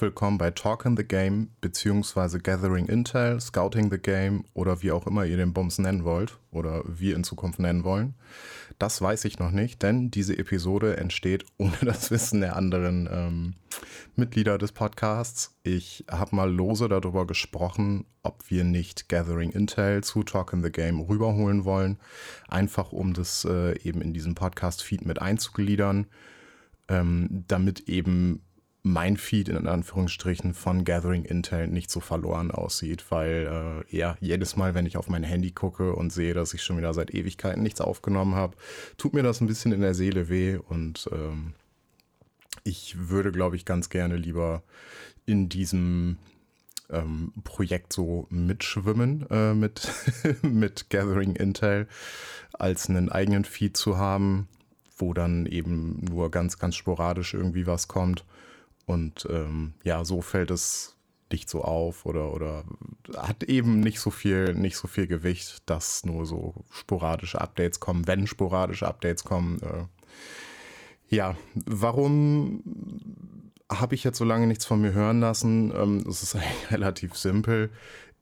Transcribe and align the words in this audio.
Willkommen 0.00 0.38
bei 0.38 0.50
Talk 0.50 0.86
in 0.86 0.96
the 0.96 1.04
Game 1.04 1.50
beziehungsweise 1.60 2.38
Gathering 2.38 2.86
Intel, 2.86 3.38
Scouting 3.38 3.90
the 3.90 3.98
Game 3.98 4.44
oder 4.54 4.80
wie 4.80 4.92
auch 4.92 5.06
immer 5.06 5.26
ihr 5.26 5.36
den 5.36 5.52
Bums 5.52 5.78
nennen 5.78 6.04
wollt 6.04 6.38
oder 6.50 6.82
wir 6.86 7.14
in 7.14 7.22
Zukunft 7.22 7.58
nennen 7.58 7.84
wollen. 7.84 8.14
Das 8.78 9.02
weiß 9.02 9.26
ich 9.26 9.38
noch 9.38 9.50
nicht, 9.50 9.82
denn 9.82 10.10
diese 10.10 10.38
Episode 10.38 10.96
entsteht 10.96 11.44
ohne 11.58 11.76
das 11.82 12.10
Wissen 12.10 12.40
der 12.40 12.56
anderen 12.56 13.10
ähm, 13.12 13.54
Mitglieder 14.16 14.56
des 14.56 14.72
Podcasts. 14.72 15.54
Ich 15.64 16.06
habe 16.10 16.34
mal 16.34 16.50
lose 16.50 16.88
darüber 16.88 17.26
gesprochen, 17.26 18.06
ob 18.22 18.50
wir 18.50 18.64
nicht 18.64 19.10
Gathering 19.10 19.50
Intel 19.50 20.02
zu 20.02 20.22
Talk 20.22 20.54
in 20.54 20.62
the 20.62 20.72
Game 20.72 21.00
rüberholen 21.00 21.66
wollen, 21.66 21.98
einfach 22.48 22.92
um 22.92 23.12
das 23.12 23.44
äh, 23.44 23.78
eben 23.82 24.00
in 24.00 24.14
diesem 24.14 24.34
Podcast-Feed 24.34 25.04
mit 25.04 25.20
einzugliedern, 25.20 26.06
ähm, 26.88 27.44
damit 27.48 27.80
eben 27.88 28.40
mein 28.82 29.16
Feed 29.16 29.48
in 29.48 29.66
Anführungsstrichen 29.66 30.54
von 30.54 30.84
Gathering 30.84 31.24
Intel 31.24 31.66
nicht 31.66 31.90
so 31.90 32.00
verloren 32.00 32.50
aussieht, 32.50 33.04
weil 33.10 33.84
äh, 33.90 33.96
ja, 33.96 34.16
jedes 34.20 34.56
Mal, 34.56 34.74
wenn 34.74 34.86
ich 34.86 34.96
auf 34.96 35.08
mein 35.08 35.22
Handy 35.22 35.50
gucke 35.50 35.94
und 35.94 36.12
sehe, 36.12 36.32
dass 36.32 36.54
ich 36.54 36.62
schon 36.62 36.78
wieder 36.78 36.94
seit 36.94 37.12
Ewigkeiten 37.12 37.62
nichts 37.62 37.80
aufgenommen 37.80 38.34
habe, 38.34 38.56
tut 38.96 39.12
mir 39.12 39.22
das 39.22 39.40
ein 39.40 39.46
bisschen 39.46 39.72
in 39.72 39.82
der 39.82 39.94
Seele 39.94 40.28
weh 40.28 40.56
und 40.56 41.08
ähm, 41.12 41.52
ich 42.64 43.08
würde, 43.08 43.32
glaube 43.32 43.56
ich, 43.56 43.64
ganz 43.64 43.90
gerne 43.90 44.16
lieber 44.16 44.62
in 45.26 45.48
diesem 45.48 46.18
ähm, 46.90 47.32
Projekt 47.44 47.92
so 47.92 48.26
mitschwimmen 48.30 49.26
äh, 49.30 49.54
mit, 49.54 49.88
mit 50.42 50.90
Gathering 50.90 51.36
Intel, 51.36 51.86
als 52.52 52.88
einen 52.88 53.10
eigenen 53.10 53.44
Feed 53.44 53.76
zu 53.76 53.98
haben, 53.98 54.48
wo 54.96 55.14
dann 55.14 55.46
eben 55.46 56.04
nur 56.04 56.30
ganz, 56.30 56.58
ganz 56.58 56.76
sporadisch 56.76 57.34
irgendwie 57.34 57.66
was 57.66 57.88
kommt. 57.88 58.24
Und 58.90 59.24
ähm, 59.30 59.74
ja, 59.84 60.04
so 60.04 60.20
fällt 60.20 60.50
es 60.50 60.96
nicht 61.30 61.48
so 61.48 61.62
auf 61.62 62.06
oder, 62.06 62.32
oder 62.32 62.64
hat 63.16 63.44
eben 63.44 63.78
nicht 63.78 64.00
so 64.00 64.10
viel, 64.10 64.52
nicht 64.54 64.76
so 64.76 64.88
viel 64.88 65.06
Gewicht, 65.06 65.62
dass 65.66 66.04
nur 66.04 66.26
so 66.26 66.54
sporadische 66.70 67.40
Updates 67.40 67.78
kommen, 67.78 68.08
wenn 68.08 68.26
sporadische 68.26 68.88
Updates 68.88 69.22
kommen. 69.22 69.60
Äh, 69.62 69.84
ja, 71.08 71.36
warum 71.54 72.64
habe 73.70 73.94
ich 73.94 74.02
jetzt 74.02 74.18
so 74.18 74.24
lange 74.24 74.48
nichts 74.48 74.66
von 74.66 74.80
mir 74.80 74.92
hören 74.92 75.20
lassen? 75.20 75.72
Ähm, 75.72 76.04
es 76.08 76.24
ist 76.24 76.34
eigentlich 76.34 76.70
relativ 76.72 77.14
simpel. 77.14 77.70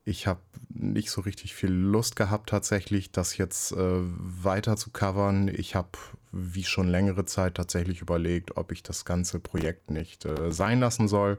Ich 0.04 0.26
habe 0.26 0.40
nicht 0.68 1.10
so 1.10 1.22
richtig 1.22 1.54
viel 1.54 1.70
Lust 1.70 2.14
gehabt, 2.14 2.50
tatsächlich 2.50 3.10
das 3.10 3.38
jetzt 3.38 3.72
äh, 3.72 4.00
weiter 4.02 4.76
zu 4.76 4.90
covern. 4.90 5.48
Ich 5.48 5.74
habe, 5.74 5.96
wie 6.38 6.64
schon 6.64 6.88
längere 6.88 7.24
Zeit, 7.24 7.54
tatsächlich 7.54 8.00
überlegt, 8.00 8.56
ob 8.56 8.72
ich 8.72 8.82
das 8.82 9.04
ganze 9.04 9.40
Projekt 9.40 9.90
nicht 9.90 10.24
äh, 10.24 10.50
sein 10.52 10.80
lassen 10.80 11.08
soll, 11.08 11.38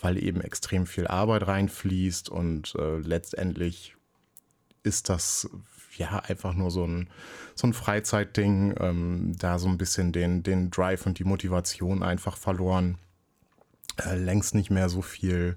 weil 0.00 0.22
eben 0.22 0.40
extrem 0.40 0.86
viel 0.86 1.06
Arbeit 1.06 1.46
reinfließt 1.46 2.28
und 2.28 2.74
äh, 2.78 2.98
letztendlich 2.98 3.96
ist 4.82 5.08
das 5.08 5.50
ja 5.96 6.18
einfach 6.20 6.54
nur 6.54 6.70
so 6.70 6.86
ein, 6.86 7.08
so 7.54 7.66
ein 7.66 7.72
Freizeitding, 7.72 8.74
ähm, 8.78 9.32
da 9.38 9.58
so 9.58 9.68
ein 9.68 9.78
bisschen 9.78 10.12
den, 10.12 10.42
den 10.42 10.70
Drive 10.70 11.06
und 11.06 11.18
die 11.18 11.24
Motivation 11.24 12.02
einfach 12.02 12.36
verloren. 12.36 12.98
Äh, 13.96 14.16
längst 14.16 14.54
nicht 14.54 14.70
mehr 14.70 14.88
so 14.88 15.02
viel 15.02 15.56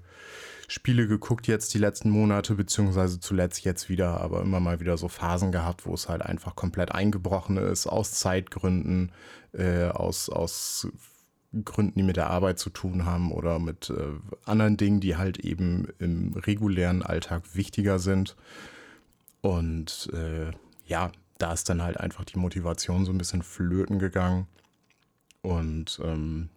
Spiele 0.70 1.08
geguckt 1.08 1.48
jetzt 1.48 1.74
die 1.74 1.78
letzten 1.78 2.10
Monate, 2.10 2.54
beziehungsweise 2.54 3.18
zuletzt 3.18 3.64
jetzt 3.64 3.88
wieder, 3.88 4.20
aber 4.20 4.40
immer 4.42 4.60
mal 4.60 4.78
wieder 4.78 4.96
so 4.96 5.08
Phasen 5.08 5.50
gehabt, 5.50 5.84
wo 5.84 5.94
es 5.94 6.08
halt 6.08 6.22
einfach 6.22 6.54
komplett 6.54 6.92
eingebrochen 6.92 7.56
ist, 7.56 7.88
aus 7.88 8.12
Zeitgründen, 8.12 9.10
äh, 9.52 9.86
aus, 9.88 10.28
aus 10.28 10.86
Gründen, 11.64 11.98
die 11.98 12.04
mit 12.04 12.16
der 12.16 12.30
Arbeit 12.30 12.60
zu 12.60 12.70
tun 12.70 13.04
haben 13.04 13.32
oder 13.32 13.58
mit 13.58 13.90
äh, 13.90 14.12
anderen 14.44 14.76
Dingen, 14.76 15.00
die 15.00 15.16
halt 15.16 15.38
eben 15.38 15.88
im 15.98 16.34
regulären 16.34 17.02
Alltag 17.02 17.56
wichtiger 17.56 17.98
sind. 17.98 18.36
Und 19.40 20.08
äh, 20.12 20.52
ja, 20.86 21.10
da 21.38 21.52
ist 21.52 21.68
dann 21.68 21.82
halt 21.82 21.98
einfach 21.98 22.24
die 22.24 22.38
Motivation 22.38 23.04
so 23.04 23.10
ein 23.10 23.18
bisschen 23.18 23.42
flöten 23.42 23.98
gegangen. 23.98 24.46
Und 25.42 26.00
ähm, 26.04 26.48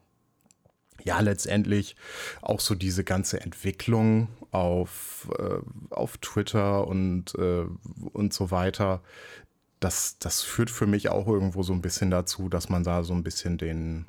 ja, 1.03 1.19
letztendlich 1.19 1.95
auch 2.41 2.59
so 2.59 2.75
diese 2.75 3.03
ganze 3.03 3.41
Entwicklung 3.41 4.29
auf, 4.51 5.29
äh, 5.37 5.59
auf 5.89 6.17
Twitter 6.17 6.87
und, 6.87 7.35
äh, 7.35 7.65
und 8.13 8.33
so 8.33 8.51
weiter, 8.51 9.01
das, 9.79 10.17
das 10.19 10.41
führt 10.41 10.69
für 10.69 10.87
mich 10.87 11.09
auch 11.09 11.27
irgendwo 11.27 11.63
so 11.63 11.73
ein 11.73 11.81
bisschen 11.81 12.09
dazu, 12.09 12.47
dass 12.47 12.69
man 12.69 12.83
da 12.83 13.03
so 13.03 13.13
ein 13.13 13.23
bisschen 13.23 13.57
den, 13.57 14.05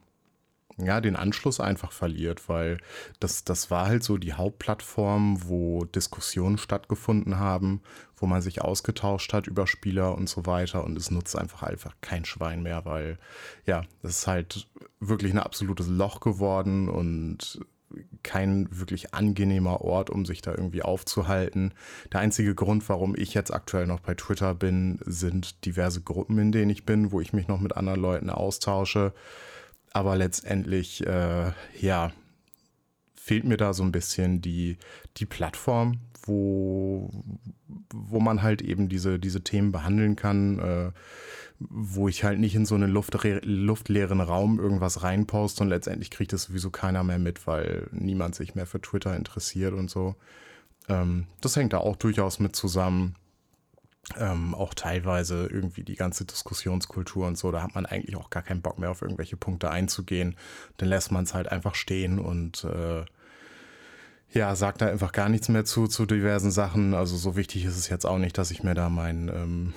ja, 0.77 1.01
den 1.01 1.17
Anschluss 1.17 1.61
einfach 1.61 1.93
verliert, 1.93 2.49
weil 2.49 2.79
das, 3.21 3.45
das 3.45 3.71
war 3.71 3.87
halt 3.87 4.03
so 4.03 4.17
die 4.17 4.33
Hauptplattform, 4.33 5.49
wo 5.49 5.85
Diskussionen 5.85 6.59
stattgefunden 6.59 7.39
haben, 7.39 7.81
wo 8.17 8.27
man 8.27 8.43
sich 8.43 8.63
ausgetauscht 8.63 9.33
hat 9.33 9.47
über 9.47 9.67
Spieler 9.67 10.17
und 10.17 10.29
so 10.29 10.47
weiter 10.47 10.85
und 10.85 10.97
es 10.97 11.11
nutzt 11.11 11.37
einfach 11.39 11.63
einfach 11.63 11.95
kein 12.01 12.25
Schwein 12.25 12.63
mehr, 12.63 12.85
weil 12.85 13.19
ja, 13.67 13.85
das 14.03 14.19
ist 14.19 14.27
halt 14.27 14.69
wirklich 15.01 15.33
ein 15.33 15.39
absolutes 15.39 15.87
Loch 15.87 16.21
geworden 16.21 16.89
und 16.89 17.61
kein 18.25 18.67
wirklich 18.77 19.15
angenehmer 19.15 19.83
Ort, 19.83 20.11
um 20.11 20.25
sich 20.27 20.43
da 20.43 20.51
irgendwie 20.51 20.83
aufzuhalten. 20.83 21.73
Der 22.13 22.21
einzige 22.21 22.57
Grund, 22.57 22.89
warum 22.89 23.15
ich 23.17 23.35
jetzt 23.35 23.53
aktuell 23.53 23.87
noch 23.87 24.01
bei 24.01 24.15
Twitter 24.15 24.55
bin, 24.55 24.99
sind 25.05 25.65
diverse 25.65 26.01
Gruppen, 26.01 26.39
in 26.39 26.51
denen 26.51 26.71
ich 26.71 26.85
bin, 26.85 27.13
wo 27.13 27.21
ich 27.21 27.33
mich 27.33 27.47
noch 27.47 27.61
mit 27.61 27.77
anderen 27.77 28.01
Leuten 28.01 28.31
austausche 28.31 29.13
aber 29.95 30.17
letztendlich, 30.17 31.07
äh, 31.07 31.53
ja, 31.81 32.13
fehlt 33.15 33.45
mir 33.45 33.57
da 33.57 33.73
so 33.73 33.83
ein 33.85 33.93
bisschen 33.93 34.43
die, 34.43 34.77
die 35.17 35.25
Plattform, 35.25 36.01
wo, 36.25 37.11
wo 37.93 38.21
man 38.21 38.43
halt 38.43 38.61
eben 38.61 38.89
diese, 38.89 39.19
diese 39.19 39.43
Themen 39.43 39.73
behandeln 39.73 40.17
kann, 40.17 40.59
äh, 40.59 40.93
wo 41.61 42.09
ich 42.09 42.25
halt 42.25 42.41
nicht 42.41 42.57
in 42.57 42.67
so 42.67 42.75
einen 42.75 42.91
luftleeren 42.91 44.21
Raum 44.21 44.59
irgendwas 44.59 45.05
reinposte 45.05 45.63
und 45.63 45.69
letztendlich 45.71 46.11
kriegt 46.11 46.33
das 46.33 46.43
sowieso 46.45 46.71
keiner 46.71 47.05
mehr 47.05 47.21
mit, 47.21 47.47
weil 47.47 47.87
niemand 47.93 48.35
sich 48.35 48.57
mehr 48.57 48.67
für 48.67 48.81
Twitter 48.81 49.17
interessiert 49.17 49.75
und 49.75 49.91
so. 49.91 50.17
Ähm, 50.89 51.29
das 51.41 51.55
hängt 51.55 51.73
da 51.73 51.79
auch 51.79 51.97
durchaus 51.97 52.41
mit 52.41 52.57
zusammen 52.57 53.15
ähm, 54.19 54.55
auch 54.55 54.75
teilweise 54.75 55.47
irgendwie 55.47 55.83
die 55.83 55.97
ganze 55.97 56.25
Diskussionskultur 56.25 57.27
und 57.27 57.39
so, 57.39 57.51
da 57.51 57.63
hat 57.63 57.75
man 57.75 57.87
eigentlich 57.87 58.17
auch 58.17 58.31
gar 58.31 58.43
keinen 58.43 58.63
Bock 58.63 58.79
mehr 58.79 58.91
auf 58.91 59.03
irgendwelche 59.03 59.37
Punkte 59.37 59.71
einzugehen. 59.71 60.37
Dann 60.77 60.89
lässt 60.89 61.11
man 61.11 61.25
es 61.25 61.35
halt 61.35 61.51
einfach 61.51 61.75
stehen 61.75 62.19
und 62.19 62.65
äh, 62.65 63.05
ja, 64.33 64.55
sagt 64.57 64.81
da 64.81 64.87
einfach 64.87 65.13
gar 65.13 65.29
nichts 65.29 65.49
mehr 65.49 65.65
zu, 65.65 65.87
zu 65.87 66.07
diversen 66.07 66.51
Sachen. 66.51 66.95
Also 66.95 67.17
so 67.17 67.37
wichtig 67.37 67.65
ist 67.65 67.77
es 67.77 67.89
jetzt 67.89 68.05
auch 68.05 68.19
nicht, 68.19 68.37
dass 68.37 68.51
ich 68.51 68.63
mir 68.63 68.75
da 68.75 68.89
meinen 68.89 69.29
ähm, 69.29 69.75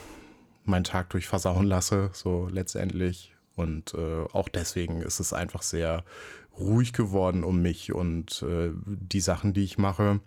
mein 0.65 0.83
Tag 0.83 1.09
durch 1.11 1.27
versauen 1.27 1.65
lasse, 1.65 2.09
so 2.13 2.47
letztendlich. 2.51 3.33
Und 3.55 3.93
äh, 3.93 4.23
auch 4.33 4.49
deswegen 4.49 5.01
ist 5.01 5.19
es 5.19 5.33
einfach 5.33 5.61
sehr 5.61 6.03
ruhig 6.59 6.93
geworden 6.93 7.43
um 7.43 7.61
mich 7.61 7.93
und 7.93 8.43
äh, 8.43 8.71
die 8.85 9.21
Sachen, 9.21 9.53
die 9.53 9.63
ich 9.63 9.77
mache. 9.77 10.19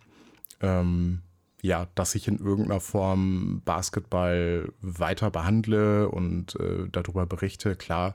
Ähm, 0.61 1.23
ja, 1.63 1.89
dass 1.95 2.15
ich 2.15 2.29
in 2.29 2.39
irgendeiner 2.39 2.81
Form 2.81 3.63
Basketball 3.65 4.73
weiter 4.81 5.31
behandle 5.31 6.09
und 6.09 6.57
äh, 6.57 6.89
darüber 6.91 7.27
berichte, 7.27 7.77
klar, 7.77 8.15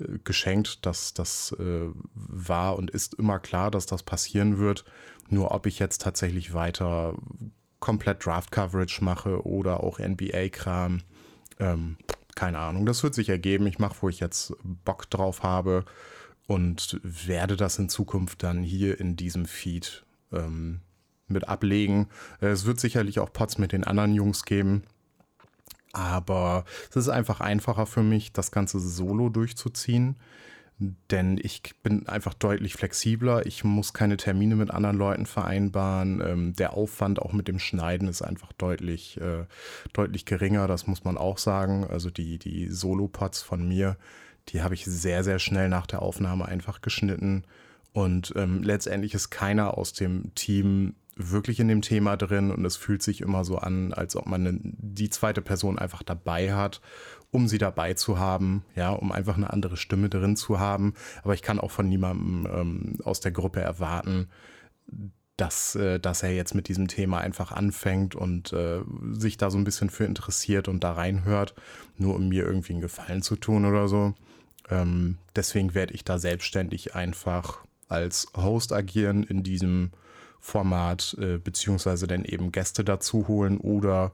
äh, 0.00 0.18
geschenkt, 0.24 0.84
dass 0.86 1.14
das 1.14 1.54
äh, 1.58 1.88
war 2.14 2.76
und 2.76 2.90
ist 2.90 3.14
immer 3.14 3.38
klar, 3.38 3.70
dass 3.70 3.86
das 3.86 4.02
passieren 4.02 4.58
wird. 4.58 4.84
Nur 5.28 5.52
ob 5.52 5.66
ich 5.66 5.78
jetzt 5.78 6.02
tatsächlich 6.02 6.52
weiter 6.52 7.14
komplett 7.80 8.24
Draft-Coverage 8.24 9.04
mache 9.04 9.46
oder 9.46 9.82
auch 9.82 9.98
NBA-Kram, 9.98 11.02
ähm, 11.60 11.96
keine 12.34 12.58
Ahnung. 12.58 12.86
Das 12.86 13.02
wird 13.02 13.14
sich 13.14 13.28
ergeben. 13.28 13.66
Ich 13.66 13.78
mache, 13.78 13.96
wo 14.00 14.08
ich 14.08 14.20
jetzt 14.20 14.54
Bock 14.62 15.08
drauf 15.10 15.42
habe 15.42 15.84
und 16.46 16.98
werde 17.02 17.56
das 17.56 17.78
in 17.78 17.88
Zukunft 17.88 18.42
dann 18.42 18.62
hier 18.62 18.98
in 18.98 19.16
diesem 19.16 19.46
Feed 19.46 20.04
ähm, 20.32 20.80
mit 21.28 21.48
ablegen. 21.48 22.08
Äh, 22.40 22.48
es 22.48 22.66
wird 22.66 22.80
sicherlich 22.80 23.18
auch 23.18 23.32
Pots 23.32 23.58
mit 23.58 23.72
den 23.72 23.84
anderen 23.84 24.14
Jungs 24.14 24.44
geben. 24.44 24.84
Aber 25.92 26.64
es 26.90 26.96
ist 26.96 27.08
einfach 27.08 27.40
einfacher 27.40 27.86
für 27.86 28.02
mich, 28.02 28.32
das 28.32 28.50
Ganze 28.50 28.80
solo 28.80 29.28
durchzuziehen. 29.28 30.16
Denn 30.78 31.38
ich 31.40 31.62
bin 31.84 32.08
einfach 32.08 32.34
deutlich 32.34 32.74
flexibler. 32.74 33.46
Ich 33.46 33.62
muss 33.62 33.92
keine 33.92 34.16
Termine 34.16 34.56
mit 34.56 34.72
anderen 34.72 34.96
Leuten 34.96 35.24
vereinbaren. 35.24 36.20
Ähm, 36.20 36.56
der 36.56 36.74
Aufwand 36.74 37.22
auch 37.22 37.32
mit 37.32 37.46
dem 37.46 37.60
Schneiden 37.60 38.08
ist 38.08 38.22
einfach 38.22 38.52
deutlich, 38.54 39.20
äh, 39.20 39.44
deutlich 39.92 40.24
geringer. 40.24 40.66
Das 40.66 40.88
muss 40.88 41.04
man 41.04 41.16
auch 41.16 41.38
sagen. 41.38 41.86
Also 41.88 42.10
die, 42.10 42.40
die 42.40 42.68
Solo-Pots 42.68 43.40
von 43.40 43.66
mir, 43.68 43.96
die 44.48 44.62
habe 44.62 44.74
ich 44.74 44.84
sehr, 44.84 45.22
sehr 45.22 45.38
schnell 45.38 45.68
nach 45.68 45.86
der 45.86 46.02
Aufnahme 46.02 46.46
einfach 46.46 46.80
geschnitten. 46.80 47.44
Und 47.92 48.32
ähm, 48.34 48.64
letztendlich 48.64 49.14
ist 49.14 49.30
keiner 49.30 49.78
aus 49.78 49.92
dem 49.92 50.34
Team 50.34 50.96
wirklich 51.16 51.60
in 51.60 51.68
dem 51.68 51.82
Thema 51.82 52.16
drin 52.16 52.50
und 52.50 52.64
es 52.64 52.76
fühlt 52.76 53.02
sich 53.02 53.20
immer 53.20 53.44
so 53.44 53.58
an, 53.58 53.92
als 53.92 54.16
ob 54.16 54.26
man 54.26 54.60
die 54.62 55.10
zweite 55.10 55.42
Person 55.42 55.78
einfach 55.78 56.02
dabei 56.02 56.54
hat, 56.54 56.80
um 57.30 57.48
sie 57.48 57.58
dabei 57.58 57.94
zu 57.94 58.18
haben, 58.18 58.64
ja, 58.74 58.90
um 58.90 59.12
einfach 59.12 59.36
eine 59.36 59.52
andere 59.52 59.76
Stimme 59.76 60.08
drin 60.08 60.36
zu 60.36 60.58
haben. 60.58 60.94
Aber 61.22 61.34
ich 61.34 61.42
kann 61.42 61.60
auch 61.60 61.70
von 61.70 61.88
niemandem 61.88 62.48
ähm, 62.52 62.98
aus 63.04 63.20
der 63.20 63.32
Gruppe 63.32 63.60
erwarten, 63.60 64.28
dass, 65.36 65.74
äh, 65.74 65.98
dass 65.98 66.22
er 66.22 66.32
jetzt 66.34 66.54
mit 66.54 66.68
diesem 66.68 66.88
Thema 66.88 67.18
einfach 67.18 67.52
anfängt 67.52 68.14
und 68.14 68.52
äh, 68.52 68.80
sich 69.12 69.36
da 69.36 69.50
so 69.50 69.58
ein 69.58 69.64
bisschen 69.64 69.90
für 69.90 70.04
interessiert 70.04 70.68
und 70.68 70.84
da 70.84 70.92
reinhört, 70.92 71.54
nur 71.96 72.14
um 72.14 72.28
mir 72.28 72.44
irgendwie 72.44 72.72
einen 72.72 72.82
Gefallen 72.82 73.22
zu 73.22 73.36
tun 73.36 73.64
oder 73.64 73.88
so. 73.88 74.14
Ähm, 74.70 75.18
deswegen 75.34 75.74
werde 75.74 75.94
ich 75.94 76.04
da 76.04 76.18
selbstständig 76.18 76.94
einfach 76.94 77.64
als 77.88 78.28
Host 78.36 78.72
agieren 78.72 79.24
in 79.24 79.42
diesem 79.42 79.90
Format, 80.44 81.16
äh, 81.18 81.38
beziehungsweise 81.38 82.06
dann 82.06 82.22
eben 82.26 82.52
Gäste 82.52 82.84
dazu 82.84 83.28
holen 83.28 83.56
oder 83.56 84.12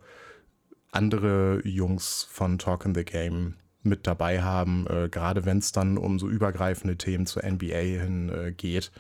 andere 0.93 1.61
Jungs 1.67 2.29
von 2.31 2.57
Talk 2.57 2.85
in 2.85 2.95
the 2.95 3.05
Game 3.05 3.57
mit 3.83 4.07
dabei 4.07 4.41
haben, 4.41 4.87
äh, 4.87 5.09
gerade 5.09 5.45
wenn 5.45 5.59
es 5.59 5.73
dann 5.73 5.99
um 5.99 6.21
so 6.21 6.29
übergreifende 6.29 6.97
Themen 6.97 7.27
zur 7.27 7.43
NBA 7.43 7.81
hin 7.81 8.29
äh, 8.29 8.53
geht, 8.53 8.93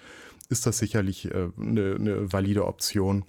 ist 0.48 0.66
das 0.66 0.78
sicherlich 0.78 1.32
eine 1.32 1.46
äh, 1.80 1.98
ne 2.00 2.32
valide 2.32 2.66
Option. 2.66 3.24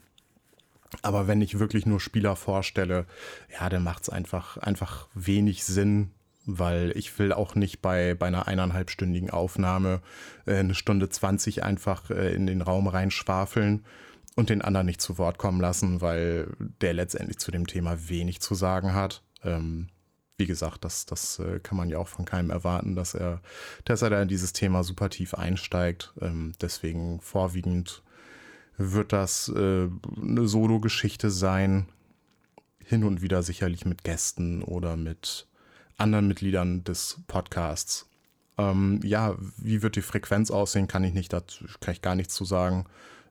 Aber 1.04 1.28
wenn 1.28 1.42
ich 1.42 1.60
wirklich 1.60 1.86
nur 1.86 2.00
Spieler 2.00 2.36
vorstelle, 2.36 3.06
ja, 3.52 3.70
dann 3.70 3.84
macht 3.84 4.02
es 4.02 4.10
einfach, 4.10 4.58
einfach 4.58 5.10
wenig 5.14 5.64
Sinn, 5.64 6.10
weil 6.60 6.92
ich 6.96 7.18
will 7.20 7.34
auch 7.34 7.56
nicht 7.56 7.82
bei, 7.82 8.16
bei 8.16 8.28
einer 8.28 8.48
eineinhalbstündigen 8.48 9.30
Aufnahme 9.30 10.02
äh, 10.46 10.58
eine 10.58 10.76
Stunde 10.76 11.10
20 11.10 11.64
einfach 11.64 12.10
äh, 12.10 12.34
in 12.34 12.48
den 12.48 12.62
Raum 12.62 12.88
reinschwafeln 12.88 13.86
und 14.36 14.50
den 14.50 14.62
anderen 14.62 14.86
nicht 14.86 15.02
zu 15.02 15.18
Wort 15.18 15.38
kommen 15.38 15.62
lassen, 15.62 16.02
weil 16.02 16.48
der 16.82 16.94
letztendlich 16.94 17.38
zu 17.38 17.52
dem 17.52 17.68
Thema 17.68 18.10
wenig 18.10 18.42
zu 18.42 18.56
sagen 18.56 18.94
hat. 18.94 19.24
Ähm, 19.44 19.90
wie 20.38 20.48
gesagt, 20.48 20.84
das, 20.84 21.06
das 21.06 21.40
äh, 21.40 21.60
kann 21.60 21.78
man 21.78 21.90
ja 21.90 22.00
auch 22.00 22.08
von 22.08 22.26
keinem 22.26 22.50
erwarten, 22.50 22.96
dass 22.96 23.14
er, 23.14 23.42
dass 23.86 24.02
er 24.02 24.10
da 24.10 24.22
in 24.22 24.28
dieses 24.28 24.54
Thema 24.54 24.84
super 24.84 25.10
tief 25.10 25.34
einsteigt. 25.36 26.14
Ähm, 26.20 26.54
deswegen 26.60 27.22
vorwiegend 27.22 28.02
wird 28.78 29.14
das 29.14 29.50
äh, 29.50 29.88
eine 30.20 30.48
Solo-Geschichte 30.48 31.30
sein. 31.30 31.88
Hin 32.84 33.04
und 33.04 33.22
wieder 33.22 33.44
sicherlich 33.44 33.86
mit 33.86 34.04
Gästen 34.04 34.64
oder 34.64 34.98
mit 34.98 35.48
anderen 36.02 36.28
Mitgliedern 36.28 36.84
des 36.84 37.22
Podcasts. 37.28 38.10
Ähm, 38.58 39.00
ja, 39.04 39.36
wie 39.58 39.82
wird 39.82 39.96
die 39.96 40.02
Frequenz 40.02 40.52
aussehen, 40.52 40.88
kann 40.88 41.04
ich 41.04 41.14
nicht, 41.14 41.32
dazu 41.32 41.66
kann 41.80 41.94
ich 41.94 42.02
gar 42.02 42.16
nichts 42.16 42.36
zu 42.36 42.46
sagen. 42.46 42.86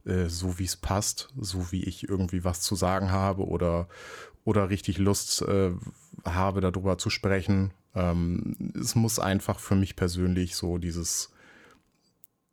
Äh, 0.05 0.29
so 0.29 0.59
wie 0.59 0.65
es 0.65 0.77
passt, 0.77 1.29
so 1.39 1.73
wie 1.73 1.85
ich 1.85 2.09
irgendwie 2.09 2.45
was 2.45 2.61
zu 2.61 2.75
sagen 2.75 3.11
habe 3.11 3.47
oder, 3.47 3.89
oder 4.45 4.71
richtig 4.71 4.99
Lust 4.99 5.43
äh, 5.43 5.73
habe, 6.25 6.61
darüber 6.61 6.99
zu 6.99 7.11
sprechen. 7.11 7.73
Ähm, 7.95 8.73
es 8.81 8.95
muss 8.95 9.19
einfach 9.19 9.59
für 9.59 9.77
mich 9.77 9.97
persönlich 9.97 10.57
so 10.57 10.79
dieses 10.79 11.33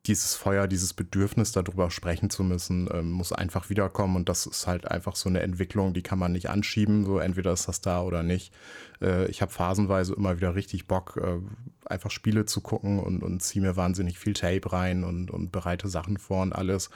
dieses 0.08 0.36
Feuer, 0.36 0.68
dieses 0.68 0.94
Bedürfnis, 0.94 1.52
darüber 1.52 1.92
sprechen 1.92 2.30
zu 2.30 2.44
müssen, 2.44 2.90
ähm, 2.94 3.12
muss 3.12 3.32
einfach 3.32 3.70
wiederkommen. 3.70 4.16
Und 4.16 4.30
das 4.30 4.46
ist 4.46 4.68
halt 4.68 4.90
einfach 4.90 5.16
so 5.16 5.30
eine 5.30 5.42
Entwicklung, 5.42 5.94
die 5.94 6.02
kann 6.02 6.20
man 6.20 6.32
nicht 6.32 6.50
anschieben. 6.50 7.06
So 7.06 7.20
entweder 7.20 7.54
ist 7.54 7.68
das 7.68 7.82
da 7.82 8.02
oder 8.02 8.24
nicht. 8.24 8.54
Äh, 9.02 9.28
ich 9.28 9.42
habe 9.42 9.52
phasenweise 9.52 10.14
immer 10.14 10.38
wieder 10.38 10.56
richtig 10.56 10.88
Bock, 10.88 11.20
äh, 11.22 11.40
einfach 11.86 12.12
Spiele 12.12 12.46
zu 12.46 12.62
gucken 12.62 13.00
und, 13.00 13.24
und 13.24 13.42
ziehe 13.42 13.62
mir 13.62 13.76
wahnsinnig 13.76 14.20
viel 14.20 14.34
Tape 14.34 14.72
rein 14.72 15.04
und, 15.04 15.32
und 15.32 15.52
bereite 15.52 15.88
Sachen 15.90 16.18
vor 16.18 16.42
und 16.42 16.54
alles. 16.54 16.90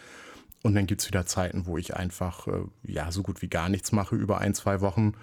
Und 0.63 0.75
dann 0.75 0.85
gibt 0.85 1.01
es 1.01 1.07
wieder 1.07 1.25
Zeiten, 1.25 1.65
wo 1.65 1.77
ich 1.77 1.95
einfach 1.95 2.47
äh, 2.47 2.63
ja 2.83 3.11
so 3.11 3.23
gut 3.23 3.41
wie 3.41 3.49
gar 3.49 3.69
nichts 3.69 3.91
mache 3.91 4.15
über 4.15 4.39
ein, 4.39 4.53
zwei 4.53 4.81
Wochen. 4.81 5.13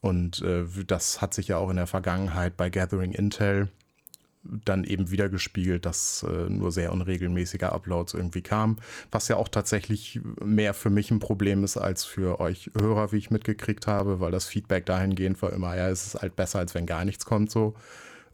Und 0.00 0.42
äh, 0.42 0.64
das 0.86 1.20
hat 1.20 1.34
sich 1.34 1.48
ja 1.48 1.56
auch 1.56 1.70
in 1.70 1.76
der 1.76 1.86
Vergangenheit 1.86 2.56
bei 2.56 2.70
Gathering 2.70 3.12
Intel 3.12 3.70
dann 4.64 4.84
eben 4.84 5.10
wieder 5.10 5.28
gespiegelt, 5.28 5.86
dass 5.86 6.24
äh, 6.28 6.50
nur 6.50 6.72
sehr 6.72 6.92
unregelmäßiger 6.92 7.72
Uploads 7.72 8.14
irgendwie 8.14 8.42
kam, 8.42 8.76
was 9.10 9.28
ja 9.28 9.36
auch 9.36 9.48
tatsächlich 9.48 10.20
mehr 10.42 10.74
für 10.74 10.90
mich 10.90 11.10
ein 11.10 11.18
Problem 11.18 11.64
ist 11.64 11.76
als 11.76 12.04
für 12.04 12.40
euch 12.40 12.70
Hörer, 12.78 13.12
wie 13.12 13.18
ich 13.18 13.30
mitgekriegt 13.30 13.86
habe, 13.86 14.20
weil 14.20 14.30
das 14.30 14.46
Feedback 14.46 14.86
dahingehend 14.86 15.40
war 15.42 15.52
immer, 15.52 15.76
ja, 15.76 15.88
es 15.88 16.06
ist 16.06 16.22
halt 16.22 16.36
besser, 16.36 16.58
als 16.58 16.74
wenn 16.74 16.86
gar 16.86 17.04
nichts 17.04 17.24
kommt 17.24 17.50
so. 17.50 17.74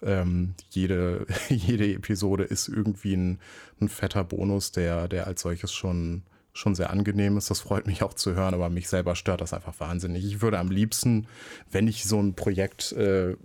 Ähm, 0.02 0.54
jede, 0.70 1.26
jede 1.48 1.92
Episode 1.92 2.44
ist 2.44 2.68
irgendwie 2.68 3.14
ein, 3.14 3.38
ein 3.80 3.88
fetter 3.88 4.24
Bonus, 4.24 4.72
der, 4.72 5.08
der 5.08 5.26
als 5.26 5.42
solches 5.42 5.72
schon, 5.72 6.22
schon 6.52 6.74
sehr 6.74 6.90
angenehm 6.90 7.36
ist. 7.36 7.50
Das 7.50 7.60
freut 7.60 7.86
mich 7.86 8.02
auch 8.02 8.14
zu 8.14 8.34
hören, 8.34 8.54
aber 8.54 8.68
mich 8.68 8.88
selber 8.88 9.14
stört 9.14 9.40
das 9.40 9.52
einfach 9.52 9.78
wahnsinnig. 9.78 10.24
Ich 10.24 10.42
würde 10.42 10.58
am 10.58 10.70
liebsten, 10.70 11.26
wenn 11.70 11.88
ich 11.88 12.04
so 12.04 12.20
ein 12.20 12.34
Projekt 12.34 12.92
äh, 12.92 13.36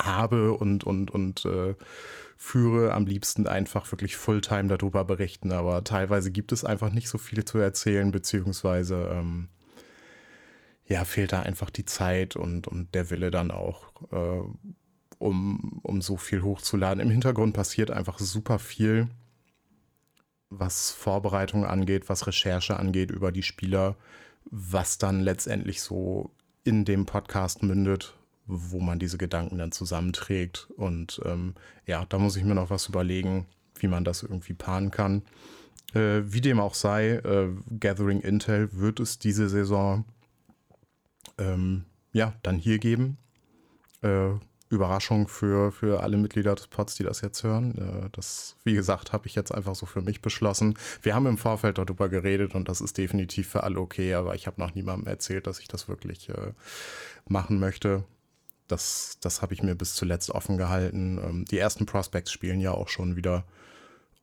habe 0.00 0.52
und, 0.52 0.84
und, 0.84 1.10
und 1.10 1.44
äh, 1.44 1.74
führe, 2.36 2.92
am 2.92 3.06
liebsten 3.06 3.46
einfach 3.46 3.90
wirklich 3.90 4.16
Fulltime 4.16 4.68
darüber 4.68 5.04
berichten. 5.04 5.52
Aber 5.52 5.84
teilweise 5.84 6.30
gibt 6.30 6.52
es 6.52 6.64
einfach 6.64 6.90
nicht 6.90 7.08
so 7.08 7.18
viel 7.18 7.44
zu 7.44 7.58
erzählen, 7.58 8.10
beziehungsweise 8.10 9.08
ähm, 9.12 9.48
ja, 10.86 11.04
fehlt 11.04 11.32
da 11.32 11.40
einfach 11.40 11.70
die 11.70 11.84
Zeit 11.84 12.36
und, 12.36 12.68
und 12.68 12.94
der 12.94 13.10
Wille 13.10 13.30
dann 13.30 13.50
auch, 13.50 13.92
äh, 14.12 14.42
um, 15.18 15.80
um 15.82 16.02
so 16.02 16.16
viel 16.16 16.42
hochzuladen. 16.42 17.00
Im 17.00 17.10
Hintergrund 17.10 17.54
passiert 17.54 17.90
einfach 17.90 18.18
super 18.18 18.58
viel, 18.58 19.08
was 20.50 20.90
Vorbereitung 20.90 21.64
angeht, 21.64 22.08
was 22.08 22.26
Recherche 22.26 22.76
angeht 22.78 23.10
über 23.10 23.32
die 23.32 23.42
Spieler, 23.42 23.96
was 24.44 24.98
dann 24.98 25.20
letztendlich 25.20 25.80
so 25.80 26.30
in 26.64 26.84
dem 26.84 27.06
Podcast 27.06 27.62
mündet 27.62 28.14
wo 28.46 28.80
man 28.80 28.98
diese 28.98 29.18
Gedanken 29.18 29.58
dann 29.58 29.72
zusammenträgt. 29.72 30.68
Und 30.76 31.20
ähm, 31.24 31.54
ja, 31.86 32.04
da 32.08 32.18
muss 32.18 32.36
ich 32.36 32.44
mir 32.44 32.54
noch 32.54 32.70
was 32.70 32.88
überlegen, 32.88 33.46
wie 33.78 33.88
man 33.88 34.04
das 34.04 34.22
irgendwie 34.22 34.54
paaren 34.54 34.90
kann. 34.90 35.22
Äh, 35.94 36.22
wie 36.24 36.40
dem 36.40 36.60
auch 36.60 36.74
sei, 36.74 37.16
äh, 37.16 37.48
Gathering 37.78 38.20
Intel 38.20 38.68
wird 38.72 39.00
es 39.00 39.18
diese 39.18 39.48
Saison 39.48 40.04
ähm, 41.38 41.84
ja 42.12 42.34
dann 42.42 42.58
hier 42.58 42.78
geben. 42.78 43.18
Äh, 44.02 44.30
Überraschung 44.70 45.28
für, 45.28 45.70
für 45.72 46.02
alle 46.02 46.16
Mitglieder 46.16 46.54
des 46.54 46.66
Pods, 46.66 46.96
die 46.96 47.04
das 47.04 47.20
jetzt 47.20 47.44
hören. 47.44 47.78
Äh, 47.78 48.08
das, 48.12 48.56
wie 48.64 48.74
gesagt, 48.74 49.12
habe 49.12 49.26
ich 49.26 49.34
jetzt 49.34 49.52
einfach 49.52 49.74
so 49.74 49.86
für 49.86 50.02
mich 50.02 50.20
beschlossen. 50.20 50.76
Wir 51.02 51.14
haben 51.14 51.26
im 51.26 51.38
Vorfeld 51.38 51.78
darüber 51.78 52.08
geredet 52.08 52.54
und 52.54 52.68
das 52.68 52.80
ist 52.80 52.98
definitiv 52.98 53.48
für 53.48 53.62
alle 53.62 53.78
okay, 53.78 54.14
aber 54.14 54.34
ich 54.34 54.46
habe 54.46 54.60
noch 54.60 54.74
niemandem 54.74 55.06
erzählt, 55.06 55.46
dass 55.46 55.60
ich 55.60 55.68
das 55.68 55.88
wirklich 55.88 56.28
äh, 56.28 56.52
machen 57.28 57.60
möchte 57.60 58.04
das, 58.68 59.18
das 59.20 59.42
habe 59.42 59.54
ich 59.54 59.62
mir 59.62 59.74
bis 59.74 59.94
zuletzt 59.94 60.30
offen 60.30 60.56
gehalten. 60.56 61.18
Ähm, 61.18 61.44
die 61.44 61.58
ersten 61.58 61.86
Prospects 61.86 62.32
spielen 62.32 62.60
ja 62.60 62.72
auch 62.72 62.88
schon 62.88 63.16
wieder. 63.16 63.44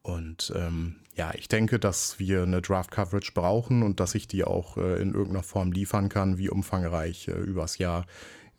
Und 0.02 0.52
ähm, 0.56 0.96
ja, 1.16 1.32
ich 1.36 1.48
denke, 1.48 1.78
dass 1.78 2.18
wir 2.20 2.44
eine 2.44 2.62
Draft-Coverage 2.62 3.34
brauchen 3.34 3.84
und 3.84 4.00
dass 4.00 4.16
ich 4.16 4.28
die 4.28 4.44
auch 4.44 4.78
äh, 4.78 5.02
in 5.02 5.14
irgendeiner 5.14 5.44
Form 5.44 5.72
liefern 5.72 6.10
kann. 6.10 6.38
Wie 6.38 6.50
umfangreich 6.50 7.28
äh, 7.28 7.34
übers 7.34 7.78
Jahr, 7.78 8.06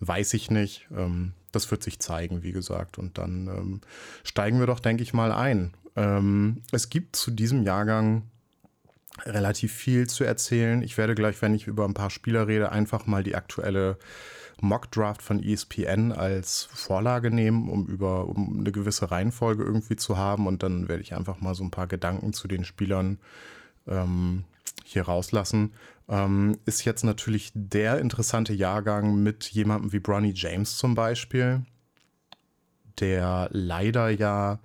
weiß 0.01 0.35
ich 0.35 0.51
nicht. 0.51 0.87
Ähm, 0.97 1.33
das 1.51 1.71
wird 1.71 1.83
sich 1.83 1.99
zeigen, 1.99 2.43
wie 2.43 2.53
gesagt. 2.53 2.99
Und 2.99 3.19
dann 3.19 3.49
ähm, 3.49 3.81
steigen 4.25 4.61
wir 4.61 4.67
doch, 4.67 4.81
denke 4.81 5.03
ich 5.03 5.12
mal, 5.12 5.33
ein. 5.33 5.75
Ähm, 5.97 6.62
es 6.71 6.89
gibt 6.89 7.17
zu 7.17 7.31
diesem 7.31 7.62
Jahrgang 7.65 8.23
relativ 9.25 9.73
viel 9.73 10.09
zu 10.09 10.25
erzählen. 10.25 10.83
Ich 10.83 10.97
werde 10.97 11.15
gleich, 11.15 11.43
wenn 11.43 11.55
ich 11.55 11.67
über 11.67 11.85
ein 11.85 11.95
paar 11.95 12.11
Spieler 12.11 12.47
rede, 12.47 12.73
einfach 12.73 13.07
mal 13.07 13.23
die 13.23 13.35
aktuelle 13.35 13.99
Mockdraft 14.62 15.23
von 15.23 15.42
ESPN 15.42 16.12
als 16.12 16.69
Vorlage 16.73 17.31
nehmen, 17.31 17.69
um 17.69 17.87
über 17.87 18.28
um 18.28 18.61
eine 18.61 18.71
gewisse 18.71 19.11
Reihenfolge 19.11 19.64
irgendwie 19.64 19.97
zu 19.97 20.16
haben. 20.16 20.47
Und 20.47 20.62
dann 20.62 20.88
werde 20.88 21.02
ich 21.02 21.14
einfach 21.14 21.40
mal 21.40 21.54
so 21.54 21.64
ein 21.64 21.73
paar 21.73 21.88
Gedanken 21.88 22.33
zu 22.33 22.47
den 22.47 22.64
Spielern 22.64 23.19
ähm, 23.88 24.45
hier 24.85 25.02
rauslassen. 25.02 25.73
Ähm, 26.09 26.59
ist 26.64 26.85
jetzt 26.85 27.02
natürlich 27.02 27.50
der 27.54 27.99
interessante 27.99 28.52
Jahrgang 28.52 29.23
mit 29.23 29.47
jemandem 29.47 29.92
wie 29.92 29.99
Bronny 29.99 30.33
James 30.35 30.76
zum 30.76 30.95
Beispiel, 30.95 31.64
der 33.00 33.49
leider 33.50 34.11
ja 34.11 34.61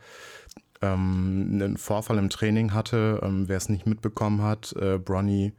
ähm, 0.81 1.49
einen 1.53 1.77
Vorfall 1.77 2.19
im 2.19 2.29
Training 2.29 2.73
hatte. 2.73 3.19
Ähm, 3.23 3.47
wer 3.47 3.57
es 3.57 3.69
nicht 3.69 3.87
mitbekommen 3.87 4.43
hat, 4.43 4.73
äh, 4.73 4.99
Bronny 4.99 5.53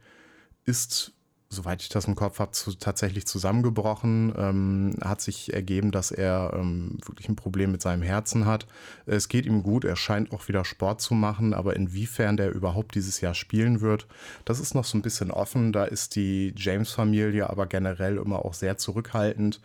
ist 0.63 1.13
soweit 1.51 1.81
ich 1.81 1.89
das 1.89 2.05
im 2.05 2.15
Kopf 2.15 2.39
habe, 2.39 2.51
zu, 2.51 2.73
tatsächlich 2.75 3.25
zusammengebrochen. 3.25 4.33
Ähm, 4.37 4.95
hat 5.01 5.19
sich 5.19 5.53
ergeben, 5.53 5.91
dass 5.91 6.11
er 6.11 6.53
ähm, 6.55 6.97
wirklich 7.03 7.27
ein 7.27 7.35
Problem 7.35 7.71
mit 7.71 7.81
seinem 7.81 8.03
Herzen 8.03 8.45
hat. 8.45 8.67
Es 9.07 9.27
geht 9.29 9.47
ihm 9.47 9.63
gut, 9.63 9.83
er 9.83 9.95
scheint 9.95 10.31
auch 10.31 10.47
wieder 10.47 10.63
Sport 10.63 11.01
zu 11.01 11.15
machen, 11.15 11.55
aber 11.55 11.75
inwiefern 11.75 12.37
der 12.37 12.53
überhaupt 12.53 12.93
dieses 12.93 13.19
Jahr 13.21 13.33
spielen 13.33 13.81
wird, 13.81 14.07
das 14.45 14.59
ist 14.59 14.75
noch 14.75 14.85
so 14.85 14.97
ein 14.97 15.01
bisschen 15.01 15.31
offen. 15.31 15.73
Da 15.73 15.85
ist 15.85 16.15
die 16.15 16.53
James-Familie 16.55 17.49
aber 17.49 17.65
generell 17.65 18.17
immer 18.17 18.45
auch 18.45 18.53
sehr 18.53 18.77
zurückhaltend. 18.77 19.59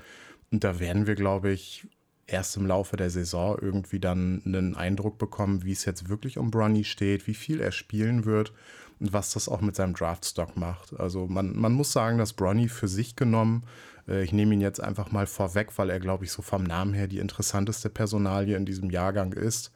Und 0.51 0.65
da 0.65 0.81
werden 0.81 1.07
wir, 1.07 1.17
glaube 1.17 1.51
ich, 1.51 1.87
erst 2.27 2.57
im 2.57 2.67
Laufe 2.67 2.97
der 2.97 3.11
Saison 3.11 3.59
irgendwie 3.61 4.01
dann 4.01 4.41
einen 4.47 4.75
Eindruck 4.75 5.19
bekommen, 5.19 5.65
wie 5.65 5.73
es 5.73 5.85
jetzt 5.85 6.09
wirklich 6.09 6.39
um 6.39 6.51
Bronny 6.51 6.85
steht, 6.85 7.27
wie 7.27 7.35
viel 7.35 7.61
er 7.61 7.73
spielen 7.73 8.25
wird 8.25 8.55
was 9.01 9.33
das 9.33 9.49
auch 9.49 9.61
mit 9.61 9.77
seinem 9.77 9.95
Draftstock 9.95 10.57
macht. 10.57 10.99
Also 10.99 11.27
man, 11.27 11.57
man 11.57 11.73
muss 11.73 11.93
sagen, 11.93 12.19
dass 12.19 12.33
Bronny 12.33 12.69
für 12.69 12.89
sich 12.89 13.17
genommen, 13.17 13.65
äh, 14.09 14.23
ich 14.23 14.33
nehme 14.33 14.55
ihn 14.55 14.61
jetzt 14.61 14.81
einfach 14.81 15.13
mal 15.13 15.27
vorweg, 15.27 15.77
weil 15.77 15.91
er, 15.91 16.01
glaube 16.01 16.25
ich, 16.25 16.33
so 16.33 16.43
vom 16.43 16.65
Namen 16.65 16.95
her 16.95 17.09
die 17.09 17.19
interessanteste 17.19 17.91
Personalie 17.91 18.57
in 18.57 18.67
diesem 18.67 18.91
Jahrgang 18.91 19.33
ist, 19.33 19.73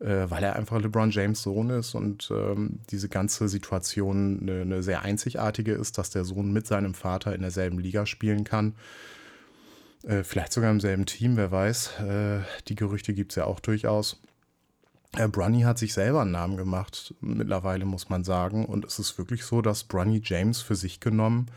äh, 0.00 0.26
weil 0.28 0.42
er 0.42 0.56
einfach 0.56 0.80
LeBron 0.80 1.10
James 1.10 1.42
Sohn 1.42 1.70
ist 1.70 1.94
und 1.94 2.30
ähm, 2.30 2.80
diese 2.90 3.08
ganze 3.08 3.48
Situation 3.48 4.40
eine, 4.42 4.62
eine 4.62 4.82
sehr 4.82 5.02
einzigartige 5.02 5.72
ist, 5.72 5.98
dass 5.98 6.10
der 6.10 6.24
Sohn 6.24 6.52
mit 6.52 6.66
seinem 6.66 6.94
Vater 6.94 7.34
in 7.34 7.42
derselben 7.42 7.78
Liga 7.78 8.06
spielen 8.06 8.44
kann. 8.44 8.74
Äh, 10.04 10.24
vielleicht 10.24 10.52
sogar 10.52 10.70
im 10.70 10.80
selben 10.80 11.06
Team, 11.06 11.36
wer 11.36 11.50
weiß. 11.50 12.00
Äh, 12.00 12.40
die 12.68 12.74
Gerüchte 12.74 13.14
gibt 13.14 13.32
es 13.32 13.36
ja 13.36 13.44
auch 13.44 13.60
durchaus. 13.60 14.20
Äh, 15.16 15.28
Brunny 15.28 15.62
hat 15.62 15.78
sich 15.78 15.92
selber 15.92 16.22
einen 16.22 16.32
Namen 16.32 16.56
gemacht, 16.56 17.14
mittlerweile 17.20 17.84
muss 17.84 18.08
man 18.08 18.24
sagen. 18.24 18.64
Und 18.64 18.84
es 18.84 18.98
ist 18.98 19.18
wirklich 19.18 19.44
so, 19.44 19.62
dass 19.62 19.84
Brunny 19.84 20.20
James 20.24 20.62
für 20.62 20.76
sich 20.76 21.00
genommen 21.00 21.50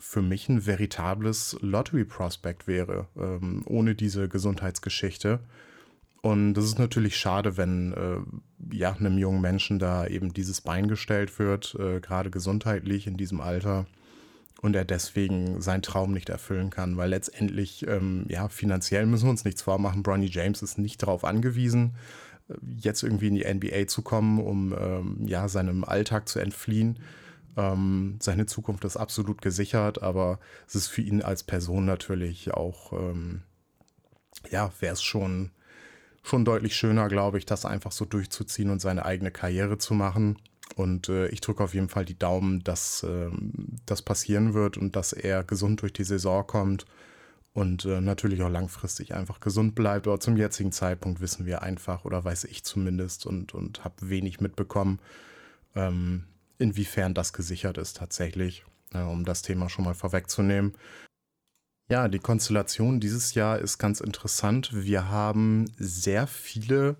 für 0.00 0.22
mich 0.22 0.48
ein 0.48 0.66
veritables 0.66 1.58
Lottery-Prospect 1.60 2.66
wäre, 2.66 3.06
ähm, 3.18 3.62
ohne 3.66 3.94
diese 3.94 4.28
Gesundheitsgeschichte. 4.28 5.40
Und 6.22 6.54
das 6.54 6.64
ist 6.64 6.78
natürlich 6.78 7.16
schade, 7.16 7.56
wenn 7.56 7.92
äh, 7.92 8.74
ja, 8.74 8.92
einem 8.92 9.18
jungen 9.18 9.40
Menschen 9.40 9.78
da 9.78 10.06
eben 10.06 10.32
dieses 10.32 10.62
Bein 10.62 10.88
gestellt 10.88 11.38
wird, 11.38 11.76
äh, 11.78 12.00
gerade 12.00 12.30
gesundheitlich 12.30 13.06
in 13.06 13.16
diesem 13.16 13.40
Alter 13.40 13.86
und 14.62 14.74
er 14.74 14.84
deswegen 14.84 15.60
seinen 15.60 15.82
Traum 15.82 16.12
nicht 16.12 16.28
erfüllen 16.28 16.70
kann, 16.70 16.96
weil 16.96 17.10
letztendlich, 17.10 17.86
ähm, 17.86 18.24
ja, 18.28 18.48
finanziell 18.48 19.06
müssen 19.06 19.26
wir 19.26 19.30
uns 19.30 19.44
nichts 19.44 19.62
vormachen. 19.62 20.02
Bronny 20.02 20.26
James 20.26 20.62
ist 20.62 20.78
nicht 20.78 21.02
darauf 21.02 21.24
angewiesen, 21.24 21.94
jetzt 22.76 23.02
irgendwie 23.02 23.28
in 23.28 23.34
die 23.34 23.44
NBA 23.44 23.86
zu 23.86 24.02
kommen, 24.02 24.38
um 24.38 24.74
ähm, 24.78 25.26
ja, 25.26 25.48
seinem 25.48 25.84
Alltag 25.84 26.28
zu 26.28 26.38
entfliehen. 26.38 26.98
Ähm, 27.56 28.18
seine 28.20 28.46
Zukunft 28.46 28.84
ist 28.84 28.96
absolut 28.96 29.42
gesichert, 29.42 30.02
aber 30.02 30.38
es 30.66 30.74
ist 30.74 30.88
für 30.88 31.02
ihn 31.02 31.22
als 31.22 31.42
Person 31.42 31.84
natürlich 31.84 32.52
auch, 32.52 32.92
ähm, 32.92 33.42
ja, 34.50 34.72
wäre 34.80 34.94
es 34.94 35.02
schon, 35.02 35.50
schon 36.22 36.44
deutlich 36.44 36.76
schöner, 36.76 37.08
glaube 37.08 37.38
ich, 37.38 37.46
das 37.46 37.64
einfach 37.64 37.92
so 37.92 38.04
durchzuziehen 38.04 38.70
und 38.70 38.80
seine 38.80 39.04
eigene 39.04 39.30
Karriere 39.30 39.78
zu 39.78 39.94
machen. 39.94 40.38
Und 40.76 41.08
äh, 41.08 41.28
ich 41.28 41.40
drücke 41.40 41.64
auf 41.64 41.74
jeden 41.74 41.88
Fall 41.88 42.04
die 42.04 42.18
Daumen, 42.18 42.62
dass 42.62 43.02
äh, 43.02 43.30
das 43.86 44.02
passieren 44.02 44.54
wird 44.54 44.76
und 44.76 44.94
dass 44.94 45.12
er 45.12 45.42
gesund 45.42 45.82
durch 45.82 45.92
die 45.92 46.04
Saison 46.04 46.46
kommt 46.46 46.86
und 47.52 47.84
äh, 47.84 48.00
natürlich 48.00 48.42
auch 48.42 48.48
langfristig 48.48 49.14
einfach 49.14 49.40
gesund 49.40 49.74
bleibt. 49.74 50.06
Aber 50.06 50.20
zum 50.20 50.36
jetzigen 50.36 50.72
Zeitpunkt 50.72 51.20
wissen 51.20 51.46
wir 51.46 51.62
einfach, 51.62 52.04
oder 52.04 52.24
weiß 52.24 52.44
ich 52.44 52.64
zumindest, 52.64 53.26
und, 53.26 53.54
und 53.54 53.84
habe 53.84 54.08
wenig 54.08 54.40
mitbekommen, 54.40 55.00
ähm, 55.74 56.24
inwiefern 56.58 57.14
das 57.14 57.32
gesichert 57.32 57.78
ist 57.78 57.96
tatsächlich, 57.96 58.64
äh, 58.92 59.00
um 59.00 59.24
das 59.24 59.42
Thema 59.42 59.68
schon 59.68 59.84
mal 59.84 59.94
vorwegzunehmen. 59.94 60.74
Ja, 61.90 62.06
die 62.06 62.20
Konstellation 62.20 63.00
dieses 63.00 63.34
Jahr 63.34 63.58
ist 63.58 63.78
ganz 63.78 64.00
interessant. 64.00 64.70
Wir 64.72 65.08
haben 65.08 65.64
sehr 65.76 66.28
viele 66.28 66.94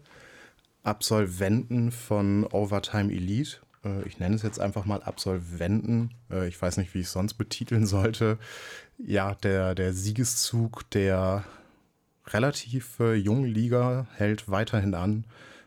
Absolventen 0.82 1.92
von 1.92 2.44
Overtime 2.46 3.12
Elite. 3.12 3.58
Äh, 3.84 4.02
ich 4.08 4.18
nenne 4.18 4.34
es 4.34 4.42
jetzt 4.42 4.58
einfach 4.58 4.86
mal 4.86 5.02
Absolventen. 5.02 6.10
Äh, 6.28 6.48
ich 6.48 6.60
weiß 6.60 6.76
nicht, 6.78 6.92
wie 6.94 7.00
ich 7.00 7.06
es 7.06 7.12
sonst 7.12 7.34
betiteln 7.34 7.86
sollte. 7.86 8.38
Ja, 9.06 9.34
der, 9.34 9.74
der 9.74 9.92
Siegeszug 9.92 10.88
der 10.90 11.44
relativ 12.26 13.00
äh, 13.00 13.14
jungen 13.14 13.46
Liga 13.46 14.06
hält 14.14 14.50
weiterhin 14.50 14.94
an. 14.94 15.24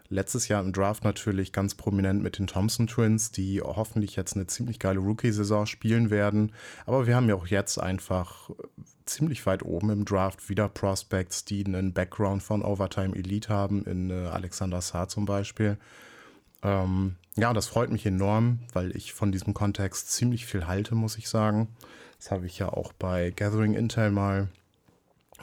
Letztes 0.09 0.47
Jahr 0.47 0.61
im 0.61 0.73
Draft 0.73 1.03
natürlich 1.03 1.51
ganz 1.51 1.73
prominent 1.73 2.21
mit 2.21 2.37
den 2.37 2.45
Thompson 2.45 2.85
Twins, 2.85 3.31
die 3.31 3.61
hoffentlich 3.61 4.15
jetzt 4.15 4.35
eine 4.35 4.45
ziemlich 4.45 4.77
geile 4.77 4.99
Rookie-Saison 4.99 5.65
spielen 5.65 6.11
werden. 6.11 6.51
Aber 6.85 7.07
wir 7.07 7.15
haben 7.15 7.27
ja 7.27 7.35
auch 7.35 7.47
jetzt 7.47 7.79
einfach 7.79 8.51
ziemlich 9.05 9.45
weit 9.45 9.63
oben 9.63 9.89
im 9.89 10.05
Draft 10.05 10.49
wieder 10.49 10.69
Prospects, 10.69 11.45
die 11.45 11.65
einen 11.65 11.93
Background 11.93 12.43
von 12.43 12.61
Overtime 12.61 13.15
Elite 13.15 13.49
haben, 13.49 13.83
in 13.85 14.11
äh, 14.11 14.27
Alexander 14.27 14.81
Saar 14.81 15.07
zum 15.07 15.25
Beispiel. 15.25 15.77
Ähm, 16.61 17.15
ja, 17.35 17.51
das 17.53 17.67
freut 17.67 17.89
mich 17.89 18.05
enorm, 18.05 18.59
weil 18.73 18.95
ich 18.95 19.13
von 19.13 19.31
diesem 19.31 19.53
Kontext 19.55 20.11
ziemlich 20.11 20.45
viel 20.45 20.67
halte, 20.67 20.93
muss 20.93 21.17
ich 21.17 21.27
sagen. 21.27 21.69
Das 22.23 22.31
habe 22.31 22.45
ich 22.45 22.57
ja 22.57 22.69
auch 22.69 22.93
bei 22.93 23.31
Gathering 23.31 23.73
Intel 23.73 24.09
mal 24.09 24.47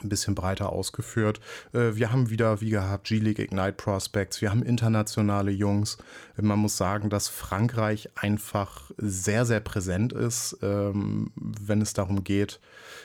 ein 0.01 0.09
bisschen 0.09 0.33
breiter 0.33 0.71
ausgeführt. 0.71 1.39
Äh, 1.73 1.93
wir 1.93 2.11
haben 2.11 2.31
wieder, 2.31 2.59
wie 2.59 2.71
gehabt, 2.71 3.07
G-League 3.07 3.37
Ignite 3.37 3.73
Prospects, 3.73 4.41
wir 4.41 4.49
haben 4.49 4.63
internationale 4.63 5.51
Jungs. 5.51 5.99
Man 6.37 6.57
muss 6.57 6.77
sagen, 6.77 7.11
dass 7.11 7.27
Frankreich 7.27 8.09
einfach 8.15 8.89
sehr, 8.97 9.45
sehr 9.45 9.59
präsent 9.59 10.11
ist, 10.11 10.57
ähm, 10.63 11.31
wenn 11.35 11.81
es 11.81 11.93
darum 11.93 12.23
geht, 12.23 12.59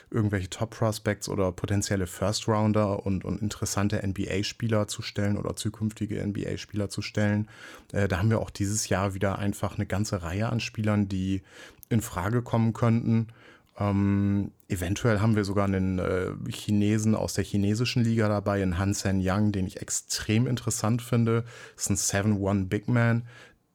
irgendwelche 0.09 0.49
Top-Prospects 0.49 1.29
oder 1.29 1.51
potenzielle 1.51 2.07
First-Rounder 2.07 3.05
und, 3.05 3.25
und 3.25 3.43
interessante 3.43 4.01
NBA-Spieler 4.03 4.87
zu 4.87 5.03
stellen 5.03 5.37
oder 5.37 5.55
zukünftige 5.55 6.25
NBA-Spieler 6.25 6.89
zu 6.89 7.03
stellen. 7.03 7.47
Äh, 7.91 8.07
da 8.07 8.17
haben 8.17 8.31
wir 8.31 8.39
auch 8.39 8.49
dieses 8.49 8.89
Jahr 8.89 9.13
wieder 9.13 9.37
einfach 9.37 9.75
eine 9.75 9.85
ganze 9.85 10.23
Reihe 10.23 10.49
an 10.49 10.61
Spielern, 10.61 11.07
die 11.07 11.43
in 11.89 12.01
Frage 12.01 12.41
kommen 12.41 12.73
könnten. 12.73 13.27
Ähm, 13.79 14.51
eventuell 14.67 15.19
haben 15.19 15.35
wir 15.35 15.43
sogar 15.43 15.65
einen 15.65 15.99
äh, 15.99 16.31
Chinesen 16.49 17.15
aus 17.15 17.33
der 17.33 17.43
chinesischen 17.43 18.03
Liga 18.03 18.27
dabei, 18.27 18.61
einen 18.61 18.77
Han 18.77 18.93
Sen 18.93 19.21
Yang, 19.21 19.51
den 19.51 19.67
ich 19.67 19.81
extrem 19.81 20.47
interessant 20.47 21.01
finde. 21.01 21.43
Das 21.75 21.89
ist 21.89 22.13
ein 22.13 22.35
7-1 22.35 22.69
Big 22.69 22.87
Man, 22.87 23.23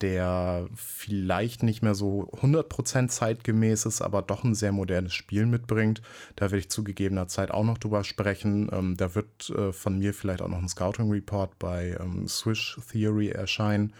der 0.00 0.66
vielleicht 0.74 1.62
nicht 1.62 1.82
mehr 1.82 1.94
so 1.94 2.28
100% 2.42 3.08
zeitgemäß 3.08 3.86
ist, 3.86 4.02
aber 4.02 4.22
doch 4.22 4.42
ein 4.42 4.56
sehr 4.56 4.72
modernes 4.72 5.14
Spiel 5.14 5.46
mitbringt. 5.46 6.02
Da 6.34 6.46
werde 6.46 6.58
ich 6.58 6.68
zu 6.68 6.82
gegebener 6.82 7.28
Zeit 7.28 7.52
auch 7.52 7.64
noch 7.64 7.78
drüber 7.78 8.02
sprechen. 8.02 8.68
Ähm, 8.72 8.96
da 8.96 9.14
wird 9.14 9.50
äh, 9.50 9.72
von 9.72 10.00
mir 10.00 10.12
vielleicht 10.12 10.42
auch 10.42 10.48
noch 10.48 10.58
ein 10.58 10.68
Scouting 10.68 11.10
Report 11.10 11.56
bei 11.60 11.96
ähm, 12.00 12.26
Swish 12.26 12.76
Theory 12.90 13.28
erscheinen. 13.28 13.92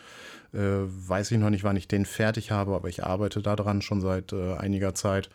Äh, 0.53 0.59
weiß 0.59 1.31
ich 1.31 1.39
noch 1.39 1.51
nicht, 1.51 1.65
wann 1.65 1.77
ich 1.77 1.89
den 1.89 2.05
fertig 2.05 2.51
habe, 2.51 2.75
aber 2.75 2.89
ich 2.89 3.05
arbeite 3.05 3.41
daran 3.41 3.81
schon 3.81 4.01
seit 4.01 4.33
äh, 4.33 4.55
einiger 4.55 4.95
Zeit. 4.95 5.31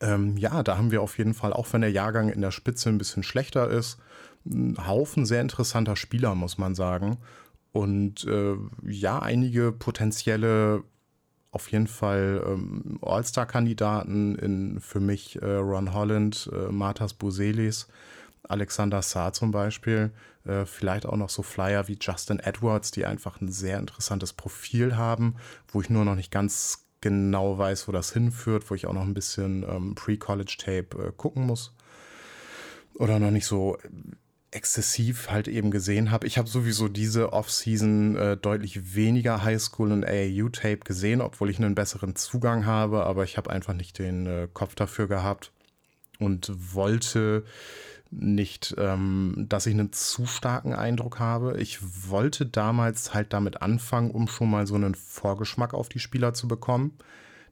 Ähm, 0.00 0.36
ja, 0.36 0.62
da 0.62 0.76
haben 0.76 0.90
wir 0.90 1.02
auf 1.02 1.18
jeden 1.18 1.34
Fall, 1.34 1.52
auch 1.52 1.72
wenn 1.72 1.80
der 1.80 1.90
Jahrgang 1.90 2.28
in 2.28 2.40
der 2.40 2.50
Spitze 2.50 2.88
ein 2.88 2.98
bisschen 2.98 3.22
schlechter 3.22 3.68
ist, 3.68 3.98
einen 4.44 4.86
Haufen 4.86 5.26
sehr 5.26 5.40
interessanter 5.40 5.96
Spieler, 5.96 6.34
muss 6.34 6.58
man 6.58 6.74
sagen. 6.74 7.18
Und 7.72 8.24
äh, 8.24 8.54
ja, 8.82 9.18
einige 9.20 9.72
potenzielle, 9.72 10.84
auf 11.50 11.70
jeden 11.70 11.86
Fall 11.86 12.42
ähm, 12.46 12.98
All-Star-Kandidaten 13.02 14.80
für 14.80 15.00
mich 15.00 15.40
äh, 15.40 15.46
Ron 15.46 15.92
Holland, 15.92 16.50
äh, 16.52 16.70
Martas 16.70 17.14
Buselis, 17.14 17.88
Alexander 18.48 19.02
Saar 19.02 19.32
zum 19.32 19.50
Beispiel, 19.50 20.12
äh, 20.44 20.66
vielleicht 20.66 21.06
auch 21.06 21.16
noch 21.16 21.30
so 21.30 21.42
Flyer 21.42 21.88
wie 21.88 21.98
Justin 22.00 22.38
Edwards, 22.38 22.90
die 22.90 23.06
einfach 23.06 23.40
ein 23.40 23.50
sehr 23.50 23.78
interessantes 23.78 24.32
Profil 24.32 24.96
haben, 24.96 25.36
wo 25.68 25.80
ich 25.80 25.90
nur 25.90 26.04
noch 26.04 26.14
nicht 26.14 26.30
ganz 26.30 26.86
genau 27.04 27.58
weiß, 27.58 27.86
wo 27.86 27.92
das 27.92 28.14
hinführt, 28.14 28.70
wo 28.70 28.74
ich 28.74 28.86
auch 28.86 28.94
noch 28.94 29.02
ein 29.02 29.12
bisschen 29.12 29.62
ähm, 29.62 29.94
Pre-College-Tape 29.94 31.08
äh, 31.08 31.12
gucken 31.14 31.44
muss. 31.44 31.74
Oder 32.94 33.18
noch 33.18 33.30
nicht 33.30 33.44
so 33.44 33.76
exzessiv 34.50 35.30
halt 35.30 35.46
eben 35.46 35.70
gesehen 35.70 36.10
habe. 36.10 36.26
Ich 36.26 36.38
habe 36.38 36.48
sowieso 36.48 36.88
diese 36.88 37.34
Off-Season 37.34 38.16
äh, 38.16 38.36
deutlich 38.38 38.94
weniger 38.94 39.44
Highschool 39.44 39.92
und 39.92 40.06
AAU-Tape 40.06 40.78
gesehen, 40.78 41.20
obwohl 41.20 41.50
ich 41.50 41.58
einen 41.58 41.74
besseren 41.74 42.16
Zugang 42.16 42.64
habe, 42.64 43.04
aber 43.04 43.24
ich 43.24 43.36
habe 43.36 43.50
einfach 43.50 43.74
nicht 43.74 43.98
den 43.98 44.26
äh, 44.26 44.48
Kopf 44.50 44.74
dafür 44.74 45.06
gehabt 45.06 45.52
und 46.18 46.50
wollte 46.74 47.44
nicht, 48.16 48.74
ähm, 48.78 49.46
dass 49.48 49.66
ich 49.66 49.74
einen 49.74 49.92
zu 49.92 50.26
starken 50.26 50.74
Eindruck 50.74 51.18
habe. 51.18 51.60
Ich 51.60 51.78
wollte 52.08 52.46
damals 52.46 53.14
halt 53.14 53.32
damit 53.32 53.62
anfangen, 53.62 54.10
um 54.10 54.28
schon 54.28 54.50
mal 54.50 54.66
so 54.66 54.74
einen 54.74 54.94
Vorgeschmack 54.94 55.74
auf 55.74 55.88
die 55.88 55.98
Spieler 55.98 56.34
zu 56.34 56.48
bekommen. 56.48 56.96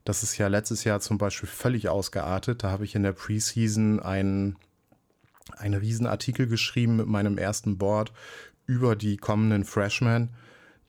Das 0.04 0.22
ist 0.22 0.36
ja 0.38 0.48
letztes 0.48 0.84
Jahr 0.84 1.00
zum 1.00 1.18
Beispiel 1.18 1.48
völlig 1.48 1.88
ausgeartet. 1.88 2.62
Da 2.62 2.70
habe 2.70 2.84
ich 2.84 2.94
in 2.94 3.02
der 3.02 3.12
Preseason 3.12 4.00
einen, 4.00 4.56
einen 5.56 5.74
Riesenartikel 5.74 6.46
geschrieben 6.46 6.96
mit 6.96 7.06
meinem 7.06 7.38
ersten 7.38 7.78
Board 7.78 8.12
über 8.66 8.96
die 8.96 9.16
kommenden 9.16 9.64
Freshmen 9.64 10.30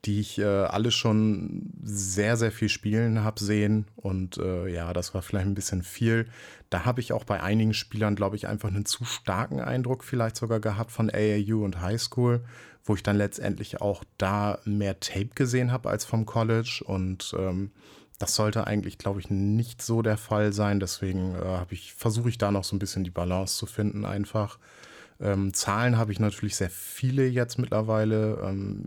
die 0.05 0.19
ich 0.19 0.37
äh, 0.37 0.43
alle 0.43 0.91
schon 0.91 1.71
sehr, 1.81 2.35
sehr 2.35 2.51
viel 2.51 2.69
spielen 2.69 3.23
habe 3.23 3.41
sehen. 3.41 3.85
Und 3.95 4.37
äh, 4.37 4.67
ja, 4.67 4.91
das 4.91 5.13
war 5.13 5.21
vielleicht 5.21 5.47
ein 5.47 5.55
bisschen 5.55 5.81
viel. 5.81 6.27
Da 6.69 6.85
habe 6.85 6.99
ich 6.99 7.13
auch 7.13 7.23
bei 7.23 7.41
einigen 7.41 7.73
Spielern, 7.73 8.15
glaube 8.15 8.35
ich, 8.35 8.47
einfach 8.47 8.69
einen 8.69 8.85
zu 8.85 9.05
starken 9.05 9.61
Eindruck 9.61 10.03
vielleicht 10.03 10.35
sogar 10.35 10.59
gehabt 10.59 10.91
von 10.91 11.09
AAU 11.09 11.63
und 11.63 11.79
Highschool, 11.79 12.43
wo 12.83 12.95
ich 12.95 13.03
dann 13.03 13.17
letztendlich 13.17 13.79
auch 13.79 14.03
da 14.17 14.59
mehr 14.65 14.99
Tape 14.99 15.29
gesehen 15.35 15.71
habe 15.71 15.89
als 15.89 16.03
vom 16.03 16.25
College. 16.25 16.81
Und 16.85 17.33
ähm, 17.39 17.71
das 18.19 18.35
sollte 18.35 18.67
eigentlich, 18.67 18.97
glaube 18.97 19.21
ich, 19.21 19.29
nicht 19.29 19.81
so 19.81 20.01
der 20.01 20.17
Fall 20.17 20.51
sein. 20.51 20.81
Deswegen 20.81 21.35
äh, 21.35 21.65
ich, 21.69 21.93
versuche 21.93 22.27
ich 22.27 22.37
da 22.37 22.51
noch 22.51 22.65
so 22.65 22.75
ein 22.75 22.79
bisschen 22.79 23.05
die 23.05 23.09
Balance 23.09 23.57
zu 23.57 23.67
finden 23.67 24.03
einfach. 24.03 24.59
Ähm, 25.19 25.53
Zahlen 25.53 25.97
habe 25.97 26.11
ich 26.11 26.19
natürlich 26.19 26.55
sehr 26.55 26.69
viele 26.69 27.25
jetzt 27.27 27.57
mittlerweile. 27.59 28.39
Ähm, 28.43 28.83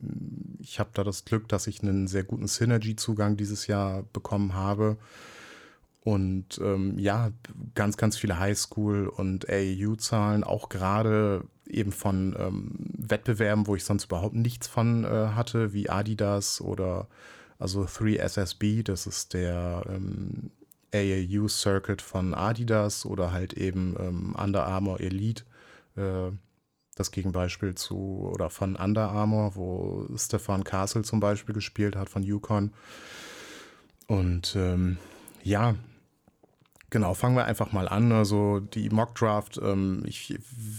ich 0.61 0.79
habe 0.81 0.91
da 0.93 1.05
das 1.05 1.25
Glück, 1.25 1.49
dass 1.49 1.67
ich 1.67 1.83
einen 1.83 2.09
sehr 2.09 2.25
guten 2.25 2.47
Synergy-Zugang 2.47 3.37
dieses 3.37 3.67
Jahr 3.67 4.05
bekommen 4.13 4.55
habe. 4.55 4.97
Und 6.01 6.61
ähm, 6.63 6.99
ja, 6.99 7.31
ganz, 7.75 7.97
ganz 7.97 8.17
viele 8.17 8.39
Highschool- 8.39 9.09
und 9.09 9.51
AAU-Zahlen, 9.51 10.45
auch 10.45 10.69
gerade 10.69 11.45
eben 11.67 11.91
von 11.91 12.37
ähm, 12.39 12.71
Wettbewerben, 12.97 13.67
wo 13.67 13.75
ich 13.75 13.85
sonst 13.85 14.05
überhaupt 14.05 14.37
nichts 14.37 14.69
von 14.69 15.05
äh, 15.05 15.09
hatte, 15.35 15.73
wie 15.73 15.91
Adidas 15.91 16.61
oder 16.61 17.09
also 17.59 17.83
3SSB, 17.85 18.85
das 18.85 19.07
ist 19.07 19.35
der 19.35 19.83
ähm, 19.89 20.51
AAU 20.95 21.49
Circuit 21.49 22.03
von 22.03 22.35
Adidas 22.35 23.07
oder 23.07 23.33
halt 23.33 23.55
eben 23.55 23.97
ähm, 23.99 24.37
Under 24.39 24.67
Armour 24.67 25.01
Elite, 25.01 25.45
äh, 25.97 26.31
das 26.95 27.11
Gegenbeispiel 27.11 27.75
zu 27.75 28.31
oder 28.33 28.51
von 28.51 28.77
Under 28.77 29.11
Armour, 29.11 29.55
wo 29.55 30.07
Stefan 30.17 30.65
Castle 30.65 31.03
zum 31.03 31.21
Beispiel 31.21 31.55
gespielt 31.55 31.97
hat 31.97 32.09
von 32.09 32.23
Yukon. 32.23 32.73
Und 34.07 34.55
ähm, 34.57 34.99
ja, 35.43 35.75
Genau, 36.89 37.15
fangen 37.15 37.37
wir 37.37 37.47
einfach 37.47 37.73
mal 37.73 37.89
an. 37.89 38.13
Also 38.13 38.61
die 38.61 38.91
Mock 38.91 39.17
Draft, 39.17 39.59
ähm, 39.63 40.05
ich 40.07 40.39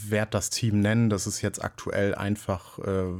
werde 0.10 0.32
das 0.32 0.50
Team 0.50 0.80
nennen. 0.80 1.10
Das 1.10 1.28
ist 1.28 1.42
jetzt 1.42 1.62
aktuell 1.64 2.16
einfach 2.16 2.80
äh, 2.80 3.12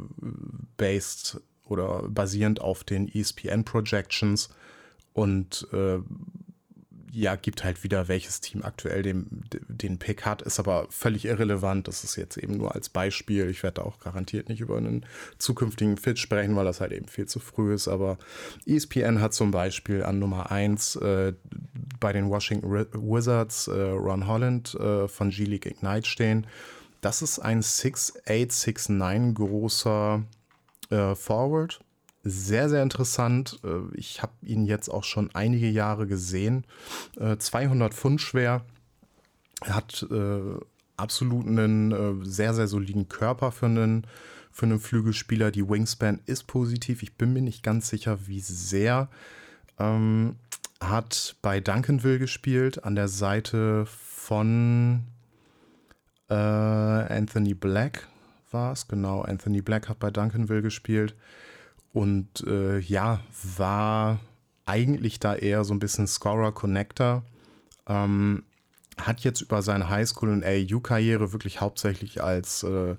based 0.78 1.42
oder 1.66 2.04
basierend 2.08 2.62
auf 2.62 2.86
den 2.86 3.14
ESPN 3.14 3.66
Projections 3.66 4.50
und 5.14 5.68
äh, 5.74 6.00
ja, 7.18 7.36
gibt 7.36 7.64
halt 7.64 7.84
wieder, 7.84 8.08
welches 8.08 8.42
Team 8.42 8.62
aktuell 8.62 9.02
den, 9.02 9.42
den 9.68 9.98
Pick 9.98 10.24
hat, 10.24 10.44
ist 10.44 10.60
aber 10.60 10.86
völlig 10.92 11.26
irrelevant. 11.26 11.88
Das 11.88 12.04
ist 12.04 12.16
jetzt 12.16 12.38
eben 12.38 12.58
nur 12.58 12.76
als 12.76 12.90
Beispiel. 12.90 13.50
Ich 13.50 13.64
werde 13.64 13.84
auch 13.84 14.00
garantiert 14.00 14.50
nicht 14.50 14.62
über 14.62 14.78
einen 14.78 15.04
zukünftigen 15.40 15.98
Fit 15.98 16.20
sprechen, 16.20 16.56
weil 16.56 16.66
das 16.66 16.80
halt 16.80 16.92
eben 16.92 17.08
viel 17.08 17.26
zu 17.26 17.40
früh 17.40 17.74
ist. 17.74 17.88
Aber 17.88 18.20
ESPN 18.68 19.20
hat 19.20 19.34
zum 19.34 19.50
Beispiel 19.50 20.04
an 20.04 20.20
Nummer 20.20 20.52
1 20.52 20.98
äh, 20.98 21.34
bei 22.00 22.14
den 22.14 22.30
Washington 22.30 22.72
Wizards 22.72 23.68
äh, 23.68 23.72
Ron 23.72 24.28
Holland 24.28 24.76
äh, 24.76 25.08
von 25.08 25.32
G-League 25.32 25.66
Ignite 25.66 26.08
stehen. 26.08 26.46
Das 27.02 27.24
ist 27.24 27.40
ein 27.40 27.62
6'8, 27.62 28.22
6'9 28.28 29.34
großer 29.34 30.24
äh, 30.92 31.16
Forward 31.16 31.80
sehr, 32.24 32.70
sehr 32.70 32.84
interessant. 32.84 33.60
Äh, 33.64 33.96
ich 33.96 34.22
habe 34.22 34.34
ihn 34.42 34.66
jetzt 34.66 34.90
auch 34.90 35.04
schon 35.04 35.30
einige 35.34 35.70
Jahre 35.70 36.08
gesehen. 36.08 36.66
200 37.16 37.92
äh, 37.92 37.96
Pfund 37.96 38.22
schwer. 38.22 38.66
Er 39.66 39.76
hat 39.76 40.06
äh, 40.12 40.60
absolut 40.98 41.48
einen 41.48 41.92
äh, 41.92 42.26
sehr, 42.26 42.54
sehr 42.54 42.68
soliden 42.68 43.08
Körper 43.08 43.52
für 43.52 43.68
einen, 43.68 44.06
für 44.52 44.66
einen 44.66 44.80
Flügelspieler. 44.80 45.52
Die 45.52 45.68
Wingspan 45.68 46.20
ist 46.26 46.48
positiv. 46.48 47.04
Ich 47.04 47.16
bin 47.16 47.34
mir 47.34 47.42
nicht 47.42 47.64
ganz 47.64 47.90
sicher, 47.90 48.28
wie 48.28 48.42
sehr. 48.42 49.10
Ähm, 49.80 50.36
hat 50.82 51.36
bei 51.42 51.60
Duncanville 51.60 52.20
gespielt, 52.20 52.84
an 52.84 52.96
der 52.96 53.08
Seite 53.08 53.86
von 53.88 55.04
äh, 56.30 56.34
Anthony 56.34 57.54
Black 57.54 58.08
war 58.52 58.74
es. 58.74 58.88
Genau, 58.88 59.22
Anthony 59.22 59.62
Black 59.62 59.90
hat 59.90 60.00
bei 60.00 60.12
Duncanville 60.12 60.62
gespielt. 60.62 61.16
Und 61.94 62.46
äh, 62.46 62.80
ja, 62.80 63.22
war 63.58 64.20
eigentlich 64.66 65.20
da 65.20 65.36
eher 65.36 65.64
so 65.64 65.74
ein 65.74 65.80
bisschen 65.80 66.08
Scorer-Connector. 66.08 67.24
Ähm, 67.88 68.44
hat 69.00 69.22
jetzt 69.22 69.42
über 69.42 69.62
seine 69.62 69.90
Highschool- 69.90 70.32
und 70.32 70.44
AAU-Karriere 70.44 71.32
wirklich 71.32 71.62
hauptsächlich 71.62 72.24
als 72.24 72.64
äh, 72.64 72.96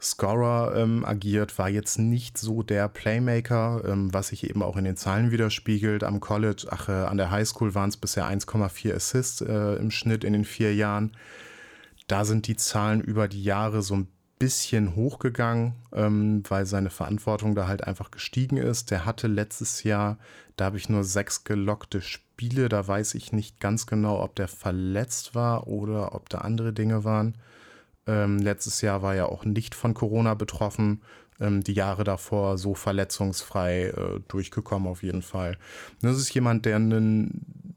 Scorer 0.00 0.74
ähm, 0.76 1.04
agiert, 1.04 1.58
war 1.58 1.68
jetzt 1.68 1.98
nicht 1.98 2.38
so 2.38 2.62
der 2.62 2.88
Playmaker, 2.88 3.82
ähm, 3.86 4.12
was 4.14 4.28
sich 4.28 4.48
eben 4.48 4.62
auch 4.62 4.76
in 4.76 4.84
den 4.84 4.96
Zahlen 4.96 5.30
widerspiegelt. 5.30 6.04
Am 6.04 6.20
College, 6.20 6.66
ach, 6.70 6.88
äh, 6.88 6.92
an 6.92 7.18
der 7.18 7.30
Highschool 7.30 7.74
waren 7.74 7.90
es 7.90 7.98
bisher 7.98 8.24
1,4 8.24 8.94
Assists 8.94 9.42
äh, 9.42 9.74
im 9.74 9.90
Schnitt 9.90 10.24
in 10.24 10.32
den 10.32 10.44
vier 10.44 10.74
Jahren. 10.74 11.12
Da 12.06 12.24
sind 12.24 12.46
die 12.46 12.56
Zahlen 12.56 13.02
über 13.02 13.28
die 13.28 13.44
Jahre 13.44 13.82
so 13.82 13.94
ein 13.94 14.08
bisschen 14.40 14.96
hochgegangen, 14.96 15.74
ähm, 15.92 16.42
weil 16.48 16.66
seine 16.66 16.90
Verantwortung 16.90 17.54
da 17.54 17.68
halt 17.68 17.84
einfach 17.84 18.10
gestiegen 18.10 18.56
ist. 18.56 18.90
Der 18.90 19.04
hatte 19.04 19.28
letztes 19.28 19.84
Jahr, 19.84 20.18
da 20.56 20.64
habe 20.64 20.78
ich 20.78 20.88
nur 20.88 21.04
sechs 21.04 21.44
gelockte 21.44 22.00
Spiele, 22.00 22.68
da 22.68 22.88
weiß 22.88 23.14
ich 23.14 23.32
nicht 23.32 23.60
ganz 23.60 23.86
genau, 23.86 24.20
ob 24.20 24.34
der 24.34 24.48
verletzt 24.48 25.34
war 25.34 25.68
oder 25.68 26.14
ob 26.14 26.28
da 26.30 26.38
andere 26.38 26.72
Dinge 26.72 27.04
waren. 27.04 27.36
Ähm, 28.06 28.38
letztes 28.38 28.80
Jahr 28.80 29.02
war 29.02 29.14
er 29.14 29.28
auch 29.28 29.44
nicht 29.44 29.74
von 29.74 29.92
Corona 29.92 30.32
betroffen. 30.32 31.02
Ähm, 31.38 31.62
die 31.62 31.74
Jahre 31.74 32.02
davor 32.02 32.56
so 32.56 32.74
verletzungsfrei 32.74 33.88
äh, 33.88 34.20
durchgekommen 34.26 34.88
auf 34.88 35.02
jeden 35.02 35.22
Fall. 35.22 35.58
Das 36.00 36.16
ist 36.16 36.32
jemand, 36.32 36.64
der 36.64 36.76
einen 36.76 37.76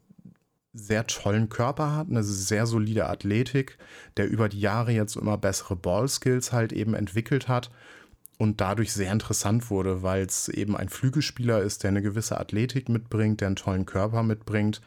sehr 0.74 1.06
tollen 1.06 1.48
Körper 1.48 1.94
hat, 1.94 2.08
eine 2.10 2.24
sehr 2.24 2.66
solide 2.66 3.08
Athletik, 3.08 3.78
der 4.16 4.28
über 4.28 4.48
die 4.48 4.60
Jahre 4.60 4.92
jetzt 4.92 5.16
immer 5.16 5.38
bessere 5.38 5.76
Ballskills 5.76 6.52
halt 6.52 6.72
eben 6.72 6.94
entwickelt 6.94 7.46
hat 7.48 7.70
und 8.38 8.60
dadurch 8.60 8.92
sehr 8.92 9.12
interessant 9.12 9.70
wurde, 9.70 10.02
weil 10.02 10.24
es 10.24 10.48
eben 10.48 10.76
ein 10.76 10.88
Flügelspieler 10.88 11.62
ist, 11.62 11.84
der 11.84 11.90
eine 11.90 12.02
gewisse 12.02 12.38
Athletik 12.40 12.88
mitbringt, 12.88 13.40
der 13.40 13.46
einen 13.48 13.56
tollen 13.56 13.86
Körper 13.86 14.24
mitbringt, 14.24 14.80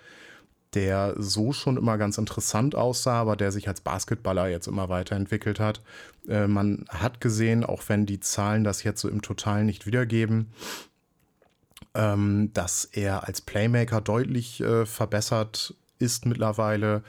der 0.74 1.16
so 1.18 1.54
schon 1.54 1.78
immer 1.78 1.98
ganz 1.98 2.18
interessant 2.18 2.76
aussah, 2.76 3.22
aber 3.22 3.38
der 3.38 3.54
sich 3.54 3.70
als 3.70 3.80
Basketballer 3.80 4.50
jetzt 4.50 4.68
immer 4.68 4.90
weiterentwickelt 4.90 5.62
hat. 5.62 5.82
Äh, 6.28 6.48
man 6.48 6.86
hat 6.90 7.22
gesehen, 7.22 7.64
auch 7.64 7.84
wenn 7.88 8.06
die 8.06 8.20
Zahlen 8.20 8.66
das 8.66 8.84
jetzt 8.84 9.00
so 9.00 9.08
im 9.08 9.22
Total 9.22 9.64
nicht 9.64 9.86
wiedergeben, 9.86 10.52
ähm, 11.98 12.52
dass 12.54 12.86
er 12.86 13.28
als 13.28 13.42
Playmaker 13.42 14.00
deutlich 14.00 14.62
äh, 14.62 14.86
verbessert 14.86 15.74
ist 16.00 16.26
mittlerweile, 16.28 17.04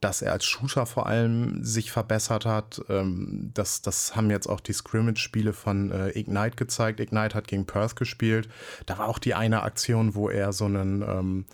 dass 0.00 0.22
er 0.22 0.32
als 0.32 0.46
Shooter 0.46 0.86
vor 0.86 1.06
allem 1.06 1.62
sich 1.62 1.92
verbessert 1.92 2.46
hat. 2.46 2.80
Ähm, 2.88 3.50
das, 3.52 3.82
das 3.82 4.16
haben 4.16 4.30
jetzt 4.30 4.48
auch 4.48 4.60
die 4.60 4.72
Scrimmage-Spiele 4.72 5.52
von 5.52 5.92
äh, 5.92 6.18
Ignite 6.18 6.56
gezeigt. 6.56 7.00
Ignite 7.00 7.34
hat 7.34 7.48
gegen 7.48 7.66
Perth 7.66 7.96
gespielt. 7.96 8.48
Da 8.86 8.98
war 8.98 9.08
auch 9.08 9.18
die 9.18 9.34
eine 9.34 9.62
Aktion, 9.62 10.14
wo 10.14 10.30
er 10.30 10.54
so 10.54 10.64
einen 10.64 11.02
ähm, 11.02 11.44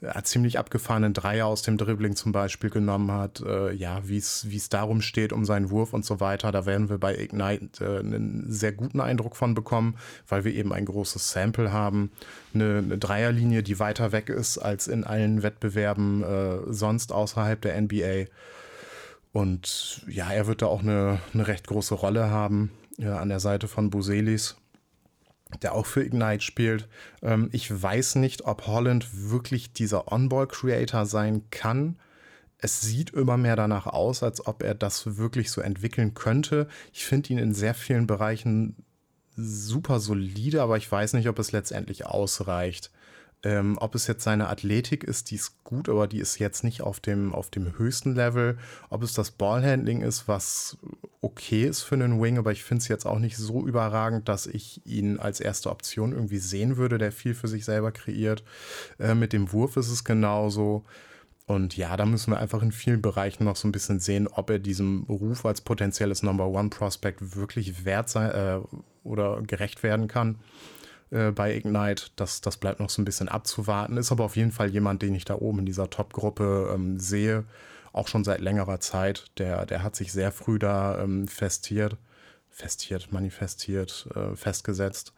äh, 0.00 0.22
ziemlich 0.22 0.58
abgefahrenen 0.58 1.12
Dreier 1.12 1.46
aus 1.46 1.62
dem 1.62 1.76
Dribbling 1.76 2.16
zum 2.16 2.32
Beispiel 2.32 2.70
genommen 2.70 3.10
hat. 3.10 3.40
Äh, 3.40 3.72
ja, 3.72 4.00
wie 4.04 4.16
es 4.18 4.68
darum 4.70 5.00
steht, 5.00 5.32
um 5.32 5.44
seinen 5.44 5.70
Wurf 5.70 5.92
und 5.92 6.04
so 6.04 6.20
weiter. 6.20 6.52
Da 6.52 6.66
werden 6.66 6.88
wir 6.88 6.98
bei 6.98 7.16
Ignite 7.16 7.84
äh, 7.84 7.98
einen 8.00 8.44
sehr 8.48 8.72
guten 8.72 9.00
Eindruck 9.00 9.36
von 9.36 9.54
bekommen, 9.54 9.96
weil 10.28 10.44
wir 10.44 10.54
eben 10.54 10.72
ein 10.72 10.84
großes 10.84 11.30
Sample 11.30 11.72
haben. 11.72 12.10
Eine, 12.54 12.78
eine 12.78 12.98
Dreierlinie, 12.98 13.62
die 13.62 13.78
weiter 13.78 14.12
weg 14.12 14.28
ist 14.28 14.58
als 14.58 14.88
in 14.88 15.04
allen 15.04 15.42
Wettbewerben 15.42 16.22
äh, 16.22 16.72
sonst 16.72 17.12
außerhalb 17.12 17.60
der 17.60 17.80
NBA. 17.80 18.26
Und 19.32 20.02
ja, 20.08 20.30
er 20.30 20.46
wird 20.46 20.62
da 20.62 20.66
auch 20.66 20.82
eine, 20.82 21.20
eine 21.34 21.46
recht 21.46 21.66
große 21.66 21.94
Rolle 21.94 22.30
haben 22.30 22.70
ja, 22.98 23.18
an 23.18 23.28
der 23.28 23.40
Seite 23.40 23.68
von 23.68 23.90
Buselis 23.90 24.56
der 25.62 25.74
auch 25.74 25.86
für 25.86 26.04
Ignite 26.04 26.42
spielt. 26.42 26.88
Ähm, 27.22 27.48
ich 27.52 27.70
weiß 27.70 28.16
nicht, 28.16 28.44
ob 28.44 28.66
Holland 28.66 29.08
wirklich 29.30 29.72
dieser 29.72 30.12
On-Ball-Creator 30.12 31.06
sein 31.06 31.42
kann. 31.50 31.96
Es 32.58 32.80
sieht 32.80 33.10
immer 33.10 33.36
mehr 33.36 33.56
danach 33.56 33.86
aus, 33.86 34.22
als 34.22 34.46
ob 34.46 34.62
er 34.62 34.74
das 34.74 35.16
wirklich 35.16 35.50
so 35.50 35.60
entwickeln 35.60 36.14
könnte. 36.14 36.68
Ich 36.92 37.04
finde 37.04 37.32
ihn 37.32 37.38
in 37.38 37.54
sehr 37.54 37.74
vielen 37.74 38.06
Bereichen 38.06 38.76
super 39.36 40.00
solide, 40.00 40.62
aber 40.62 40.76
ich 40.76 40.90
weiß 40.90 41.12
nicht, 41.12 41.28
ob 41.28 41.38
es 41.38 41.52
letztendlich 41.52 42.06
ausreicht. 42.06 42.90
Ähm, 43.44 43.78
ob 43.80 43.94
es 43.94 44.08
jetzt 44.08 44.24
seine 44.24 44.48
Athletik 44.48 45.04
ist, 45.04 45.30
die 45.30 45.36
ist 45.36 45.62
gut, 45.62 45.88
aber 45.88 46.08
die 46.08 46.18
ist 46.18 46.40
jetzt 46.40 46.64
nicht 46.64 46.82
auf 46.82 46.98
dem, 46.98 47.32
auf 47.32 47.50
dem 47.50 47.78
höchsten 47.78 48.16
Level. 48.16 48.58
Ob 48.90 49.04
es 49.04 49.12
das 49.12 49.30
Ballhandling 49.30 50.02
ist, 50.02 50.26
was 50.26 50.76
okay 51.20 51.64
ist 51.64 51.82
für 51.82 51.94
einen 51.94 52.20
Wing, 52.20 52.38
aber 52.38 52.50
ich 52.50 52.64
finde 52.64 52.82
es 52.82 52.88
jetzt 52.88 53.06
auch 53.06 53.20
nicht 53.20 53.36
so 53.36 53.64
überragend, 53.64 54.28
dass 54.28 54.48
ich 54.48 54.84
ihn 54.84 55.20
als 55.20 55.38
erste 55.38 55.70
Option 55.70 56.12
irgendwie 56.12 56.38
sehen 56.38 56.76
würde, 56.76 56.98
der 56.98 57.12
viel 57.12 57.34
für 57.34 57.46
sich 57.46 57.64
selber 57.64 57.92
kreiert. 57.92 58.42
Äh, 58.98 59.14
mit 59.14 59.32
dem 59.32 59.52
Wurf 59.52 59.76
ist 59.76 59.90
es 59.90 60.02
genauso. 60.02 60.84
Und 61.46 61.76
ja, 61.76 61.96
da 61.96 62.04
müssen 62.04 62.32
wir 62.32 62.40
einfach 62.40 62.62
in 62.62 62.72
vielen 62.72 63.00
Bereichen 63.00 63.44
noch 63.44 63.56
so 63.56 63.68
ein 63.68 63.72
bisschen 63.72 64.00
sehen, 64.00 64.26
ob 64.28 64.50
er 64.50 64.58
diesem 64.58 65.04
Ruf 65.04 65.46
als 65.46 65.60
potenzielles 65.60 66.22
Number 66.22 66.48
One 66.48 66.70
Prospect 66.70 67.36
wirklich 67.36 67.84
wert 67.84 68.08
sein 68.08 68.30
äh, 68.32 68.60
oder 69.02 69.40
gerecht 69.42 69.82
werden 69.82 70.08
kann. 70.08 70.40
Äh, 71.10 71.30
bei 71.30 71.54
Ignite. 71.54 72.06
Das, 72.16 72.40
das 72.40 72.56
bleibt 72.56 72.80
noch 72.80 72.90
so 72.90 73.00
ein 73.00 73.04
bisschen 73.04 73.28
abzuwarten. 73.28 73.96
Ist 73.96 74.12
aber 74.12 74.24
auf 74.24 74.36
jeden 74.36 74.52
Fall 74.52 74.70
jemand, 74.70 75.02
den 75.02 75.14
ich 75.14 75.24
da 75.24 75.34
oben 75.34 75.60
in 75.60 75.66
dieser 75.66 75.88
Top-Gruppe 75.90 76.70
ähm, 76.74 76.98
sehe. 76.98 77.44
Auch 77.92 78.08
schon 78.08 78.24
seit 78.24 78.40
längerer 78.40 78.80
Zeit. 78.80 79.26
Der, 79.38 79.64
der 79.66 79.82
hat 79.82 79.96
sich 79.96 80.12
sehr 80.12 80.32
früh 80.32 80.58
da 80.58 81.00
ähm, 81.00 81.26
festiert, 81.26 81.96
festiert, 82.50 83.12
manifestiert, 83.12 84.08
äh, 84.14 84.36
festgesetzt. 84.36 85.14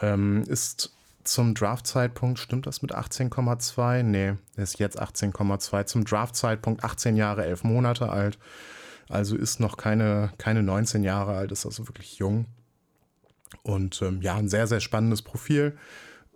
Ähm, 0.00 0.44
ist 0.46 0.92
zum 1.24 1.54
Draft-Zeitpunkt, 1.54 2.38
stimmt 2.38 2.66
das 2.66 2.82
mit 2.82 2.94
18,2? 2.94 4.02
Nee, 4.02 4.34
ist 4.56 4.78
jetzt 4.78 5.00
18,2. 5.00 5.86
Zum 5.86 6.04
Draft-Zeitpunkt 6.04 6.84
18 6.84 7.16
Jahre, 7.16 7.44
11 7.44 7.64
Monate 7.64 8.10
alt. 8.10 8.38
Also 9.08 9.36
ist 9.36 9.58
noch 9.58 9.76
keine, 9.76 10.32
keine 10.38 10.62
19 10.62 11.02
Jahre 11.02 11.34
alt, 11.34 11.52
ist 11.52 11.66
also 11.66 11.88
wirklich 11.88 12.18
jung. 12.18 12.46
Und 13.62 14.00
ähm, 14.02 14.22
ja, 14.22 14.36
ein 14.36 14.48
sehr, 14.48 14.66
sehr 14.66 14.80
spannendes 14.80 15.22
Profil. 15.22 15.76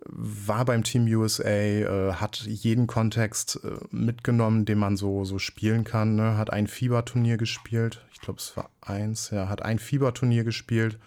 War 0.07 0.65
beim 0.67 0.83
Team 0.83 1.07
USA, 1.07 1.49
äh, 1.49 2.13
hat 2.15 2.43
jeden 2.43 2.87
Kontext 2.87 3.61
äh, 3.65 3.79
mitgenommen, 3.91 4.67
den 4.67 4.79
man 4.79 4.97
so, 4.97 5.25
so 5.25 5.39
spielen 5.39 5.85
kann. 5.85 6.15
Ne? 6.15 6.37
Hat 6.37 6.53
ein 6.53 6.67
Fieberturnier 6.67 7.37
gespielt. 7.37 8.05
Ich 8.13 8.21
glaube, 8.21 8.39
es 8.39 8.57
war 8.57 8.71
eins. 8.81 9.31
Ja, 9.31 9.49
hat 9.49 9.63
ein 9.63 9.79
Fieberturnier 9.79 10.45
gespielt. 10.45 10.99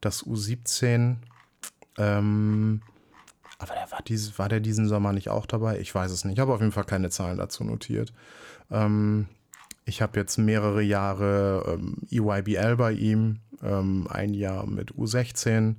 Das 0.00 0.24
U17. 0.24 1.16
Ähm, 1.98 2.80
aber 3.58 3.74
der 3.74 3.90
war, 3.92 4.02
dieses, 4.02 4.38
war 4.38 4.48
der 4.48 4.60
diesen 4.60 4.88
Sommer 4.88 5.12
nicht 5.12 5.28
auch 5.28 5.44
dabei? 5.44 5.78
Ich 5.80 5.94
weiß 5.94 6.10
es 6.10 6.24
nicht. 6.24 6.34
Ich 6.34 6.40
habe 6.40 6.54
auf 6.54 6.60
jeden 6.60 6.72
Fall 6.72 6.84
keine 6.84 7.10
Zahlen 7.10 7.36
dazu 7.36 7.62
notiert. 7.62 8.14
Ähm, 8.70 9.26
ich 9.84 10.00
habe 10.00 10.18
jetzt 10.18 10.38
mehrere 10.38 10.80
Jahre 10.82 11.78
ähm, 11.78 11.96
EYBL 12.10 12.76
bei 12.76 12.92
ihm, 12.92 13.40
ähm, 13.62 14.06
ein 14.08 14.34
Jahr 14.34 14.66
mit 14.66 14.92
U16 14.92 15.76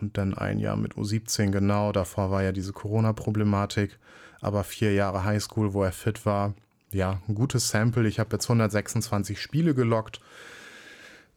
und 0.00 0.18
dann 0.18 0.34
ein 0.34 0.58
Jahr 0.58 0.76
mit 0.76 0.94
U17 0.94 1.50
genau. 1.50 1.92
Davor 1.92 2.30
war 2.30 2.42
ja 2.42 2.52
diese 2.52 2.72
Corona-Problematik, 2.72 3.98
aber 4.40 4.64
vier 4.64 4.92
Jahre 4.94 5.24
Highschool, 5.24 5.72
wo 5.72 5.82
er 5.82 5.92
fit 5.92 6.26
war. 6.26 6.54
Ja, 6.92 7.22
ein 7.28 7.34
gutes 7.34 7.68
Sample. 7.68 8.06
Ich 8.08 8.18
habe 8.18 8.36
jetzt 8.36 8.46
126 8.46 9.40
Spiele 9.40 9.74
gelockt 9.74 10.20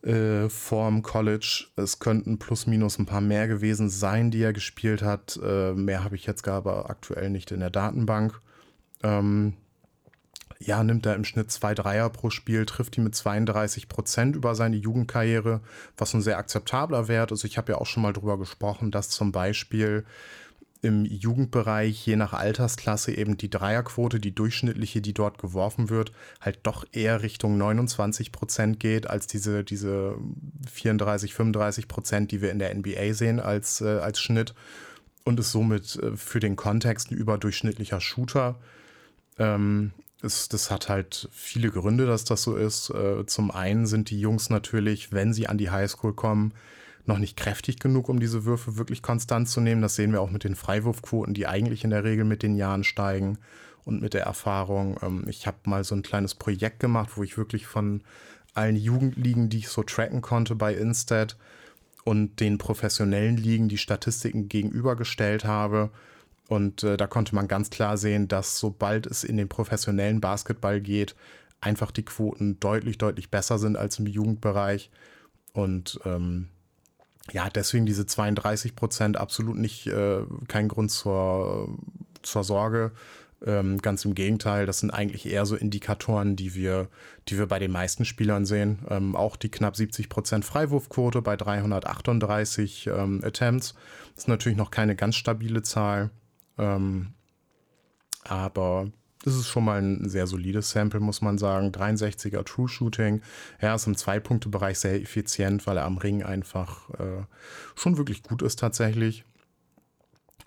äh, 0.06 0.50
vorm 0.50 1.02
College. 1.02 1.66
Es 1.76 2.00
könnten 2.00 2.38
plus 2.38 2.68
minus 2.68 3.00
ein 3.00 3.06
paar 3.06 3.22
mehr 3.22 3.48
gewesen 3.48 3.90
sein, 3.90 4.32
die 4.32 4.42
er 4.42 4.54
gespielt 4.54 5.02
hat. 5.02 5.40
Äh, 5.44 5.74
mehr 5.74 6.04
habe 6.04 6.16
ich 6.16 6.26
jetzt 6.26 6.44
gar 6.44 6.58
aber 6.58 6.90
aktuell 6.90 7.30
nicht 7.30 7.52
in 7.52 7.60
der 7.60 7.70
Datenbank. 7.70 8.40
Ähm, 9.04 9.54
ja, 10.60 10.84
nimmt 10.84 11.06
er 11.06 11.16
im 11.16 11.26
Schnitt 11.26 11.52
zwei 11.52 11.74
Dreier 11.74 12.10
pro 12.10 12.30
Spiel, 12.30 12.66
trifft 12.66 12.96
die 12.96 13.02
mit 13.02 13.16
32 13.16 13.90
Prozent 13.90 14.36
über 14.36 14.56
seine 14.56 14.78
Jugendkarriere, 14.78 15.62
was 15.98 16.14
ein 16.14 16.22
sehr 16.22 16.38
akzeptabler 16.38 17.08
Wert 17.08 17.32
ist. 17.32 17.44
Ich 17.44 17.58
habe 17.58 17.74
ja 17.74 17.78
auch 17.78 17.86
schon 17.86 18.04
mal 18.04 18.14
drüber 18.14 18.38
gesprochen, 18.38 18.92
dass 18.92 19.10
zum 19.10 19.32
Beispiel 19.32 20.06
im 20.86 21.04
Jugendbereich 21.04 22.06
je 22.06 22.16
nach 22.16 22.34
Altersklasse 22.34 23.12
eben 23.12 23.38
die 23.38 23.50
Dreierquote, 23.50 24.20
die 24.20 24.36
durchschnittliche, 24.36 25.02
die 25.02 25.14
dort 25.14 25.40
geworfen 25.40 25.90
wird, 25.90 26.12
halt 26.40 26.60
doch 26.64 26.86
eher 26.92 27.24
Richtung 27.24 27.58
29 27.58 28.32
Prozent 28.32 28.80
geht, 28.80 29.10
als 29.10 29.26
diese, 29.26 29.64
diese 29.64 30.16
34, 30.72 31.34
35 31.34 31.88
Prozent, 31.88 32.32
die 32.32 32.42
wir 32.42 32.52
in 32.52 32.60
der 32.60 32.74
NBA 32.74 33.14
sehen 33.14 33.40
als, 33.40 33.82
äh, 33.82 33.98
als 33.98 34.20
Schnitt. 34.20 34.54
Und 35.24 35.40
ist 35.40 35.52
somit 35.52 35.96
äh, 35.96 36.16
für 36.16 36.40
den 36.40 36.56
Kontext 36.56 37.10
ein 37.10 37.18
überdurchschnittlicher 37.18 38.00
Shooter. 38.00 38.60
Ähm, 39.40 39.92
es, 40.22 40.50
das 40.50 40.72
hat 40.72 40.90
halt 40.90 41.30
viele 41.32 41.70
Gründe, 41.70 42.06
dass 42.06 42.24
das 42.24 42.44
so 42.44 42.56
ist. 42.56 42.90
Äh, 42.90 43.26
zum 43.26 43.52
einen 43.52 43.86
sind 43.86 44.10
die 44.10 44.20
Jungs 44.20 44.50
natürlich, 44.50 45.12
wenn 45.12 45.34
sie 45.34 45.48
an 45.48 45.58
die 45.58 45.70
Highschool 45.70 46.14
kommen, 46.14 46.54
noch 47.06 47.20
nicht 47.20 47.38
kräftig 47.38 47.80
genug, 47.80 48.10
um 48.10 48.20
diese 48.20 48.46
Würfe 48.46 48.78
wirklich 48.78 49.02
konstant 49.02 49.48
zu 49.48 49.62
nehmen. 49.62 49.82
Das 49.82 49.96
sehen 49.96 50.12
wir 50.12 50.22
auch 50.22 50.32
mit 50.32 50.44
den 50.44 50.56
Freiwurfquoten, 50.56 51.34
die 51.34 51.48
eigentlich 51.48 51.84
in 51.84 51.92
der 51.92 52.04
Regel 52.04 52.26
mit 52.26 52.42
den 52.42 52.56
Jahren 52.56 52.84
steigen 52.84 53.38
und 53.84 54.02
mit 54.02 54.14
der 54.14 54.24
Erfahrung. 54.24 54.98
Ähm, 55.02 55.26
ich 55.28 55.48
habe 55.48 55.58
mal 55.66 55.84
so 55.84 55.96
ein 55.96 56.02
kleines 56.02 56.36
Projekt 56.36 56.80
gemacht, 56.80 57.12
wo 57.16 57.24
ich 57.24 57.38
wirklich 57.38 57.68
von 57.68 58.02
allen 58.54 58.76
Jugendligen, 58.76 59.50
die 59.50 59.60
ich 59.60 59.70
so 59.70 59.84
tracken 59.84 60.22
konnte 60.22 60.56
bei 60.56 60.74
Instead 60.74 61.38
und 62.04 62.40
den 62.40 62.58
professionellen 62.58 63.38
Ligen 63.38 63.68
die 63.68 63.78
Statistiken 63.78 64.48
gegenübergestellt 64.48 65.46
habe. 65.46 65.92
Und 66.48 66.84
äh, 66.84 66.98
da 66.98 67.08
konnte 67.08 67.34
man 67.34 67.48
ganz 67.48 67.70
klar 67.70 67.98
sehen, 67.98 68.28
dass 68.28 68.60
sobald 68.60 69.08
es 69.08 69.24
in 69.24 69.38
den 69.38 69.50
professionellen 69.50 70.22
Basketball 70.22 70.80
geht, 70.80 71.16
einfach 71.62 71.92
die 71.92 72.06
Quoten 72.06 72.60
deutlich, 72.60 72.98
deutlich 72.98 73.32
besser 73.32 73.58
sind 73.58 73.78
als 73.78 74.00
im 74.00 74.06
Jugendbereich. 74.06 74.92
Und 75.54 76.00
ähm, 76.06 76.50
ja, 77.32 77.50
deswegen 77.50 77.86
diese 77.86 78.06
32 78.06 78.76
Prozent 78.76 79.18
absolut 79.18 79.58
nicht 79.58 79.88
äh, 79.88 80.22
kein 80.48 80.68
Grund 80.68 80.92
zur, 80.92 81.76
zur 82.22 82.44
Sorge. 82.44 82.92
Ähm, 83.46 83.82
ganz 83.82 84.06
im 84.06 84.16
Gegenteil, 84.16 84.66
das 84.66 84.80
sind 84.80 84.92
eigentlich 84.92 85.26
eher 85.26 85.46
so 85.46 85.56
Indikatoren, 85.56 86.36
die 86.36 86.56
wir, 86.56 86.88
die 87.28 87.38
wir 87.38 87.48
bei 87.48 87.60
den 87.60 87.72
meisten 87.72 88.06
Spielern 88.06 88.46
sehen. 88.46 88.80
Ähm, 88.90 89.16
auch 89.16 89.36
die 89.36 89.50
knapp 89.50 89.76
70 89.76 90.10
Prozent 90.10 90.46
Freiwurfquote 90.46 91.22
bei 91.22 91.36
338 91.36 92.88
ähm, 92.88 93.22
Attempts. 93.24 93.74
Ist 94.16 94.28
natürlich 94.28 94.58
noch 94.58 94.72
keine 94.72 94.96
ganz 94.96 95.16
stabile 95.16 95.64
Zahl. 95.64 96.12
Ähm, 96.58 97.14
aber 98.24 98.92
das 99.24 99.36
ist 99.36 99.48
schon 99.48 99.66
mal 99.66 99.82
ein 99.82 100.08
sehr 100.08 100.28
solides 100.28 100.70
Sample, 100.70 101.00
muss 101.00 101.22
man 101.22 101.38
sagen. 101.38 101.72
63er 101.72 102.44
True 102.44 102.70
Shooting. 102.70 103.22
Er 103.58 103.74
ist 103.74 103.88
im 103.88 103.98
Zwei-Punkte-Bereich 103.98 104.78
sehr 104.78 105.02
effizient, 105.02 105.66
weil 105.66 105.78
er 105.78 105.86
am 105.86 105.98
Ring 105.98 106.24
einfach 106.24 106.90
äh, 106.92 107.24
schon 107.76 107.98
wirklich 107.98 108.22
gut 108.22 108.44
ist 108.44 108.60
tatsächlich. 108.60 109.26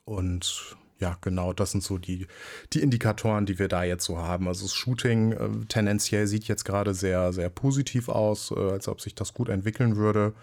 Und 0.05 0.77
ja, 1.01 1.17
genau, 1.21 1.53
das 1.53 1.73
sind 1.73 1.83
so 1.83 1.99
die, 1.99 2.27
die 2.73 2.81
Indikatoren, 2.81 3.47
die 3.47 3.59
wir 3.59 3.69
da 3.69 3.85
jetzt 3.85 4.05
so 4.05 4.19
haben. 4.19 4.49
Also 4.49 4.65
das 4.65 4.75
Shooting 4.75 5.33
äh, 5.33 5.67
tendenziell 5.67 6.27
sieht 6.27 6.45
jetzt 6.49 6.65
gerade 6.65 6.95
sehr, 6.95 7.33
sehr 7.33 7.51
positiv 7.51 8.09
aus, 8.09 8.53
äh, 8.53 8.59
als 8.59 8.89
ob 8.89 9.01
sich 9.01 9.15
das 9.15 9.35
gut 9.35 9.49
entwickeln 9.49 9.97
würde. 9.97 10.35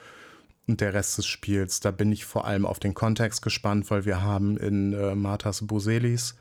Und 0.68 0.82
der 0.82 0.94
Rest 0.94 1.18
des 1.18 1.28
Spiels, 1.28 1.80
da 1.80 1.92
bin 1.92 2.12
ich 2.12 2.26
vor 2.26 2.46
allem 2.46 2.66
auf 2.66 2.80
den 2.80 2.94
Kontext 2.94 3.42
gespannt, 3.42 3.90
weil 3.92 4.06
wir 4.06 4.22
haben 4.22 4.58
in 4.58 4.94
äh, 4.94 5.16
Martas 5.16 5.66
Boselis 5.66 6.36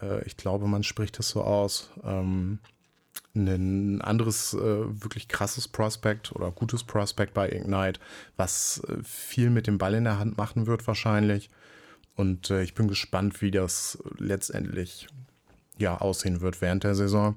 äh, 0.00 0.24
ich 0.24 0.36
glaube, 0.36 0.66
man 0.66 0.82
spricht 0.82 1.18
das 1.18 1.28
so 1.28 1.42
aus, 1.42 1.90
ähm, 2.04 2.58
ein 3.34 4.00
anderes 4.02 4.54
äh, 4.54 4.58
wirklich 4.58 5.28
krasses 5.28 5.68
Prospect 5.68 6.32
oder 6.32 6.50
gutes 6.50 6.82
Prospect 6.82 7.32
bei 7.32 7.48
Ignite, 7.50 8.00
was 8.36 8.82
äh, 8.88 8.96
viel 9.04 9.50
mit 9.50 9.66
dem 9.66 9.78
Ball 9.78 9.94
in 9.94 10.04
der 10.04 10.18
Hand 10.18 10.36
machen 10.36 10.66
wird 10.66 10.86
wahrscheinlich. 10.86 11.48
Und 12.16 12.50
äh, 12.50 12.62
ich 12.62 12.74
bin 12.74 12.88
gespannt, 12.88 13.40
wie 13.40 13.52
das 13.52 14.02
letztendlich 14.18 15.08
ja 15.78 15.98
aussehen 15.98 16.40
wird 16.40 16.60
während 16.60 16.82
der 16.82 16.94
Saison. 16.94 17.36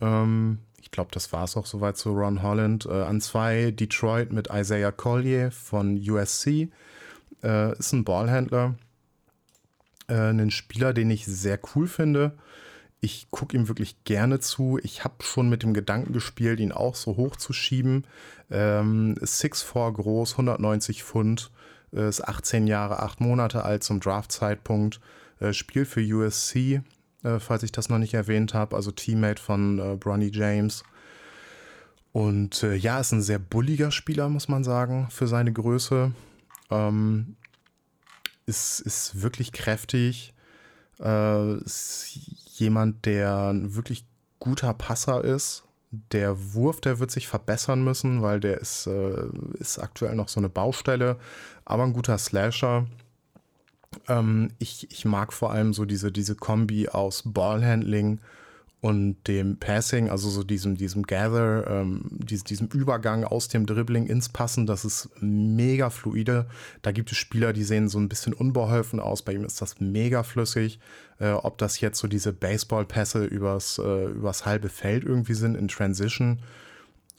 Ähm, 0.00 0.58
ich 0.80 0.90
glaube, 0.90 1.10
das 1.12 1.32
war 1.32 1.44
es 1.44 1.56
auch 1.56 1.66
soweit 1.66 1.96
zu 1.96 2.10
Ron 2.12 2.42
Holland. 2.42 2.86
Äh, 2.86 3.02
an 3.02 3.20
zwei 3.20 3.70
Detroit 3.70 4.32
mit 4.32 4.48
Isaiah 4.52 4.92
Collier 4.92 5.50
von 5.50 5.96
USC. 5.96 6.70
Äh, 7.42 7.78
ist 7.78 7.92
ein 7.92 8.04
Ballhändler 8.04 8.74
äh, 10.10 10.14
einen 10.14 10.50
Spieler, 10.50 10.92
den 10.92 11.10
ich 11.10 11.24
sehr 11.24 11.58
cool 11.74 11.86
finde. 11.86 12.32
Ich 13.00 13.28
gucke 13.30 13.56
ihm 13.56 13.68
wirklich 13.68 14.04
gerne 14.04 14.40
zu. 14.40 14.78
Ich 14.82 15.04
habe 15.04 15.22
schon 15.22 15.48
mit 15.48 15.62
dem 15.62 15.72
Gedanken 15.72 16.12
gespielt, 16.12 16.60
ihn 16.60 16.72
auch 16.72 16.94
so 16.94 17.16
hoch 17.16 17.36
zu 17.36 17.54
schieben. 17.54 18.04
Ähm, 18.50 19.14
6'4 19.14 19.92
groß, 19.92 20.32
190 20.32 21.04
Pfund, 21.04 21.50
äh, 21.94 22.08
ist 22.08 22.26
18 22.26 22.66
Jahre, 22.66 23.02
8 23.02 23.20
Monate 23.20 23.64
alt 23.64 23.84
zum 23.84 24.00
Draftzeitpunkt. 24.00 25.00
Äh, 25.38 25.54
spielt 25.54 25.88
für 25.88 26.02
USC, 26.02 26.82
äh, 27.22 27.38
falls 27.38 27.62
ich 27.62 27.72
das 27.72 27.88
noch 27.88 27.98
nicht 27.98 28.14
erwähnt 28.14 28.54
habe, 28.54 28.76
also 28.76 28.90
Teammate 28.90 29.40
von 29.40 29.78
äh, 29.78 29.96
Bronny 29.96 30.30
James. 30.32 30.82
Und 32.12 32.62
äh, 32.62 32.74
ja, 32.74 32.98
ist 33.00 33.12
ein 33.12 33.22
sehr 33.22 33.38
bulliger 33.38 33.90
Spieler, 33.90 34.28
muss 34.28 34.48
man 34.48 34.64
sagen, 34.64 35.08
für 35.10 35.26
seine 35.26 35.52
Größe. 35.52 36.12
Ähm, 36.70 37.36
ist, 38.46 38.80
ist 38.80 39.22
wirklich 39.22 39.52
kräftig. 39.52 40.34
Äh, 40.98 41.54
ist 41.58 42.18
jemand, 42.58 43.06
der 43.06 43.50
ein 43.52 43.74
wirklich 43.74 44.04
guter 44.38 44.74
Passer 44.74 45.22
ist. 45.22 45.64
Der 45.90 46.54
Wurf, 46.54 46.80
der 46.80 46.98
wird 46.98 47.10
sich 47.10 47.26
verbessern 47.28 47.82
müssen, 47.82 48.22
weil 48.22 48.40
der 48.40 48.58
ist, 48.60 48.86
äh, 48.86 49.26
ist 49.58 49.78
aktuell 49.78 50.14
noch 50.14 50.28
so 50.28 50.40
eine 50.40 50.48
Baustelle, 50.48 51.16
aber 51.64 51.84
ein 51.84 51.92
guter 51.92 52.18
Slasher. 52.18 52.86
Ähm, 54.08 54.50
ich, 54.58 54.90
ich 54.90 55.04
mag 55.04 55.32
vor 55.32 55.52
allem 55.52 55.72
so 55.72 55.84
diese, 55.84 56.12
diese 56.12 56.34
Kombi 56.34 56.88
aus 56.88 57.22
Ballhandling 57.24 58.20
und 58.80 59.16
dem 59.28 59.58
Passing, 59.58 60.08
also 60.08 60.30
so 60.30 60.42
diesem, 60.42 60.76
diesem 60.76 61.02
Gather, 61.02 61.66
ähm, 61.66 62.02
diesem, 62.10 62.44
diesem 62.44 62.68
Übergang 62.68 63.24
aus 63.24 63.48
dem 63.48 63.66
Dribbling 63.66 64.06
ins 64.06 64.30
Passen, 64.30 64.66
das 64.66 64.84
ist 64.84 65.10
mega 65.20 65.90
fluide. 65.90 66.46
Da 66.80 66.92
gibt 66.92 67.12
es 67.12 67.18
Spieler, 67.18 67.52
die 67.52 67.64
sehen 67.64 67.88
so 67.88 67.98
ein 67.98 68.08
bisschen 68.08 68.32
unbeholfen 68.32 68.98
aus. 69.00 69.22
Bei 69.22 69.34
ihm 69.34 69.44
ist 69.44 69.60
das 69.60 69.80
mega 69.80 70.22
flüssig. 70.22 70.80
Äh, 71.18 71.32
ob 71.32 71.58
das 71.58 71.80
jetzt 71.80 71.98
so 71.98 72.08
diese 72.08 72.32
Baseball-Pässe 72.32 73.24
übers, 73.24 73.78
äh, 73.78 74.06
übers 74.06 74.46
halbe 74.46 74.70
Feld 74.70 75.04
irgendwie 75.04 75.34
sind 75.34 75.56
in 75.56 75.68
Transition 75.68 76.40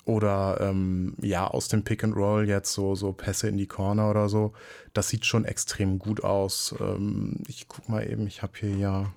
oder 0.06 0.58
ähm, 0.62 1.16
ja, 1.22 1.48
aus 1.48 1.68
dem 1.68 1.84
Pick 1.84 2.04
and 2.04 2.16
Roll 2.16 2.48
jetzt 2.48 2.74
so, 2.74 2.96
so 2.96 3.14
Pässe 3.14 3.48
in 3.48 3.58
die 3.58 3.68
Corner 3.68 4.10
oder 4.10 4.30
so. 4.30 4.54
Das 4.94 5.10
sieht 5.10 5.26
schon 5.26 5.46
extrem 5.46 6.00
gut 6.00 6.24
aus. 6.24 6.76
Ähm, 6.80 7.38
ich 7.48 7.68
guck 7.68 7.88
mal 7.90 8.10
eben, 8.10 8.28
ich 8.28 8.42
habe 8.42 8.54
hier 8.60 8.76
ja 8.76 9.14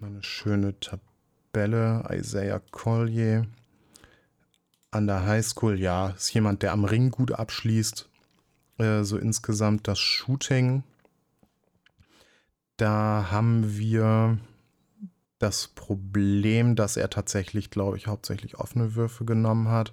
eine 0.00 0.22
schöne 0.22 0.74
Tabelle. 0.80 2.04
Isaiah 2.10 2.60
Collier 2.70 3.46
an 4.90 5.06
der 5.06 5.24
Highschool, 5.26 5.78
ja, 5.80 6.10
ist 6.10 6.32
jemand, 6.34 6.62
der 6.62 6.72
am 6.72 6.84
Ring 6.84 7.10
gut 7.10 7.32
abschließt. 7.32 8.08
Äh, 8.78 9.04
so 9.04 9.16
insgesamt 9.16 9.88
das 9.88 9.98
Shooting. 9.98 10.82
Da 12.76 13.28
haben 13.30 13.78
wir 13.78 14.38
das 15.42 15.68
Problem, 15.68 16.76
dass 16.76 16.96
er 16.96 17.10
tatsächlich, 17.10 17.70
glaube 17.70 17.96
ich, 17.96 18.06
hauptsächlich 18.06 18.58
offene 18.58 18.94
Würfe 18.94 19.24
genommen 19.24 19.68
hat. 19.68 19.92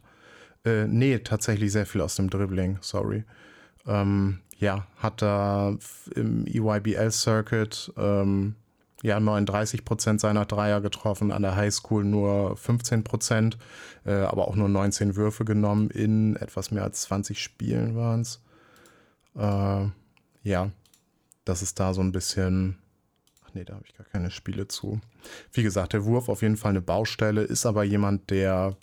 Äh, 0.63 0.85
nee, 0.85 1.19
tatsächlich 1.19 1.71
sehr 1.71 1.85
viel 1.85 2.01
aus 2.01 2.15
dem 2.15 2.29
Dribbling, 2.29 2.77
sorry. 2.81 3.23
Ähm, 3.87 4.39
ja, 4.57 4.85
hat 4.97 5.21
da 5.21 5.75
im 6.15 6.45
EYBL-Circuit 6.45 7.93
ähm, 7.97 8.55
ja 9.01 9.19
39 9.19 9.85
Prozent 9.85 10.19
seiner 10.19 10.45
Dreier 10.45 10.81
getroffen, 10.81 11.31
an 11.31 11.41
der 11.41 11.55
Highschool 11.55 12.03
nur 12.03 12.55
15 12.57 13.03
Prozent, 13.03 13.57
äh, 14.05 14.13
aber 14.13 14.47
auch 14.47 14.55
nur 14.55 14.69
19 14.69 15.15
Würfe 15.15 15.45
genommen 15.45 15.89
in 15.89 16.35
etwas 16.35 16.71
mehr 16.71 16.83
als 16.83 17.01
20 17.01 17.41
Spielen 17.41 17.95
waren 17.95 18.21
es. 18.21 18.43
Äh, 19.35 19.87
ja, 20.43 20.71
das 21.45 21.61
ist 21.61 21.79
da 21.79 21.93
so 21.93 22.01
ein 22.01 22.11
bisschen 22.11 22.77
nee, 23.55 23.63
da 23.63 23.75
habe 23.75 23.85
ich 23.87 23.95
gar 23.95 24.05
keine 24.05 24.31
Spiele 24.31 24.67
zu. 24.67 24.99
Wie 25.51 25.63
gesagt, 25.63 25.93
der 25.93 26.05
Wurf 26.05 26.29
auf 26.29 26.41
jeden 26.41 26.57
Fall 26.57 26.71
eine 26.71 26.81
Baustelle, 26.81 27.41
ist 27.41 27.65
aber 27.65 27.83
jemand, 27.83 28.29
der 28.29 28.77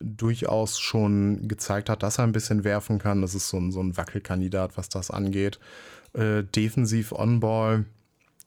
durchaus 0.00 0.80
schon 0.80 1.46
gezeigt 1.46 1.90
hat, 1.90 2.02
dass 2.02 2.18
er 2.18 2.24
ein 2.24 2.32
bisschen 2.32 2.64
werfen 2.64 2.98
kann. 2.98 3.20
Das 3.20 3.34
ist 3.34 3.48
so 3.48 3.58
ein, 3.58 3.70
so 3.70 3.82
ein 3.82 3.96
Wackelkandidat, 3.96 4.76
was 4.76 4.88
das 4.88 5.10
angeht. 5.10 5.60
Äh, 6.14 6.42
defensiv 6.42 7.12
On-Ball 7.12 7.84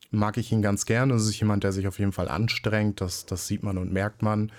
mag 0.10 0.38
ich 0.38 0.52
ihn 0.52 0.62
ganz 0.62 0.86
gerne. 0.86 1.14
Das 1.14 1.24
ist 1.24 1.40
jemand, 1.40 1.64
der 1.64 1.72
sich 1.72 1.88
auf 1.88 2.00
jeden 2.00 2.12
Fall 2.12 2.28
anstrengt. 2.28 3.02
Das, 3.02 3.26
das 3.26 3.48
sieht 3.48 3.64
man 3.64 3.78
und 3.78 3.94
merkt 3.94 4.22
man. 4.22 4.52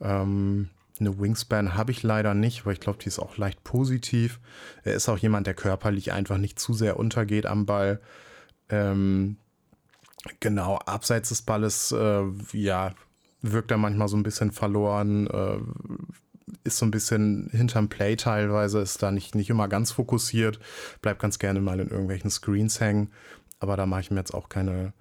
Ähm, 0.00 0.68
eine 0.98 1.18
Wingspan 1.18 1.74
habe 1.74 1.92
ich 1.92 2.02
leider 2.02 2.34
nicht, 2.34 2.64
weil 2.64 2.74
ich 2.74 2.80
glaube, 2.80 2.98
die 3.02 3.08
ist 3.08 3.18
auch 3.18 3.36
leicht 3.36 3.62
positiv. 3.64 4.40
Er 4.82 4.94
ist 4.94 5.08
auch 5.08 5.18
jemand, 5.18 5.46
der 5.46 5.54
körperlich 5.54 6.12
einfach 6.12 6.38
nicht 6.38 6.58
zu 6.58 6.72
sehr 6.72 6.98
untergeht 6.98 7.46
am 7.46 7.66
Ball. 7.66 8.00
Ähm, 8.68 9.36
Genau, 10.40 10.76
abseits 10.78 11.30
des 11.30 11.42
Balles, 11.42 11.92
äh, 11.92 12.22
ja, 12.52 12.94
wirkt 13.42 13.70
er 13.70 13.78
manchmal 13.78 14.08
so 14.08 14.16
ein 14.16 14.22
bisschen 14.22 14.52
verloren, 14.52 15.26
äh, 15.26 15.58
ist 16.64 16.78
so 16.78 16.86
ein 16.86 16.90
bisschen 16.90 17.48
hinterm 17.52 17.88
Play 17.88 18.16
teilweise, 18.16 18.80
ist 18.80 19.02
da 19.02 19.10
nicht, 19.10 19.34
nicht 19.34 19.50
immer 19.50 19.68
ganz 19.68 19.92
fokussiert, 19.92 20.58
bleibt 21.02 21.20
ganz 21.20 21.38
gerne 21.38 21.60
mal 21.60 21.80
in 21.80 21.88
irgendwelchen 21.88 22.30
Screens 22.30 22.80
hängen, 22.80 23.10
aber 23.60 23.76
da 23.76 23.86
mache 23.86 24.02
ich 24.02 24.10
mir 24.10 24.18
jetzt 24.18 24.34
auch 24.34 24.48
keine 24.48 24.92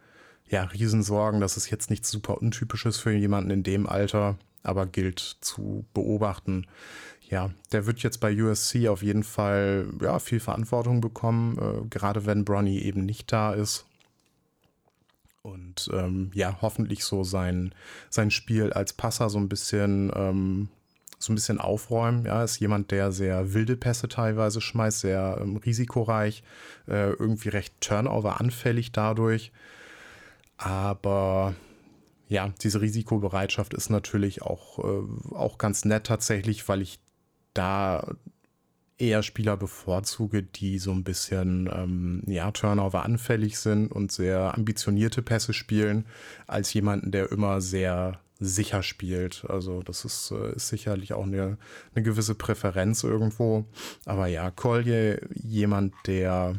ja, 0.47 0.63
Riesensorgen, 0.63 1.41
das 1.41 1.57
ist 1.57 1.69
jetzt 1.69 1.89
nichts 1.89 2.09
super 2.09 2.37
untypisches 2.39 2.97
für 2.97 3.11
jemanden 3.11 3.51
in 3.51 3.63
dem 3.63 3.87
Alter, 3.87 4.37
aber 4.63 4.85
gilt 4.85 5.19
zu 5.19 5.85
beobachten. 5.93 6.67
Ja, 7.27 7.49
der 7.71 7.87
wird 7.87 8.03
jetzt 8.03 8.19
bei 8.19 8.39
USC 8.39 8.87
auf 8.87 9.01
jeden 9.01 9.23
Fall 9.23 9.87
ja, 10.01 10.19
viel 10.19 10.39
Verantwortung 10.39 11.01
bekommen, 11.01 11.57
äh, 11.57 11.87
gerade 11.89 12.27
wenn 12.27 12.45
Bronny 12.45 12.79
eben 12.79 13.05
nicht 13.05 13.31
da 13.31 13.53
ist 13.53 13.85
und 15.45 15.89
ähm, 15.93 16.31
ja, 16.33 16.57
hoffentlich 16.61 17.05
so 17.05 17.23
sein, 17.23 17.73
sein 18.09 18.31
Spiel 18.31 18.73
als 18.73 18.93
Passer 18.93 19.29
so 19.29 19.37
ein 19.37 19.47
bisschen, 19.47 20.11
ähm, 20.15 20.69
so 21.19 21.31
ein 21.31 21.35
bisschen 21.35 21.59
aufräumen. 21.59 22.25
Ja, 22.25 22.43
ist 22.43 22.59
jemand, 22.59 22.89
der 22.89 23.11
sehr 23.11 23.53
wilde 23.53 23.77
Pässe 23.77 24.07
teilweise 24.07 24.59
schmeißt, 24.59 25.01
sehr 25.01 25.37
ähm, 25.39 25.57
risikoreich, 25.57 26.43
äh, 26.87 27.11
irgendwie 27.11 27.49
recht 27.49 27.79
Turnover 27.79 28.41
anfällig 28.41 28.91
dadurch. 28.91 29.51
Aber 30.57 31.53
ja, 32.27 32.51
diese 32.61 32.81
Risikobereitschaft 32.81 33.75
ist 33.75 33.91
natürlich 33.91 34.41
auch, 34.41 34.79
äh, 34.79 35.35
auch 35.35 35.59
ganz 35.59 35.85
nett 35.85 36.07
tatsächlich, 36.07 36.67
weil 36.67 36.81
ich 36.81 36.99
da 37.53 38.15
eher 38.97 39.23
Spieler 39.23 39.57
bevorzuge, 39.57 40.43
die 40.43 40.79
so 40.79 40.91
ein 40.91 41.03
bisschen 41.03 41.69
ähm, 41.73 42.23
ja, 42.27 42.51
Turnover 42.51 43.03
anfällig 43.03 43.59
sind 43.59 43.91
und 43.91 44.11
sehr 44.11 44.53
ambitionierte 44.55 45.21
Pässe 45.21 45.53
spielen, 45.53 46.05
als 46.47 46.73
jemanden, 46.73 47.11
der 47.11 47.31
immer 47.31 47.59
sehr 47.61 48.19
sicher 48.39 48.83
spielt. 48.83 49.45
Also 49.49 49.81
das 49.81 50.05
ist, 50.05 50.31
äh, 50.31 50.55
ist 50.55 50.69
sicherlich 50.69 51.13
auch 51.13 51.23
eine, 51.23 51.57
eine 51.93 52.03
gewisse 52.03 52.35
Präferenz 52.35 53.03
irgendwo. 53.03 53.65
Aber 54.05 54.27
ja, 54.27 54.51
Collier, 54.51 55.19
jemand, 55.33 55.93
der, 56.05 56.55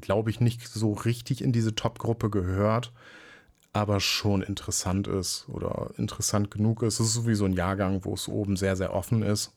glaube 0.00 0.30
ich, 0.30 0.40
nicht 0.40 0.66
so 0.66 0.92
richtig 0.92 1.42
in 1.42 1.52
diese 1.52 1.74
Top-Gruppe 1.74 2.30
gehört, 2.30 2.92
aber 3.72 4.00
schon 4.00 4.42
interessant 4.42 5.08
ist 5.08 5.48
oder 5.48 5.90
interessant 5.98 6.50
genug 6.50 6.82
ist. 6.82 7.00
Es 7.00 7.08
ist 7.08 7.14
sowieso 7.14 7.44
ein 7.44 7.54
Jahrgang, 7.54 8.04
wo 8.04 8.14
es 8.14 8.28
oben 8.28 8.56
sehr, 8.56 8.76
sehr 8.76 8.94
offen 8.94 9.22
ist. 9.22 9.52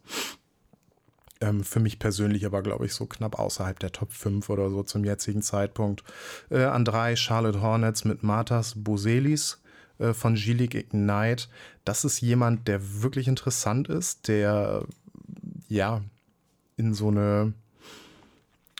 Ähm, 1.41 1.63
für 1.63 1.79
mich 1.79 1.99
persönlich 1.99 2.45
aber, 2.45 2.61
glaube 2.61 2.85
ich, 2.85 2.93
so 2.93 3.05
knapp 3.05 3.37
außerhalb 3.37 3.79
der 3.79 3.91
Top 3.91 4.11
5 4.11 4.49
oder 4.49 4.69
so 4.69 4.83
zum 4.83 5.03
jetzigen 5.03 5.41
Zeitpunkt. 5.41 6.03
Äh, 6.49 6.63
an 6.63 6.85
drei 6.85 7.15
Charlotte 7.15 7.61
Hornets 7.61 8.05
mit 8.05 8.23
Martas 8.23 8.73
Boselis 8.75 9.61
äh, 9.99 10.13
von 10.13 10.35
G-League 10.35 10.75
Ignite. 10.75 11.47
Das 11.85 12.05
ist 12.05 12.21
jemand, 12.21 12.67
der 12.67 13.01
wirklich 13.01 13.27
interessant 13.27 13.87
ist, 13.87 14.27
der 14.27 14.83
ja 15.67 16.01
in 16.75 16.93
so 16.93 17.09
eine 17.09 17.53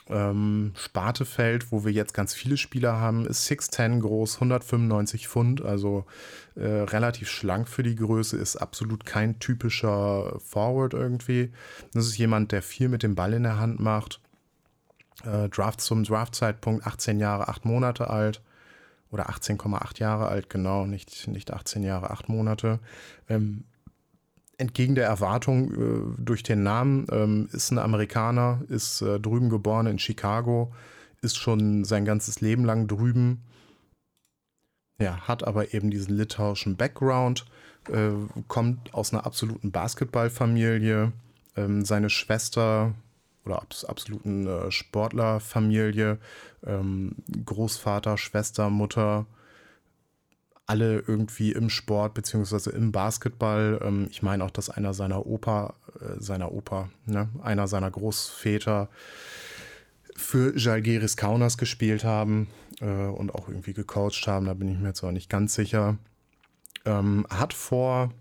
ähm, 0.08 0.72
Sparte 0.76 1.24
fällt, 1.24 1.70
wo 1.70 1.84
wir 1.84 1.92
jetzt 1.92 2.14
ganz 2.14 2.34
viele 2.34 2.56
Spieler 2.56 2.98
haben, 2.98 3.26
ist 3.26 3.48
6'10 3.50 4.00
groß, 4.00 4.36
195 4.36 5.28
Pfund, 5.28 5.62
also 5.62 6.06
äh, 6.54 6.66
relativ 6.66 7.28
schlank 7.28 7.68
für 7.68 7.82
die 7.82 7.96
Größe, 7.96 8.36
ist 8.36 8.56
absolut 8.56 9.04
kein 9.04 9.38
typischer 9.38 10.38
Forward 10.40 10.94
irgendwie. 10.94 11.52
Das 11.92 12.06
ist 12.06 12.18
jemand, 12.18 12.52
der 12.52 12.62
viel 12.62 12.88
mit 12.88 13.02
dem 13.02 13.14
Ball 13.14 13.34
in 13.34 13.42
der 13.42 13.58
Hand 13.58 13.80
macht. 13.80 14.20
Äh, 15.24 15.48
Draft 15.48 15.80
zum 15.80 16.04
Draftzeitpunkt 16.04 16.86
18 16.86 17.20
Jahre, 17.20 17.48
8 17.48 17.64
Monate 17.64 18.08
alt 18.08 18.42
oder 19.10 19.28
18,8 19.30 19.98
Jahre 20.00 20.28
alt, 20.28 20.50
genau, 20.50 20.86
nicht, 20.86 21.28
nicht 21.28 21.52
18 21.52 21.82
Jahre, 21.82 22.10
8 22.10 22.28
Monate. 22.28 22.78
Ähm, 23.28 23.64
entgegen 24.58 24.96
der 24.96 25.06
Erwartung 25.06 25.72
äh, 25.72 26.22
durch 26.22 26.42
den 26.42 26.62
Namen, 26.62 27.06
ähm, 27.10 27.48
ist 27.52 27.70
ein 27.70 27.78
Amerikaner, 27.78 28.60
ist 28.68 29.00
äh, 29.00 29.18
drüben 29.18 29.48
geboren 29.48 29.86
in 29.86 29.98
Chicago, 29.98 30.72
ist 31.22 31.38
schon 31.38 31.84
sein 31.84 32.04
ganzes 32.04 32.40
Leben 32.40 32.64
lang 32.64 32.86
drüben. 32.88 33.44
Ja, 35.00 35.20
hat 35.28 35.44
aber 35.44 35.72
eben 35.74 35.90
diesen 35.90 36.16
litauischen 36.16 36.76
Background, 36.76 37.46
äh, 37.88 38.10
kommt 38.48 38.92
aus 38.92 39.12
einer 39.12 39.24
absoluten 39.24 39.70
Basketballfamilie. 39.70 41.12
Ähm, 41.56 41.84
seine 41.84 42.10
Schwester 42.10 42.94
oder 43.44 43.62
abs 43.62 43.84
absoluten 43.84 44.70
Sportlerfamilie, 44.70 46.18
ähm, 46.66 47.14
Großvater, 47.46 48.18
Schwester, 48.18 48.68
Mutter, 48.68 49.26
alle 50.68 51.02
irgendwie 51.06 51.52
im 51.52 51.70
Sport 51.70 52.14
beziehungsweise 52.14 52.70
im 52.70 52.92
Basketball. 52.92 53.80
Ähm, 53.82 54.06
ich 54.10 54.22
meine 54.22 54.44
auch, 54.44 54.50
dass 54.50 54.70
einer 54.70 54.94
seiner 54.94 55.26
Opa, 55.26 55.74
äh, 56.00 56.20
seiner 56.20 56.52
Opa, 56.52 56.90
ne, 57.06 57.28
einer 57.42 57.66
seiner 57.66 57.90
Großväter 57.90 58.88
für 60.14 60.56
Jalgiris 60.56 61.16
Kaunas 61.16 61.56
gespielt 61.56 62.04
haben 62.04 62.48
äh, 62.80 63.06
und 63.06 63.34
auch 63.34 63.48
irgendwie 63.48 63.72
gecoacht 63.72 64.26
haben. 64.26 64.46
Da 64.46 64.54
bin 64.54 64.68
ich 64.68 64.78
mir 64.78 64.88
jetzt 64.88 65.02
auch 65.02 65.12
nicht 65.12 65.30
ganz 65.30 65.54
sicher. 65.54 65.96
Ähm, 66.84 67.26
hat 67.30 67.54
vor 67.54 68.12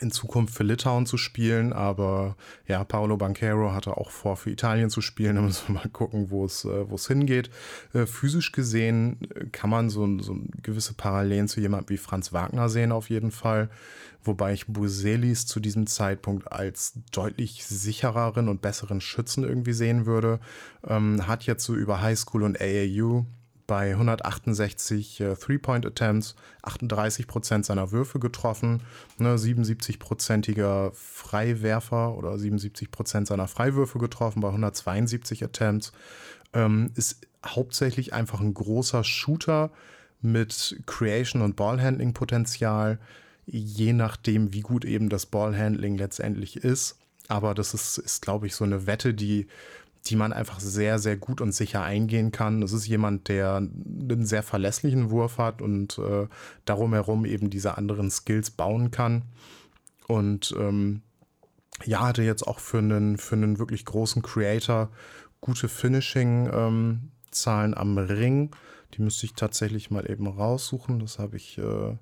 in 0.00 0.10
Zukunft 0.10 0.54
für 0.54 0.62
Litauen 0.62 1.06
zu 1.06 1.16
spielen, 1.16 1.72
aber 1.72 2.36
ja, 2.66 2.84
Paolo 2.84 3.16
Banquero 3.16 3.72
hatte 3.72 3.96
auch 3.96 4.10
vor, 4.10 4.36
für 4.36 4.50
Italien 4.50 4.90
zu 4.90 5.00
spielen. 5.00 5.36
Da 5.36 5.42
müssen 5.42 5.68
wir 5.68 5.74
mal 5.74 5.88
gucken, 5.88 6.30
wo 6.30 6.44
es, 6.44 6.64
äh, 6.64 6.88
wo 6.88 6.94
es 6.94 7.06
hingeht. 7.06 7.50
Äh, 7.92 8.06
physisch 8.06 8.52
gesehen 8.52 9.18
äh, 9.34 9.46
kann 9.46 9.70
man 9.70 9.90
so, 9.90 10.20
so 10.20 10.36
gewisse 10.62 10.94
Parallelen 10.94 11.48
zu 11.48 11.60
jemandem 11.60 11.90
wie 11.90 11.98
Franz 11.98 12.32
Wagner 12.32 12.68
sehen, 12.68 12.92
auf 12.92 13.10
jeden 13.10 13.30
Fall. 13.30 13.70
Wobei 14.24 14.52
ich 14.52 14.66
Buselis 14.66 15.46
zu 15.46 15.60
diesem 15.60 15.86
Zeitpunkt 15.86 16.52
als 16.52 16.94
deutlich 17.12 17.64
sichereren 17.64 18.48
und 18.48 18.60
besseren 18.60 19.00
Schützen 19.00 19.44
irgendwie 19.44 19.72
sehen 19.72 20.06
würde. 20.06 20.40
Ähm, 20.86 21.26
hat 21.26 21.44
jetzt 21.44 21.64
so 21.64 21.74
über 21.74 22.00
Highschool 22.02 22.42
und 22.42 22.60
AAU 22.60 23.26
bei 23.68 23.90
168 23.90 25.20
äh, 25.20 25.36
Three-Point-Attempts 25.36 26.34
38% 26.64 27.64
seiner 27.64 27.92
Würfe 27.92 28.18
getroffen, 28.18 28.82
ne, 29.18 29.36
77-prozentiger 29.36 30.90
Freiwerfer 30.94 32.16
oder 32.16 32.32
77% 32.32 33.26
seiner 33.26 33.46
Freiwürfe 33.46 33.98
getroffen 33.98 34.40
bei 34.40 34.48
172 34.48 35.44
Attempts. 35.44 35.92
Ähm, 36.54 36.90
ist 36.96 37.20
hauptsächlich 37.46 38.14
einfach 38.14 38.40
ein 38.40 38.54
großer 38.54 39.04
Shooter 39.04 39.70
mit 40.22 40.80
Creation 40.86 41.42
und 41.42 41.54
Ballhandling-Potenzial, 41.54 42.98
je 43.44 43.92
nachdem, 43.92 44.54
wie 44.54 44.62
gut 44.62 44.86
eben 44.86 45.10
das 45.10 45.26
Ballhandling 45.26 45.98
letztendlich 45.98 46.56
ist. 46.56 46.98
Aber 47.28 47.52
das 47.52 47.74
ist, 47.74 47.98
ist 47.98 48.22
glaube 48.22 48.46
ich, 48.46 48.54
so 48.54 48.64
eine 48.64 48.86
Wette, 48.86 49.12
die 49.12 49.46
die 50.06 50.16
man 50.16 50.32
einfach 50.32 50.60
sehr, 50.60 50.98
sehr 50.98 51.16
gut 51.16 51.40
und 51.40 51.52
sicher 51.52 51.82
eingehen 51.82 52.32
kann. 52.32 52.62
Es 52.62 52.72
ist 52.72 52.86
jemand, 52.86 53.28
der 53.28 53.56
einen 53.56 54.24
sehr 54.24 54.42
verlässlichen 54.42 55.10
Wurf 55.10 55.38
hat 55.38 55.60
und 55.60 55.98
äh, 55.98 56.26
darum 56.64 56.92
herum 56.92 57.24
eben 57.24 57.50
diese 57.50 57.76
anderen 57.76 58.10
Skills 58.10 58.50
bauen 58.50 58.90
kann. 58.90 59.22
Und 60.06 60.54
ähm, 60.58 61.02
ja, 61.84 62.00
hatte 62.00 62.22
jetzt 62.22 62.46
auch 62.46 62.58
für 62.58 62.78
einen, 62.78 63.18
für 63.18 63.36
einen 63.36 63.58
wirklich 63.58 63.84
großen 63.84 64.22
Creator 64.22 64.90
gute 65.40 65.68
Finishing-Zahlen 65.68 67.72
ähm, 67.72 67.78
am 67.78 67.98
Ring. 67.98 68.50
Die 68.94 69.02
müsste 69.02 69.26
ich 69.26 69.34
tatsächlich 69.34 69.90
mal 69.90 70.10
eben 70.10 70.26
raussuchen. 70.26 70.98
Das 70.98 71.18
habe 71.18 71.36
ich, 71.36 71.58
äh, 71.58 71.96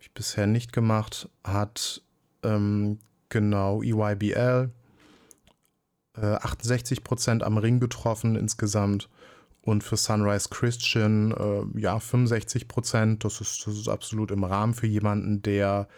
ich 0.00 0.12
bisher 0.12 0.46
nicht 0.46 0.72
gemacht, 0.72 1.28
hat 1.44 2.02
ähm, 2.42 2.98
genau 3.28 3.82
EYBL, 3.82 4.70
äh, 6.16 6.36
68% 6.36 7.42
am 7.42 7.58
Ring 7.58 7.80
getroffen 7.80 8.36
insgesamt. 8.36 9.08
Und 9.62 9.84
für 9.84 9.96
Sunrise 9.96 10.48
Christian, 10.50 11.32
äh, 11.32 11.80
ja, 11.80 12.00
65 12.00 12.66
Prozent. 12.66 13.24
Das 13.24 13.40
ist, 13.40 13.64
das 13.66 13.74
ist 13.74 13.88
absolut 13.88 14.30
im 14.32 14.44
Rahmen 14.44 14.74
für 14.74 14.88
jemanden, 14.88 15.40
der 15.42 15.88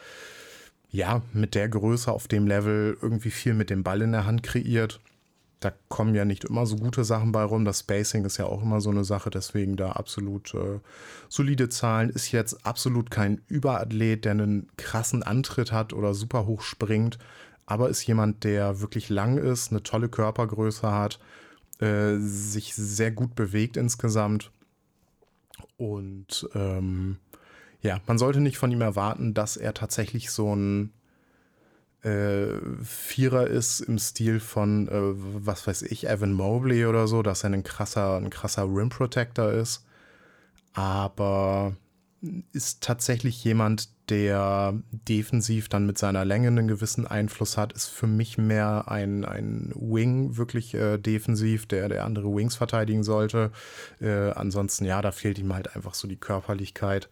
ja 0.90 1.22
mit 1.33 1.55
der 1.55 1.68
Größe 1.68 2.12
auf 2.12 2.29
dem 2.29 2.46
Level 2.46 2.96
irgendwie 3.00 3.31
viel 3.31 3.55
mit 3.55 3.70
dem 3.70 3.83
Ball 3.83 4.03
in 4.03 4.12
der 4.12 4.27
Hand 4.27 4.42
kreiert. 4.42 5.00
Da 5.61 5.72
kommen 5.88 6.14
ja 6.14 6.27
nicht 6.27 6.44
immer 6.44 6.66
so 6.66 6.77
gute 6.77 7.05
Sachen 7.05 7.33
bei 7.33 7.42
rum. 7.42 7.64
Das 7.64 7.81
Spacing 7.81 8.27
ist 8.27 8.37
ja 8.37 8.44
auch 8.44 8.62
immer 8.62 8.83
so 8.83 8.90
eine 8.90 9.03
Sache, 9.03 9.31
deswegen 9.31 9.77
da 9.77 9.92
absolut 9.92 10.53
äh, 10.53 10.79
solide 11.31 11.70
Zahlen. 11.70 12.11
Ist 12.11 12.33
jetzt 12.33 12.66
absolut 12.66 13.11
kein 13.11 13.40
Überathlet, 13.48 14.27
der 14.27 14.33
einen 14.33 14.68
krassen 14.77 15.22
Antritt 15.22 15.72
hat 15.72 15.94
oder 15.94 16.12
super 16.12 16.44
hoch 16.44 16.61
springt, 16.61 17.18
aber 17.66 17.88
ist 17.88 18.07
jemand, 18.07 18.44
der 18.44 18.81
wirklich 18.81 19.09
lang 19.09 19.38
ist, 19.38 19.70
eine 19.70 19.83
tolle 19.83 20.09
Körpergröße 20.09 20.90
hat 20.90 21.18
äh, 21.81 22.18
sich 22.18 22.74
sehr 22.74 23.11
gut 23.11 23.35
bewegt 23.35 23.77
insgesamt. 23.77 24.50
Und 25.77 26.48
ähm, 26.55 27.18
ja, 27.81 28.00
man 28.07 28.18
sollte 28.18 28.40
nicht 28.40 28.59
von 28.59 28.70
ihm 28.70 28.81
erwarten, 28.81 29.35
dass 29.35 29.57
er 29.57 29.74
tatsächlich 29.74 30.31
so 30.31 30.55
ein 30.55 30.92
äh, 32.03 32.46
Vierer 32.83 33.46
ist 33.46 33.81
im 33.81 33.98
Stil 33.98 34.40
von, 34.40 34.88
äh, 34.88 35.14
was 35.44 35.66
weiß 35.66 35.83
ich, 35.83 36.07
Evan 36.09 36.33
Mobley 36.33 36.87
oder 36.87 37.09
so, 37.09 37.22
dass 37.22 37.44
er 37.44 37.50
ein 37.50 37.64
krasser, 37.64 38.16
ein 38.16 38.31
krasser 38.31 38.64
Rim 38.64 38.88
Protector 38.88 39.50
ist. 39.50 39.85
Aber 40.74 41.77
ist 42.53 42.83
tatsächlich 42.83 43.42
jemand, 43.44 43.88
der 44.10 44.74
defensiv 44.90 45.68
dann 45.68 45.86
mit 45.86 45.98
seiner 45.98 46.24
Länge 46.24 46.48
einen 46.48 46.68
gewissen 46.68 47.06
Einfluss 47.06 47.56
hat, 47.56 47.72
ist 47.72 47.88
für 47.88 48.06
mich 48.06 48.38
mehr 48.38 48.84
ein, 48.88 49.24
ein 49.24 49.72
Wing, 49.74 50.36
wirklich 50.36 50.74
äh, 50.74 50.98
defensiv, 50.98 51.66
der, 51.66 51.88
der 51.88 52.04
andere 52.04 52.34
Wings 52.34 52.56
verteidigen 52.56 53.02
sollte. 53.02 53.50
Äh, 54.00 54.30
ansonsten, 54.30 54.84
ja, 54.84 55.00
da 55.00 55.10
fehlt 55.12 55.38
ihm 55.38 55.54
halt 55.54 55.74
einfach 55.74 55.94
so 55.94 56.06
die 56.06 56.16
Körperlichkeit. 56.16 57.08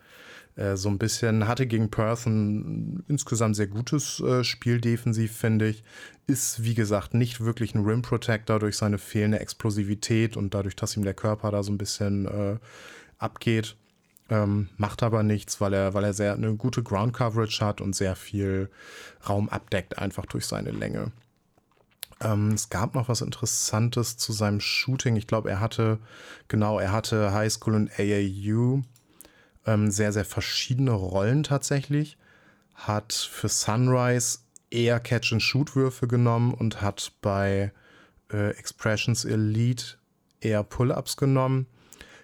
Äh, 0.57 0.77
so 0.77 0.91
ein 0.91 0.99
bisschen, 0.99 1.49
hatte 1.49 1.67
gegen 1.67 1.91
Perth 1.91 2.27
ein 2.27 3.05
insgesamt 3.09 3.57
sehr 3.57 3.69
gutes 3.69 4.21
äh, 4.21 4.45
Spiel 4.45 4.81
defensiv, 4.81 5.33
finde 5.35 5.69
ich. 5.69 5.85
Ist, 6.27 6.63
wie 6.63 6.75
gesagt, 6.75 7.15
nicht 7.15 7.41
wirklich 7.41 7.75
ein 7.75 7.85
Rim 7.85 8.03
Protector 8.03 8.59
durch 8.59 8.77
seine 8.77 8.99
fehlende 8.99 9.41
Explosivität 9.41 10.37
und 10.37 10.53
dadurch, 10.53 10.77
dass 10.77 10.97
ihm 10.97 11.05
der 11.05 11.15
Körper 11.15 11.51
da 11.51 11.63
so 11.63 11.73
ein 11.73 11.79
bisschen 11.79 12.27
äh, 12.27 12.59
abgeht 13.19 13.77
ähm, 14.33 14.71
macht 14.79 15.03
aber 15.03 15.23
nichts, 15.23 15.61
weil 15.61 15.75
er, 15.75 15.93
weil 15.93 16.05
er 16.05 16.15
sehr 16.15 16.33
eine 16.33 16.55
gute 16.55 16.83
Ground 16.83 17.13
Coverage 17.13 17.63
hat 17.63 17.83
und 17.83 17.95
sehr 17.95 18.17
viel 18.17 18.71
Raum 19.29 19.51
abdeckt, 19.51 19.99
einfach 19.99 20.25
durch 20.25 20.47
seine 20.47 20.71
Länge. 20.71 21.13
Ähm, 22.23 22.53
es 22.53 22.71
gab 22.71 22.95
noch 22.95 23.11
was 23.11 23.21
Interessantes 23.21 24.17
zu 24.17 24.33
seinem 24.33 24.61
Shooting. 24.61 25.17
Ich 25.17 25.27
glaube, 25.27 25.51
er 25.51 25.61
hatte, 25.61 25.99
genau, 26.49 26.79
er 26.79 26.93
hatte 26.93 27.35
High 27.35 27.53
School 27.53 27.75
und 27.75 27.91
AAU 27.99 28.83
ähm, 29.67 29.91
sehr, 29.91 30.15
sehr 30.15 30.25
verschiedene 30.25 30.93
Rollen 30.93 31.43
tatsächlich. 31.43 32.17
Hat 32.75 33.13
für 33.13 33.51
Sunrise 33.51 34.39
eher 34.71 34.99
Catch-and-Shoot-Würfe 34.99 36.09
genommen 36.09 36.55
und 36.55 36.81
hat 36.81 37.13
bei 37.21 37.71
äh, 38.33 38.53
Expressions 38.53 39.27
Elite 39.27 39.99
eher 40.41 40.63
Pull-Ups 40.63 41.19
genommen. 41.19 41.67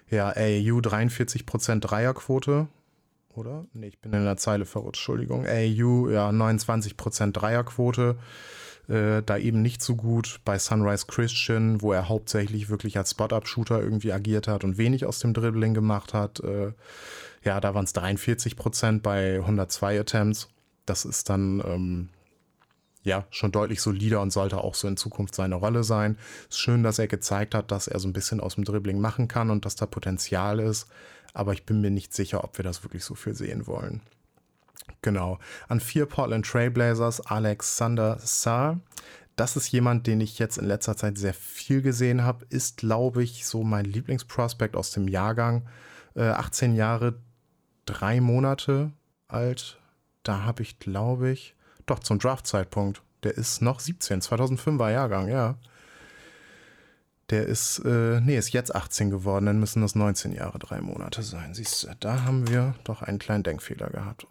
Ja, 0.09 0.29
AAU 0.29 0.79
43% 0.79 1.79
Dreierquote. 1.79 2.67
Oder? 3.35 3.65
Ne, 3.73 3.87
ich 3.87 3.99
bin 3.99 4.11
in 4.13 4.25
der 4.25 4.37
Zeile 4.37 4.65
verrutscht, 4.65 5.01
Entschuldigung. 5.01 5.45
AAU, 5.45 6.09
ja, 6.09 6.29
29% 6.29 7.31
Dreierquote. 7.31 8.17
Äh, 8.89 9.21
da 9.23 9.37
eben 9.37 9.61
nicht 9.61 9.83
so 9.83 9.95
gut 9.95 10.39
bei 10.45 10.57
Sunrise 10.57 11.05
Christian, 11.07 11.81
wo 11.81 11.93
er 11.93 12.09
hauptsächlich 12.09 12.69
wirklich 12.69 12.97
als 12.97 13.11
Spot-Up-Shooter 13.11 13.79
irgendwie 13.79 14.11
agiert 14.11 14.47
hat 14.47 14.63
und 14.63 14.79
wenig 14.79 15.05
aus 15.05 15.19
dem 15.19 15.33
Dribbling 15.33 15.75
gemacht 15.75 16.13
hat. 16.13 16.39
Äh, 16.39 16.73
ja, 17.43 17.61
da 17.61 17.75
waren 17.75 17.85
es 17.85 17.93
43% 17.93 19.01
bei 19.01 19.35
102 19.35 19.99
Attempts. 19.99 20.49
Das 20.87 21.05
ist 21.05 21.29
dann 21.29 21.61
ähm, 21.65 22.09
ja, 23.03 23.25
schon 23.29 23.51
deutlich 23.51 23.81
solider 23.81 24.21
und 24.21 24.31
sollte 24.31 24.57
auch 24.57 24.75
so 24.75 24.87
in 24.87 24.97
Zukunft 24.97 25.35
seine 25.35 25.55
Rolle 25.55 25.83
sein. 25.83 26.17
Ist 26.49 26.59
schön, 26.59 26.83
dass 26.83 26.99
er 26.99 27.07
gezeigt 27.07 27.55
hat, 27.55 27.71
dass 27.71 27.87
er 27.87 27.99
so 27.99 28.07
ein 28.07 28.13
bisschen 28.13 28.39
aus 28.39 28.55
dem 28.55 28.65
Dribbling 28.65 28.99
machen 28.99 29.27
kann 29.27 29.49
und 29.49 29.65
dass 29.65 29.75
da 29.75 29.85
Potenzial 29.85 30.59
ist. 30.59 30.87
Aber 31.33 31.53
ich 31.53 31.65
bin 31.65 31.81
mir 31.81 31.91
nicht 31.91 32.13
sicher, 32.13 32.43
ob 32.43 32.57
wir 32.57 32.63
das 32.63 32.83
wirklich 32.83 33.03
so 33.05 33.15
viel 33.15 33.35
sehen 33.35 33.67
wollen. 33.67 34.01
Genau. 35.01 35.39
An 35.67 35.79
vier 35.79 36.05
Portland 36.05 36.45
Trailblazers 36.45 37.21
Alexander 37.21 38.17
Saar. 38.19 38.79
Das 39.35 39.55
ist 39.55 39.71
jemand, 39.71 40.05
den 40.05 40.19
ich 40.19 40.37
jetzt 40.37 40.57
in 40.57 40.65
letzter 40.65 40.97
Zeit 40.97 41.17
sehr 41.17 41.33
viel 41.33 41.81
gesehen 41.81 42.23
habe. 42.23 42.45
Ist, 42.49 42.77
glaube 42.77 43.23
ich, 43.23 43.45
so 43.45 43.63
mein 43.63 43.85
Lieblingsprospekt 43.85 44.75
aus 44.75 44.91
dem 44.91 45.07
Jahrgang. 45.07 45.65
Äh, 46.15 46.23
18 46.23 46.75
Jahre, 46.75 47.21
drei 47.85 48.19
Monate 48.19 48.91
alt. 49.29 49.79
Da 50.23 50.43
habe 50.43 50.63
ich, 50.63 50.79
glaube 50.79 51.29
ich, 51.29 51.55
doch, 51.89 51.99
zum 51.99 52.19
Draft-Zeitpunkt. 52.19 53.01
Der 53.23 53.35
ist 53.35 53.61
noch 53.61 53.79
17, 53.79 54.21
2005er 54.21 54.91
Jahrgang, 54.91 55.27
ja. 55.27 55.55
Der 57.29 57.45
ist, 57.45 57.79
äh, 57.85 58.19
nee, 58.21 58.37
ist 58.37 58.53
jetzt 58.53 58.73
18 58.73 59.11
geworden, 59.11 59.45
dann 59.45 59.59
müssen 59.59 59.81
das 59.81 59.93
19 59.93 60.31
Jahre, 60.31 60.57
drei 60.57 60.81
Monate 60.81 61.21
sein. 61.21 61.53
Siehst 61.53 61.83
du, 61.83 61.89
da 61.99 62.23
haben 62.23 62.47
wir 62.47 62.73
doch 62.83 63.03
einen 63.03 63.19
kleinen 63.19 63.43
Denkfehler 63.43 63.89
gehabt. 63.89 64.25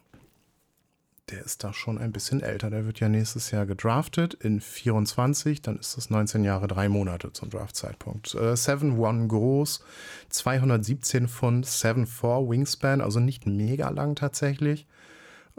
Der 1.29 1.45
ist 1.45 1.63
da 1.63 1.73
schon 1.73 1.99
ein 1.99 2.11
bisschen 2.11 2.41
älter. 2.41 2.71
Der 2.71 2.85
wird 2.85 2.99
ja 2.99 3.07
nächstes 3.07 3.51
Jahr 3.51 3.67
gedraftet 3.67 4.33
in 4.33 4.59
24, 4.59 5.61
dann 5.61 5.77
ist 5.77 5.95
das 5.95 6.09
19 6.09 6.43
Jahre, 6.43 6.67
drei 6.67 6.89
Monate 6.89 7.31
zum 7.31 7.51
Draft-Zeitpunkt. 7.51 8.33
Äh, 8.33 8.55
7-1 8.55 9.27
groß, 9.27 9.83
217 10.29 11.27
Pfund, 11.27 11.67
7-4 11.67 12.49
Wingspan, 12.49 13.01
also 13.01 13.19
nicht 13.19 13.45
mega 13.45 13.89
lang 13.89 14.15
tatsächlich. 14.15 14.87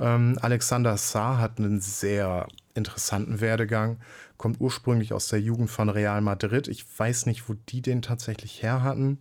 Ähm, 0.01 0.39
Alexander 0.41 0.97
Saar 0.97 1.39
hat 1.39 1.59
einen 1.59 1.81
sehr 1.81 2.49
interessanten 2.75 3.41
Werdegang, 3.41 3.99
kommt 4.39 4.61
ursprünglich 4.61 5.13
aus 5.13 5.29
der 5.29 5.41
Jugend 5.41 5.71
von 5.71 5.91
Real 5.91 6.21
Madrid. 6.23 6.67
Ich 6.69 6.87
weiß 6.99 7.27
nicht, 7.27 7.49
wo 7.49 7.55
die 7.69 7.83
den 7.83 8.01
tatsächlich 8.01 8.63
her 8.63 8.83
hatten. 8.83 9.19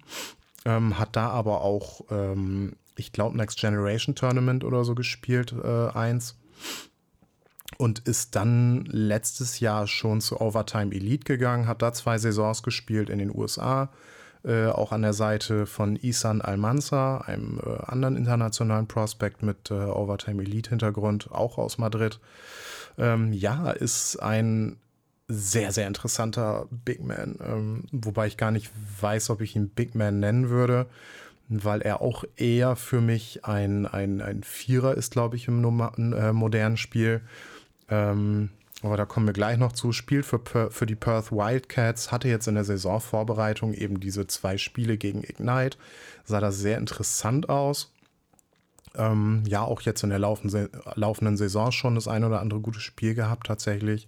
Ähm, 0.66 0.98
hat 0.98 1.16
da 1.16 1.30
aber 1.30 1.62
auch, 1.62 2.06
ähm, 2.10 2.76
ich 2.96 3.12
glaube, 3.12 3.38
Next 3.38 3.60
Generation 3.60 4.16
Tournament 4.16 4.64
oder 4.64 4.86
so 4.86 4.96
gespielt, 4.96 5.54
äh, 5.54 5.90
eins. 5.90 6.38
Und 7.78 8.00
ist 8.00 8.36
dann 8.36 8.86
letztes 8.86 9.60
Jahr 9.60 9.88
schon 9.88 10.22
zu 10.22 10.42
Overtime 10.42 10.94
Elite 10.94 11.24
gegangen, 11.24 11.68
hat 11.68 11.82
da 11.82 11.94
zwei 11.94 12.18
Saisons 12.18 12.64
gespielt 12.64 13.10
in 13.10 13.20
den 13.20 13.34
USA 13.34 13.90
äh, 14.44 14.68
auch 14.68 14.92
an 14.92 15.02
der 15.02 15.14
Seite 15.14 15.66
von 15.66 15.96
Isan 15.96 16.42
Almanza, 16.42 17.18
einem 17.20 17.60
äh, 17.66 17.84
anderen 17.86 18.16
internationalen 18.16 18.88
Prospect 18.88 19.44
mit 19.44 19.70
äh, 19.70 19.74
Overtime 19.74 20.42
Elite 20.42 20.70
Hintergrund, 20.70 21.32
auch 21.32 21.58
aus 21.58 21.78
Madrid. 21.78 22.20
Ähm, 22.98 23.34
ja, 23.34 23.72
ist 23.72 24.18
ein 24.18 24.78
sehr, 25.28 25.72
sehr 25.72 25.88
interessanter 25.88 26.68
Big 26.72 27.04
Man, 27.04 27.38
ähm, 27.46 27.84
wobei 27.92 28.28
ich 28.28 28.38
gar 28.38 28.52
nicht 28.52 28.72
weiß, 29.02 29.30
ob 29.30 29.42
ich 29.42 29.56
ihn 29.56 29.70
Big 29.70 29.94
Man 29.94 30.20
nennen 30.20 30.50
würde, 30.50 30.88
weil 31.50 31.82
er 31.82 32.02
auch 32.02 32.24
eher 32.36 32.76
für 32.76 33.02
mich 33.02 33.46
ein, 33.46 33.86
ein, 33.86 34.22
ein 34.22 34.44
Vierer 34.44 34.96
ist, 34.96 35.12
glaube 35.12 35.36
ich, 35.36 35.48
im 35.48 35.62
Nummer, 35.62 35.92
äh, 35.98 36.34
modernen 36.34 36.78
Spiel. 36.78 37.22
Ähm, 37.90 38.50
aber 38.82 38.98
da 38.98 39.06
kommen 39.06 39.26
wir 39.26 39.34
gleich 39.34 39.58
noch 39.58 39.74
zu. 39.74 39.92
Spielt 39.92 40.26
für, 40.26 40.40
für 40.72 40.86
die 40.86 40.96
Perth 40.96 41.32
Wildcats, 41.32 42.12
hatte 42.12 42.28
jetzt 42.28 42.48
in 42.48 42.56
der 42.56 42.64
Saisonvorbereitung 42.64 43.74
eben 43.74 44.00
diese 44.00 44.28
zwei 44.28 44.58
Spiele 44.58 44.98
gegen 44.98 45.24
Ignite. 45.24 45.78
Sah 46.24 46.40
das 46.40 46.58
sehr 46.58 46.78
interessant 46.78 47.50
aus. 47.50 47.92
Ähm, 48.96 49.44
ja, 49.48 49.64
auch 49.64 49.82
jetzt 49.82 50.04
in 50.04 50.10
der 50.10 50.20
laufenden 50.20 51.38
Saison 51.38 51.72
schon 51.72 51.96
das 51.96 52.08
ein 52.08 52.24
oder 52.24 52.40
andere 52.40 52.62
gute 52.62 52.80
Spiel 52.80 53.16
gehabt, 53.16 53.48
tatsächlich. 53.48 54.08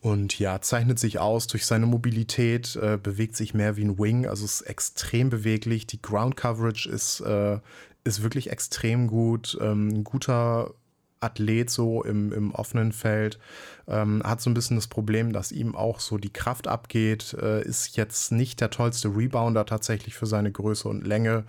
Und 0.00 0.38
ja, 0.38 0.62
zeichnet 0.62 0.98
sich 0.98 1.18
aus 1.18 1.46
durch 1.46 1.66
seine 1.66 1.86
Mobilität, 1.86 2.76
äh, 2.76 2.96
bewegt 2.96 3.36
sich 3.36 3.52
mehr 3.52 3.76
wie 3.76 3.84
ein 3.84 3.98
Wing, 3.98 4.26
also 4.26 4.46
ist 4.46 4.62
extrem 4.62 5.28
beweglich. 5.28 5.86
Die 5.86 6.00
Ground 6.00 6.36
Coverage 6.36 6.88
ist, 6.88 7.20
äh, 7.20 7.58
ist 8.04 8.22
wirklich 8.22 8.50
extrem 8.50 9.08
gut. 9.08 9.58
Ähm, 9.60 9.88
ein 9.88 10.04
guter 10.04 10.72
Athlet 11.20 11.70
so 11.70 12.02
im, 12.02 12.32
im 12.32 12.54
offenen 12.54 12.92
Feld. 12.92 13.38
Ähm, 13.86 14.22
hat 14.24 14.40
so 14.40 14.50
ein 14.50 14.54
bisschen 14.54 14.76
das 14.76 14.88
Problem, 14.88 15.32
dass 15.32 15.52
ihm 15.52 15.74
auch 15.74 16.00
so 16.00 16.18
die 16.18 16.32
Kraft 16.32 16.68
abgeht. 16.68 17.34
Äh, 17.40 17.62
ist 17.62 17.96
jetzt 17.96 18.32
nicht 18.32 18.60
der 18.60 18.70
tollste 18.70 19.08
Rebounder 19.08 19.66
tatsächlich 19.66 20.14
für 20.14 20.26
seine 20.26 20.52
Größe 20.52 20.88
und 20.88 21.06
Länge. 21.06 21.44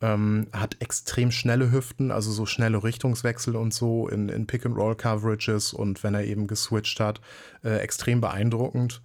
Ähm, 0.00 0.48
hat 0.52 0.76
extrem 0.80 1.30
schnelle 1.30 1.70
Hüften, 1.70 2.10
also 2.10 2.32
so 2.32 2.44
schnelle 2.44 2.82
Richtungswechsel 2.82 3.54
und 3.54 3.72
so 3.72 4.08
in, 4.08 4.28
in 4.28 4.48
Pick-and-Roll-Coverages 4.48 5.72
und 5.72 6.02
wenn 6.02 6.14
er 6.14 6.24
eben 6.24 6.48
geswitcht 6.48 6.98
hat, 6.98 7.20
äh, 7.62 7.76
extrem 7.76 8.20
beeindruckend. 8.20 9.00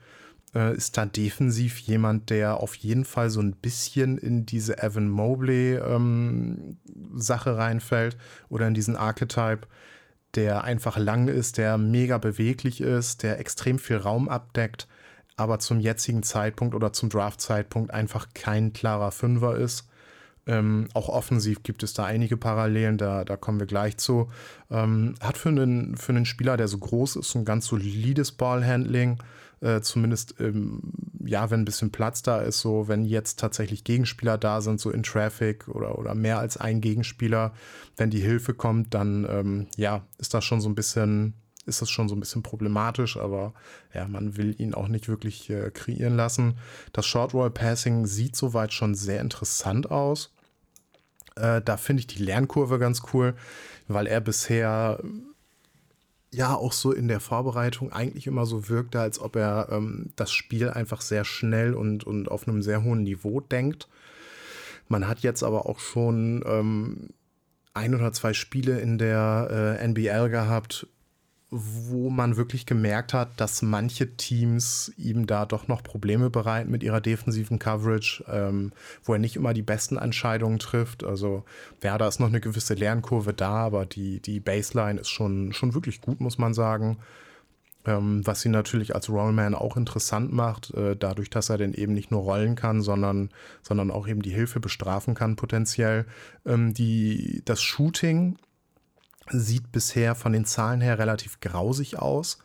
äh, 0.56 0.76
ist 0.76 0.98
da 0.98 1.06
defensiv 1.06 1.80
jemand, 1.80 2.30
der 2.30 2.58
auf 2.58 2.76
jeden 2.76 3.06
Fall 3.06 3.30
so 3.30 3.42
ein 3.42 3.54
bisschen 3.54 4.18
in 4.18 4.46
diese 4.46 4.82
Evan 4.82 5.10
Mobley-Sache 5.10 7.50
ähm, 7.50 7.56
reinfällt 7.56 8.18
oder 8.50 8.68
in 8.68 8.74
diesen 8.74 8.96
Archetype, 8.96 9.68
der 10.38 10.64
einfach 10.64 10.98
lang 10.98 11.28
ist, 11.28 11.58
der 11.58 11.78
mega 11.80 12.20
beweglich 12.20 12.80
ist, 12.80 13.24
der 13.24 13.40
extrem 13.40 13.80
viel 13.80 13.98
Raum 13.98 14.30
abdeckt, 14.30 14.88
aber 15.36 15.58
zum 15.58 15.80
jetzigen 15.80 16.22
Zeitpunkt 16.22 16.76
oder 16.76 16.94
zum 16.94 17.10
Draft-Zeitpunkt 17.10 17.92
einfach 17.92 18.28
kein 18.36 18.72
klarer 18.72 19.12
Fünfer 19.12 19.58
ist. 19.58 19.90
Ähm, 20.46 20.88
auch 20.94 21.10
offensiv 21.10 21.64
gibt 21.64 21.82
es 21.82 21.94
da 21.94 22.06
einige 22.06 22.38
Parallelen, 22.38 23.00
da, 23.00 23.26
da 23.26 23.36
kommen 23.36 23.60
wir 23.60 23.66
gleich 23.66 23.98
zu. 23.98 24.30
Ähm, 24.70 25.16
hat 25.22 25.38
für 25.38 25.50
einen, 25.50 25.98
für 25.98 26.14
einen 26.14 26.26
Spieler, 26.26 26.56
der 26.56 26.68
so 26.68 26.78
groß 26.78 27.16
ist, 27.18 27.36
ein 27.36 27.44
ganz 27.44 27.66
solides 27.66 28.32
Ballhandling. 28.32 29.18
Äh, 29.60 29.82
zumindest, 29.82 30.36
ähm, 30.40 30.82
ja, 31.26 31.50
wenn 31.50 31.62
ein 31.62 31.66
bisschen 31.66 31.92
Platz 31.92 32.22
da 32.22 32.42
ist, 32.42 32.60
so 32.60 32.88
wenn 32.88 33.06
jetzt 33.06 33.40
tatsächlich 33.40 33.84
Gegenspieler 33.84 34.38
da 34.38 34.62
sind, 34.62 34.80
so 34.80 34.92
in 34.92 35.04
Traffic 35.04 35.68
oder, 35.68 35.98
oder 35.98 36.14
mehr 36.14 36.40
als 36.40 36.58
ein 36.58 36.80
Gegenspieler, 36.80 37.54
wenn 37.96 38.12
die 38.12 38.22
Hilfe 38.22 38.54
kommt, 38.54 38.94
dann 38.94 39.26
ähm, 39.30 39.68
ja, 39.76 40.06
ist 40.20 40.34
das 40.34 40.46
schon 40.46 40.62
so 40.62 40.70
ein 40.70 40.76
bisschen 40.76 41.34
ist 41.66 41.82
das 41.82 41.90
schon 41.90 42.08
so 42.08 42.16
ein 42.16 42.22
bisschen 42.22 42.44
problematisch, 42.44 43.18
aber 43.18 43.54
ja, 43.94 44.08
man 44.08 44.38
will 44.38 44.56
ihn 44.58 44.74
auch 44.74 44.88
nicht 44.88 45.10
wirklich 45.10 45.50
äh, 45.50 45.70
kreieren 45.70 46.16
lassen. 46.16 46.58
Das 46.94 47.06
Short 47.06 47.34
Roll 47.34 47.52
Passing 47.52 48.06
sieht 48.06 48.38
soweit 48.38 48.72
schon 48.72 48.96
sehr 48.96 49.20
interessant 49.20 49.92
aus. 49.92 50.34
Äh, 51.36 51.62
da 51.62 51.76
finde 51.76 52.00
ich 52.02 52.08
die 52.08 52.24
Lernkurve 52.24 52.80
ganz 52.80 53.02
cool, 53.14 53.36
weil 53.90 54.08
er 54.08 54.22
bisher 54.22 55.04
ja 56.32 56.56
auch 56.56 56.74
so 56.74 56.92
in 56.92 57.08
der 57.08 57.20
Vorbereitung 57.20 57.92
eigentlich 57.92 58.28
immer 58.28 58.46
so 58.46 58.70
wirkte, 58.70 59.00
als 59.00 59.20
ob 59.20 59.36
er 59.36 59.70
ähm, 59.72 60.12
das 60.16 60.32
Spiel 60.32 60.70
einfach 60.70 61.02
sehr 61.02 61.26
schnell 61.26 61.74
und, 61.74 62.04
und 62.06 62.30
auf 62.30 62.48
einem 62.48 62.62
sehr 62.62 62.84
hohen 62.84 63.04
Niveau 63.04 63.40
denkt. 63.40 63.88
Man 64.88 65.08
hat 65.08 65.20
jetzt 65.20 65.44
aber 65.44 65.68
auch 65.68 65.80
schon 65.80 66.44
ähm, 66.46 67.10
ein 67.74 67.96
oder 67.96 68.12
zwei 68.14 68.34
Spiele 68.34 68.80
in 68.80 68.98
der 68.98 69.78
äh, 69.80 69.84
NBL 69.88 70.30
gehabt, 70.30 70.88
wo 71.50 72.10
man 72.10 72.36
wirklich 72.36 72.66
gemerkt 72.66 73.14
hat, 73.14 73.30
dass 73.40 73.62
manche 73.62 74.18
Teams 74.18 74.92
ihm 74.98 75.28
da 75.28 75.46
doch 75.46 75.70
noch 75.70 75.82
Probleme 75.82 76.30
bereiten 76.30 76.70
mit 76.70 76.84
ihrer 76.84 77.00
defensiven 77.00 77.58
Coverage, 77.58 78.26
ähm, 78.30 78.74
wo 79.04 79.14
er 79.14 79.20
nicht 79.20 79.38
immer 79.38 79.54
die 79.54 79.62
besten 79.62 79.98
Entscheidungen 79.98 80.60
trifft. 80.60 81.06
Also 81.06 81.46
ja, 81.82 81.98
da 81.98 82.08
ist 82.08 82.20
noch 82.20 82.28
eine 82.28 82.42
gewisse 82.42 82.74
Lernkurve 82.74 83.34
da, 83.34 83.52
aber 83.52 83.86
die, 83.86 84.20
die 84.20 84.42
Baseline 84.42 85.00
ist 85.00 85.10
schon, 85.10 85.54
schon 85.54 85.74
wirklich 85.74 86.02
gut, 86.02 86.20
muss 86.20 86.38
man 86.38 86.54
sagen. 86.54 86.98
Ähm, 87.86 88.28
was 88.28 88.44
ihn 88.44 88.52
natürlich 88.52 88.94
als 88.94 89.10
Rollman 89.10 89.56
auch 89.56 89.78
interessant 89.78 90.34
macht, 90.34 90.74
äh, 90.74 90.98
dadurch, 90.98 91.30
dass 91.30 91.50
er 91.50 91.58
denn 91.58 91.74
eben 91.74 91.94
nicht 91.94 92.12
nur 92.12 92.24
rollen 92.24 92.56
kann, 92.56 92.82
sondern, 92.82 93.30
sondern 93.62 93.90
auch 93.90 94.10
eben 94.10 94.22
die 94.22 94.34
Hilfe 94.34 94.60
bestrafen 94.60 95.14
kann 95.14 95.38
potenziell. 95.38 96.06
Ähm, 96.46 96.74
die, 96.74 97.42
das 97.46 97.62
Shooting 97.62 98.38
sieht 99.30 99.72
bisher 99.72 100.16
von 100.16 100.34
den 100.34 100.46
Zahlen 100.46 100.82
her 100.82 101.00
relativ 101.00 101.40
grausig 101.40 102.00
aus. 102.00 102.40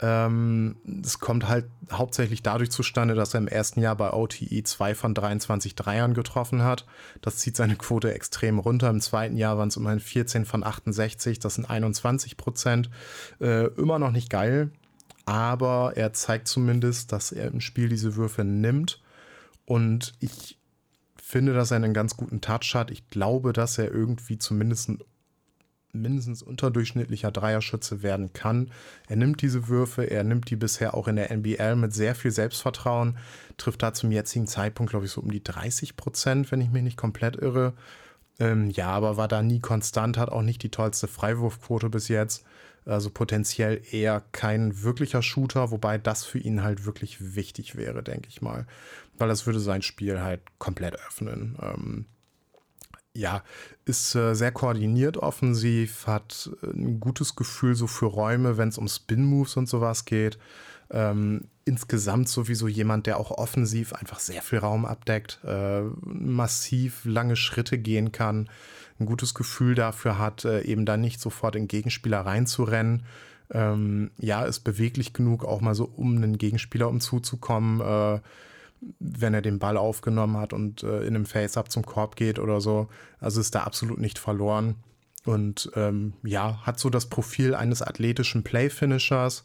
Ähm, 0.00 0.76
es 1.02 1.18
kommt 1.18 1.48
halt 1.48 1.66
hauptsächlich 1.90 2.42
dadurch 2.42 2.70
zustande, 2.70 3.14
dass 3.14 3.34
er 3.34 3.38
im 3.38 3.48
ersten 3.48 3.80
Jahr 3.80 3.96
bei 3.96 4.12
OTE 4.12 4.62
zwei 4.62 4.94
von 4.94 5.12
23 5.12 5.74
Dreiern 5.74 6.14
getroffen 6.14 6.62
hat. 6.62 6.86
Das 7.20 7.38
zieht 7.38 7.56
seine 7.56 7.74
Quote 7.74 8.12
extrem 8.14 8.60
runter. 8.60 8.90
Im 8.90 9.00
zweiten 9.00 9.36
Jahr 9.36 9.58
waren 9.58 9.68
es 9.68 9.76
immerhin 9.76 10.00
14 10.00 10.44
von 10.44 10.62
68, 10.62 11.40
das 11.40 11.56
sind 11.56 11.68
21 11.68 12.36
Prozent. 12.36 12.90
Äh, 13.40 13.66
immer 13.74 13.98
noch 13.98 14.12
nicht 14.12 14.30
geil, 14.30 14.70
aber 15.24 15.94
er 15.96 16.12
zeigt 16.12 16.46
zumindest, 16.46 17.10
dass 17.10 17.32
er 17.32 17.48
im 17.48 17.60
Spiel 17.60 17.88
diese 17.88 18.14
Würfe 18.14 18.44
nimmt. 18.44 19.02
Und 19.64 20.14
ich 20.20 20.58
finde, 21.16 21.54
dass 21.54 21.72
er 21.72 21.76
einen 21.76 21.92
ganz 21.92 22.16
guten 22.16 22.40
Touch 22.40 22.74
hat. 22.74 22.92
Ich 22.92 23.10
glaube, 23.10 23.52
dass 23.52 23.78
er 23.78 23.90
irgendwie 23.90 24.38
zumindest 24.38 24.88
ein 24.90 24.98
mindestens 26.00 26.42
unterdurchschnittlicher 26.42 27.30
Dreierschütze 27.30 28.02
werden 28.02 28.32
kann. 28.32 28.70
Er 29.08 29.16
nimmt 29.16 29.42
diese 29.42 29.68
Würfe, 29.68 30.04
er 30.04 30.24
nimmt 30.24 30.50
die 30.50 30.56
bisher 30.56 30.94
auch 30.94 31.08
in 31.08 31.16
der 31.16 31.30
NBL 31.30 31.76
mit 31.76 31.92
sehr 31.92 32.14
viel 32.14 32.30
Selbstvertrauen, 32.30 33.18
trifft 33.56 33.82
da 33.82 33.92
zum 33.92 34.10
jetzigen 34.10 34.46
Zeitpunkt, 34.46 34.90
glaube 34.90 35.06
ich, 35.06 35.12
so 35.12 35.20
um 35.20 35.30
die 35.30 35.42
30 35.42 35.96
Prozent, 35.96 36.50
wenn 36.50 36.60
ich 36.60 36.70
mich 36.70 36.82
nicht 36.82 36.96
komplett 36.96 37.36
irre. 37.36 37.74
Ähm, 38.40 38.70
ja, 38.70 38.88
aber 38.88 39.16
war 39.16 39.28
da 39.28 39.42
nie 39.42 39.60
konstant, 39.60 40.16
hat 40.16 40.30
auch 40.30 40.42
nicht 40.42 40.62
die 40.62 40.70
tollste 40.70 41.08
Freiwurfquote 41.08 41.90
bis 41.90 42.08
jetzt. 42.08 42.44
Also 42.84 43.10
potenziell 43.10 43.82
eher 43.90 44.22
kein 44.32 44.82
wirklicher 44.82 45.22
Shooter, 45.22 45.70
wobei 45.70 45.98
das 45.98 46.24
für 46.24 46.38
ihn 46.38 46.62
halt 46.62 46.86
wirklich 46.86 47.34
wichtig 47.34 47.76
wäre, 47.76 48.02
denke 48.02 48.28
ich 48.30 48.40
mal. 48.40 48.66
Weil 49.18 49.28
das 49.28 49.44
würde 49.44 49.60
sein 49.60 49.82
Spiel 49.82 50.20
halt 50.20 50.40
komplett 50.58 50.94
öffnen. 50.94 51.58
Ähm, 51.60 52.06
ja, 53.18 53.42
ist 53.84 54.14
äh, 54.14 54.34
sehr 54.34 54.52
koordiniert 54.52 55.16
offensiv, 55.16 56.06
hat 56.06 56.50
äh, 56.62 56.66
ein 56.68 57.00
gutes 57.00 57.34
Gefühl 57.34 57.74
so 57.74 57.86
für 57.86 58.06
Räume, 58.06 58.56
wenn 58.56 58.68
es 58.68 58.78
um 58.78 58.88
Spin-Moves 58.88 59.56
und 59.56 59.68
sowas 59.68 60.04
geht. 60.04 60.38
Ähm, 60.90 61.48
insgesamt 61.64 62.28
sowieso 62.28 62.68
jemand, 62.68 63.06
der 63.06 63.18
auch 63.18 63.32
offensiv 63.32 63.92
einfach 63.92 64.20
sehr 64.20 64.40
viel 64.40 64.60
Raum 64.60 64.86
abdeckt, 64.86 65.40
äh, 65.44 65.82
massiv 66.02 67.04
lange 67.04 67.36
Schritte 67.36 67.76
gehen 67.76 68.12
kann, 68.12 68.48
ein 69.00 69.06
gutes 69.06 69.34
Gefühl 69.34 69.74
dafür 69.74 70.18
hat, 70.18 70.44
äh, 70.44 70.62
eben 70.62 70.86
da 70.86 70.96
nicht 70.96 71.20
sofort 71.20 71.56
in 71.56 71.68
Gegenspieler 71.68 72.20
reinzurennen. 72.20 73.02
Ähm, 73.50 74.10
ja, 74.18 74.44
ist 74.44 74.60
beweglich 74.60 75.12
genug, 75.12 75.44
auch 75.44 75.60
mal 75.60 75.74
so 75.74 75.90
um 75.96 76.16
einen 76.16 76.38
Gegenspieler 76.38 76.88
umzuzukommen. 76.88 77.80
Äh, 77.80 78.20
wenn 78.98 79.34
er 79.34 79.42
den 79.42 79.58
Ball 79.58 79.76
aufgenommen 79.76 80.36
hat 80.36 80.52
und 80.52 80.82
äh, 80.82 81.00
in 81.00 81.14
einem 81.14 81.26
Face-Up 81.26 81.70
zum 81.70 81.84
Korb 81.84 82.16
geht 82.16 82.38
oder 82.38 82.60
so. 82.60 82.88
Also 83.20 83.40
ist 83.40 83.54
da 83.54 83.62
absolut 83.62 83.98
nicht 83.98 84.18
verloren. 84.18 84.76
Und 85.24 85.70
ähm, 85.74 86.14
ja, 86.22 86.60
hat 86.62 86.78
so 86.78 86.90
das 86.90 87.06
Profil 87.06 87.54
eines 87.54 87.82
athletischen 87.82 88.44
Play-Finishers 88.44 89.42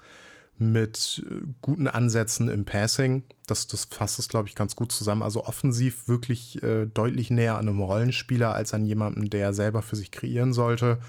mit 0.57 1.25
äh, 1.29 1.45
guten 1.61 1.87
Ansätzen 1.87 2.47
im 2.47 2.65
Passing. 2.65 3.23
Das, 3.47 3.67
das 3.67 3.85
fasst 3.85 4.19
es, 4.19 4.29
glaube 4.29 4.47
ich, 4.47 4.55
ganz 4.55 4.75
gut 4.75 4.91
zusammen. 4.91 5.23
Also 5.23 5.45
offensiv 5.45 6.07
wirklich 6.07 6.61
äh, 6.63 6.85
deutlich 6.85 7.31
näher 7.31 7.57
an 7.57 7.67
einem 7.67 7.81
Rollenspieler 7.81 8.53
als 8.53 8.73
an 8.73 8.85
jemandem, 8.85 9.29
der 9.29 9.53
selber 9.53 9.81
für 9.81 9.95
sich 9.95 10.11
kreieren 10.11 10.53
sollte. 10.53 10.99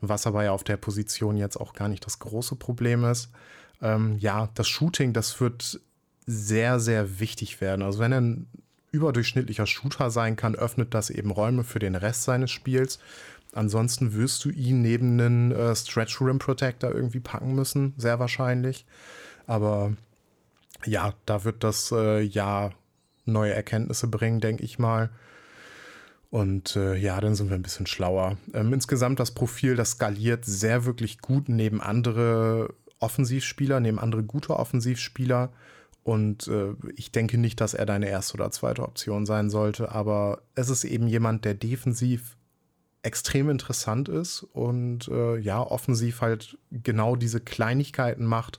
Was 0.00 0.26
aber 0.26 0.44
ja 0.44 0.52
auf 0.52 0.64
der 0.64 0.76
Position 0.76 1.36
jetzt 1.36 1.56
auch 1.56 1.72
gar 1.72 1.88
nicht 1.88 2.04
das 2.06 2.18
große 2.18 2.56
Problem 2.56 3.04
ist. 3.04 3.30
Ähm, 3.80 4.16
ja, 4.18 4.48
das 4.54 4.68
Shooting, 4.68 5.12
das 5.12 5.40
wird 5.40 5.80
sehr, 6.30 6.78
sehr 6.78 7.20
wichtig 7.20 7.62
werden. 7.62 7.82
Also 7.82 8.00
wenn 8.00 8.12
er 8.12 8.20
ein 8.20 8.46
überdurchschnittlicher 8.92 9.66
Shooter 9.66 10.10
sein 10.10 10.36
kann, 10.36 10.54
öffnet 10.54 10.92
das 10.92 11.08
eben 11.08 11.30
Räume 11.30 11.64
für 11.64 11.78
den 11.78 11.94
Rest 11.94 12.24
seines 12.24 12.50
Spiels. 12.50 12.98
Ansonsten 13.54 14.12
wirst 14.12 14.44
du 14.44 14.50
ihn 14.50 14.82
neben 14.82 15.18
einen 15.18 15.52
äh, 15.52 15.74
Stretch 15.74 16.20
Rim 16.20 16.38
Protector 16.38 16.92
irgendwie 16.92 17.20
packen 17.20 17.54
müssen, 17.54 17.94
sehr 17.96 18.18
wahrscheinlich. 18.18 18.84
Aber 19.46 19.94
ja, 20.84 21.14
da 21.24 21.44
wird 21.44 21.64
das 21.64 21.92
äh, 21.92 22.20
Jahr 22.20 22.74
neue 23.24 23.54
Erkenntnisse 23.54 24.06
bringen, 24.06 24.40
denke 24.40 24.64
ich 24.64 24.78
mal. 24.78 25.08
Und 26.30 26.76
äh, 26.76 26.94
ja, 26.94 27.18
dann 27.22 27.34
sind 27.34 27.48
wir 27.48 27.56
ein 27.56 27.62
bisschen 27.62 27.86
schlauer. 27.86 28.36
Ähm, 28.52 28.74
insgesamt 28.74 29.18
das 29.18 29.30
Profil, 29.30 29.76
das 29.76 29.92
skaliert 29.92 30.44
sehr 30.44 30.84
wirklich 30.84 31.22
gut 31.22 31.48
neben 31.48 31.80
andere 31.80 32.74
Offensivspieler, 32.98 33.80
neben 33.80 33.98
andere 33.98 34.22
gute 34.24 34.54
Offensivspieler. 34.54 35.50
Und 36.08 36.48
äh, 36.48 36.72
ich 36.96 37.12
denke 37.12 37.36
nicht, 37.36 37.60
dass 37.60 37.74
er 37.74 37.84
deine 37.84 38.08
erste 38.08 38.32
oder 38.32 38.50
zweite 38.50 38.82
Option 38.82 39.26
sein 39.26 39.50
sollte, 39.50 39.92
aber 39.92 40.40
es 40.54 40.70
ist 40.70 40.84
eben 40.84 41.06
jemand, 41.06 41.44
der 41.44 41.52
defensiv 41.52 42.38
extrem 43.02 43.50
interessant 43.50 44.08
ist 44.08 44.42
und 44.54 45.08
äh, 45.08 45.36
ja, 45.36 45.60
offensiv 45.60 46.22
halt 46.22 46.56
genau 46.70 47.14
diese 47.14 47.40
Kleinigkeiten 47.40 48.24
macht, 48.24 48.58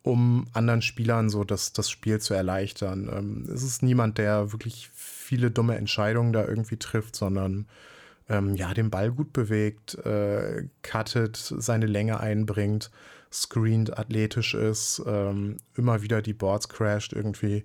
um 0.00 0.46
anderen 0.54 0.80
Spielern 0.80 1.28
so 1.28 1.44
das, 1.44 1.74
das 1.74 1.90
Spiel 1.90 2.22
zu 2.22 2.32
erleichtern. 2.32 3.10
Ähm, 3.14 3.50
es 3.52 3.62
ist 3.62 3.82
niemand, 3.82 4.16
der 4.16 4.52
wirklich 4.52 4.88
viele 4.94 5.50
dumme 5.50 5.76
Entscheidungen 5.76 6.32
da 6.32 6.48
irgendwie 6.48 6.78
trifft, 6.78 7.16
sondern 7.16 7.66
ähm, 8.30 8.54
ja, 8.54 8.72
den 8.72 8.88
Ball 8.88 9.12
gut 9.12 9.34
bewegt, 9.34 9.96
äh, 10.06 10.68
cuttet, 10.82 11.36
seine 11.36 11.84
Länge 11.84 12.18
einbringt 12.18 12.90
screened, 13.32 13.98
athletisch 13.98 14.54
ist, 14.54 15.02
ähm, 15.06 15.56
immer 15.76 16.02
wieder 16.02 16.22
die 16.22 16.34
Boards 16.34 16.68
crasht 16.68 17.12
irgendwie. 17.12 17.64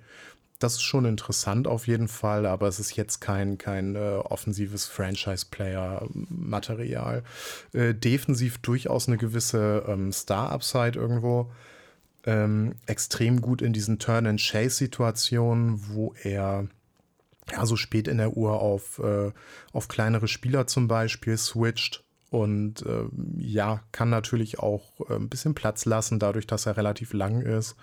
Das 0.59 0.73
ist 0.73 0.83
schon 0.83 1.05
interessant 1.05 1.67
auf 1.67 1.85
jeden 1.87 2.07
Fall, 2.07 2.47
aber 2.47 2.67
es 2.67 2.79
ist 2.79 2.95
jetzt 2.95 3.19
kein, 3.19 3.59
kein 3.59 3.95
äh, 3.95 4.19
offensives 4.23 4.87
Franchise-Player-Material. 4.87 7.23
Äh, 7.73 7.93
defensiv 7.93 8.57
durchaus 8.59 9.07
eine 9.07 9.17
gewisse 9.17 9.83
ähm, 9.87 10.11
Star-Upside 10.11 10.97
irgendwo. 10.97 11.51
Ähm, 12.25 12.73
extrem 12.87 13.39
gut 13.41 13.61
in 13.61 13.71
diesen 13.71 13.99
Turn-and-Chase-Situationen, 13.99 15.89
wo 15.89 16.15
er 16.23 16.67
ja 17.51 17.65
so 17.65 17.75
spät 17.75 18.07
in 18.07 18.17
der 18.17 18.35
Uhr 18.35 18.59
auf, 18.59 18.99
äh, 18.99 19.31
auf 19.73 19.87
kleinere 19.87 20.27
Spieler 20.27 20.67
zum 20.67 20.87
Beispiel 20.87 21.37
switcht 21.37 22.03
und 22.29 22.85
äh, 22.85 23.05
ja, 23.37 23.81
kann 23.91 24.09
natürlich 24.09 24.59
auch 24.59 24.99
äh, 25.09 25.15
ein 25.15 25.29
bisschen 25.29 25.55
Platz 25.55 25.85
lassen, 25.85 26.19
dadurch, 26.19 26.47
dass 26.47 26.65
er 26.65 26.77
relativ 26.77 27.13
lang 27.13 27.41
ist. 27.41 27.75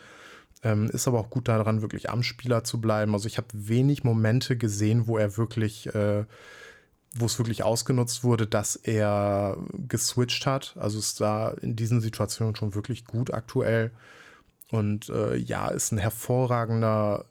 Ähm, 0.62 0.88
ist 0.90 1.08
aber 1.08 1.18
auch 1.20 1.30
gut 1.30 1.48
daran, 1.48 1.82
wirklich 1.82 2.10
am 2.10 2.22
Spieler 2.22 2.64
zu 2.64 2.80
bleiben. 2.80 3.14
Also 3.14 3.26
ich 3.26 3.38
habe 3.38 3.48
wenig 3.52 4.04
Momente 4.04 4.56
gesehen, 4.56 5.06
wo 5.06 5.18
er 5.18 5.36
wirklich, 5.36 5.94
äh, 5.94 6.24
wo 7.14 7.26
es 7.26 7.38
wirklich 7.38 7.62
ausgenutzt 7.62 8.24
wurde, 8.24 8.46
dass 8.46 8.76
er 8.76 9.56
geswitcht 9.72 10.46
hat. 10.46 10.76
Also 10.78 10.98
ist 10.98 11.20
da 11.20 11.50
in 11.50 11.76
diesen 11.76 12.00
Situationen 12.00 12.56
schon 12.56 12.74
wirklich 12.74 13.04
gut 13.04 13.32
aktuell. 13.32 13.92
Und 14.70 15.08
äh, 15.10 15.36
ja, 15.36 15.68
ist 15.68 15.92
ein 15.92 15.98
hervorragender 15.98 17.26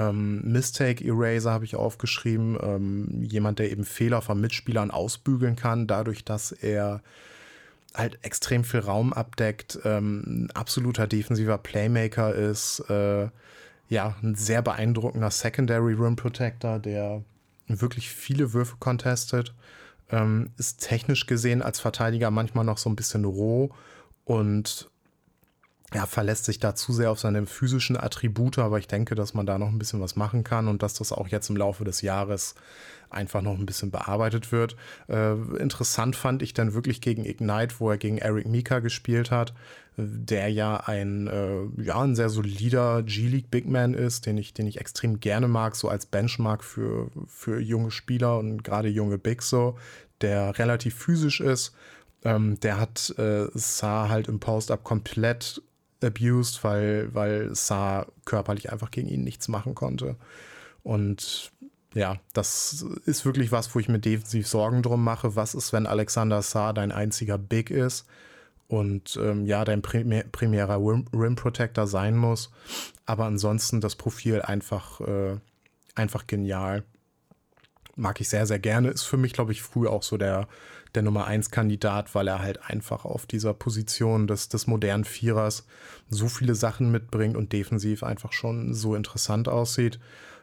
ähm, 0.00 0.40
Mistake 0.42 1.04
Eraser, 1.04 1.52
habe 1.52 1.64
ich 1.64 1.76
aufgeschrieben. 1.76 2.58
Ähm, 2.62 3.22
jemand, 3.22 3.58
der 3.58 3.70
eben 3.70 3.84
Fehler 3.84 4.22
von 4.22 4.40
Mitspielern 4.40 4.90
ausbügeln 4.90 5.56
kann, 5.56 5.86
dadurch, 5.86 6.24
dass 6.24 6.52
er 6.52 7.02
halt 7.94 8.18
extrem 8.22 8.64
viel 8.64 8.80
Raum 8.80 9.12
abdeckt, 9.12 9.78
ähm, 9.84 10.48
absoluter 10.54 11.06
defensiver 11.06 11.58
Playmaker 11.58 12.34
ist, 12.34 12.80
äh, 12.88 13.28
ja, 13.88 14.14
ein 14.22 14.36
sehr 14.36 14.62
beeindruckender 14.62 15.30
Secondary 15.30 15.94
Rim 15.94 16.16
Protector, 16.16 16.78
der 16.78 17.24
wirklich 17.66 18.10
viele 18.10 18.52
Würfe 18.52 18.76
contestet, 18.78 19.52
ähm, 20.10 20.50
ist 20.56 20.80
technisch 20.80 21.26
gesehen 21.26 21.62
als 21.62 21.80
Verteidiger 21.80 22.30
manchmal 22.30 22.64
noch 22.64 22.78
so 22.78 22.88
ein 22.88 22.96
bisschen 22.96 23.24
roh 23.24 23.70
und 24.24 24.89
ja, 25.92 26.06
verlässt 26.06 26.44
sich 26.44 26.60
da 26.60 26.74
zu 26.74 26.92
sehr 26.92 27.10
auf 27.10 27.18
seine 27.18 27.46
physischen 27.46 27.96
Attribute, 27.96 28.58
aber 28.58 28.78
ich 28.78 28.86
denke, 28.86 29.14
dass 29.14 29.34
man 29.34 29.46
da 29.46 29.58
noch 29.58 29.68
ein 29.68 29.78
bisschen 29.78 30.00
was 30.00 30.14
machen 30.14 30.44
kann 30.44 30.68
und 30.68 30.82
dass 30.82 30.94
das 30.94 31.12
auch 31.12 31.28
jetzt 31.28 31.50
im 31.50 31.56
Laufe 31.56 31.84
des 31.84 32.02
Jahres 32.02 32.54
einfach 33.10 33.42
noch 33.42 33.58
ein 33.58 33.66
bisschen 33.66 33.90
bearbeitet 33.90 34.52
wird. 34.52 34.76
Äh, 35.08 35.32
interessant 35.32 36.14
fand 36.14 36.42
ich 36.42 36.54
dann 36.54 36.74
wirklich 36.74 37.00
gegen 37.00 37.24
Ignite, 37.24 37.74
wo 37.78 37.90
er 37.90 37.98
gegen 37.98 38.18
Eric 38.18 38.46
Mika 38.46 38.78
gespielt 38.78 39.32
hat, 39.32 39.52
der 39.96 40.48
ja 40.48 40.76
ein, 40.76 41.26
äh, 41.26 41.82
ja, 41.82 42.00
ein 42.00 42.14
sehr 42.14 42.28
solider 42.28 43.02
G-League 43.02 43.50
Big 43.50 43.66
Man 43.66 43.94
ist, 43.94 44.26
den 44.26 44.38
ich, 44.38 44.54
den 44.54 44.68
ich 44.68 44.80
extrem 44.80 45.18
gerne 45.18 45.48
mag, 45.48 45.74
so 45.74 45.88
als 45.88 46.06
Benchmark 46.06 46.62
für, 46.62 47.10
für 47.26 47.60
junge 47.60 47.90
Spieler 47.90 48.38
und 48.38 48.62
gerade 48.62 48.88
junge 48.88 49.18
Bigs 49.18 49.50
so, 49.50 49.76
der 50.20 50.56
relativ 50.58 50.94
physisch 50.94 51.40
ist. 51.40 51.74
Ähm, 52.22 52.60
der 52.60 52.78
hat 52.78 53.12
äh, 53.18 53.46
Saar 53.54 54.08
halt 54.08 54.28
im 54.28 54.38
Post-Up 54.38 54.84
komplett 54.84 55.62
abused, 56.02 56.64
weil, 56.64 57.14
weil 57.14 57.54
Saar 57.54 58.06
körperlich 58.24 58.72
einfach 58.72 58.90
gegen 58.90 59.08
ihn 59.08 59.24
nichts 59.24 59.48
machen 59.48 59.74
konnte. 59.74 60.16
Und 60.82 61.52
ja, 61.94 62.18
das 62.32 62.84
ist 63.04 63.24
wirklich 63.24 63.52
was, 63.52 63.74
wo 63.74 63.80
ich 63.80 63.88
mir 63.88 63.98
defensiv 63.98 64.46
Sorgen 64.46 64.82
drum 64.82 65.02
mache. 65.02 65.36
Was 65.36 65.54
ist, 65.54 65.72
wenn 65.72 65.86
Alexander 65.86 66.42
Saar 66.42 66.72
dein 66.72 66.92
einziger 66.92 67.36
Big 67.36 67.70
ist 67.70 68.06
und 68.68 69.18
ähm, 69.20 69.46
ja, 69.46 69.64
dein 69.64 69.82
primär, 69.82 70.24
primärer 70.30 70.76
Rim, 70.76 71.06
Rim, 71.12 71.34
Protector 71.34 71.86
sein 71.86 72.16
muss? 72.16 72.50
Aber 73.06 73.24
ansonsten 73.24 73.80
das 73.80 73.96
Profil 73.96 74.40
einfach, 74.42 75.00
äh, 75.00 75.38
einfach 75.96 76.26
genial. 76.26 76.84
Mag 78.00 78.20
ich 78.20 78.28
sehr, 78.28 78.46
sehr 78.46 78.58
gerne. 78.58 78.90
Ist 78.90 79.04
für 79.04 79.16
mich, 79.16 79.32
glaube 79.32 79.52
ich, 79.52 79.62
früh 79.62 79.86
auch 79.86 80.02
so 80.02 80.16
der, 80.16 80.48
der 80.94 81.02
Nummer 81.02 81.26
1 81.26 81.50
Kandidat, 81.50 82.14
weil 82.14 82.28
er 82.28 82.40
halt 82.40 82.64
einfach 82.64 83.04
auf 83.04 83.26
dieser 83.26 83.54
Position 83.54 84.26
des, 84.26 84.48
des 84.48 84.66
modernen 84.66 85.04
Vierers 85.04 85.66
so 86.08 86.28
viele 86.28 86.54
Sachen 86.54 86.90
mitbringt 86.90 87.36
und 87.36 87.52
defensiv 87.52 88.02
einfach 88.02 88.32
schon 88.32 88.74
so 88.74 88.94
interessant 88.94 89.48
aussieht 89.48 90.00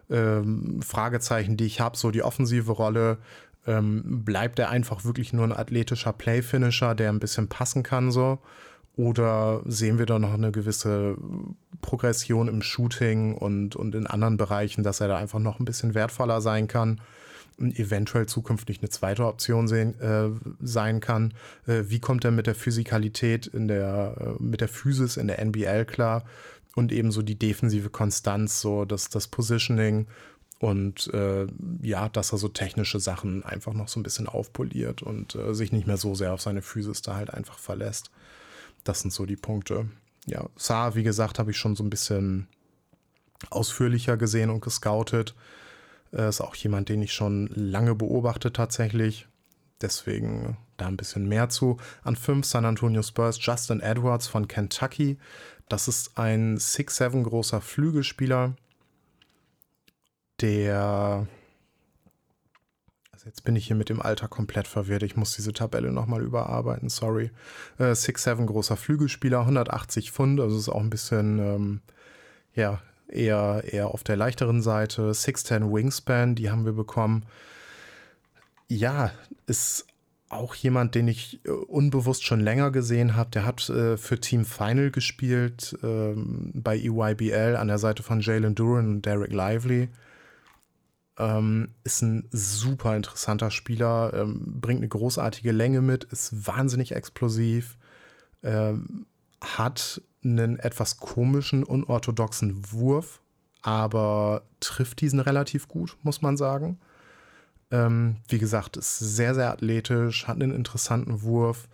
ähm, 0.09 0.81
Fragezeichen, 0.81 1.57
die 1.57 1.65
ich 1.65 1.79
habe, 1.79 1.97
so 1.97 2.11
die 2.11 2.23
offensive 2.23 2.71
Rolle. 2.71 3.17
Ähm, 3.65 4.23
bleibt 4.23 4.59
er 4.59 4.69
einfach 4.69 5.03
wirklich 5.03 5.33
nur 5.33 5.43
ein 5.43 5.51
athletischer 5.51 6.13
Play-Finisher, 6.13 6.95
der 6.95 7.09
ein 7.09 7.19
bisschen 7.19 7.49
passen 7.49 7.83
kann 7.83 8.11
so? 8.11 8.39
Oder 8.95 9.61
sehen 9.65 9.99
wir 9.99 10.05
da 10.05 10.17
noch 10.17 10.33
eine 10.33 10.51
gewisse 10.51 11.17
Progression 11.81 12.47
im 12.47 12.61
Shooting 12.61 13.35
und, 13.35 13.75
und 13.75 13.93
in 13.93 14.07
anderen 14.07 14.37
Bereichen, 14.37 14.83
dass 14.83 15.01
er 15.01 15.09
da 15.09 15.17
einfach 15.17 15.39
noch 15.39 15.59
ein 15.59 15.65
bisschen 15.65 15.93
wertvoller 15.93 16.41
sein 16.41 16.67
kann? 16.67 17.01
Eventuell 17.59 18.27
zukünftig 18.27 18.79
eine 18.79 18.89
zweite 18.89 19.25
Option 19.25 19.67
sehen, 19.67 19.99
äh, 19.99 20.29
sein 20.59 20.99
kann. 20.99 21.33
Äh, 21.65 21.83
wie 21.87 21.99
kommt 21.99 22.23
er 22.25 22.31
mit 22.31 22.47
der 22.47 22.55
Physikalität 22.55 23.47
in 23.47 23.67
der, 23.67 24.15
äh, 24.39 24.43
mit 24.43 24.61
der 24.61 24.67
Physis 24.67 25.17
in 25.17 25.27
der 25.27 25.39
NBL 25.39 25.85
klar? 25.85 26.23
und 26.77 26.91
eben 26.91 27.11
so 27.11 27.23
die 27.23 27.39
defensive 27.39 27.89
Konstanz, 27.89 28.61
so 28.61 28.85
das, 28.85 29.09
das 29.09 29.27
Positioning 29.27 30.05
und 30.59 31.11
äh, 31.11 31.47
ja, 31.81 32.07
dass 32.07 32.31
er 32.31 32.37
so 32.37 32.49
technische 32.49 32.99
Sachen 32.99 33.43
einfach 33.43 33.73
noch 33.73 33.87
so 33.87 33.99
ein 33.99 34.03
bisschen 34.03 34.27
aufpoliert 34.27 35.01
und 35.01 35.33
äh, 35.33 35.55
sich 35.55 35.71
nicht 35.71 35.87
mehr 35.87 35.97
so 35.97 36.13
sehr 36.13 36.33
auf 36.33 36.41
seine 36.41 36.61
Physis 36.61 37.01
da 37.01 37.15
halt 37.15 37.33
einfach 37.33 37.57
verlässt. 37.57 38.11
Das 38.83 39.01
sind 39.01 39.11
so 39.11 39.25
die 39.25 39.35
Punkte. 39.35 39.89
Ja, 40.27 40.49
Saar, 40.55 40.93
wie 40.93 41.01
gesagt, 41.01 41.39
habe 41.39 41.49
ich 41.49 41.57
schon 41.57 41.75
so 41.75 41.83
ein 41.83 41.89
bisschen 41.89 42.47
ausführlicher 43.49 44.15
gesehen 44.15 44.51
und 44.51 44.61
gescoutet. 44.61 45.33
Äh, 46.13 46.29
ist 46.29 46.41
auch 46.41 46.55
jemand, 46.55 46.89
den 46.89 47.01
ich 47.01 47.13
schon 47.13 47.47
lange 47.53 47.95
beobachte 47.95 48.53
tatsächlich. 48.53 49.27
Deswegen 49.81 50.57
da 50.77 50.87
ein 50.87 50.97
bisschen 50.97 51.27
mehr 51.27 51.49
zu. 51.49 51.77
An 52.03 52.15
5 52.15 52.45
San 52.45 52.65
Antonio 52.65 53.03
Spurs 53.03 53.37
Justin 53.41 53.81
Edwards 53.81 54.27
von 54.27 54.47
Kentucky. 54.47 55.17
Das 55.69 55.87
ist 55.87 56.17
ein 56.17 56.57
6'7 56.57 57.23
großer 57.23 57.61
Flügelspieler, 57.61 58.55
der. 60.39 61.27
Also 63.11 63.25
jetzt 63.25 63.43
bin 63.43 63.55
ich 63.55 63.67
hier 63.67 63.75
mit 63.75 63.89
dem 63.89 64.01
Alter 64.01 64.27
komplett 64.27 64.67
verwirrt. 64.67 65.03
Ich 65.03 65.15
muss 65.17 65.35
diese 65.35 65.51
Tabelle 65.51 65.91
nochmal 65.91 66.21
überarbeiten, 66.21 66.89
sorry. 66.89 67.31
Äh, 67.79 67.95
6'7 67.95 68.45
großer 68.45 68.77
Flügelspieler, 68.77 69.41
180 69.41 70.11
Pfund, 70.11 70.39
also 70.39 70.57
ist 70.57 70.69
auch 70.69 70.79
ein 70.79 70.91
bisschen, 70.91 71.39
ähm, 71.39 71.81
ja, 72.53 72.81
eher, 73.07 73.63
eher 73.65 73.87
auf 73.89 74.03
der 74.03 74.15
leichteren 74.15 74.61
Seite. 74.61 75.11
6'10 75.11 75.73
Wingspan, 75.73 76.35
die 76.35 76.49
haben 76.49 76.65
wir 76.65 76.73
bekommen. 76.73 77.25
Ja, 78.67 79.11
ist 79.45 79.85
auch 80.29 80.55
jemand, 80.55 80.95
den 80.95 81.07
ich 81.07 81.39
äh, 81.45 81.51
unbewusst 81.51 82.25
schon 82.25 82.39
länger 82.39 82.71
gesehen 82.71 83.15
habe. 83.15 83.29
Der 83.31 83.45
hat 83.45 83.69
äh, 83.69 83.97
für 83.97 84.19
Team 84.19 84.45
Final 84.45 84.91
gespielt 84.91 85.77
ähm, 85.83 86.51
bei 86.53 86.77
EYBL 86.77 87.55
an 87.55 87.67
der 87.67 87.77
Seite 87.77 88.03
von 88.03 88.19
Jalen 88.19 88.55
Duran 88.55 88.87
und 88.87 89.05
Derek 89.05 89.31
Lively. 89.31 89.89
Ähm, 91.17 91.69
ist 91.83 92.01
ein 92.01 92.27
super 92.31 92.95
interessanter 92.95 93.49
Spieler, 93.49 94.13
ähm, 94.13 94.59
bringt 94.61 94.81
eine 94.81 94.87
großartige 94.87 95.51
Länge 95.51 95.81
mit, 95.81 96.03
ist 96.05 96.45
wahnsinnig 96.45 96.91
explosiv, 96.91 97.77
ähm, 98.43 99.07
hat 99.41 100.01
einen 100.23 100.59
etwas 100.59 100.97
komischen, 100.97 101.63
unorthodoxen 101.63 102.71
Wurf, 102.71 103.21
aber 103.61 104.43
trifft 104.59 105.01
diesen 105.01 105.19
relativ 105.19 105.67
gut, 105.67 105.97
muss 106.03 106.21
man 106.21 106.37
sagen. 106.37 106.79
Ähm, 107.71 108.17
wie 108.27 108.39
gesagt, 108.39 108.77
ist 108.77 108.97
sehr, 108.99 109.35
sehr 109.35 109.51
athletisch, 109.51 110.27
hat 110.27 110.35
einen 110.41 110.53
interessanten 110.53 111.21
Wurf. 111.21 111.67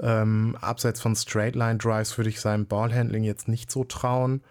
Ähm, 0.00 0.56
abseits 0.60 1.00
von 1.00 1.14
Straightline 1.14 1.78
Drives 1.78 2.16
würde 2.18 2.30
ich 2.30 2.40
seinem 2.40 2.66
Ballhandling 2.66 3.24
jetzt 3.24 3.48
nicht 3.48 3.70
so 3.70 3.84
trauen. 3.84 4.42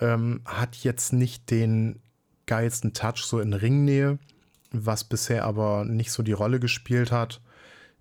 Ähm, 0.00 0.40
hat 0.44 0.76
jetzt 0.76 1.12
nicht 1.12 1.50
den 1.50 2.00
geilsten 2.46 2.92
Touch 2.92 3.24
so 3.24 3.40
in 3.40 3.52
Ringnähe, 3.52 4.18
was 4.72 5.04
bisher 5.04 5.44
aber 5.44 5.84
nicht 5.84 6.10
so 6.10 6.22
die 6.22 6.32
Rolle 6.32 6.60
gespielt 6.60 7.12
hat, 7.12 7.40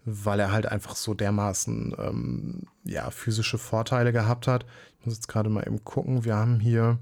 weil 0.05 0.39
er 0.39 0.51
halt 0.51 0.65
einfach 0.65 0.95
so 0.95 1.13
dermaßen 1.13 1.95
ähm, 1.97 2.63
ja, 2.83 3.09
physische 3.11 3.57
Vorteile 3.57 4.11
gehabt 4.11 4.47
hat. 4.47 4.65
Ich 4.99 5.05
muss 5.05 5.15
jetzt 5.15 5.27
gerade 5.27 5.49
mal 5.49 5.65
eben 5.65 5.83
gucken. 5.83 6.25
Wir 6.25 6.35
haben 6.35 6.59
hier 6.59 6.99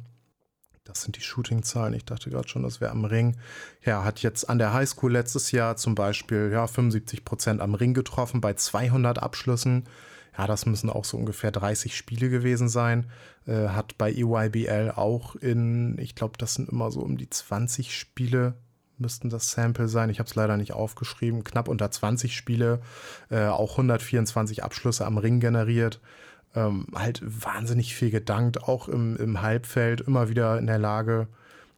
das 0.89 1.04
sind 1.04 1.16
die 1.16 1.22
Shooting-Zahlen. 1.22 1.93
Ich 1.93 2.06
dachte 2.06 2.32
gerade 2.32 2.47
schon, 2.47 2.64
das 2.64 2.82
wäre 2.82 2.91
am 2.91 3.06
Ring. 3.06 3.38
Ja, 3.86 4.04
hat 4.04 4.24
jetzt 4.24 4.50
an 4.50 4.58
der 4.58 4.74
Highschool 4.74 5.12
letztes 5.12 5.52
Jahr 5.52 5.78
zum 5.78 5.93
Beispiel 5.93 6.50
ja, 6.52 6.66
75 6.66 7.24
Prozent 7.24 7.62
am 7.62 7.76
Ring 7.76 7.93
getroffen 7.93 8.41
bei 8.41 8.56
200 8.56 9.22
Abschlüssen. 9.22 9.88
Ja, 10.36 10.47
das 10.47 10.66
müssen 10.66 10.89
auch 10.89 11.06
so 11.06 11.18
ungefähr 11.18 11.52
30 11.52 11.95
Spiele 11.95 12.30
gewesen 12.30 12.70
sein. 12.70 13.06
Äh, 13.45 13.70
hat 13.70 13.97
bei 13.97 14.12
EYBL 14.12 14.93
auch 14.95 15.36
in, 15.36 15.97
ich 16.00 16.16
glaube, 16.16 16.38
das 16.38 16.56
sind 16.56 16.70
immer 16.70 16.91
so 16.91 17.02
um 17.02 17.18
die 17.18 17.30
20 17.30 17.95
Spiele, 17.95 18.56
müssten 19.00 19.30
das 19.30 19.52
Sample 19.52 19.88
sein. 19.88 20.10
Ich 20.10 20.20
habe 20.20 20.28
es 20.28 20.36
leider 20.36 20.58
nicht 20.58 20.74
aufgeschrieben. 20.74 21.43
Knapp 21.43 21.68
unter 21.68 21.89
20 21.89 22.36
Spiele, 22.36 22.82
äh, 23.30 23.45
auch 23.45 23.72
124 23.72 24.64
Abschlüsse 24.64 25.06
am 25.06 25.18
Ring 25.18 25.39
generiert 25.39 26.00
ähm, 26.56 26.88
halt 26.93 27.22
wahnsinnig 27.24 27.95
viel 27.95 28.10
gedankt, 28.10 28.64
auch 28.64 28.88
im, 28.88 29.16
im 29.18 29.41
Halbfeld 29.41 30.02
immer 30.02 30.30
wieder 30.30 30.58
in 30.58 30.68
der 30.68 30.80
Lage, 30.80 31.28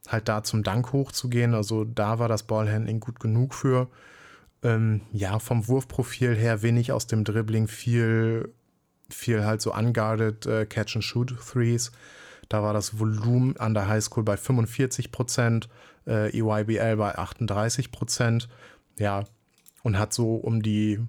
halt 0.07 0.27
da 0.27 0.43
zum 0.43 0.63
Dank 0.63 0.93
hochzugehen. 0.93 1.53
Also 1.53 1.83
da 1.83 2.19
war 2.19 2.29
das 2.29 2.43
Ballhandling 2.43 2.99
gut 2.99 3.19
genug 3.19 3.53
für. 3.53 3.87
Ähm, 4.63 5.01
ja, 5.11 5.39
vom 5.39 5.67
Wurfprofil 5.67 6.35
her 6.35 6.61
wenig 6.61 6.91
aus 6.91 7.07
dem 7.07 7.23
Dribbling, 7.23 7.67
viel, 7.67 8.53
viel 9.09 9.43
halt 9.43 9.61
so 9.61 9.73
unguarded 9.73 10.45
äh, 10.45 10.65
Catch-and-Shoot-Threes. 10.65 11.91
Da 12.51 12.61
war 12.61 12.73
das 12.73 12.99
Volumen 12.99 13.55
an 13.55 13.73
der 13.73 13.87
Highschool 13.87 14.23
bei 14.23 14.35
45 14.35 15.13
Prozent, 15.13 15.69
äh, 16.05 16.37
EYBL 16.37 16.97
bei 16.97 17.17
38 17.17 17.93
Prozent. 17.93 18.49
Ja, 18.99 19.23
und 19.83 19.97
hat 19.97 20.11
so 20.11 20.35
um 20.35 20.61
die 20.61 20.99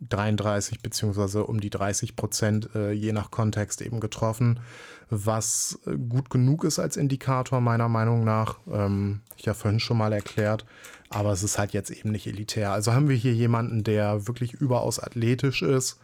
33 0.00 0.82
beziehungsweise 0.82 1.44
um 1.46 1.60
die 1.60 1.70
30 1.70 2.14
Prozent 2.14 2.74
äh, 2.74 2.92
je 2.92 3.12
nach 3.12 3.30
Kontext 3.30 3.80
eben 3.80 4.00
getroffen, 4.00 4.60
was 5.08 5.78
äh, 5.86 5.96
gut 5.96 6.28
genug 6.28 6.62
ist 6.62 6.78
als 6.78 6.98
Indikator 6.98 7.62
meiner 7.62 7.88
Meinung 7.88 8.22
nach. 8.22 8.58
Ähm, 8.70 9.22
ich 9.38 9.46
ja 9.46 9.54
vorhin 9.54 9.80
schon 9.80 9.96
mal 9.96 10.12
erklärt, 10.12 10.66
aber 11.08 11.32
es 11.32 11.42
ist 11.42 11.56
halt 11.56 11.72
jetzt 11.72 11.90
eben 11.90 12.10
nicht 12.10 12.26
elitär. 12.26 12.70
Also 12.70 12.92
haben 12.92 13.08
wir 13.08 13.16
hier 13.16 13.32
jemanden, 13.32 13.82
der 13.82 14.26
wirklich 14.28 14.52
überaus 14.52 15.00
athletisch 15.00 15.62
ist, 15.62 15.98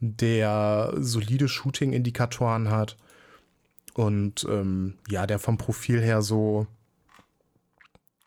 der 0.00 0.94
solide 0.96 1.48
Shooting-Indikatoren 1.48 2.70
hat 2.70 2.96
und 3.94 4.46
ähm, 4.48 4.94
ja, 5.08 5.26
der 5.26 5.38
vom 5.38 5.58
Profil 5.58 6.00
her 6.00 6.22
so 6.22 6.66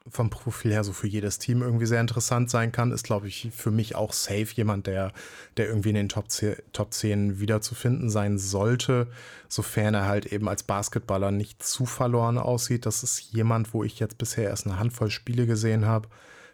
vom 0.08 0.30
Profil 0.30 0.72
her 0.72 0.84
so 0.84 0.94
für 0.94 1.08
jedes 1.08 1.40
Team 1.40 1.64
irgendwie 1.64 1.88
sehr 1.88 2.00
interessant 2.00 2.50
sein 2.50 2.72
kann, 2.72 2.92
ist, 2.92 3.04
glaube 3.04 3.28
ich, 3.28 3.50
für 3.52 3.72
mich 3.72 3.96
auch 3.96 4.14
safe 4.14 4.48
jemand, 4.54 4.86
der, 4.86 5.12
der 5.58 5.68
irgendwie 5.68 5.90
in 5.90 5.96
den 5.96 6.10
Top 6.10 6.30
10, 6.30 6.58
Top 6.74 6.94
10 6.94 7.40
wiederzufinden 7.40 8.12
sein 8.12 8.38
sollte, 8.38 9.08
sofern 9.50 9.96
er 9.96 10.06
halt 10.06 10.28
eben 10.28 10.48
als 10.48 10.62
Basketballer 10.62 11.32
nicht 11.32 11.64
zu 11.64 11.88
verloren 11.88 12.38
aussieht. 12.38 12.86
Das 12.86 13.02
ist 13.02 13.34
jemand, 13.34 13.74
wo 13.74 13.84
ich 13.84 14.00
jetzt 14.00 14.20
bisher 14.20 14.50
erst 14.50 14.68
eine 14.68 14.78
Handvoll 14.78 15.10
Spiele 15.10 15.48
gesehen 15.48 15.86
habe. 15.86 16.08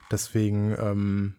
Deswegen, 0.09 0.75
ähm, 0.79 1.35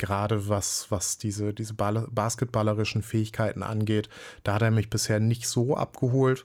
gerade 0.00 0.48
was, 0.48 0.90
was 0.90 1.18
diese, 1.18 1.54
diese 1.54 1.74
basketballerischen 1.74 3.02
Fähigkeiten 3.02 3.62
angeht, 3.62 4.08
da 4.42 4.54
hat 4.54 4.62
er 4.62 4.72
mich 4.72 4.90
bisher 4.90 5.20
nicht 5.20 5.46
so 5.46 5.76
abgeholt. 5.76 6.44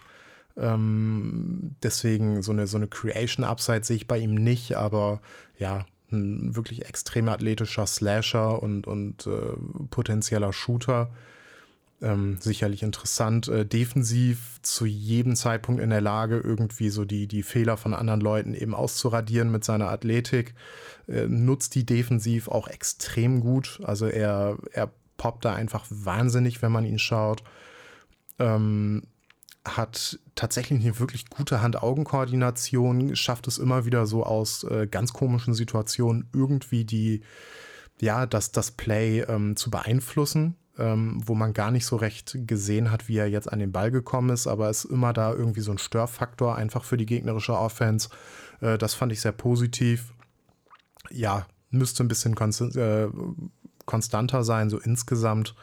Ähm, 0.58 1.76
deswegen 1.82 2.44
so 2.44 2.52
eine, 2.52 2.68
so 2.68 2.78
eine 2.78 2.88
Creation-Upside 2.88 3.84
sehe 3.84 3.96
ich 3.98 4.08
bei 4.08 4.20
ihm 4.20 4.36
nicht, 4.36 4.76
aber 4.76 5.22
ja, 5.58 5.86
ein 6.12 6.56
wirklich 6.56 6.86
extrem 6.86 7.30
athletischer 7.30 7.88
Slasher 7.88 8.62
und, 8.62 8.86
und 8.86 9.26
äh, 9.26 9.58
potenzieller 9.90 10.54
Shooter. 10.54 11.10
Ähm, 12.02 12.38
sicherlich 12.40 12.84
interessant. 12.84 13.48
Äh, 13.48 13.66
defensiv 13.66 14.60
zu 14.62 14.86
jedem 14.86 15.36
Zeitpunkt 15.36 15.82
in 15.82 15.90
der 15.90 16.02
Lage, 16.02 16.38
irgendwie 16.38 16.90
so 16.90 17.06
die, 17.06 17.28
die 17.28 17.44
Fehler 17.44 17.78
von 17.78 17.94
anderen 17.94 18.20
Leuten 18.20 18.54
eben 18.54 18.76
auszuradieren 18.76 19.52
mit 19.52 19.64
seiner 19.64 19.90
Athletik. 19.90 20.56
Äh, 21.08 21.28
nutzt 21.28 21.76
die 21.76 21.86
defensiv 21.86 22.48
auch 22.50 22.68
extrem 22.68 23.40
gut. 23.40 23.80
Also 23.84 24.08
er, 24.08 24.58
er 24.72 24.92
poppt 25.18 25.46
da 25.46 25.54
einfach 25.54 25.86
wahnsinnig, 25.90 26.62
wenn 26.62 26.72
man 26.72 26.86
ihn 26.86 27.00
schaut. 27.00 27.44
Ähm, 28.40 29.04
hat 29.64 30.20
tatsächlich 30.36 30.82
eine 30.82 31.00
wirklich 31.00 31.30
gute 31.30 31.62
Hand-Augen-Koordination, 31.62 33.16
schafft 33.16 33.48
es 33.48 33.58
immer 33.58 33.86
wieder 33.86 34.06
so 34.06 34.24
aus 34.24 34.64
äh, 34.64 34.88
ganz 34.88 35.14
komischen 35.14 35.54
Situationen 35.54 36.30
irgendwie 36.34 36.86
die, 36.86 37.22
ja, 38.00 38.26
das, 38.26 38.52
das 38.52 38.72
Play 38.72 39.22
ähm, 39.22 39.56
zu 39.56 39.72
beeinflussen, 39.72 40.56
ähm, 40.78 41.22
wo 41.26 41.36
man 41.36 41.54
gar 41.54 41.72
nicht 41.72 41.86
so 41.86 41.96
recht 41.96 42.38
gesehen 42.46 42.92
hat, 42.92 43.08
wie 43.08 43.18
er 43.18 43.30
jetzt 43.30 43.52
an 43.52 43.60
den 43.60 43.72
Ball 43.72 43.92
gekommen 43.92 44.30
ist, 44.30 44.48
aber 44.48 44.70
es 44.70 44.86
ist 44.86 44.92
immer 44.92 45.14
da 45.14 45.32
irgendwie 45.32 45.62
so 45.62 45.72
ein 45.72 45.78
Störfaktor 45.78 46.56
einfach 46.56 46.84
für 46.84 46.98
die 46.98 47.06
gegnerische 47.06 47.58
Offense. 47.58 48.10
Äh, 48.62 48.78
das 48.78 48.94
fand 48.94 49.12
ich 49.12 49.22
sehr 49.22 49.32
positiv. 49.32 50.14
Ja, 51.10 51.46
müsste 51.70 52.04
ein 52.04 52.08
bisschen 52.08 52.36
äh, 52.36 53.08
konstanter 53.86 54.44
sein, 54.44 54.70
so 54.70 54.80
insgesamt 54.80 55.56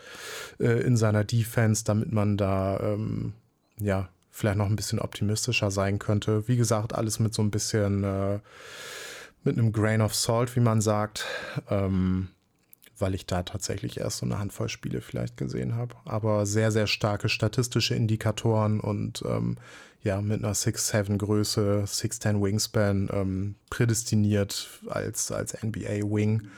äh, 0.59 0.81
in 0.83 0.97
seiner 0.97 1.25
Defense, 1.25 1.85
damit 1.85 2.13
man 2.13 2.37
da 2.37 2.79
ähm, 2.81 3.33
ja, 3.79 4.09
vielleicht 4.31 4.57
noch 4.57 4.67
ein 4.67 4.77
bisschen 4.77 4.99
optimistischer 4.99 5.71
sein 5.71 5.99
könnte. 5.99 6.49
Wie 6.49 6.57
gesagt, 6.57 6.95
alles 6.95 7.19
mit 7.19 7.35
so 7.35 7.43
ein 7.43 7.51
bisschen, 7.51 8.05
äh, 8.05 8.39
mit 9.45 9.59
einem 9.59 9.73
Grain 9.73 10.01
of 10.01 10.15
Salt, 10.15 10.55
wie 10.57 10.61
man 10.61 10.81
sagt, 10.81 11.27
ähm, 11.69 12.29
weil 13.03 13.15
ich 13.15 13.27
da 13.27 13.43
tatsächlich 13.43 13.99
erst 13.99 14.19
so 14.19 14.27
eine 14.27 14.39
Handvoll 14.39 14.71
Spiele 14.71 15.03
vielleicht 15.03 15.37
gesehen 15.37 15.75
habe. 15.75 15.97
Aber 16.07 16.47
sehr, 16.47 16.73
sehr 16.73 16.87
starke 16.87 17.29
statistische 17.29 17.95
Indikatoren 17.95 18.81
und 18.81 19.23
ähm, 19.27 19.57
ja, 20.03 20.21
mit 20.23 20.43
einer 20.43 20.55
6'7 20.55 21.19
Größe, 21.19 21.85
6'10 21.87 22.43
Wingspan 22.43 23.11
ähm, 23.13 23.55
prädestiniert 23.69 24.69
als, 24.89 25.31
als 25.31 25.63
NBA 25.63 26.03
Wing. 26.03 26.49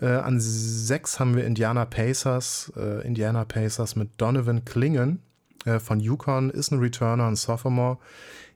Äh, 0.00 0.06
an 0.06 0.38
sechs 0.38 1.18
haben 1.18 1.34
wir 1.34 1.46
Indiana 1.46 1.84
Pacers, 1.86 2.72
äh, 2.76 3.06
Indiana 3.06 3.44
Pacers 3.44 3.96
mit 3.96 4.10
Donovan 4.18 4.64
Klingen, 4.64 5.20
äh, 5.64 5.78
von 5.78 6.00
Yukon, 6.00 6.50
ist 6.50 6.70
ein 6.70 6.78
Returner, 6.78 7.26
ein 7.26 7.36
Sophomore. 7.36 7.98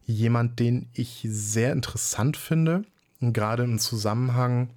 Jemand, 0.05 0.59
den 0.59 0.88
ich 0.93 1.26
sehr 1.28 1.72
interessant 1.72 2.36
finde, 2.36 2.82
gerade 3.20 3.64
im 3.64 3.78
Zusammenhang, 3.78 4.70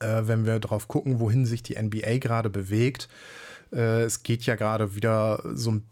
äh, 0.00 0.22
wenn 0.24 0.46
wir 0.46 0.58
drauf 0.58 0.88
gucken, 0.88 1.20
wohin 1.20 1.46
sich 1.46 1.62
die 1.62 1.80
NBA 1.80 2.18
gerade 2.18 2.50
bewegt. 2.50 3.08
Äh, 3.72 4.02
es 4.02 4.22
geht 4.22 4.44
ja 4.46 4.56
gerade 4.56 4.94
wieder 4.94 5.42
so 5.54 5.72
ein 5.72 5.86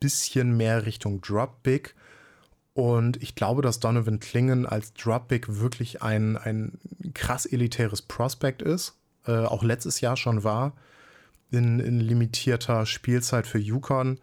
bisschen 0.00 0.56
mehr 0.56 0.86
Richtung 0.86 1.20
Drop 1.20 1.62
Big. 1.62 1.94
Und 2.74 3.20
ich 3.22 3.34
glaube, 3.34 3.62
dass 3.62 3.80
Donovan 3.80 4.20
Klingen 4.20 4.64
als 4.64 4.94
Drop 4.94 5.28
Big 5.28 5.58
wirklich 5.58 6.02
ein, 6.02 6.36
ein 6.36 6.78
krass 7.14 7.44
elitäres 7.44 8.02
Prospect 8.02 8.62
ist. 8.62 8.94
Äh, 9.26 9.44
auch 9.44 9.64
letztes 9.64 10.00
Jahr 10.00 10.16
schon 10.16 10.44
war. 10.44 10.74
In, 11.50 11.80
in 11.80 11.98
limitierter 11.98 12.86
Spielzeit 12.86 13.46
für 13.46 13.58
Yukon. 13.58 14.20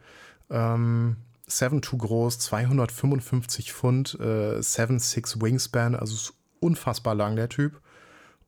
Ähm, 0.50 1.18
7'2 1.50 1.98
groß, 1.98 2.40
255 2.40 3.74
Pfund, 3.74 4.18
äh, 4.20 4.60
7'6 4.60 5.42
Wingspan, 5.42 5.96
also 5.96 6.16
ist 6.16 6.34
unfassbar 6.60 7.16
lang 7.16 7.36
der 7.36 7.50
Typ. 7.50 7.82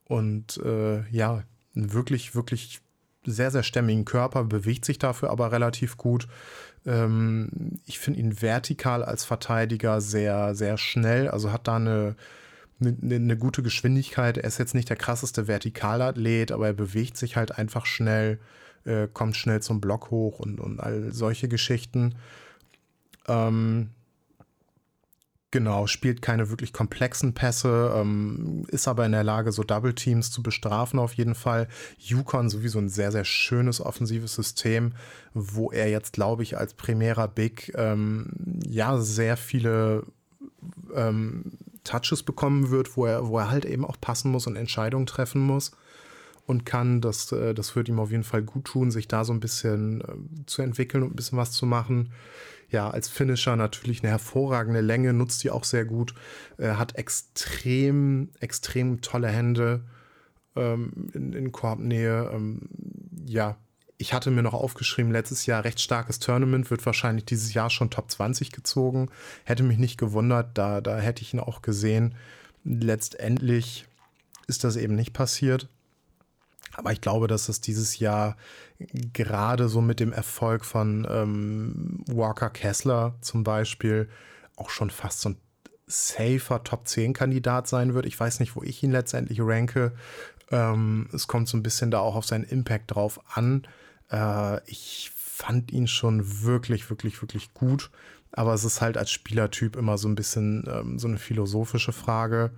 Und 0.07 0.57
äh, 0.57 1.07
ja, 1.09 1.43
einen 1.75 1.93
wirklich, 1.93 2.35
wirklich 2.35 2.81
sehr, 3.25 3.51
sehr 3.51 3.63
stämmigen 3.63 4.05
Körper, 4.05 4.43
bewegt 4.43 4.85
sich 4.85 4.99
dafür 4.99 5.29
aber 5.29 5.51
relativ 5.51 5.97
gut. 5.97 6.27
Ähm, 6.85 7.79
ich 7.85 7.99
finde 7.99 8.19
ihn 8.19 8.41
vertikal 8.41 9.03
als 9.03 9.25
Verteidiger 9.25 9.99
sehr, 9.99 10.55
sehr 10.55 10.77
schnell, 10.77 11.27
also 11.27 11.51
hat 11.51 11.67
da 11.67 11.75
eine, 11.75 12.15
eine, 12.79 13.15
eine, 13.15 13.37
gute 13.37 13.63
Geschwindigkeit. 13.63 14.37
Er 14.37 14.45
ist 14.45 14.59
jetzt 14.59 14.75
nicht 14.75 14.89
der 14.89 14.95
krasseste 14.95 15.47
Vertikalathlet, 15.47 16.51
aber 16.51 16.67
er 16.67 16.73
bewegt 16.73 17.17
sich 17.17 17.35
halt 17.35 17.57
einfach 17.57 17.85
schnell 17.85 18.39
äh, 18.87 19.07
kommt 19.11 19.35
schnell 19.35 19.61
zum 19.61 19.81
Block 19.81 20.09
hoch 20.11 20.39
und, 20.39 20.59
und 20.59 20.79
all 20.79 21.11
solche 21.11 21.47
Geschichten. 21.47 22.15
Ähm, 23.27 23.89
Genau, 25.49 25.87
spielt 25.87 26.21
keine 26.21 26.49
wirklich 26.49 26.73
komplexen 26.73 27.33
Pässe, 27.33 27.93
ähm, 27.95 28.65
ist 28.67 28.87
aber 28.89 29.05
in 29.05 29.13
der 29.13 29.23
Lage, 29.23 29.53
so 29.53 29.63
Double 29.63 29.95
Teams 29.95 30.29
zu 30.29 30.43
bestrafen 30.43 30.99
auf 30.99 31.13
jeden 31.13 31.35
Fall. 31.35 31.69
Yukon 31.97 32.49
sowieso 32.49 32.79
ein 32.79 32.89
sehr, 32.89 33.13
sehr 33.13 33.23
schönes 33.23 33.79
offensives 33.79 34.35
System, 34.35 34.93
wo 35.33 35.71
er 35.71 35.89
jetzt, 35.89 36.11
glaube 36.11 36.43
ich, 36.43 36.57
als 36.57 36.73
primärer 36.73 37.29
Big 37.29 37.71
ähm, 37.75 38.59
ja 38.65 38.97
sehr 38.97 39.37
viele 39.37 40.03
ähm, 40.93 41.53
Touches 41.85 42.23
bekommen 42.23 42.69
wird, 42.69 42.97
wo 42.97 43.05
er, 43.05 43.29
wo 43.29 43.39
er 43.39 43.49
halt 43.49 43.63
eben 43.63 43.85
auch 43.85 44.01
passen 44.01 44.31
muss 44.31 44.47
und 44.47 44.57
Entscheidungen 44.57 45.05
treffen 45.05 45.39
muss 45.39 45.71
und 46.45 46.65
kann. 46.65 46.99
Das, 46.99 47.31
äh, 47.31 47.53
das 47.53 47.73
wird 47.75 47.87
ihm 47.87 47.99
auf 47.99 48.11
jeden 48.11 48.25
Fall 48.25 48.43
gut 48.43 48.65
tun, 48.65 48.91
sich 48.91 49.07
da 49.07 49.23
so 49.23 49.31
ein 49.31 49.39
bisschen 49.39 50.01
äh, 50.01 50.45
zu 50.45 50.61
entwickeln 50.61 51.03
und 51.03 51.13
ein 51.13 51.15
bisschen 51.15 51.37
was 51.37 51.51
zu 51.53 51.65
machen. 51.65 52.11
Ja, 52.69 52.89
als 52.89 53.07
Finisher 53.07 53.55
natürlich 53.55 54.03
eine 54.03 54.11
hervorragende 54.11 54.81
Länge, 54.81 55.13
nutzt 55.13 55.43
die 55.43 55.51
auch 55.51 55.63
sehr 55.63 55.85
gut. 55.85 56.13
Er 56.57 56.77
hat 56.77 56.95
extrem, 56.95 58.29
extrem 58.39 59.01
tolle 59.01 59.29
Hände 59.29 59.85
ähm, 60.55 61.09
in, 61.13 61.33
in 61.33 61.51
Korbnähe. 61.51 62.29
Ähm, 62.33 62.69
ja, 63.25 63.55
ich 63.97 64.13
hatte 64.13 64.31
mir 64.31 64.43
noch 64.43 64.53
aufgeschrieben, 64.53 65.11
letztes 65.11 65.45
Jahr 65.45 65.63
recht 65.63 65.79
starkes 65.79 66.19
Tournament, 66.19 66.69
wird 66.69 66.85
wahrscheinlich 66.85 67.25
dieses 67.25 67.53
Jahr 67.53 67.69
schon 67.69 67.89
Top 67.89 68.11
20 68.11 68.51
gezogen. 68.51 69.09
Hätte 69.45 69.63
mich 69.63 69.77
nicht 69.77 69.97
gewundert, 69.97 70.57
da, 70.57 70.81
da 70.81 70.97
hätte 70.97 71.21
ich 71.21 71.33
ihn 71.33 71.39
auch 71.39 71.61
gesehen. 71.61 72.15
Letztendlich 72.63 73.85
ist 74.47 74.63
das 74.63 74.75
eben 74.75 74.95
nicht 74.95 75.13
passiert. 75.13 75.69
Aber 76.77 76.91
ich 76.91 77.01
glaube, 77.01 77.27
dass 77.27 77.49
es 77.49 77.59
dieses 77.59 77.97
Jahr 77.97 78.37
gerade 79.11 79.67
so 79.67 79.81
mit 79.81 79.99
dem 79.99 80.13
Erfolg 80.13 80.63
von 80.63 81.07
ähm, 81.09 82.03
Walker 82.07 82.51
Kessler 82.51 83.15
zum 83.21 83.43
Beispiel 83.43 84.07
auch 84.55 84.69
schon 84.69 84.91
fast 84.91 85.21
so 85.21 85.29
ein 85.29 85.37
safer 85.87 86.63
Top 86.63 86.87
10 86.87 87.13
Kandidat 87.13 87.67
sein 87.67 87.95
wird. 87.95 88.05
Ich 88.05 88.19
weiß 88.19 88.39
nicht, 88.39 88.55
wo 88.55 88.61
ich 88.61 88.83
ihn 88.83 88.91
letztendlich 88.91 89.39
ranke. 89.41 89.93
Ähm, 90.51 91.09
es 91.13 91.27
kommt 91.27 91.47
so 91.47 91.57
ein 91.57 91.63
bisschen 91.63 91.89
da 91.89 91.99
auch 91.99 92.15
auf 92.15 92.25
seinen 92.25 92.43
Impact 92.43 92.93
drauf 92.93 93.19
an. 93.33 93.67
Äh, 94.11 94.63
ich 94.69 95.11
fand 95.15 95.71
ihn 95.71 95.87
schon 95.87 96.43
wirklich, 96.43 96.89
wirklich, 96.91 97.21
wirklich 97.23 97.55
gut. 97.55 97.89
Aber 98.33 98.53
es 98.53 98.63
ist 98.63 98.81
halt 98.81 98.97
als 98.97 99.09
Spielertyp 99.09 99.75
immer 99.75 99.97
so 99.97 100.07
ein 100.07 100.15
bisschen 100.15 100.63
ähm, 100.71 100.99
so 100.99 101.07
eine 101.07 101.17
philosophische 101.17 101.93
Frage. 101.93 102.51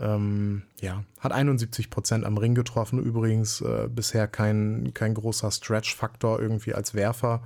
Ähm, 0.00 0.62
ja, 0.80 1.04
hat 1.18 1.32
71 1.32 1.90
Prozent 1.90 2.24
am 2.24 2.38
Ring 2.38 2.54
getroffen. 2.54 3.02
Übrigens 3.02 3.60
äh, 3.60 3.88
bisher 3.88 4.28
kein, 4.28 4.92
kein 4.94 5.14
großer 5.14 5.50
Stretch-Faktor 5.50 6.40
irgendwie 6.40 6.74
als 6.74 6.94
Werfer. 6.94 7.42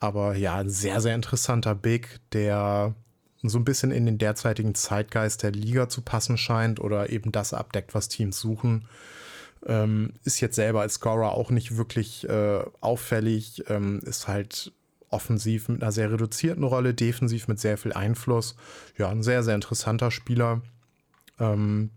Aber 0.00 0.36
ja, 0.36 0.56
ein 0.56 0.70
sehr, 0.70 1.00
sehr 1.00 1.14
interessanter 1.14 1.74
Big, 1.74 2.20
der 2.32 2.94
so 3.42 3.58
ein 3.58 3.64
bisschen 3.64 3.90
in 3.90 4.06
den 4.06 4.18
derzeitigen 4.18 4.74
Zeitgeist 4.74 5.42
der 5.42 5.52
Liga 5.52 5.88
zu 5.88 6.02
passen 6.02 6.36
scheint 6.36 6.80
oder 6.80 7.10
eben 7.10 7.30
das 7.30 7.54
abdeckt, 7.54 7.94
was 7.94 8.08
Teams 8.08 8.38
suchen. 8.38 8.86
Ähm, 9.66 10.14
ist 10.24 10.40
jetzt 10.40 10.56
selber 10.56 10.80
als 10.80 10.94
Scorer 10.94 11.32
auch 11.32 11.50
nicht 11.50 11.76
wirklich 11.76 12.28
äh, 12.28 12.64
auffällig, 12.80 13.64
ähm, 13.68 14.00
ist 14.04 14.28
halt 14.28 14.72
offensiv 15.10 15.68
mit 15.68 15.82
einer 15.82 15.92
sehr 15.92 16.12
reduzierten 16.12 16.64
Rolle, 16.64 16.94
defensiv 16.94 17.48
mit 17.48 17.58
sehr 17.58 17.78
viel 17.78 17.92
Einfluss. 17.92 18.56
Ja, 18.96 19.08
ein 19.08 19.22
sehr, 19.22 19.42
sehr 19.42 19.54
interessanter 19.54 20.10
Spieler. 20.10 20.62
Ähm, 21.38 21.90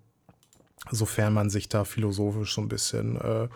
sofern 0.89 1.34
man 1.34 1.50
sich 1.50 1.70
da 1.70 1.84
philosophisch 1.84 2.56
so 2.56 2.62
ein 2.62 2.68
bisschen 2.68 3.20
äh, 3.22 3.48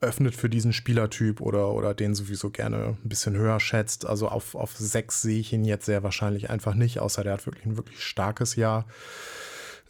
öffnet 0.00 0.34
für 0.34 0.48
diesen 0.48 0.72
Spielertyp 0.72 1.40
oder, 1.40 1.72
oder 1.72 1.94
den 1.94 2.14
sowieso 2.14 2.50
gerne 2.50 2.96
ein 3.02 3.08
bisschen 3.08 3.36
höher 3.36 3.60
schätzt. 3.60 4.06
Also 4.06 4.28
auf, 4.28 4.54
auf 4.54 4.76
sechs 4.76 5.22
sehe 5.22 5.40
ich 5.40 5.52
ihn 5.52 5.64
jetzt 5.64 5.86
sehr 5.86 6.02
wahrscheinlich 6.02 6.48
einfach 6.48 6.74
nicht, 6.74 7.00
außer 7.00 7.22
der 7.22 7.34
hat 7.34 7.46
wirklich 7.46 7.66
ein 7.66 7.76
wirklich 7.76 8.02
starkes 8.02 8.56
Jahr, 8.56 8.86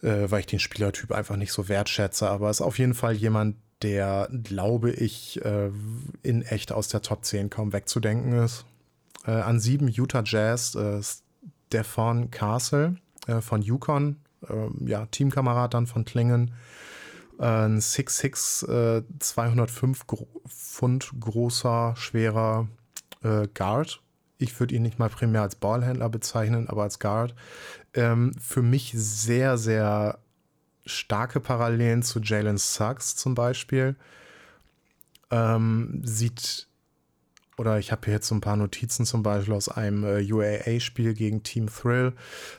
äh, 0.03 0.31
weil 0.31 0.41
ich 0.41 0.47
den 0.47 0.59
Spielertyp 0.59 1.13
einfach 1.13 1.37
nicht 1.37 1.53
so 1.53 1.69
wertschätze. 1.69 2.29
Aber 2.29 2.51
ist 2.51 2.61
auf 2.61 2.79
jeden 2.79 2.95
Fall 2.95 3.15
jemand, 3.15 3.57
der, 3.83 4.29
glaube 4.31 4.91
ich, 4.91 5.43
äh, 5.45 5.71
in 6.23 6.43
echt 6.43 6.73
aus 6.73 6.89
der 6.89 7.03
Top 7.03 7.25
10 7.25 7.49
kaum 7.49 7.73
wegzudenken 7.73 8.33
ist. 8.33 8.65
Äh, 9.27 9.31
an 9.31 9.61
sieben 9.61 9.89
Utah 9.89 10.23
Jazz, 10.25 10.75
äh, 10.75 11.01
Stefan 11.69 12.31
Castle 12.31 12.97
äh, 13.27 13.41
von 13.41 13.63
Yukon, 13.63 14.17
ähm, 14.49 14.87
ja, 14.87 15.07
Teamkamerad 15.07 15.75
dann 15.75 15.87
von 15.87 16.05
Klingen 16.05 16.53
ein 17.41 17.81
6'6, 17.81 18.99
äh, 18.99 19.03
205 19.19 20.07
Gro 20.07 20.29
Pfund 20.47 21.11
großer, 21.19 21.95
schwerer 21.97 22.69
äh, 23.23 23.49
Guard. 23.55 24.03
Ich 24.39 24.59
würde 24.61 24.75
ihn 24.75 24.83
nicht 24.83 24.99
mal 24.99 25.09
primär 25.09 25.43
als 25.43 25.55
Ballhändler 25.55 26.09
bezeichnen, 26.09 26.69
aber 26.69 26.83
als 26.83 26.99
Guard. 26.99 27.35
Ähm, 27.95 28.33
für 28.39 28.63
mich 28.63 28.93
sehr, 28.95 29.59
sehr 29.59 30.19
starke 30.85 31.41
Parallelen 31.41 32.03
zu 32.03 32.21
Jalen 32.21 32.59
Suggs 32.59 33.17
zum 33.17 33.35
Beispiel. 33.35 33.97
Ähm, 35.31 36.03
sieht, 36.05 36.69
oder 37.61 37.79
ich 37.79 37.93
habe 37.93 38.03
hier 38.07 38.15
jetzt 38.15 38.27
so 38.27 38.35
ein 38.35 38.41
paar 38.41 38.57
Notizen 38.57 39.05
zum 39.05 39.23
Beispiel 39.23 39.55
aus 39.55 39.69
einem 39.69 40.03
äh, 40.05 40.33
UAA-Spiel 40.33 41.15
gegen 41.15 41.43
Team 41.43 41.69
Thrill. 41.69 42.15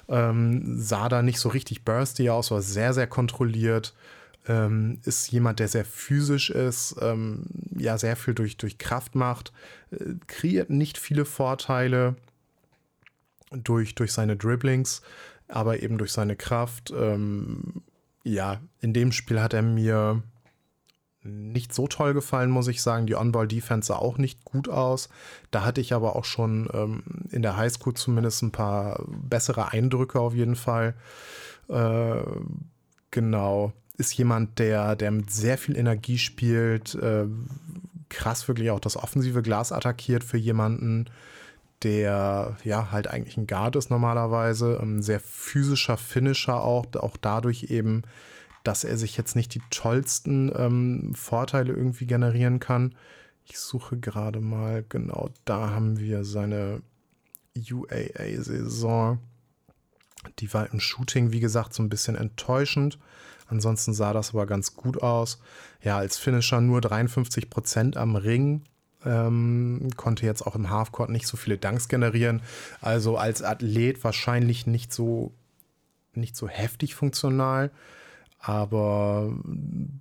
Ähm, 0.07 0.79
sah 0.79 1.09
da 1.09 1.23
nicht 1.23 1.39
so 1.39 1.49
richtig 1.49 1.83
bursty 1.83 2.29
aus, 2.29 2.51
war 2.51 2.61
sehr, 2.61 2.93
sehr 2.93 3.07
kontrolliert 3.07 3.93
ähm, 4.47 4.99
ist 5.03 5.31
jemand, 5.31 5.59
der 5.59 5.67
sehr 5.67 5.85
physisch 5.85 6.49
ist, 6.49 6.95
ähm, 7.01 7.45
ja, 7.77 7.97
sehr 7.97 8.15
viel 8.15 8.33
durch, 8.33 8.57
durch 8.57 8.77
Kraft 8.77 9.15
macht, 9.15 9.53
äh, 9.91 10.15
kreiert 10.27 10.69
nicht 10.69 10.97
viele 10.97 11.25
Vorteile 11.25 12.15
durch, 13.51 13.95
durch 13.95 14.13
seine 14.13 14.35
Dribblings, 14.35 15.01
aber 15.47 15.83
eben 15.83 15.97
durch 15.97 16.11
seine 16.11 16.35
Kraft. 16.35 16.91
Ähm, 16.95 17.83
ja, 18.23 18.61
in 18.79 18.93
dem 18.93 19.11
Spiel 19.11 19.41
hat 19.41 19.53
er 19.53 19.61
mir 19.61 20.23
nicht 21.23 21.73
so 21.73 21.87
toll 21.87 22.13
gefallen, 22.13 22.49
muss 22.49 22.67
ich 22.67 22.81
sagen. 22.81 23.05
Die 23.05 23.15
On-Ball-Defense 23.15 23.87
sah 23.87 23.95
auch 23.95 24.17
nicht 24.17 24.43
gut 24.43 24.69
aus. 24.69 25.09
Da 25.51 25.63
hatte 25.63 25.81
ich 25.81 25.93
aber 25.93 26.15
auch 26.15 26.25
schon 26.25 26.69
ähm, 26.73 27.03
in 27.31 27.41
der 27.41 27.57
Highschool 27.57 27.93
zumindest 27.93 28.41
ein 28.41 28.51
paar 28.51 29.03
bessere 29.07 29.71
Eindrücke 29.71 30.19
auf 30.19 30.33
jeden 30.33 30.55
Fall. 30.55 30.95
Äh, 31.69 32.21
genau 33.11 33.73
ist 33.97 34.17
jemand, 34.17 34.57
der, 34.57 34.95
der 34.95 35.11
mit 35.11 35.31
sehr 35.31 35.57
viel 35.57 35.77
Energie 35.77 36.17
spielt, 36.17 36.95
äh, 36.95 37.25
krass 38.09 38.47
wirklich 38.47 38.71
auch 38.71 38.79
das 38.79 38.97
offensive 38.97 39.41
Glas 39.43 39.71
attackiert 39.71 40.23
für 40.23 40.37
jemanden, 40.37 41.05
der 41.83 42.57
ja 42.63 42.91
halt 42.91 43.07
eigentlich 43.07 43.37
ein 43.37 43.47
Guard 43.47 43.75
ist 43.75 43.89
normalerweise, 43.89 44.79
ein 44.81 45.01
sehr 45.01 45.19
physischer 45.19 45.97
Finisher 45.97 46.61
auch, 46.61 46.85
auch 46.95 47.15
dadurch 47.17 47.65
eben, 47.69 48.03
dass 48.63 48.83
er 48.83 48.97
sich 48.97 49.17
jetzt 49.17 49.35
nicht 49.35 49.53
die 49.55 49.61
tollsten 49.69 50.51
ähm, 50.55 51.13
Vorteile 51.15 51.73
irgendwie 51.73 52.05
generieren 52.05 52.59
kann. 52.59 52.95
Ich 53.45 53.59
suche 53.59 53.97
gerade 53.97 54.39
mal, 54.39 54.85
genau 54.87 55.29
da 55.45 55.71
haben 55.71 55.99
wir 55.99 56.23
seine 56.23 56.81
UAA-Saison. 57.55 59.19
Die 60.39 60.53
war 60.53 60.71
im 60.71 60.79
Shooting, 60.79 61.31
wie 61.31 61.39
gesagt, 61.39 61.73
so 61.73 61.81
ein 61.81 61.89
bisschen 61.89 62.15
enttäuschend. 62.15 62.99
Ansonsten 63.47 63.93
sah 63.93 64.13
das 64.13 64.29
aber 64.29 64.45
ganz 64.45 64.75
gut 64.75 65.01
aus. 65.01 65.41
Ja, 65.83 65.97
als 65.97 66.17
Finisher 66.17 66.61
nur 66.61 66.79
53 66.79 67.49
Prozent 67.49 67.97
am 67.97 68.15
Ring. 68.15 68.61
Ähm, 69.03 69.89
konnte 69.97 70.25
jetzt 70.25 70.45
auch 70.45 70.55
im 70.55 70.69
Halfcourt 70.69 71.09
nicht 71.09 71.27
so 71.27 71.35
viele 71.35 71.57
Dunks 71.57 71.87
generieren. 71.87 72.41
Also 72.79 73.17
als 73.17 73.41
Athlet 73.41 74.03
wahrscheinlich 74.03 74.67
nicht 74.67 74.93
so, 74.93 75.33
nicht 76.13 76.35
so 76.35 76.47
heftig 76.47 76.93
funktional, 76.95 77.71
aber 78.41 79.33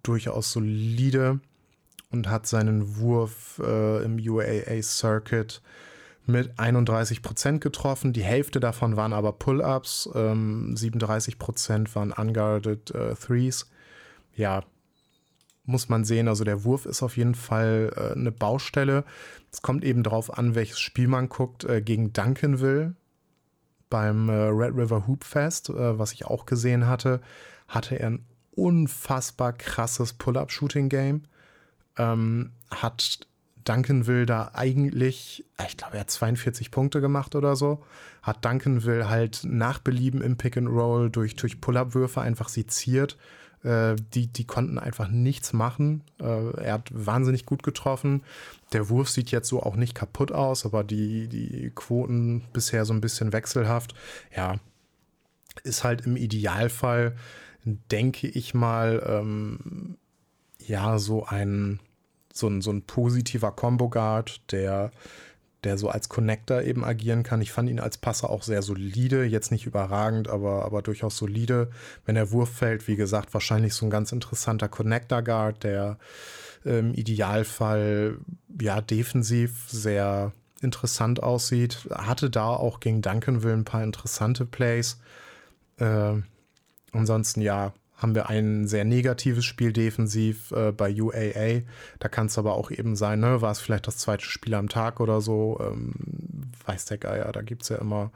durchaus 0.03 0.53
solide 0.53 1.41
und 2.11 2.29
hat 2.29 2.47
seinen 2.47 2.97
Wurf 2.97 3.61
äh, 3.65 4.03
im 4.03 4.19
UAA 4.19 4.83
Circuit 4.83 5.63
mit 6.27 6.59
31 6.59 7.23
Prozent 7.23 7.61
getroffen. 7.61 8.13
Die 8.13 8.23
Hälfte 8.23 8.61
davon 8.61 8.97
waren 8.97 9.13
aber 9.13 9.33
Pull-ups, 9.33 10.11
ähm, 10.15 10.77
37 10.77 11.39
Prozent 11.39 11.95
waren 11.95 12.13
unguarded 12.13 12.91
äh, 12.95 13.15
Threes. 13.15 13.71
Ja, 14.35 14.65
muss 15.65 15.89
man 15.89 16.05
sehen. 16.05 16.29
Also 16.29 16.45
der 16.45 16.65
Wurf 16.65 16.87
ist 16.87 17.03
auf 17.03 17.17
jeden 17.17 17.35
Fall 17.35 17.93
äh, 17.97 18.19
eine 18.19 18.33
Baustelle. 18.33 19.05
Es 19.53 19.63
kommt 19.63 19.85
eben 19.85 20.03
darauf 20.03 20.37
an, 20.37 20.55
welches 20.55 20.81
Spiel 20.81 21.09
man 21.09 21.29
guckt. 21.29 21.65
Äh, 21.65 21.83
gegen 21.83 22.13
Duncanville 22.13 22.95
beim 23.89 24.29
äh, 24.29 24.33
Red 24.33 24.77
River 24.77 25.07
Hoop 25.07 25.25
Fest, 25.25 25.69
äh, 25.69 25.99
was 25.99 26.13
ich 26.13 26.25
auch 26.25 26.47
gesehen 26.47 26.87
hatte, 26.87 27.21
hatte 27.69 27.99
er 27.99 28.11
ein 28.11 28.27
unfassbar 28.61 29.53
krasses 29.53 30.13
Pull-up-Shooting-Game. 30.13 31.23
Ähm, 31.97 32.53
hat 32.71 33.21
Duncanville 33.65 34.27
da 34.27 34.51
eigentlich, 34.55 35.45
ich 35.67 35.77
glaube, 35.77 35.95
er 35.95 36.01
hat 36.01 36.11
42 36.11 36.71
Punkte 36.71 37.01
gemacht 37.01 37.35
oder 37.35 37.57
so, 37.57 37.83
hat 38.23 38.45
Duncanville 38.45 39.09
halt 39.09 39.43
nach 39.45 39.79
Belieben 39.79 40.23
im 40.23 40.37
Pick 40.37 40.57
and 40.57 40.69
Roll 40.69 41.11
durch, 41.11 41.37
durch 41.37 41.61
Pull-Up-Würfe 41.61 42.21
einfach 42.21 42.49
seziert. 42.49 43.17
Äh, 43.63 43.97
die, 44.15 44.27
die 44.29 44.47
konnten 44.47 44.79
einfach 44.79 45.09
nichts 45.09 45.53
machen. 45.53 46.03
Äh, 46.19 46.51
er 46.63 46.75
hat 46.75 46.91
wahnsinnig 46.93 47.45
gut 47.45 47.63
getroffen. 47.63 48.23
Der 48.73 48.89
Wurf 48.89 49.11
sieht 49.11 49.31
jetzt 49.31 49.49
so 49.49 49.63
auch 49.63 49.77
nicht 49.77 49.95
kaputt 49.95 50.33
aus, 50.33 50.65
aber 50.65 50.83
die, 50.83 51.29
die 51.29 51.71
Quoten 51.75 52.43
bisher 52.53 52.85
so 52.85 52.95
ein 52.95 53.03
bisschen 53.03 53.33
wechselhaft. 53.33 53.95
Ja, 54.35 54.57
ist 55.63 55.85
halt 55.85 56.07
im 56.07 56.17
Idealfall, 56.17 57.17
denke 57.65 58.27
ich 58.27 58.55
mal, 58.55 59.03
ähm, 59.07 59.97
ja, 60.59 60.99
so 60.99 61.25
ein 61.25 61.81
so 62.33 62.49
ein, 62.49 62.61
so 62.61 62.71
ein 62.71 62.83
positiver 62.83 63.53
Combo-Guard, 63.53 64.53
der, 64.53 64.91
der 65.65 65.79
so 65.79 65.89
als 65.89 66.09
Connector 66.09 66.63
eben 66.63 66.85
agieren 66.85 67.23
kann. 67.23 67.41
Ich 67.41 67.53
fand 67.53 67.69
ihn 67.69 67.81
als 67.81 67.99
Passer 67.99 68.31
auch 68.31 68.43
sehr 68.43 68.63
solide, 68.63 69.25
jetzt 69.25 69.51
nicht 69.51 69.67
überragend, 69.67 70.29
aber, 70.29 70.65
aber 70.65 70.83
durchaus 70.83 71.17
solide. 71.17 71.71
Wenn 72.05 72.15
der 72.15 72.31
Wurf 72.33 72.51
fällt, 72.51 72.89
wie 72.89 72.97
gesagt, 72.97 73.35
wahrscheinlich 73.35 73.75
so 73.75 73.87
ein 73.87 73.91
ganz 73.91 74.13
interessanter 74.13 74.69
Connector-Guard, 74.69 75.63
der 75.65 75.99
im 76.65 76.93
Idealfall 76.95 78.19
ja 78.61 78.81
defensiv 78.81 79.65
sehr 79.69 80.33
interessant 80.61 81.23
aussieht. 81.23 81.89
Hatte 81.91 82.29
da 82.29 82.49
auch 82.49 82.81
gegen 82.81 83.01
Duncanville 83.01 83.55
ein 83.55 83.65
paar 83.65 83.83
interessante 83.83 84.45
Plays. 84.45 85.01
Äh, 85.79 86.17
ansonsten 86.93 87.41
ja, 87.41 87.73
haben 88.01 88.15
wir 88.15 88.29
ein 88.29 88.67
sehr 88.67 88.85
negatives 88.85 89.45
Spiel 89.45 89.73
defensiv 89.73 90.53
äh, 90.53 90.73
bei 90.73 90.91
UAA. 90.91 91.63
Da 91.99 92.09
kann 92.09 92.27
es 92.27 92.39
aber 92.39 92.55
auch 92.55 92.71
eben 92.71 92.97
sein, 92.97 93.21
ne, 93.21 93.43
war 93.43 93.53
es 93.53 93.61
vielleicht 93.61 93.87
das 93.87 93.99
zweite 93.99 94.25
Spiel 94.25 94.55
am 94.55 94.69
Tag 94.69 95.01
oder 95.01 95.21
so. 95.21 95.61
Ähm, 95.61 95.93
weiß 96.65 96.87
der 96.87 96.99
Geier, 96.99 97.31
da 97.33 97.43
gibt 97.43 97.63
es 97.63 97.69
ja 97.69 97.77
immer, 97.77 98.11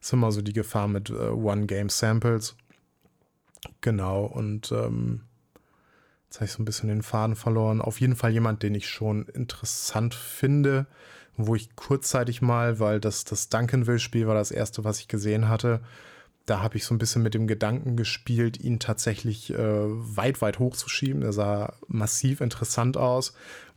ist 0.00 0.12
immer 0.12 0.32
so 0.32 0.42
die 0.42 0.52
Gefahr 0.52 0.88
mit 0.88 1.10
äh, 1.10 1.28
One-Game-Samples. 1.28 2.56
Genau, 3.80 4.24
und 4.24 4.72
ähm, 4.72 5.22
jetzt 6.26 6.36
habe 6.36 6.46
ich 6.46 6.52
so 6.52 6.62
ein 6.62 6.64
bisschen 6.64 6.88
den 6.88 7.02
Faden 7.02 7.36
verloren. 7.36 7.80
Auf 7.80 8.00
jeden 8.00 8.16
Fall 8.16 8.32
jemand, 8.32 8.62
den 8.62 8.74
ich 8.74 8.88
schon 8.88 9.26
interessant 9.28 10.14
finde, 10.14 10.86
wo 11.36 11.54
ich 11.54 11.76
kurzzeitig 11.76 12.42
mal, 12.42 12.80
weil 12.80 12.98
das, 12.98 13.24
das 13.24 13.48
Duncanville-Spiel 13.48 14.26
war 14.26 14.34
das 14.34 14.50
erste, 14.50 14.82
was 14.82 14.98
ich 14.98 15.06
gesehen 15.06 15.48
hatte, 15.48 15.80
da 16.48 16.60
habe 16.62 16.76
ich 16.76 16.84
so 16.84 16.94
ein 16.94 16.98
bisschen 16.98 17.22
mit 17.22 17.34
dem 17.34 17.46
Gedanken 17.46 17.96
gespielt, 17.96 18.58
ihn 18.58 18.78
tatsächlich 18.78 19.50
äh, 19.50 19.56
weit, 19.58 20.40
weit 20.40 20.58
hochzuschieben. 20.58 21.22
Er 21.22 21.32
sah 21.32 21.74
massiv 21.86 22.40
interessant 22.40 22.96
aus. 22.96 23.34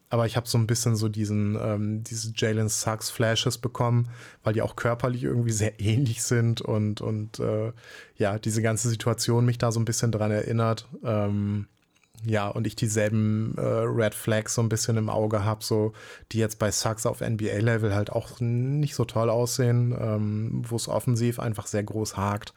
Aber 0.10 0.26
ich 0.26 0.36
habe 0.36 0.48
so 0.48 0.58
ein 0.58 0.68
bisschen 0.68 0.98
so 0.98 1.08
diesen, 1.08 1.58
ähm, 1.62 2.04
diese 2.04 2.34
Jalen 2.36 2.68
Suggs 2.68 3.10
Flashes 3.10 3.58
bekommen, 3.58 4.10
weil 4.44 4.54
die 4.54 4.62
auch 4.62 4.76
körperlich 4.76 5.24
irgendwie 5.24 5.52
sehr 5.52 5.80
ähnlich 5.80 6.24
sind 6.24 6.62
und, 6.62 7.00
und 7.00 7.40
äh, 7.40 7.72
ja, 8.18 8.38
diese 8.38 8.62
ganze 8.62 8.90
Situation 8.90 9.46
mich 9.46 9.58
da 9.58 9.72
so 9.72 9.80
ein 9.80 9.86
bisschen 9.86 10.12
dran 10.12 10.32
erinnert. 10.32 10.88
Ähm, 11.04 11.68
ja, 12.26 12.48
und 12.48 12.68
ich 12.68 12.76
dieselben 12.76 13.56
äh, 13.58 13.62
Red 13.62 14.14
Flags 14.14 14.56
so 14.56 14.62
ein 14.62 14.70
bisschen 14.70 14.98
im 14.98 15.10
Auge 15.10 15.44
habe, 15.44 15.64
so 15.64 15.94
die 16.32 16.38
jetzt 16.38 16.60
bei 16.60 16.72
Sucks 16.72 17.06
auf 17.06 17.22
NBA-Level 17.22 17.94
halt 17.94 18.12
auch 18.12 18.40
nicht 18.40 18.96
so 18.96 19.06
toll 19.06 19.30
aussehen, 19.30 19.96
ähm, 20.00 20.64
wo 20.68 20.76
es 20.76 20.88
offensiv 20.88 21.40
einfach 21.40 21.68
sehr 21.68 21.84
groß 21.84 22.18
hakt. 22.18 22.54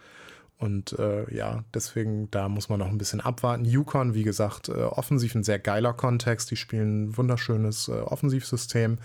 Und 0.59 0.99
äh, 0.99 1.33
ja, 1.35 1.65
deswegen, 1.75 2.31
da 2.31 2.49
muss 2.49 2.69
man 2.69 2.79
noch 2.79 2.89
ein 2.89 2.99
bisschen 2.99 3.21
abwarten. 3.21 3.65
Yukon, 3.65 4.15
wie 4.15 4.23
gesagt, 4.23 4.69
äh, 4.69 4.83
offensiv 4.83 5.35
ein 5.35 5.45
sehr 5.45 5.59
geiler 5.59 5.93
Kontext. 5.93 6.51
Die 6.51 6.57
spielen 6.57 7.05
ein 7.05 7.17
wunderschönes 7.17 7.89
äh, 7.89 7.93
Offensivsystem. 7.93 8.99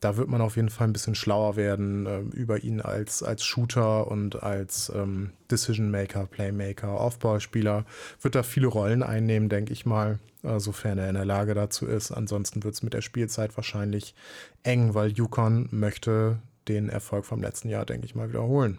Da 0.00 0.16
wird 0.16 0.28
man 0.28 0.40
auf 0.40 0.56
jeden 0.56 0.68
Fall 0.68 0.88
ein 0.88 0.92
bisschen 0.92 1.14
schlauer 1.14 1.56
werden 1.56 2.06
äh, 2.06 2.20
über 2.36 2.62
ihn 2.62 2.80
als, 2.80 3.22
als 3.22 3.44
Shooter 3.44 4.08
und 4.08 4.42
als 4.42 4.92
ähm, 4.94 5.30
Decision 5.50 5.90
Maker, 5.90 6.26
Playmaker, 6.26 7.00
Aufbauspieler. 7.00 7.84
Wird 8.20 8.34
da 8.34 8.42
viele 8.42 8.68
Rollen 8.68 9.02
einnehmen, 9.02 9.48
denke 9.48 9.72
ich 9.72 9.86
mal, 9.86 10.18
äh, 10.44 10.60
sofern 10.60 10.98
er 10.98 11.08
in 11.08 11.16
der 11.16 11.24
Lage 11.24 11.54
dazu 11.54 11.86
ist. 11.86 12.12
Ansonsten 12.12 12.62
wird 12.62 12.74
es 12.74 12.82
mit 12.82 12.94
der 12.94 13.02
Spielzeit 13.02 13.56
wahrscheinlich 13.56 14.14
eng, 14.62 14.94
weil 14.94 15.10
Yukon 15.10 15.68
möchte 15.72 16.38
den 16.68 16.88
Erfolg 16.88 17.26
vom 17.26 17.40
letzten 17.40 17.68
Jahr, 17.68 17.84
denke 17.86 18.06
ich 18.06 18.14
mal, 18.14 18.28
wiederholen 18.28 18.78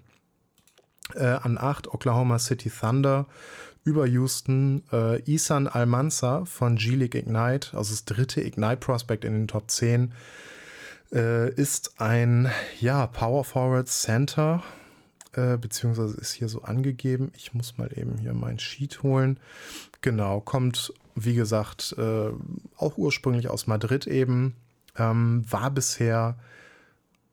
äh, 1.16 1.26
an 1.26 1.58
8 1.58 1.94
Oklahoma 1.94 2.40
City 2.40 2.70
Thunder 2.70 3.26
über 3.84 4.06
Houston 4.06 4.84
äh, 4.92 5.22
Isan 5.24 5.68
Almanza 5.68 6.46
von 6.46 6.76
G-League 6.76 7.16
Ignite, 7.16 7.76
also 7.78 7.92
das 7.92 8.06
dritte 8.06 8.42
Ignite 8.42 8.78
Prospect 8.78 9.26
in 9.26 9.34
den 9.34 9.48
Top 9.48 9.72
10, 9.72 10.14
äh, 11.14 11.54
ist 11.54 12.00
ein 12.00 12.52
ja, 12.80 13.08
Power 13.08 13.44
Forward 13.44 13.88
Center, 13.88 14.64
äh, 15.34 15.58
beziehungsweise 15.58 16.18
ist 16.18 16.34
hier 16.34 16.50
so 16.50 16.64
angegeben. 16.64 17.32
Ich 17.36 17.54
muss 17.54 17.78
mal 17.78 17.90
eben 17.98 18.18
hier 18.18 18.34
mein 18.34 18.60
Sheet 18.60 19.04
holen. 19.04 19.40
Genau, 20.02 20.40
kommt 20.42 20.94
wie 21.16 21.36
gesagt 21.36 21.96
äh, 21.98 22.30
auch 22.78 22.98
ursprünglich 22.98 23.50
aus 23.50 23.68
Madrid 23.68 24.08
eben, 24.08 24.56
ähm, 24.98 25.44
war 25.50 25.72
bisher, 25.72 26.38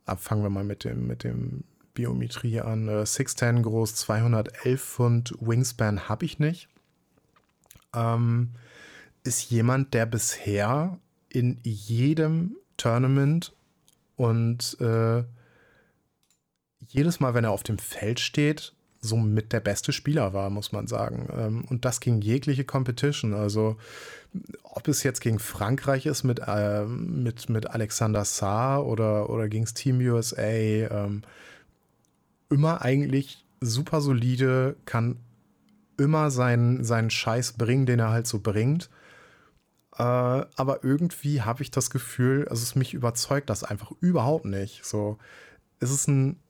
ab, 0.04 0.20
fangen 0.20 0.42
wir 0.42 0.50
mal 0.50 0.64
mit 0.64 0.84
dem, 0.84 1.06
mit 1.06 1.24
dem 1.24 1.64
Biometrie 1.94 2.60
an. 2.60 2.88
Äh, 2.88 3.02
6'10 3.02 3.62
groß, 3.62 3.94
211 3.96 4.82
Pfund, 4.82 5.34
Wingspan 5.40 6.08
habe 6.08 6.24
ich 6.24 6.38
nicht. 6.38 6.68
Ähm, 7.94 8.50
ist 9.24 9.50
jemand, 9.50 9.94
der 9.94 10.06
bisher 10.06 10.98
in 11.28 11.58
jedem 11.62 12.56
Tournament 12.76 13.55
und 14.16 14.76
äh, 14.80 15.24
jedes 16.88 17.20
Mal, 17.20 17.34
wenn 17.34 17.44
er 17.44 17.50
auf 17.50 17.62
dem 17.62 17.78
Feld 17.78 18.20
steht, 18.20 18.72
somit 19.00 19.52
der 19.52 19.60
beste 19.60 19.92
Spieler 19.92 20.32
war, 20.32 20.50
muss 20.50 20.72
man 20.72 20.86
sagen. 20.86 21.28
Ähm, 21.36 21.64
und 21.68 21.84
das 21.84 22.00
gegen 22.00 22.20
jegliche 22.20 22.64
Competition. 22.64 23.34
Also 23.34 23.76
ob 24.62 24.88
es 24.88 25.02
jetzt 25.02 25.20
gegen 25.20 25.38
Frankreich 25.38 26.06
ist 26.06 26.24
mit, 26.24 26.40
äh, 26.46 26.84
mit, 26.84 27.48
mit 27.48 27.70
Alexander 27.70 28.24
Saar 28.24 28.86
oder, 28.86 29.30
oder 29.30 29.48
gegen 29.48 29.66
Team 29.66 30.00
USA, 30.00 30.42
ähm, 30.42 31.22
immer 32.50 32.82
eigentlich 32.82 33.44
super 33.60 34.00
solide, 34.00 34.76
kann 34.84 35.16
immer 35.98 36.30
seinen, 36.30 36.84
seinen 36.84 37.10
Scheiß 37.10 37.54
bringen, 37.54 37.86
den 37.86 38.00
er 38.00 38.10
halt 38.10 38.26
so 38.26 38.40
bringt. 38.40 38.90
Äh, 39.98 40.02
aber 40.02 40.84
irgendwie 40.84 41.42
habe 41.42 41.62
ich 41.62 41.70
das 41.70 41.90
Gefühl, 41.90 42.46
also 42.48 42.62
es 42.62 42.74
mich 42.74 42.94
überzeugt 42.94 43.50
das 43.50 43.64
einfach 43.64 43.92
überhaupt 44.00 44.44
nicht. 44.44 44.84
So, 44.84 45.18
es 45.80 45.90
ist 45.90 46.08
ein 46.08 46.40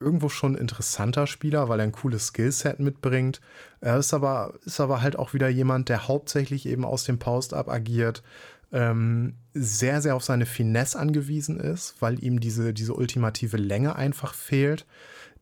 irgendwo 0.00 0.28
schon 0.28 0.54
interessanter 0.54 1.26
Spieler, 1.26 1.68
weil 1.68 1.80
er 1.80 1.84
ein 1.84 1.92
cooles 1.92 2.28
Skillset 2.28 2.78
mitbringt. 2.78 3.40
Er 3.80 3.98
ist 3.98 4.14
aber, 4.14 4.54
ist 4.64 4.80
aber 4.80 5.02
halt 5.02 5.18
auch 5.18 5.34
wieder 5.34 5.48
jemand, 5.48 5.88
der 5.88 6.06
hauptsächlich 6.06 6.66
eben 6.66 6.84
aus 6.84 7.04
dem 7.04 7.18
Post-Up 7.18 7.68
agiert, 7.68 8.22
ähm, 8.70 9.34
sehr, 9.54 10.00
sehr 10.02 10.14
auf 10.14 10.22
seine 10.22 10.46
Finesse 10.46 10.98
angewiesen 10.98 11.58
ist, 11.58 11.96
weil 12.00 12.22
ihm 12.22 12.38
diese, 12.38 12.72
diese 12.74 12.94
ultimative 12.94 13.56
Länge 13.56 13.96
einfach 13.96 14.34
fehlt. 14.34 14.86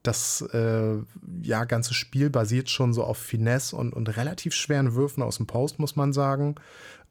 Das 0.03 0.43
äh, 0.53 0.99
ja, 1.43 1.65
ganze 1.65 1.93
Spiel 1.93 2.31
basiert 2.31 2.71
schon 2.71 2.95
so 2.95 3.03
auf 3.03 3.19
Finesse 3.19 3.75
und, 3.75 3.93
und 3.93 4.17
relativ 4.17 4.55
schweren 4.55 4.95
Würfen 4.95 5.23
aus 5.23 5.39
dem 5.39 5.47
Post, 5.47 5.81
muss 5.81 5.97
man 5.97 6.13
sagen. 6.13 6.55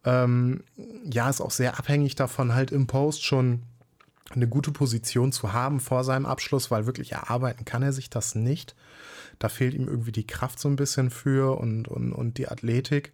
Ähm, 0.05 0.63
ja, 1.03 1.29
ist 1.29 1.41
auch 1.41 1.51
sehr 1.51 1.79
abhängig 1.79 2.15
davon, 2.15 2.53
halt 2.53 2.71
im 2.71 2.87
Post 2.87 3.25
schon 3.25 3.63
eine 4.33 4.47
gute 4.47 4.71
Position 4.71 5.31
zu 5.31 5.53
haben 5.53 5.79
vor 5.79 6.03
seinem 6.03 6.25
Abschluss, 6.25 6.71
weil 6.71 6.85
wirklich 6.85 7.11
erarbeiten 7.11 7.65
kann 7.65 7.83
er 7.83 7.93
sich 7.93 8.09
das 8.09 8.35
nicht. 8.35 8.75
Da 9.39 9.49
fehlt 9.49 9.73
ihm 9.73 9.87
irgendwie 9.87 10.11
die 10.11 10.27
Kraft 10.27 10.59
so 10.59 10.69
ein 10.69 10.75
bisschen 10.75 11.09
für 11.09 11.59
und, 11.59 11.87
und, 11.87 12.13
und 12.13 12.37
die 12.37 12.47
Athletik. 12.47 13.11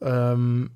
Ähm, 0.00 0.70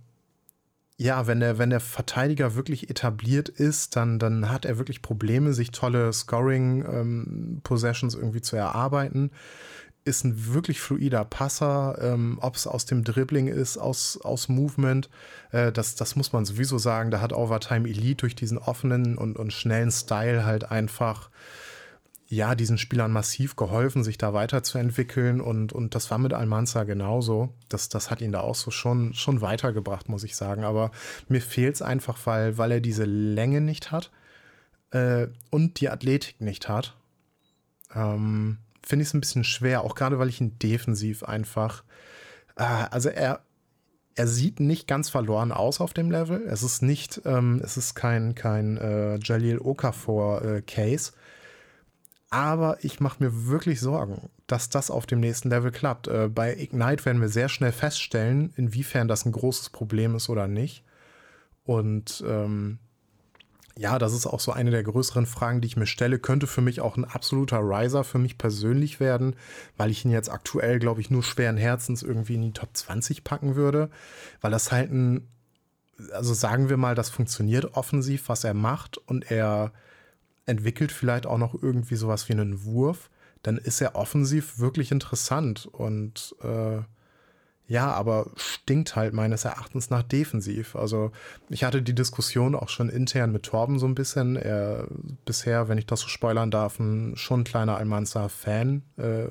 ja, 0.96 1.26
wenn 1.26 1.40
der, 1.40 1.58
wenn 1.58 1.70
der 1.70 1.80
Verteidiger 1.80 2.54
wirklich 2.54 2.88
etabliert 2.90 3.48
ist, 3.48 3.96
dann, 3.96 4.20
dann 4.20 4.50
hat 4.50 4.64
er 4.64 4.78
wirklich 4.78 5.02
Probleme, 5.02 5.52
sich 5.52 5.72
tolle 5.72 6.12
Scoring-Possessions 6.12 8.14
ähm, 8.14 8.20
irgendwie 8.20 8.42
zu 8.42 8.54
erarbeiten. 8.56 9.32
Ist 10.04 10.24
ein 10.24 10.52
wirklich 10.52 10.80
fluider 10.80 11.24
Passer, 11.24 11.96
ähm, 12.00 12.38
ob 12.40 12.56
es 12.56 12.66
aus 12.66 12.86
dem 12.86 13.04
Dribbling 13.04 13.46
ist, 13.46 13.78
aus, 13.78 14.18
aus 14.20 14.48
Movement, 14.48 15.08
äh, 15.52 15.70
das, 15.70 15.94
das 15.94 16.16
muss 16.16 16.32
man 16.32 16.44
sowieso 16.44 16.78
sagen. 16.78 17.10
Da 17.10 17.20
hat 17.20 17.32
Overtime 17.32 17.88
Elite 17.88 18.22
durch 18.22 18.34
diesen 18.34 18.58
offenen 18.58 19.16
und, 19.16 19.36
und 19.36 19.52
schnellen 19.52 19.92
Style 19.92 20.44
halt 20.44 20.70
einfach 20.70 21.30
ja, 22.32 22.54
diesen 22.54 22.78
Spielern 22.78 23.12
massiv 23.12 23.56
geholfen, 23.56 24.02
sich 24.02 24.16
da 24.16 24.32
weiterzuentwickeln 24.32 25.42
und, 25.42 25.74
und 25.74 25.94
das 25.94 26.10
war 26.10 26.16
mit 26.16 26.32
Almanza 26.32 26.84
genauso. 26.84 27.52
Das, 27.68 27.90
das 27.90 28.10
hat 28.10 28.22
ihn 28.22 28.32
da 28.32 28.40
auch 28.40 28.54
so 28.54 28.70
schon, 28.70 29.12
schon 29.12 29.42
weitergebracht, 29.42 30.08
muss 30.08 30.24
ich 30.24 30.34
sagen. 30.34 30.64
Aber 30.64 30.92
mir 31.28 31.42
fehlt 31.42 31.74
es 31.74 31.82
einfach, 31.82 32.18
weil, 32.24 32.56
weil 32.56 32.72
er 32.72 32.80
diese 32.80 33.04
Länge 33.04 33.60
nicht 33.60 33.92
hat 33.92 34.10
äh, 34.92 35.26
und 35.50 35.78
die 35.82 35.90
Athletik 35.90 36.40
nicht 36.40 36.70
hat. 36.70 36.96
Ähm, 37.94 38.56
Finde 38.84 39.02
ich 39.02 39.08
es 39.08 39.14
ein 39.14 39.20
bisschen 39.20 39.44
schwer, 39.44 39.82
auch 39.82 39.94
gerade 39.94 40.18
weil 40.18 40.28
ich 40.28 40.40
ihn 40.40 40.58
defensiv 40.58 41.22
einfach, 41.22 41.84
äh, 42.56 42.64
also 42.64 43.08
er, 43.08 43.44
er 44.14 44.26
sieht 44.26 44.60
nicht 44.60 44.86
ganz 44.86 45.08
verloren 45.08 45.52
aus 45.52 45.80
auf 45.80 45.94
dem 45.94 46.10
Level. 46.10 46.42
Es 46.46 46.62
ist 46.62 46.82
nicht, 46.82 47.22
ähm, 47.24 47.60
es 47.64 47.76
ist 47.76 47.94
kein, 47.94 48.34
kein 48.34 48.76
äh, 48.76 49.18
Jalil 49.18 49.58
Okafor-Case. 49.58 51.12
Äh, 51.12 51.16
aber 52.32 52.82
ich 52.82 52.98
mache 52.98 53.22
mir 53.22 53.46
wirklich 53.46 53.78
Sorgen, 53.80 54.30
dass 54.46 54.70
das 54.70 54.90
auf 54.90 55.04
dem 55.04 55.20
nächsten 55.20 55.50
Level 55.50 55.70
klappt. 55.70 56.08
Äh, 56.08 56.28
bei 56.28 56.56
Ignite 56.56 57.04
werden 57.04 57.20
wir 57.20 57.28
sehr 57.28 57.50
schnell 57.50 57.72
feststellen, 57.72 58.54
inwiefern 58.56 59.06
das 59.06 59.26
ein 59.26 59.32
großes 59.32 59.68
Problem 59.68 60.14
ist 60.14 60.30
oder 60.30 60.48
nicht. 60.48 60.82
Und 61.64 62.24
ähm, 62.26 62.78
ja, 63.78 63.98
das 63.98 64.12
ist 64.12 64.26
auch 64.26 64.40
so 64.40 64.52
eine 64.52 64.70
der 64.70 64.82
größeren 64.82 65.26
Fragen, 65.26 65.60
die 65.60 65.66
ich 65.66 65.76
mir 65.76 65.86
stelle. 65.86 66.18
Könnte 66.18 66.46
für 66.46 66.60
mich 66.60 66.80
auch 66.80 66.96
ein 66.96 67.04
absoluter 67.04 67.60
Riser 67.60 68.04
für 68.04 68.18
mich 68.18 68.38
persönlich 68.38 69.00
werden, 69.00 69.34
weil 69.76 69.90
ich 69.90 70.04
ihn 70.04 70.10
jetzt 70.10 70.30
aktuell, 70.30 70.78
glaube 70.78 71.00
ich, 71.00 71.10
nur 71.10 71.22
schweren 71.22 71.56
Herzens 71.56 72.02
irgendwie 72.02 72.34
in 72.34 72.42
die 72.42 72.52
Top 72.52 72.70
20 72.74 73.24
packen 73.24 73.56
würde, 73.56 73.90
weil 74.40 74.50
das 74.50 74.72
halt 74.72 74.92
ein, 74.92 75.28
also 76.12 76.34
sagen 76.34 76.68
wir 76.68 76.76
mal, 76.76 76.94
das 76.94 77.10
funktioniert 77.10 77.74
offensiv, 77.74 78.28
was 78.28 78.44
er 78.44 78.54
macht 78.54 78.98
und 78.98 79.30
er 79.30 79.72
entwickelt 80.44 80.92
vielleicht 80.92 81.26
auch 81.26 81.38
noch 81.38 81.60
irgendwie 81.60 81.96
sowas 81.96 82.28
wie 82.28 82.32
einen 82.32 82.64
Wurf, 82.64 83.10
dann 83.42 83.56
ist 83.56 83.80
er 83.80 83.96
offensiv 83.96 84.58
wirklich 84.58 84.92
interessant 84.92 85.66
und 85.66 86.34
äh, 86.42 86.82
ja, 87.68 87.92
aber 87.92 88.26
stinkt 88.36 88.96
halt 88.96 89.14
meines 89.14 89.44
Erachtens 89.44 89.88
nach 89.88 90.02
defensiv. 90.02 90.76
Also 90.76 91.12
ich 91.48 91.64
hatte 91.64 91.80
die 91.80 91.94
Diskussion 91.94 92.54
auch 92.54 92.68
schon 92.68 92.88
intern 92.88 93.32
mit 93.32 93.44
Torben 93.44 93.78
so 93.78 93.86
ein 93.86 93.94
bisschen. 93.94 94.36
Er 94.36 94.88
bisher, 95.24 95.68
wenn 95.68 95.78
ich 95.78 95.86
das 95.86 96.00
so 96.00 96.08
spoilern 96.08 96.50
darf, 96.50 96.78
ein 96.78 97.16
schon 97.16 97.44
kleiner 97.44 97.76
Almanza-Fan, 97.76 98.82
äh, 98.98 99.26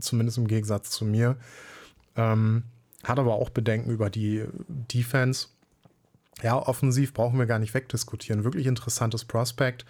zumindest 0.00 0.38
im 0.38 0.48
Gegensatz 0.48 0.90
zu 0.90 1.04
mir. 1.04 1.36
Ähm, 2.16 2.64
hat 3.04 3.18
aber 3.18 3.34
auch 3.34 3.50
Bedenken 3.50 3.90
über 3.90 4.10
die 4.10 4.44
Defense. 4.68 5.48
Ja, 6.42 6.56
offensiv 6.56 7.12
brauchen 7.12 7.38
wir 7.38 7.46
gar 7.46 7.58
nicht 7.58 7.74
wegdiskutieren. 7.74 8.44
Wirklich 8.44 8.66
interessantes 8.66 9.24
Prospect. 9.24 9.84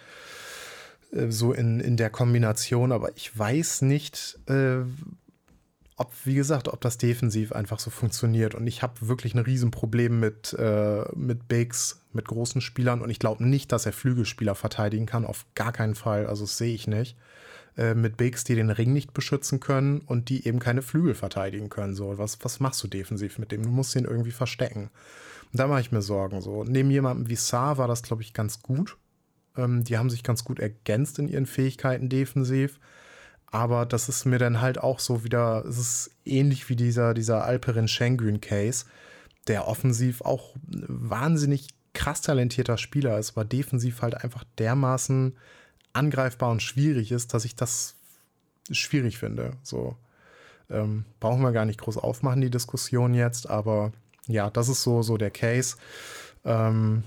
Äh, 1.11 1.31
so 1.31 1.53
in, 1.53 1.79
in 1.79 1.97
der 1.97 2.09
Kombination, 2.09 2.91
aber 2.91 3.15
ich 3.15 3.37
weiß 3.37 3.81
nicht, 3.83 4.37
äh, 4.47 4.81
ob, 5.97 6.11
wie 6.25 6.35
gesagt, 6.35 6.67
ob 6.67 6.81
das 6.81 6.97
defensiv 6.97 7.53
einfach 7.53 7.79
so 7.79 7.89
funktioniert. 7.89 8.53
Und 8.53 8.67
ich 8.67 8.81
habe 8.81 9.07
wirklich 9.07 9.33
ein 9.33 9.39
Riesenproblem 9.39 10.19
mit, 10.19 10.53
äh, 10.53 11.05
mit 11.15 11.47
Bigs, 11.47 12.01
mit 12.11 12.27
großen 12.27 12.59
Spielern. 12.61 13.01
Und 13.01 13.09
ich 13.09 13.19
glaube 13.19 13.45
nicht, 13.45 13.71
dass 13.71 13.85
er 13.85 13.93
Flügelspieler 13.93 14.55
verteidigen 14.55 15.05
kann. 15.05 15.25
Auf 15.25 15.45
gar 15.55 15.71
keinen 15.71 15.95
Fall. 15.95 16.27
Also 16.27 16.45
sehe 16.45 16.75
ich 16.75 16.87
nicht. 16.87 17.15
Äh, 17.77 17.93
mit 17.93 18.17
Bigs, 18.17 18.43
die 18.43 18.55
den 18.55 18.69
Ring 18.69 18.91
nicht 18.91 19.13
beschützen 19.13 19.61
können 19.61 20.01
und 20.01 20.29
die 20.29 20.45
eben 20.45 20.59
keine 20.59 20.81
Flügel 20.81 21.15
verteidigen 21.15 21.69
können. 21.69 21.95
So, 21.95 22.17
was, 22.17 22.39
was 22.41 22.59
machst 22.59 22.83
du 22.83 22.87
defensiv 22.87 23.39
mit 23.39 23.51
dem? 23.51 23.63
Du 23.63 23.69
musst 23.69 23.95
ihn 23.95 24.05
irgendwie 24.05 24.31
verstecken. 24.31 24.89
Und 25.51 25.59
da 25.59 25.67
mache 25.67 25.81
ich 25.81 25.91
mir 25.93 26.01
Sorgen. 26.01 26.41
So, 26.41 26.65
neben 26.65 26.91
jemandem 26.91 27.29
wie 27.29 27.35
Saar 27.35 27.77
war 27.77 27.87
das, 27.87 28.03
glaube 28.03 28.21
ich, 28.21 28.33
ganz 28.33 28.61
gut. 28.61 28.97
Ähm, 29.55 29.85
die 29.85 29.97
haben 29.97 30.09
sich 30.09 30.23
ganz 30.23 30.43
gut 30.43 30.59
ergänzt 30.59 31.19
in 31.19 31.29
ihren 31.29 31.45
Fähigkeiten 31.45 32.09
defensiv. 32.09 32.79
Aber 33.55 33.85
das 33.85 34.09
ist 34.09 34.25
mir 34.25 34.37
dann 34.37 34.59
halt 34.59 34.79
auch 34.79 34.99
so 34.99 35.23
wieder, 35.23 35.63
es 35.63 35.77
ist 35.77 36.11
ähnlich 36.25 36.67
wie 36.67 36.75
dieser, 36.75 37.13
dieser 37.13 37.45
Alperin 37.45 37.87
Schengen 37.87 38.41
Case, 38.41 38.83
der 39.47 39.69
offensiv 39.69 40.19
auch 40.19 40.57
wahnsinnig 40.67 41.69
krass 41.93 42.21
talentierter 42.21 42.77
Spieler 42.77 43.17
ist, 43.17 43.31
aber 43.31 43.45
defensiv 43.45 44.01
halt 44.01 44.21
einfach 44.21 44.43
dermaßen 44.59 45.37
angreifbar 45.93 46.51
und 46.51 46.63
schwierig 46.63 47.13
ist, 47.13 47.33
dass 47.33 47.45
ich 47.45 47.55
das 47.55 47.95
schwierig 48.71 49.19
finde. 49.19 49.53
So. 49.63 49.95
Ähm, 50.69 51.05
brauchen 51.21 51.41
wir 51.41 51.53
gar 51.53 51.63
nicht 51.63 51.79
groß 51.79 51.95
aufmachen, 51.95 52.41
die 52.41 52.49
Diskussion 52.49 53.13
jetzt, 53.13 53.49
aber 53.49 53.93
ja, 54.27 54.49
das 54.49 54.67
ist 54.67 54.83
so, 54.83 55.01
so 55.01 55.15
der 55.15 55.31
Case. 55.31 55.77
Ähm, 56.43 57.05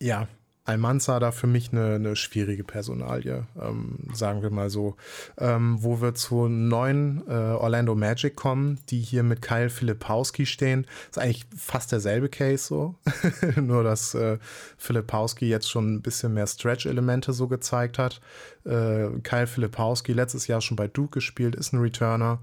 ja, 0.00 0.28
Almanza 0.66 1.20
da 1.20 1.30
für 1.30 1.46
mich 1.46 1.72
eine, 1.72 1.94
eine 1.94 2.16
schwierige 2.16 2.64
Personalie, 2.64 3.46
ähm, 3.60 3.98
sagen 4.12 4.42
wir 4.42 4.50
mal 4.50 4.68
so. 4.68 4.96
Ähm, 5.38 5.78
wo 5.80 6.00
wir 6.02 6.14
zu 6.14 6.48
neuen 6.48 7.22
äh, 7.28 7.32
Orlando 7.32 7.94
Magic 7.94 8.36
kommen, 8.36 8.80
die 8.88 9.00
hier 9.00 9.22
mit 9.22 9.42
Kyle 9.42 9.70
Filipowski 9.70 10.44
stehen. 10.44 10.86
Ist 11.08 11.18
eigentlich 11.18 11.46
fast 11.56 11.92
derselbe 11.92 12.28
Case 12.28 12.64
so. 12.64 12.96
Nur, 13.56 13.84
dass 13.84 14.14
äh, 14.14 14.38
Filipowski 14.76 15.48
jetzt 15.48 15.70
schon 15.70 15.94
ein 15.94 16.02
bisschen 16.02 16.34
mehr 16.34 16.46
Stretch-Elemente 16.46 17.32
so 17.32 17.46
gezeigt 17.46 17.98
hat. 17.98 18.20
Äh, 18.64 19.08
Kyle 19.22 19.46
Filipowski 19.46 20.12
letztes 20.12 20.48
Jahr 20.48 20.60
schon 20.60 20.76
bei 20.76 20.88
Duke 20.88 21.14
gespielt, 21.14 21.54
ist 21.54 21.72
ein 21.72 21.80
Returner. 21.80 22.40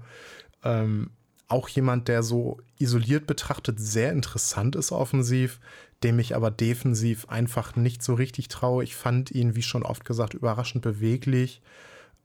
Ähm, 0.62 1.10
auch 1.48 1.68
jemand, 1.68 2.08
der 2.08 2.22
so 2.22 2.58
isoliert 2.78 3.26
betrachtet 3.26 3.78
sehr 3.78 4.12
interessant 4.12 4.76
ist 4.76 4.92
offensiv, 4.92 5.60
dem 6.02 6.18
ich 6.18 6.34
aber 6.36 6.50
defensiv 6.50 7.28
einfach 7.28 7.76
nicht 7.76 8.02
so 8.02 8.14
richtig 8.14 8.48
traue. 8.48 8.84
Ich 8.84 8.94
fand 8.96 9.30
ihn, 9.30 9.54
wie 9.54 9.62
schon 9.62 9.82
oft 9.82 10.04
gesagt, 10.04 10.34
überraschend 10.34 10.82
beweglich. 10.82 11.62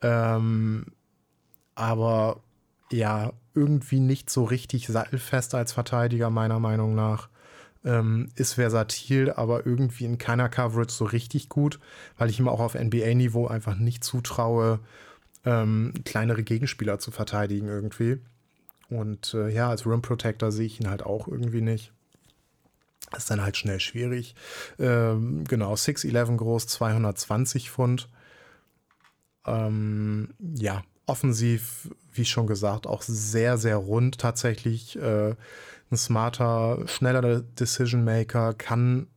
Ähm, 0.02 0.88
aber 1.76 2.42
ja, 2.92 3.32
irgendwie 3.54 4.00
nicht 4.00 4.30
so 4.30 4.44
richtig 4.44 4.88
sattelfest 4.88 5.56
als 5.56 5.74
Verteidiger, 5.74 6.30
meiner 6.30 6.60
Meinung 6.60 6.96
nach. 6.96 7.30
Ähm, 7.86 8.30
ist 8.36 8.54
versatil, 8.54 9.32
aber 9.32 9.66
irgendwie 9.66 10.04
in 10.04 10.18
keiner 10.18 10.50
Coverage 10.50 10.92
so 10.92 11.06
richtig 11.06 11.48
gut, 11.48 11.80
weil 12.18 12.30
ich 12.30 12.38
ihm 12.38 12.50
auch 12.50 12.60
auf 12.60 12.76
NBA-Niveau 12.76 13.48
einfach 13.48 13.78
nicht 13.78 14.04
zutraue, 14.04 14.80
ähm, 15.46 15.94
kleinere 16.04 16.44
Gegenspieler 16.44 17.00
zu 17.00 17.12
verteidigen 17.12 17.68
irgendwie. 17.68 18.20
Und 18.90 19.34
äh, 19.34 19.50
ja, 19.50 19.70
als 19.70 19.86
Rim 19.86 20.02
Protector 20.02 20.52
sehe 20.52 20.66
ich 20.66 20.82
ihn 20.82 20.90
halt 20.90 21.04
auch 21.04 21.28
irgendwie 21.28 21.62
nicht. 21.62 21.94
Ist 23.16 23.30
dann 23.32 23.42
halt 23.42 23.58
schnell 23.58 23.80
schwierig. 23.80 24.36
Ähm, 24.78 25.44
genau, 25.46 25.74
6'11 25.74 26.38
groß, 26.38 26.68
220 26.68 27.72
Pfund. 27.72 28.10
Ähm, 29.46 30.34
ja, 30.40 30.84
offensiv, 31.06 31.90
wie 32.14 32.26
schon 32.26 32.48
gesagt, 32.48 32.86
auch 32.86 33.02
sehr, 33.02 33.58
sehr 33.58 33.78
rund 33.78 34.20
tatsächlich. 34.20 34.96
Äh, 34.98 35.36
ein 35.92 35.98
smarter, 35.98 36.88
schneller 36.88 37.42
Decision 37.42 38.04
Maker, 38.04 38.54
kann 38.54 39.08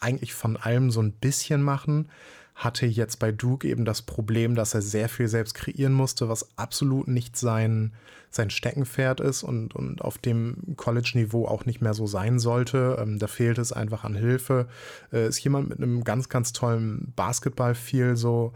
eigentlich 0.00 0.34
von 0.34 0.56
allem 0.56 0.90
so 0.90 1.00
ein 1.00 1.12
bisschen 1.12 1.62
machen 1.62 2.08
hatte 2.56 2.86
jetzt 2.86 3.18
bei 3.18 3.32
Duke 3.32 3.68
eben 3.68 3.84
das 3.84 4.00
Problem, 4.00 4.54
dass 4.54 4.72
er 4.72 4.80
sehr 4.80 5.10
viel 5.10 5.28
selbst 5.28 5.54
kreieren 5.54 5.92
musste, 5.92 6.30
was 6.30 6.56
absolut 6.56 7.06
nicht 7.06 7.36
sein, 7.36 7.92
sein 8.30 8.48
Steckenpferd 8.48 9.20
ist 9.20 9.42
und, 9.42 9.76
und 9.76 10.00
auf 10.00 10.16
dem 10.16 10.74
College-Niveau 10.76 11.46
auch 11.46 11.66
nicht 11.66 11.82
mehr 11.82 11.92
so 11.92 12.06
sein 12.06 12.38
sollte. 12.38 12.96
Ähm, 12.98 13.18
da 13.18 13.26
fehlt 13.26 13.58
es 13.58 13.72
einfach 13.72 14.04
an 14.04 14.14
Hilfe. 14.14 14.68
Äh, 15.12 15.28
ist 15.28 15.44
jemand 15.44 15.68
mit 15.68 15.78
einem 15.78 16.02
ganz, 16.02 16.30
ganz 16.30 16.54
tollen 16.54 17.12
Basketball-Feel, 17.14 18.16
so 18.16 18.54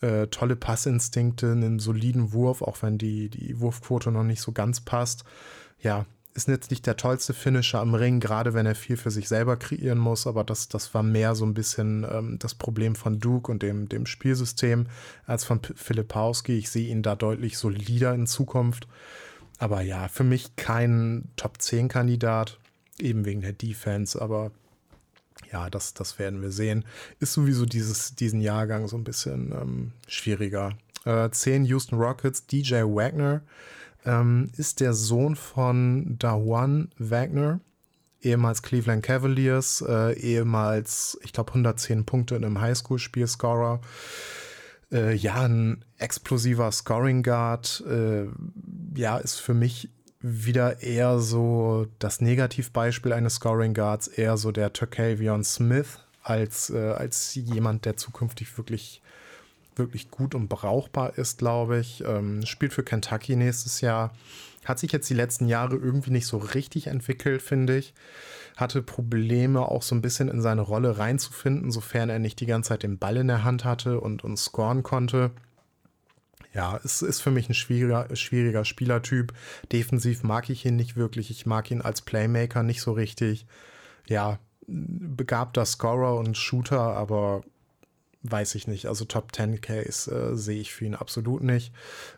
äh, 0.00 0.26
tolle 0.26 0.56
Passinstinkte, 0.56 1.52
einen 1.52 1.78
soliden 1.78 2.32
Wurf, 2.32 2.62
auch 2.62 2.82
wenn 2.82 2.98
die, 2.98 3.28
die 3.28 3.60
Wurfquote 3.60 4.10
noch 4.10 4.24
nicht 4.24 4.42
so 4.42 4.50
ganz 4.50 4.80
passt. 4.80 5.24
Ja, 5.80 6.04
ist 6.36 6.48
jetzt 6.48 6.70
nicht 6.70 6.86
der 6.86 6.96
tollste 6.96 7.32
Finisher 7.34 7.80
am 7.80 7.94
Ring, 7.94 8.20
gerade 8.20 8.52
wenn 8.52 8.66
er 8.66 8.74
viel 8.74 8.96
für 8.96 9.10
sich 9.10 9.28
selber 9.28 9.56
kreieren 9.56 9.98
muss, 9.98 10.26
aber 10.26 10.44
das, 10.44 10.68
das 10.68 10.92
war 10.92 11.02
mehr 11.02 11.34
so 11.34 11.46
ein 11.46 11.54
bisschen 11.54 12.06
ähm, 12.10 12.38
das 12.38 12.54
Problem 12.54 12.94
von 12.94 13.18
Duke 13.18 13.50
und 13.50 13.62
dem, 13.62 13.88
dem 13.88 14.06
Spielsystem 14.06 14.86
als 15.24 15.44
von 15.44 15.60
Filipowski. 15.62 16.58
Ich 16.58 16.70
sehe 16.70 16.88
ihn 16.88 17.02
da 17.02 17.14
deutlich 17.14 17.56
solider 17.58 18.14
in 18.14 18.26
Zukunft. 18.26 18.86
Aber 19.58 19.80
ja, 19.80 20.08
für 20.08 20.24
mich 20.24 20.56
kein 20.56 21.28
Top-10-Kandidat, 21.36 22.58
eben 23.00 23.24
wegen 23.24 23.40
der 23.40 23.54
Defense, 23.54 24.20
aber 24.20 24.50
ja, 25.50 25.70
das, 25.70 25.94
das 25.94 26.18
werden 26.18 26.42
wir 26.42 26.50
sehen. 26.50 26.84
Ist 27.20 27.32
sowieso 27.32 27.64
dieses, 27.64 28.14
diesen 28.14 28.40
Jahrgang 28.40 28.88
so 28.88 28.96
ein 28.96 29.04
bisschen 29.04 29.52
ähm, 29.52 29.92
schwieriger. 30.08 30.76
Äh, 31.04 31.30
10 31.30 31.64
Houston 31.64 31.98
Rockets, 31.98 32.46
DJ 32.46 32.82
Wagner 32.82 33.42
ähm, 34.06 34.50
ist 34.56 34.80
der 34.80 34.94
Sohn 34.94 35.36
von 35.36 36.16
Dawan 36.18 36.90
Wagner, 36.98 37.60
ehemals 38.22 38.62
Cleveland 38.62 39.02
Cavaliers, 39.02 39.84
äh, 39.86 40.18
ehemals, 40.18 41.18
ich 41.22 41.32
glaube, 41.32 41.50
110 41.50 42.06
Punkte 42.06 42.36
in 42.36 42.44
einem 42.44 42.60
Highschool-Spielscorer. 42.60 43.80
Äh, 44.92 45.14
ja, 45.14 45.42
ein 45.42 45.84
explosiver 45.98 46.70
Scoring 46.70 47.22
Guard. 47.22 47.84
Äh, 47.88 48.26
ja, 48.94 49.18
ist 49.18 49.40
für 49.40 49.54
mich 49.54 49.90
wieder 50.20 50.82
eher 50.82 51.18
so 51.18 51.86
das 51.98 52.20
Negativbeispiel 52.20 53.12
eines 53.12 53.34
Scoring 53.34 53.74
Guards, 53.74 54.08
eher 54.08 54.36
so 54.36 54.52
der 54.52 54.72
Turkavion 54.72 55.44
Smith 55.44 55.98
als, 56.22 56.70
äh, 56.70 56.92
als 56.92 57.34
jemand, 57.34 57.84
der 57.84 57.96
zukünftig 57.96 58.56
wirklich 58.56 59.02
wirklich 59.78 60.10
gut 60.10 60.34
und 60.34 60.48
brauchbar 60.48 61.16
ist, 61.18 61.38
glaube 61.38 61.78
ich. 61.78 62.02
Ähm, 62.06 62.44
spielt 62.44 62.72
für 62.72 62.82
Kentucky 62.82 63.36
nächstes 63.36 63.80
Jahr. 63.80 64.14
Hat 64.64 64.78
sich 64.78 64.92
jetzt 64.92 65.08
die 65.08 65.14
letzten 65.14 65.46
Jahre 65.46 65.76
irgendwie 65.76 66.10
nicht 66.10 66.26
so 66.26 66.38
richtig 66.38 66.88
entwickelt, 66.88 67.42
finde 67.42 67.78
ich. 67.78 67.94
Hatte 68.56 68.82
Probleme, 68.82 69.68
auch 69.68 69.82
so 69.82 69.94
ein 69.94 70.02
bisschen 70.02 70.28
in 70.28 70.40
seine 70.40 70.62
Rolle 70.62 70.98
reinzufinden, 70.98 71.70
sofern 71.70 72.08
er 72.08 72.18
nicht 72.18 72.40
die 72.40 72.46
ganze 72.46 72.68
Zeit 72.68 72.82
den 72.82 72.98
Ball 72.98 73.18
in 73.18 73.28
der 73.28 73.44
Hand 73.44 73.64
hatte 73.64 74.00
und, 74.00 74.24
und 74.24 74.38
scoren 74.38 74.82
konnte. 74.82 75.30
Ja, 76.52 76.80
es 76.82 77.02
ist 77.02 77.20
für 77.20 77.30
mich 77.30 77.50
ein 77.50 77.54
schwieriger, 77.54 78.08
schwieriger 78.16 78.64
Spielertyp. 78.64 79.34
Defensiv 79.72 80.22
mag 80.22 80.48
ich 80.48 80.64
ihn 80.64 80.76
nicht 80.76 80.96
wirklich. 80.96 81.30
Ich 81.30 81.44
mag 81.44 81.70
ihn 81.70 81.82
als 81.82 82.00
Playmaker 82.00 82.62
nicht 82.62 82.80
so 82.80 82.92
richtig. 82.92 83.46
Ja, 84.08 84.38
begabter 84.66 85.64
Scorer 85.64 86.16
und 86.16 86.36
Shooter, 86.36 86.80
aber 86.80 87.42
weiß 88.30 88.54
ich 88.54 88.66
nicht. 88.66 88.86
Also 88.86 89.04
Top 89.04 89.34
10 89.34 89.60
Case 89.60 90.10
äh, 90.10 90.36
sehe 90.36 90.60
ich 90.60 90.72
für 90.72 90.84
ihn 90.84 90.94
absolut 90.94 91.42
nicht. 91.42 91.72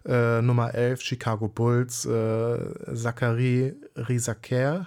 Äh, 0.04 0.42
Nummer 0.42 0.74
11, 0.74 1.00
Chicago 1.02 1.48
Bulls, 1.48 2.04
äh, 2.04 2.94
Zachary 2.94 3.74
Rizaker, 3.96 4.86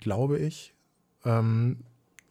glaube 0.00 0.38
ich. 0.38 0.74
Ähm, 1.24 1.84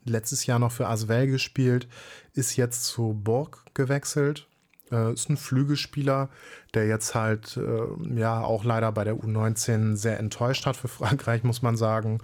letztes 0.06 0.46
Jahr 0.46 0.60
noch 0.60 0.72
für 0.72 0.88
Asvel 0.88 1.28
gespielt, 1.28 1.88
ist 2.34 2.56
jetzt 2.56 2.86
zu 2.86 3.20
Borg 3.24 3.66
gewechselt. 3.74 4.48
Äh, 4.92 5.14
ist 5.14 5.30
ein 5.30 5.38
Flügelspieler, 5.38 6.30
der 6.74 6.88
jetzt 6.88 7.16
halt 7.16 7.58
äh, 7.58 8.20
ja 8.20 8.42
auch 8.42 8.64
leider 8.64 8.92
bei 8.92 9.04
der 9.04 9.16
U19 9.16 9.96
sehr 9.96 10.20
enttäuscht 10.20 10.66
hat 10.66 10.76
für 10.76 10.88
Frankreich, 10.88 11.44
muss 11.44 11.62
man 11.62 11.78
sagen. 11.78 12.20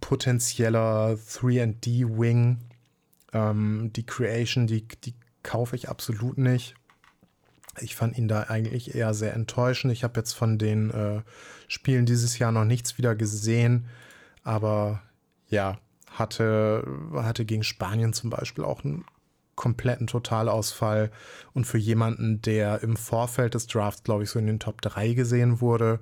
Potenzieller 0.00 1.14
3D-Wing 1.14 2.58
ähm, 3.32 3.90
die 3.94 4.06
Creation, 4.06 4.66
die, 4.66 4.86
die 4.86 5.14
kaufe 5.42 5.76
ich 5.76 5.88
absolut 5.88 6.38
nicht. 6.38 6.74
Ich 7.80 7.96
fand 7.96 8.18
ihn 8.18 8.28
da 8.28 8.44
eigentlich 8.44 8.94
eher 8.94 9.14
sehr 9.14 9.34
enttäuschend. 9.34 9.92
Ich 9.92 10.04
habe 10.04 10.20
jetzt 10.20 10.32
von 10.32 10.58
den 10.58 10.90
äh, 10.90 11.22
Spielen 11.68 12.04
dieses 12.04 12.38
Jahr 12.38 12.52
noch 12.52 12.64
nichts 12.64 12.98
wieder 12.98 13.14
gesehen, 13.16 13.86
aber 14.44 15.02
ja, 15.48 15.78
hatte, 16.10 16.86
hatte 17.14 17.44
gegen 17.44 17.62
Spanien 17.62 18.12
zum 18.12 18.28
Beispiel 18.30 18.64
auch 18.64 18.84
einen 18.84 19.04
kompletten 19.54 20.06
Totalausfall 20.06 21.10
und 21.52 21.66
für 21.66 21.78
jemanden, 21.78 22.42
der 22.42 22.82
im 22.82 22.96
Vorfeld 22.96 23.54
des 23.54 23.66
Drafts, 23.66 24.02
glaube 24.02 24.24
ich, 24.24 24.30
so 24.30 24.38
in 24.38 24.46
den 24.46 24.60
Top 24.60 24.80
3 24.82 25.14
gesehen 25.14 25.60
wurde, 25.60 26.00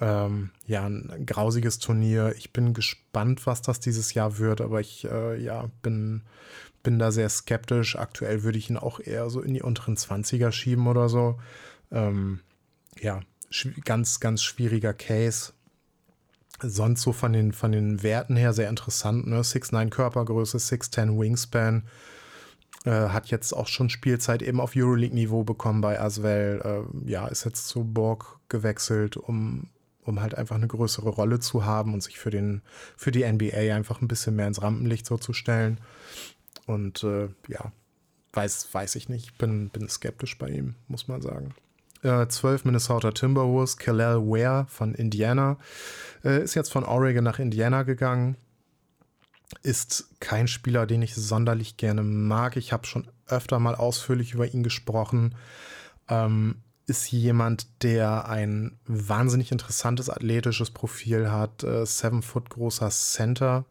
ähm, 0.00 0.50
ja, 0.66 0.84
ein 0.84 1.24
grausiges 1.26 1.78
Turnier. 1.78 2.34
Ich 2.36 2.52
bin 2.52 2.74
gespannt, 2.74 3.46
was 3.46 3.62
das 3.62 3.80
dieses 3.80 4.14
Jahr 4.14 4.38
wird, 4.38 4.60
aber 4.60 4.80
ich 4.80 5.04
äh, 5.04 5.40
ja, 5.40 5.70
bin, 5.82 6.22
bin 6.82 6.98
da 6.98 7.12
sehr 7.12 7.28
skeptisch. 7.28 7.96
Aktuell 7.96 8.42
würde 8.42 8.58
ich 8.58 8.70
ihn 8.70 8.76
auch 8.76 9.00
eher 9.00 9.30
so 9.30 9.40
in 9.40 9.54
die 9.54 9.62
unteren 9.62 9.96
20er 9.96 10.52
schieben 10.52 10.86
oder 10.86 11.08
so. 11.08 11.38
Ähm, 11.92 12.40
ja, 13.00 13.20
ganz, 13.84 14.20
ganz 14.20 14.42
schwieriger 14.42 14.94
Case. 14.94 15.52
Sonst 16.60 17.02
so 17.02 17.12
von 17.12 17.32
den, 17.32 17.52
von 17.52 17.72
den 17.72 18.02
Werten 18.02 18.36
her 18.36 18.52
sehr 18.52 18.68
interessant. 18.68 19.26
Ne? 19.26 19.40
6'9 19.40 19.90
Körpergröße, 19.90 20.58
6'10 20.58 21.18
Wingspan. 21.18 21.84
Äh, 22.84 23.08
hat 23.08 23.28
jetzt 23.28 23.52
auch 23.52 23.66
schon 23.66 23.90
Spielzeit 23.90 24.42
eben 24.42 24.60
auf 24.60 24.72
Euroleague-Niveau 24.76 25.44
bekommen 25.44 25.80
bei 25.80 26.00
Aswell. 26.00 26.60
Äh, 26.64 27.10
ja, 27.10 27.26
ist 27.28 27.44
jetzt 27.44 27.68
zu 27.68 27.84
Borg 27.84 28.38
gewechselt, 28.48 29.16
um 29.16 29.68
um 30.04 30.20
halt 30.20 30.34
einfach 30.34 30.56
eine 30.56 30.68
größere 30.68 31.08
Rolle 31.08 31.40
zu 31.40 31.64
haben 31.64 31.94
und 31.94 32.02
sich 32.02 32.18
für, 32.18 32.30
den, 32.30 32.62
für 32.96 33.10
die 33.10 33.24
NBA 33.24 33.74
einfach 33.74 34.00
ein 34.00 34.08
bisschen 34.08 34.36
mehr 34.36 34.46
ins 34.46 34.62
Rampenlicht 34.62 35.06
so 35.06 35.16
zu 35.16 35.32
stellen. 35.32 35.80
Und 36.66 37.04
äh, 37.04 37.28
ja, 37.48 37.72
weiß, 38.32 38.68
weiß 38.72 38.94
ich 38.96 39.08
nicht. 39.08 39.38
Bin, 39.38 39.70
bin 39.70 39.88
skeptisch 39.88 40.38
bei 40.38 40.48
ihm, 40.48 40.74
muss 40.88 41.08
man 41.08 41.22
sagen. 41.22 41.54
Äh, 42.02 42.28
12 42.28 42.66
Minnesota 42.66 43.12
Timberwolves, 43.12 43.78
Kalel 43.78 44.18
Ware 44.20 44.66
von 44.68 44.94
Indiana. 44.94 45.56
Äh, 46.22 46.42
ist 46.42 46.54
jetzt 46.54 46.72
von 46.72 46.84
Oregon 46.84 47.24
nach 47.24 47.38
Indiana 47.38 47.82
gegangen. 47.82 48.36
Ist 49.62 50.08
kein 50.20 50.48
Spieler, 50.48 50.86
den 50.86 51.02
ich 51.02 51.14
sonderlich 51.14 51.76
gerne 51.76 52.02
mag. 52.02 52.56
Ich 52.56 52.72
habe 52.72 52.86
schon 52.86 53.08
öfter 53.26 53.58
mal 53.58 53.74
ausführlich 53.74 54.34
über 54.34 54.46
ihn 54.46 54.62
gesprochen. 54.62 55.34
Ähm, 56.08 56.56
ist 56.86 57.10
jemand, 57.10 57.82
der 57.82 58.28
ein 58.28 58.78
wahnsinnig 58.86 59.52
interessantes 59.52 60.10
athletisches 60.10 60.70
Profil 60.70 61.30
hat. 61.30 61.62
Äh, 61.62 61.86
seven 61.86 62.22
Foot 62.22 62.50
großer 62.50 62.90
Center. 62.90 63.64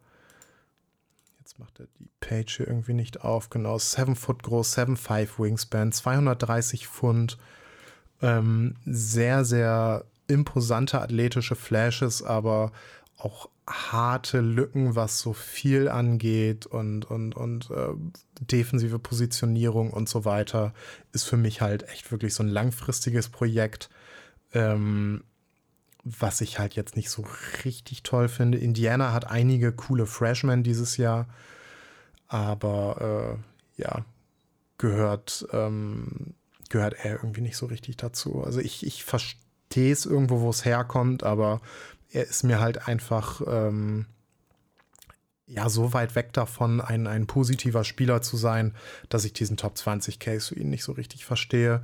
Jetzt 1.38 1.58
macht 1.58 1.78
er 1.78 1.86
die 2.00 2.08
Page 2.20 2.56
hier 2.56 2.66
irgendwie 2.66 2.94
nicht 2.94 3.20
auf. 3.20 3.50
Genau, 3.50 3.78
Seven 3.78 4.16
Foot 4.16 4.42
groß, 4.42 4.72
Seven 4.72 4.96
Five 4.96 5.38
Wingspan, 5.38 5.92
230 5.92 6.88
Pfund. 6.88 7.38
Ähm, 8.22 8.76
sehr, 8.86 9.44
sehr 9.44 10.04
imposante 10.26 11.00
athletische 11.00 11.54
Flashes, 11.54 12.22
aber 12.22 12.72
auch 13.18 13.48
harte 13.66 14.40
Lücken, 14.40 14.94
was 14.94 15.18
so 15.20 15.32
viel 15.32 15.88
angeht 15.88 16.66
und, 16.66 17.04
und, 17.10 17.34
und 17.34 17.70
äh, 17.70 17.94
defensive 18.40 18.98
Positionierung 18.98 19.90
und 19.90 20.08
so 20.08 20.24
weiter, 20.24 20.74
ist 21.12 21.24
für 21.24 21.38
mich 21.38 21.60
halt 21.60 21.88
echt 21.88 22.12
wirklich 22.12 22.34
so 22.34 22.42
ein 22.42 22.48
langfristiges 22.48 23.30
Projekt, 23.30 23.88
ähm, 24.52 25.24
was 26.04 26.42
ich 26.42 26.58
halt 26.58 26.74
jetzt 26.74 26.96
nicht 26.96 27.08
so 27.08 27.24
richtig 27.64 28.02
toll 28.02 28.28
finde. 28.28 28.58
Indiana 28.58 29.12
hat 29.14 29.26
einige 29.30 29.72
coole 29.72 30.04
Freshmen 30.04 30.62
dieses 30.62 30.98
Jahr, 30.98 31.26
aber 32.28 33.38
äh, 33.78 33.82
ja, 33.82 34.04
gehört, 34.76 35.46
ähm, 35.52 36.34
gehört 36.68 36.94
er 37.02 37.12
irgendwie 37.14 37.40
nicht 37.40 37.56
so 37.56 37.66
richtig 37.66 37.96
dazu. 37.96 38.44
Also 38.44 38.60
ich, 38.60 38.86
ich 38.86 39.04
verstehe 39.04 39.92
es 39.92 40.04
irgendwo, 40.04 40.40
wo 40.40 40.50
es 40.50 40.66
herkommt, 40.66 41.22
aber 41.22 41.62
er 42.14 42.24
ist 42.24 42.44
mir 42.44 42.60
halt 42.60 42.86
einfach 42.86 43.42
ähm, 43.46 44.06
ja 45.46 45.68
so 45.68 45.92
weit 45.92 46.14
weg 46.14 46.32
davon, 46.32 46.80
ein, 46.80 47.06
ein 47.06 47.26
positiver 47.26 47.84
Spieler 47.84 48.22
zu 48.22 48.36
sein, 48.36 48.74
dass 49.08 49.24
ich 49.24 49.32
diesen 49.32 49.56
Top 49.56 49.76
20 49.76 50.18
Case 50.18 50.48
für 50.48 50.60
ihn 50.60 50.70
nicht 50.70 50.84
so 50.84 50.92
richtig 50.92 51.24
verstehe. 51.24 51.82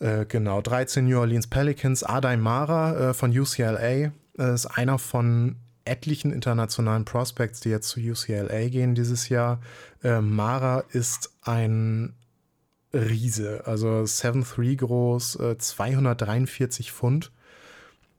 Äh, 0.00 0.24
genau, 0.26 0.62
13 0.62 1.06
New 1.06 1.18
Orleans 1.18 1.46
Pelicans, 1.46 2.02
Adai 2.02 2.36
Mara 2.36 3.10
äh, 3.10 3.14
von 3.14 3.36
UCLA 3.36 3.78
äh, 3.80 4.12
ist 4.36 4.66
einer 4.66 4.98
von 4.98 5.56
etlichen 5.84 6.32
internationalen 6.32 7.04
Prospects, 7.04 7.60
die 7.60 7.70
jetzt 7.70 7.88
zu 7.88 8.00
UCLA 8.00 8.68
gehen 8.68 8.94
dieses 8.94 9.28
Jahr. 9.28 9.60
Äh, 10.02 10.20
Mara 10.20 10.84
ist 10.90 11.30
ein 11.42 12.14
Riese, 12.92 13.66
also 13.66 13.88
7'3 13.88 14.76
groß, 14.76 15.38
243 15.58 16.88
äh, 16.88 16.90
Pfund 16.90 17.30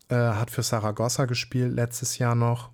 äh, 0.09 0.15
hat 0.15 0.51
für 0.51 0.63
Saragossa 0.63 1.25
gespielt 1.25 1.73
letztes 1.73 2.17
Jahr 2.17 2.35
noch. 2.35 2.71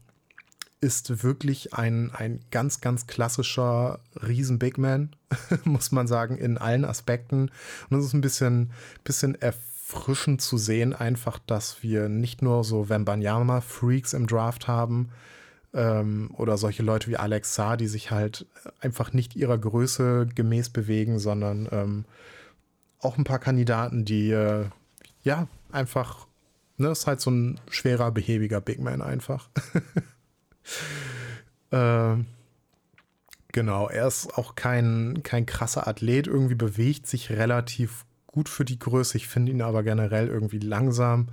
Ist 0.82 1.24
wirklich 1.24 1.74
ein, 1.74 2.12
ein 2.14 2.42
ganz, 2.52 2.82
ganz 2.82 3.08
klassischer 3.08 4.00
Riesen-Big-Man, 4.16 5.16
muss 5.64 5.92
man 5.92 6.08
sagen, 6.08 6.38
in 6.38 6.58
allen 6.58 6.86
Aspekten. 6.86 7.52
Und 7.90 8.00
es 8.00 8.06
ist 8.06 8.14
ein 8.14 8.22
bisschen, 8.22 8.72
bisschen 9.04 9.36
erfrischend 9.42 10.42
zu 10.42 10.58
sehen, 10.58 10.94
einfach, 10.94 11.40
dass 11.40 11.82
wir 11.82 12.10
nicht 12.10 12.42
nur 12.42 12.64
so 12.64 12.90
Wembanyama-Freaks 12.90 14.14
im 14.14 14.28
Draft 14.28 14.68
haben, 14.68 15.12
ähm, 15.76 16.32
oder 16.34 16.58
solche 16.58 16.84
Leute 16.84 17.08
wie 17.08 17.18
Alex 17.18 17.54
Saar, 17.54 17.78
die 17.78 17.88
sich 17.88 18.10
halt 18.10 18.48
einfach 18.80 19.14
nicht 19.14 19.36
ihrer 19.36 19.58
Größe 19.58 20.28
gemäß 20.34 20.70
bewegen, 20.70 21.20
sondern 21.20 21.68
ähm, 21.72 22.06
auch 23.00 23.18
ein 23.18 23.26
paar 23.26 23.40
Kandidaten, 23.40 24.06
die 24.06 24.32
äh, 24.32 24.66
ja 25.22 25.48
einfach 25.72 26.25
Ne, 26.78 26.90
ist 26.90 27.08
halt 27.08 27.22
so 27.22 27.32
ein 27.32 27.60
schwerer, 27.70 28.12
behäbiger 28.12 28.60
Big 28.60 28.80
Man 28.80 29.02
einfach. 29.02 29.50
äh, 31.72 32.16
genau, 33.54 33.88
er 33.88 34.08
ist 34.08 34.38
auch 34.38 34.56
kein, 34.56 35.22
kein 35.24 35.46
krasser 35.46 35.88
Athlet, 35.88 36.28
irgendwie 36.28 36.56
bewegt 36.56 37.08
sich 37.08 37.30
relativ 37.30 38.06
gut 38.28 38.50
für 38.50 38.66
die 38.66 38.80
Größe. 38.80 39.16
Ich 39.18 39.30
finde 39.30 39.54
ihn 39.54 39.62
aber 39.62 39.84
generell 39.84 40.28
irgendwie 40.28 40.60
langsam. 40.60 41.30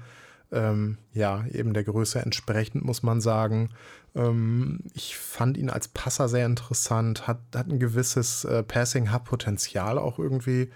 Ähm, 0.52 0.98
ja, 1.14 1.44
eben 1.50 1.72
der 1.72 1.82
Größe 1.82 2.20
entsprechend, 2.20 2.84
muss 2.84 3.02
man 3.02 3.20
sagen. 3.20 3.70
Ähm, 4.14 4.80
ich 4.94 5.16
fand 5.16 5.56
ihn 5.56 5.70
als 5.70 5.88
Passer 5.88 6.28
sehr 6.28 6.46
interessant, 6.46 7.26
hat, 7.26 7.38
hat 7.54 7.68
ein 7.68 7.80
gewisses 7.80 8.44
äh, 8.44 8.62
Passing-Hub-Potenzial 8.62 9.98
auch 9.98 10.18
irgendwie. 10.18 10.70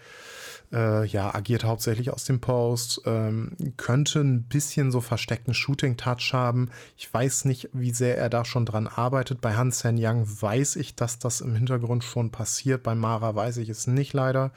Äh, 0.73 1.07
ja, 1.07 1.33
agiert 1.35 1.65
hauptsächlich 1.65 2.13
aus 2.13 2.25
dem 2.25 2.41
Post, 2.41 3.03
ähm, 3.07 3.53
könnte 3.77 4.21
ein 4.21 4.43
bisschen 4.43 4.91
so 4.91 5.01
versteckten 5.01 5.55
Shooting-Touch 5.55 6.33
haben. 6.33 6.71
Ich 6.97 7.13
weiß 7.13 7.45
nicht, 7.45 7.69
wie 7.73 7.93
sehr 7.93 8.19
er 8.19 8.29
da 8.29 8.45
schon 8.45 8.67
dran 8.67 8.89
arbeitet. 8.89 9.41
Bei 9.41 9.55
Han 9.55 9.71
Sen 9.71 9.97
Yang 9.97 10.43
weiß 10.43 10.77
ich, 10.77 10.97
dass 10.97 11.19
das 11.19 11.41
im 11.41 11.55
Hintergrund 11.55 12.03
schon 12.03 12.31
passiert. 12.31 12.83
Bei 12.83 12.95
Mara 12.95 13.35
weiß 13.35 13.59
ich 13.59 13.69
es 13.69 13.87
nicht 13.87 14.13
leider. 14.13 14.51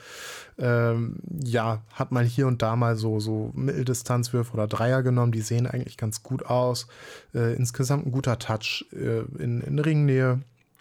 Ähm, 0.57 1.17
ja, 1.43 1.83
hat 1.93 2.11
mal 2.11 2.25
hier 2.25 2.47
und 2.47 2.61
da 2.63 2.75
mal 2.75 2.95
so, 2.95 3.19
so 3.19 3.51
Mitteldistanzwürfe 3.53 4.53
oder 4.53 4.67
Dreier 4.67 5.03
genommen. 5.03 5.31
Die 5.31 5.41
sehen 5.41 5.67
eigentlich 5.67 5.97
ganz 5.97 6.23
gut 6.23 6.45
aus. 6.45 6.87
Äh, 7.35 7.53
insgesamt 7.53 8.07
ein 8.07 8.11
guter 8.11 8.39
Touch 8.39 8.85
äh, 8.93 9.21
in, 9.41 9.61
in 9.61 9.77
Ringnähe. 9.77 10.39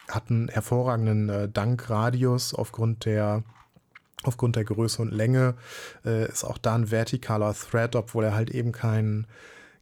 Hat 0.09 0.31
einen 0.31 0.49
hervorragenden 0.49 1.29
äh, 1.29 1.49
Dankradius 1.51 2.55
aufgrund 2.55 3.05
der 3.05 3.43
aufgrund 4.25 4.57
der 4.57 4.65
Größe 4.65 5.03
und 5.03 5.13
Länge 5.13 5.55
äh, 6.05 6.29
ist 6.29 6.45
auch 6.45 6.59
da 6.59 6.75
ein 6.75 6.91
vertikaler 6.91 7.55
Thread, 7.55 7.97
obwohl 7.97 8.25
er 8.25 8.35
halt 8.35 8.51
eben 8.51 8.73
kein, 8.73 9.27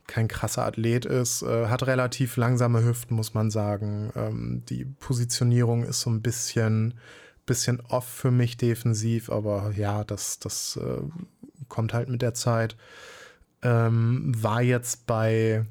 kein 0.07 0.29
krasser 0.29 0.67
Athlet 0.67 1.05
ist. 1.05 1.43
Äh, 1.43 1.69
hat 1.69 1.87
relativ 1.87 2.37
langsame 2.37 2.85
Hüften, 2.85 3.17
muss 3.17 3.35
man 3.35 3.51
sagen. 3.51 4.11
Ähm, 4.15 4.63
die 4.69 4.85
Positionierung 4.85 5.85
ist 5.85 6.01
so 6.01 6.11
ein 6.11 6.23
bisschen, 6.23 6.95
bisschen 7.47 7.81
off 7.89 8.07
für 8.07 8.31
mich 8.31 8.57
defensiv, 8.57 9.31
aber 9.31 9.73
ja, 9.75 10.05
das, 10.05 10.39
das 10.39 10.79
äh, 10.83 11.03
kommt 11.69 11.95
halt 11.95 12.09
mit 12.09 12.23
der 12.23 12.35
Zeit. 12.35 12.77
Ähm, 13.63 14.33
war 14.37 14.61
jetzt 14.61 15.07
bei 15.07 15.65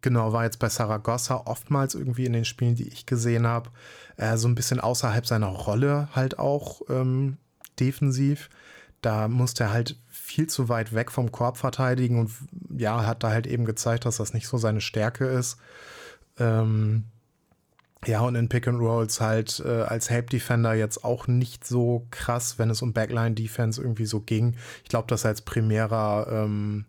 genau, 0.00 0.32
war 0.32 0.44
jetzt 0.44 0.58
bei 0.58 0.68
Saragossa 0.68 1.42
oftmals 1.44 1.94
irgendwie 1.94 2.26
in 2.26 2.32
den 2.32 2.44
Spielen, 2.44 2.74
die 2.74 2.88
ich 2.88 3.06
gesehen 3.06 3.46
habe, 3.46 3.70
äh, 4.18 4.36
so 4.36 4.46
ein 4.48 4.54
bisschen 4.54 4.80
außerhalb 4.80 5.26
seiner 5.26 5.46
Rolle 5.46 6.08
halt 6.14 6.38
auch 6.38 6.82
ähm, 6.90 7.38
defensiv. 7.80 8.50
Da 9.00 9.28
musste 9.28 9.64
er 9.64 9.72
halt 9.72 9.96
viel 10.08 10.48
zu 10.48 10.68
weit 10.68 10.92
weg 10.92 11.10
vom 11.10 11.32
Korb 11.32 11.56
verteidigen 11.56 12.18
und 12.18 12.30
ja, 12.76 13.06
hat 13.06 13.22
da 13.22 13.30
halt 13.30 13.46
eben 13.46 13.64
gezeigt, 13.64 14.04
dass 14.04 14.18
das 14.18 14.34
nicht 14.34 14.48
so 14.48 14.58
seine 14.58 14.80
Stärke 14.80 15.24
ist. 15.26 15.56
Ähm, 16.38 17.04
ja, 18.06 18.20
und 18.20 18.34
in 18.34 18.48
Pick 18.48 18.68
and 18.68 18.80
Rolls 18.80 19.20
halt 19.20 19.60
äh, 19.64 19.82
als 19.82 20.10
Help 20.10 20.30
Defender 20.30 20.74
jetzt 20.74 21.04
auch 21.04 21.26
nicht 21.26 21.66
so 21.66 22.06
krass, 22.10 22.58
wenn 22.58 22.70
es 22.70 22.82
um 22.82 22.92
Backline 22.92 23.34
Defense 23.34 23.80
irgendwie 23.80 24.06
so 24.06 24.20
ging. 24.20 24.54
Ich 24.82 24.88
glaube, 24.88 25.08
dass 25.08 25.24
er 25.24 25.30
als 25.30 25.42
primärer 25.42 26.26
ähm, 26.30 26.84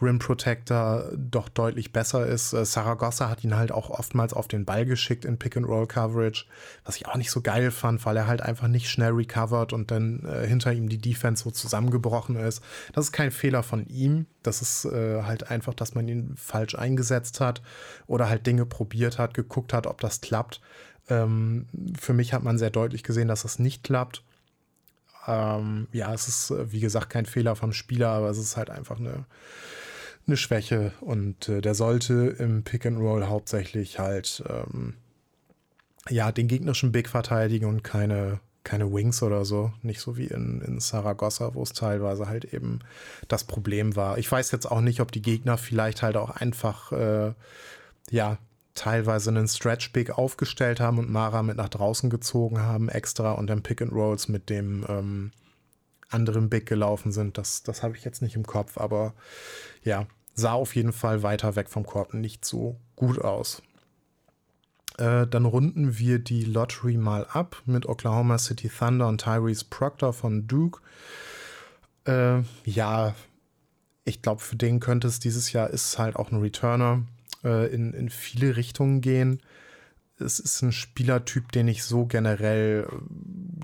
Rim 0.00 0.18
Protector 0.18 1.10
doch 1.16 1.48
deutlich 1.48 1.92
besser 1.92 2.26
ist. 2.26 2.52
Äh, 2.52 2.64
Saragossa 2.64 3.30
hat 3.30 3.44
ihn 3.44 3.56
halt 3.56 3.72
auch 3.72 3.88
oftmals 3.88 4.34
auf 4.34 4.46
den 4.46 4.64
Ball 4.64 4.84
geschickt 4.84 5.24
in 5.24 5.38
Pick-and-Roll-Coverage, 5.38 6.44
was 6.84 6.96
ich 6.96 7.06
auch 7.06 7.16
nicht 7.16 7.30
so 7.30 7.40
geil 7.40 7.70
fand, 7.70 8.04
weil 8.04 8.16
er 8.16 8.26
halt 8.26 8.42
einfach 8.42 8.68
nicht 8.68 8.90
schnell 8.90 9.12
recovered 9.12 9.72
und 9.72 9.90
dann 9.90 10.24
äh, 10.26 10.46
hinter 10.46 10.72
ihm 10.72 10.88
die 10.88 10.98
Defense 10.98 11.44
so 11.44 11.50
zusammengebrochen 11.50 12.36
ist. 12.36 12.62
Das 12.92 13.06
ist 13.06 13.12
kein 13.12 13.30
Fehler 13.30 13.62
von 13.62 13.86
ihm. 13.86 14.26
Das 14.42 14.60
ist 14.60 14.84
äh, 14.84 15.22
halt 15.22 15.50
einfach, 15.50 15.72
dass 15.72 15.94
man 15.94 16.06
ihn 16.08 16.34
falsch 16.36 16.74
eingesetzt 16.74 17.40
hat 17.40 17.62
oder 18.06 18.28
halt 18.28 18.46
Dinge 18.46 18.66
probiert 18.66 19.18
hat, 19.18 19.32
geguckt 19.32 19.72
hat, 19.72 19.86
ob 19.86 20.00
das 20.00 20.20
klappt. 20.20 20.60
Ähm, 21.08 21.66
für 21.98 22.12
mich 22.12 22.34
hat 22.34 22.42
man 22.42 22.58
sehr 22.58 22.70
deutlich 22.70 23.02
gesehen, 23.02 23.28
dass 23.28 23.42
das 23.42 23.58
nicht 23.58 23.84
klappt. 23.84 24.22
Ähm, 25.26 25.88
ja, 25.92 26.12
es 26.12 26.28
ist, 26.28 26.50
äh, 26.50 26.70
wie 26.70 26.80
gesagt, 26.80 27.08
kein 27.08 27.24
Fehler 27.26 27.56
vom 27.56 27.72
Spieler, 27.72 28.10
aber 28.10 28.28
es 28.28 28.38
ist 28.38 28.58
halt 28.58 28.70
einfach 28.70 29.00
eine 29.00 29.24
eine 30.26 30.36
Schwäche 30.36 30.92
und 31.00 31.48
äh, 31.48 31.60
der 31.60 31.74
sollte 31.74 32.34
im 32.38 32.62
Pick 32.62 32.86
and 32.86 32.98
Roll 32.98 33.26
hauptsächlich 33.26 33.98
halt 33.98 34.42
ähm, 34.48 34.94
ja 36.08 36.32
den 36.32 36.48
gegnerischen 36.48 36.92
Big 36.92 37.08
verteidigen 37.08 37.66
und 37.66 37.82
keine 37.84 38.40
keine 38.64 38.92
Wings 38.92 39.22
oder 39.22 39.44
so, 39.44 39.72
nicht 39.82 40.00
so 40.00 40.16
wie 40.16 40.26
in, 40.26 40.60
in 40.60 40.80
Saragossa, 40.80 41.54
wo 41.54 41.62
es 41.62 41.72
teilweise 41.72 42.28
halt 42.28 42.52
eben 42.52 42.80
das 43.28 43.44
Problem 43.44 43.94
war. 43.94 44.18
Ich 44.18 44.30
weiß 44.30 44.50
jetzt 44.50 44.66
auch 44.66 44.80
nicht, 44.80 44.98
ob 44.98 45.12
die 45.12 45.22
Gegner 45.22 45.56
vielleicht 45.56 46.02
halt 46.02 46.16
auch 46.16 46.30
einfach 46.30 46.90
äh, 46.90 47.32
ja 48.10 48.38
teilweise 48.74 49.30
einen 49.30 49.46
Stretch 49.46 49.92
Big 49.92 50.10
aufgestellt 50.10 50.80
haben 50.80 50.98
und 50.98 51.10
Mara 51.10 51.44
mit 51.44 51.56
nach 51.56 51.68
draußen 51.68 52.10
gezogen 52.10 52.58
haben 52.58 52.88
extra 52.88 53.32
und 53.32 53.46
dann 53.46 53.62
Pick 53.62 53.80
and 53.82 53.92
Rolls 53.92 54.26
mit 54.26 54.50
dem 54.50 54.84
ähm, 54.88 55.32
anderen 56.10 56.48
Big 56.48 56.66
gelaufen 56.66 57.12
sind. 57.12 57.38
Das, 57.38 57.62
das 57.62 57.82
habe 57.82 57.96
ich 57.96 58.04
jetzt 58.04 58.22
nicht 58.22 58.36
im 58.36 58.46
Kopf, 58.46 58.78
aber 58.78 59.14
ja, 59.82 60.06
sah 60.34 60.52
auf 60.52 60.76
jeden 60.76 60.92
Fall 60.92 61.22
weiter 61.22 61.56
weg 61.56 61.68
vom 61.68 61.84
Korb 61.84 62.14
nicht 62.14 62.44
so 62.44 62.76
gut 62.94 63.20
aus. 63.20 63.62
Äh, 64.98 65.26
dann 65.26 65.44
runden 65.44 65.98
wir 65.98 66.18
die 66.18 66.44
Lottery 66.44 66.96
mal 66.96 67.26
ab 67.26 67.62
mit 67.66 67.86
Oklahoma 67.86 68.38
City 68.38 68.68
Thunder 68.68 69.08
und 69.08 69.20
Tyrese 69.20 69.66
Proctor 69.68 70.12
von 70.12 70.46
Duke. 70.46 70.80
Äh, 72.06 72.42
ja, 72.64 73.14
ich 74.04 74.22
glaube, 74.22 74.40
für 74.40 74.56
den 74.56 74.80
könnte 74.80 75.08
es 75.08 75.18
dieses 75.18 75.52
Jahr 75.52 75.68
ist 75.68 75.98
halt 75.98 76.16
auch 76.16 76.30
ein 76.30 76.40
Returner 76.40 77.02
äh, 77.44 77.66
in, 77.74 77.92
in 77.92 78.08
viele 78.08 78.56
Richtungen 78.56 79.00
gehen. 79.00 79.40
Es 80.18 80.38
ist 80.38 80.62
ein 80.62 80.72
Spielertyp, 80.72 81.52
den 81.52 81.68
ich 81.68 81.84
so 81.84 82.06
generell 82.06 82.88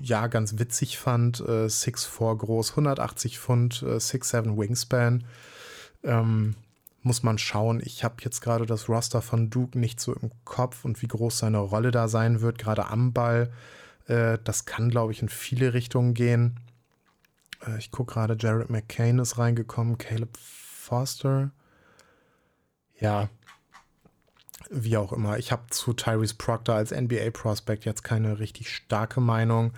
ja 0.01 0.27
ganz 0.27 0.59
witzig 0.59 0.99
fand. 0.99 1.39
Äh, 1.39 1.67
6'4 1.67 2.37
groß, 2.37 2.71
180 2.71 3.39
Pfund, 3.39 3.81
äh, 3.81 3.99
6'7 3.99 4.57
Wingspan. 4.57 5.23
Ähm, 6.03 6.55
muss 7.01 7.23
man 7.23 7.37
schauen. 7.37 7.81
Ich 7.83 8.03
habe 8.03 8.15
jetzt 8.21 8.41
gerade 8.41 8.65
das 8.65 8.87
Roster 8.87 9.21
von 9.21 9.49
Duke 9.49 9.77
nicht 9.77 9.99
so 9.99 10.13
im 10.13 10.31
Kopf 10.45 10.85
und 10.85 11.01
wie 11.01 11.07
groß 11.07 11.39
seine 11.39 11.57
Rolle 11.57 11.91
da 11.91 12.07
sein 12.07 12.41
wird, 12.41 12.57
gerade 12.57 12.87
am 12.87 13.13
Ball. 13.13 13.51
Äh, 14.07 14.37
das 14.43 14.65
kann, 14.65 14.89
glaube 14.89 15.11
ich, 15.11 15.21
in 15.21 15.29
viele 15.29 15.73
Richtungen 15.73 16.13
gehen. 16.13 16.59
Äh, 17.65 17.77
ich 17.77 17.91
gucke 17.91 18.13
gerade, 18.13 18.37
Jared 18.39 18.69
McCain 18.69 19.19
ist 19.19 19.37
reingekommen, 19.37 19.97
Caleb 19.97 20.37
Foster. 20.37 21.51
Ja, 22.99 23.29
wie 24.69 24.97
auch 24.97 25.13
immer. 25.13 25.37
Ich 25.37 25.51
habe 25.51 25.63
zu 25.69 25.93
Tyrese 25.93 26.35
Proctor 26.35 26.75
als 26.75 26.91
NBA-Prospect 26.91 27.85
jetzt 27.85 28.03
keine 28.03 28.39
richtig 28.39 28.69
starke 28.69 29.21
Meinung. 29.21 29.73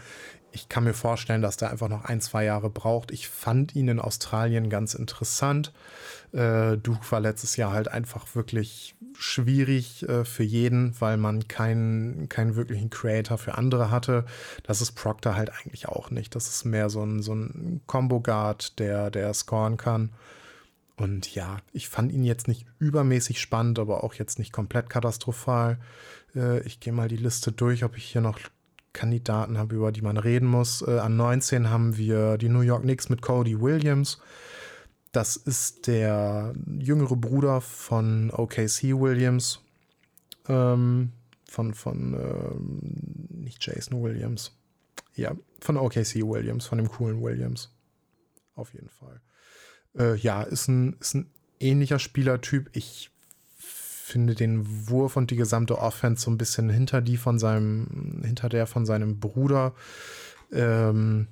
Ich 0.52 0.70
kann 0.70 0.86
mir 0.86 0.94
vorstellen, 0.94 1.41
dass 1.41 1.57
der 1.57 1.72
einfach 1.72 1.90
noch 1.90 2.06
ein, 2.06 2.22
zwei 2.22 2.45
Jahre 2.45 2.70
braucht. 2.70 3.12
Ich 3.12 3.28
fand 3.28 3.76
ihn 3.76 3.90
in 3.90 3.99
Australien 3.99 4.70
ganz 4.70 4.94
interessant. 4.94 5.74
Äh, 6.32 6.78
Duke 6.78 7.12
war 7.12 7.20
letztes 7.20 7.57
Jahr 7.57 7.74
halt 7.74 7.90
einfach 7.90 8.36
wirklich 8.36 8.95
schwierig 9.18 10.07
äh, 10.07 10.24
für 10.24 10.44
jeden, 10.44 10.95
weil 10.99 11.18
man 11.18 11.48
keinen, 11.49 12.30
keinen 12.30 12.56
wirklichen 12.56 12.90
Creator 12.90 13.38
für 13.38 13.56
andere 13.56 13.91
hatte. 13.91 14.26
Das 14.64 14.82
ist 14.82 14.94
Proctor 14.94 15.36
halt 15.36 15.52
eigentlich 15.52 15.90
auch 15.90 16.10
nicht. 16.10 16.36
Das 16.36 16.48
ist 16.48 16.64
mehr 16.64 16.90
so 16.90 17.03
ein, 17.03 17.22
so 17.22 17.34
ein 17.34 17.82
Combo-Guard, 17.88 18.80
der, 18.80 19.12
der 19.12 19.34
scoren 19.34 19.76
kann. 19.76 20.12
Und 20.98 21.34
ja, 21.36 21.58
ich 21.74 21.90
fand 21.90 22.12
ihn 22.12 22.24
jetzt 22.24 22.48
nicht 22.48 22.66
übermäßig 22.80 23.42
spannend, 23.42 23.80
aber 23.80 24.04
auch 24.04 24.14
jetzt 24.14 24.40
nicht 24.40 24.54
komplett 24.54 24.90
katastrophal. 24.90 25.78
Äh, 26.36 26.62
ich 26.62 26.80
gehe 26.80 26.94
mal 26.94 27.10
die 27.10 27.18
Liste 27.18 27.52
durch, 27.52 27.84
ob 27.84 27.98
ich 27.98 28.06
hier 28.06 28.22
noch 28.22 28.40
Kandidaten 28.94 29.58
habe, 29.58 29.76
über 29.76 29.92
die 29.92 30.02
man 30.02 30.18
reden 30.18 30.48
muss. 30.48 30.82
Äh, 30.82 31.00
an 31.00 31.18
19 31.18 31.70
haben 31.70 31.98
wir 31.98 32.38
die 32.38 32.50
New 32.50 32.62
York 32.62 32.84
Knicks 32.84 33.10
mit 33.10 33.22
Cody 33.22 33.60
Williams. 33.60 34.20
Das 35.12 35.36
ist 35.36 35.88
der 35.88 36.54
jüngere 36.80 37.16
Bruder 37.16 37.62
von 37.62 38.32
OKC 38.32 38.94
Williams. 39.00 39.60
Ähm, 40.48 41.12
von, 41.50 41.74
von, 41.74 42.14
ähm, 42.14 42.80
nicht 43.44 43.66
Jason 43.66 44.02
Williams. 44.02 44.52
Ja, 45.16 45.36
von 45.62 45.78
OKC 45.78 46.16
Williams, 46.24 46.66
von 46.66 46.78
dem 46.78 46.90
coolen 46.90 47.22
Williams. 47.22 47.72
Auf 48.56 48.74
jeden 48.74 48.90
Fall. 48.90 49.22
Äh, 49.98 50.16
ja, 50.18 50.44
ist 50.44 50.68
ein, 50.68 50.96
ist 51.00 51.16
ein 51.16 51.30
ähnlicher 51.60 52.00
Spielertyp. 52.00 52.70
Ich 52.74 53.12
finde 53.58 54.36
den 54.36 54.88
Wurf 54.90 55.18
und 55.18 55.32
die 55.32 55.36
gesamte 55.36 55.80
Offense 55.80 56.24
so 56.24 56.32
ein 56.32 56.38
bisschen 56.38 56.70
hinter 56.70 57.02
die 57.02 57.18
von 57.18 57.40
seinem, 57.40 58.22
hinter 58.24 58.50
der 58.50 58.68
von 58.68 58.86
seinem 58.86 59.20
Bruder. 59.20 59.74
Ähm, 60.52 61.28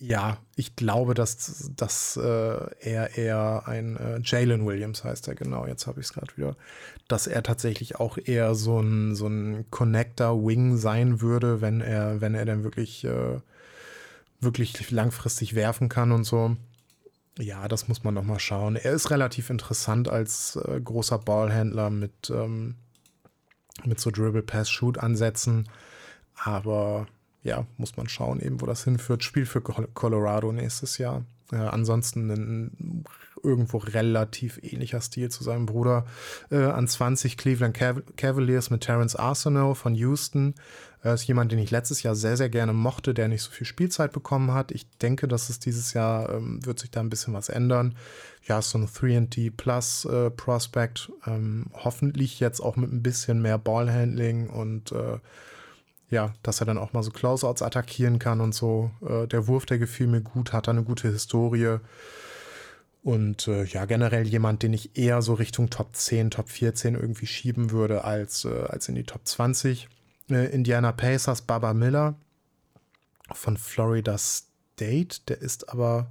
ja, 0.00 0.38
ich 0.54 0.76
glaube, 0.76 1.14
dass, 1.14 1.72
dass 1.76 2.16
äh, 2.16 2.56
er 2.80 3.18
eher 3.18 3.64
ein 3.66 3.96
äh, 3.96 4.20
Jalen 4.22 4.64
Williams 4.64 5.02
heißt 5.02 5.26
er, 5.26 5.34
genau, 5.34 5.66
jetzt 5.66 5.88
habe 5.88 5.98
ich 6.00 6.06
es 6.06 6.12
gerade 6.12 6.36
wieder, 6.36 6.56
dass 7.08 7.26
er 7.26 7.42
tatsächlich 7.42 7.96
auch 7.96 8.16
eher 8.16 8.54
so 8.54 8.80
ein, 8.80 9.16
so 9.16 9.26
ein 9.26 9.66
Connector-Wing 9.70 10.76
sein 10.76 11.20
würde, 11.20 11.60
wenn 11.60 11.80
er, 11.80 12.20
wenn 12.20 12.34
er 12.34 12.44
dann 12.44 12.62
wirklich, 12.62 13.04
äh, 13.04 13.40
wirklich 14.40 14.90
langfristig 14.92 15.56
werfen 15.56 15.88
kann 15.88 16.12
und 16.12 16.22
so. 16.22 16.56
Ja, 17.38 17.68
das 17.68 17.86
muss 17.86 18.02
man 18.02 18.14
noch 18.14 18.24
mal 18.24 18.40
schauen. 18.40 18.76
Er 18.76 18.92
ist 18.92 19.10
relativ 19.10 19.48
interessant 19.50 20.08
als 20.08 20.56
äh, 20.56 20.80
großer 20.80 21.18
Ballhändler 21.18 21.88
mit, 21.88 22.30
ähm, 22.30 22.74
mit 23.84 24.00
so 24.00 24.10
Dribble 24.10 24.42
Pass 24.42 24.68
Shoot 24.68 24.98
Ansätzen. 24.98 25.68
Aber 26.34 27.06
ja, 27.44 27.66
muss 27.76 27.96
man 27.96 28.08
schauen, 28.08 28.40
eben 28.40 28.60
wo 28.60 28.66
das 28.66 28.84
hinführt. 28.84 29.22
Spiel 29.22 29.46
für 29.46 29.60
Colorado 29.60 30.52
nächstes 30.52 30.98
Jahr. 30.98 31.24
Äh, 31.52 31.56
ansonsten 31.56 32.30
ein 32.30 33.04
irgendwo 33.42 33.78
relativ 33.78 34.58
ähnlicher 34.62 35.00
Stil 35.00 35.30
zu 35.30 35.44
seinem 35.44 35.66
Bruder. 35.66 36.06
Äh, 36.50 36.64
an 36.64 36.86
20 36.86 37.36
Cleveland 37.36 37.76
Cav 37.76 38.02
Cavaliers 38.16 38.70
mit 38.70 38.82
Terrence 38.82 39.16
Arsenault 39.16 39.76
von 39.76 39.94
Houston. 39.94 40.54
Er 41.02 41.14
ist 41.14 41.26
jemand, 41.26 41.52
den 41.52 41.60
ich 41.60 41.70
letztes 41.70 42.02
Jahr 42.02 42.16
sehr, 42.16 42.36
sehr 42.36 42.48
gerne 42.48 42.72
mochte, 42.72 43.14
der 43.14 43.28
nicht 43.28 43.42
so 43.42 43.50
viel 43.50 43.66
Spielzeit 43.66 44.12
bekommen 44.12 44.52
hat. 44.52 44.72
Ich 44.72 44.88
denke, 44.98 45.28
dass 45.28 45.48
es 45.48 45.60
dieses 45.60 45.92
Jahr 45.92 46.30
ähm, 46.30 46.64
wird 46.66 46.80
sich 46.80 46.90
da 46.90 47.00
ein 47.00 47.10
bisschen 47.10 47.34
was 47.34 47.48
ändern. 47.48 47.94
Ja, 48.46 48.60
so 48.60 48.78
ein 48.78 48.88
3D 48.88 49.52
Plus 49.56 50.04
äh, 50.06 50.30
Prospect. 50.30 51.12
Ähm, 51.26 51.66
hoffentlich 51.72 52.40
jetzt 52.40 52.60
auch 52.60 52.76
mit 52.76 52.92
ein 52.92 53.02
bisschen 53.02 53.40
mehr 53.40 53.58
Ballhandling 53.58 54.50
und 54.50 54.90
äh, 54.92 55.18
ja, 56.10 56.34
dass 56.42 56.60
er 56.60 56.66
dann 56.66 56.78
auch 56.78 56.92
mal 56.94 57.02
so 57.02 57.10
Closeouts 57.10 57.62
attackieren 57.62 58.18
kann 58.18 58.40
und 58.40 58.54
so. 58.54 58.90
Äh, 59.06 59.26
der 59.28 59.46
Wurf, 59.46 59.66
der 59.66 59.78
gefiel 59.78 60.06
mir 60.06 60.22
gut, 60.22 60.52
hat 60.52 60.68
eine 60.68 60.82
gute 60.82 61.10
Historie. 61.12 61.78
Und 63.08 63.48
äh, 63.48 63.64
ja, 63.64 63.86
generell 63.86 64.26
jemand, 64.26 64.62
den 64.62 64.74
ich 64.74 64.98
eher 64.98 65.22
so 65.22 65.32
Richtung 65.32 65.70
Top 65.70 65.96
10, 65.96 66.30
Top 66.30 66.50
14 66.50 66.94
irgendwie 66.94 67.26
schieben 67.26 67.70
würde, 67.70 68.04
als, 68.04 68.44
äh, 68.44 68.64
als 68.68 68.86
in 68.90 68.96
die 68.96 69.04
Top 69.04 69.22
20 69.26 69.88
äh, 70.28 70.52
Indiana 70.52 70.92
Pacers, 70.92 71.40
Baba 71.40 71.72
Miller 71.72 72.16
von 73.32 73.56
Florida 73.56 74.18
State. 74.18 75.20
Der 75.26 75.40
ist 75.40 75.70
aber, 75.70 76.10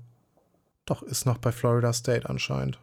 doch, 0.87 1.03
ist 1.03 1.27
noch 1.27 1.37
bei 1.37 1.51
Florida 1.51 1.93
State 1.93 2.27
anscheinend. 2.27 2.79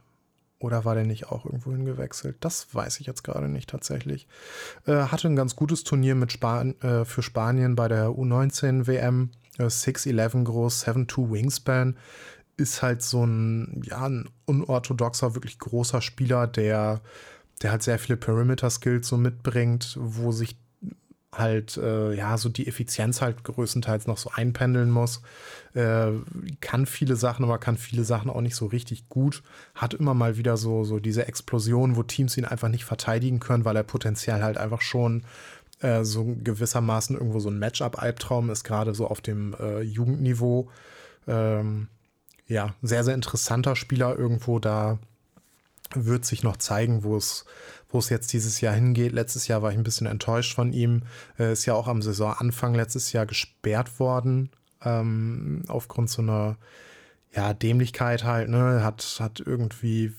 Oder 0.61 0.85
war 0.85 0.95
der 0.95 1.07
nicht 1.07 1.27
auch 1.27 1.45
irgendwo 1.45 1.73
hingewechselt? 1.73 2.37
Das 2.39 2.73
weiß 2.73 3.01
ich 3.01 3.09
jetzt 3.09 3.25
gerade 3.25 3.49
nicht 3.49 3.69
tatsächlich. 3.69 4.29
Äh, 4.87 4.93
hatte 4.93 5.27
ein 5.27 5.35
ganz 5.35 5.57
gutes 5.57 5.83
Turnier 5.83 6.15
mit 6.15 6.31
Span 6.31 6.81
äh, 6.83 7.05
für 7.05 7.25
Spanien 7.25 7.75
bei 7.75 7.89
der 7.89 8.11
U19 8.11 8.87
WM. 8.87 9.31
Äh, 9.59 9.65
6'11 9.65 10.45
groß, 10.45 10.87
7'2 10.87 11.33
Wingspan. 11.33 11.97
Ist 12.57 12.83
halt 12.83 13.03
so 13.03 13.25
ein, 13.25 13.83
ja, 13.85 14.07
ein 14.07 14.29
unorthodoxer, 14.47 15.35
wirklich 15.35 15.59
großer 15.59 16.01
Spieler, 16.01 16.47
der, 16.47 17.01
der 17.63 17.73
halt 17.73 17.83
sehr 17.83 17.99
viele 17.99 18.17
Perimeter-Skills 18.17 19.09
so 19.09 19.17
mitbringt, 19.17 19.97
wo 20.01 20.31
sich 20.31 20.57
halt, 21.39 21.77
äh, 21.77 22.15
ja, 22.15 22.39
so 22.39 22.49
die 22.49 22.67
Effizienz 22.67 23.21
halt 23.21 23.45
größtenteils 23.45 24.07
noch 24.07 24.19
so 24.19 24.31
einpendeln 24.33 24.91
muss. 24.91 25.23
Äh, 25.75 26.13
kann 26.61 26.87
viele 26.87 27.17
Sachen, 27.17 27.45
aber 27.45 27.59
kann 27.59 27.77
viele 27.77 28.05
Sachen 28.05 28.31
auch 28.31 28.41
nicht 28.41 28.57
so 28.57 28.67
richtig 28.67 29.09
gut. 29.09 29.43
Hat 29.75 29.95
immer 29.95 30.15
mal 30.15 30.37
wieder 30.37 30.57
so, 30.57 30.85
so 30.85 31.01
diese 31.01 31.27
Explosion, 31.27 31.97
wo 31.97 32.03
Teams 32.03 32.37
ihn 32.37 32.45
einfach 32.45 32.69
nicht 32.69 32.85
verteidigen 32.85 33.41
können, 33.41 33.65
weil 33.65 33.77
er 33.77 33.83
potenziell 33.83 34.43
halt 34.43 34.59
einfach 34.59 34.81
schon 34.81 35.25
äh, 35.81 36.05
so 36.05 36.37
gewissermaßen 36.43 37.17
irgendwo 37.17 37.41
so 37.41 37.51
ein 37.51 37.59
Matchup-Albtraum 37.59 38.51
ist, 38.51 38.65
gerade 38.65 38.95
so 38.95 39.09
auf 39.09 39.21
dem 39.21 39.55
äh, 39.59 39.81
Jugendniveau. 39.81 40.71
Ähm, 41.27 41.89
ja, 42.47 42.75
sehr, 42.83 43.05
sehr 43.05 43.15
interessanter 43.15 43.77
Spieler 43.77 44.17
irgendwo 44.19 44.59
da 44.59 44.99
wird 45.95 46.25
sich 46.25 46.43
noch 46.43 46.57
zeigen, 46.57 47.05
wo 47.05 47.17
es, 47.17 47.45
wo 47.89 47.99
es 47.99 48.09
jetzt 48.09 48.33
dieses 48.33 48.61
Jahr 48.61 48.75
hingeht. 48.75 49.13
Letztes 49.13 49.49
Jahr 49.49 49.63
war 49.63 49.71
ich 49.71 49.79
ein 49.79 49.85
bisschen 49.85 50.07
enttäuscht 50.07 50.55
von 50.55 50.73
ihm. 50.73 51.03
Ist 51.39 51.67
ja 51.67 51.75
auch 51.75 51.89
am 51.89 52.03
Saisonanfang 52.03 52.75
letztes 52.75 53.13
Jahr 53.13 53.27
gesperrt 53.27 54.01
worden, 54.01 54.51
ähm, 54.83 55.63
aufgrund 55.69 56.11
so 56.11 56.23
einer 56.23 56.57
ja, 57.35 57.53
Dämlichkeit 57.53 58.25
halt, 58.25 58.49
ne? 58.49 58.83
Hat, 58.85 59.17
hat 59.21 59.41
irgendwie, 59.45 60.13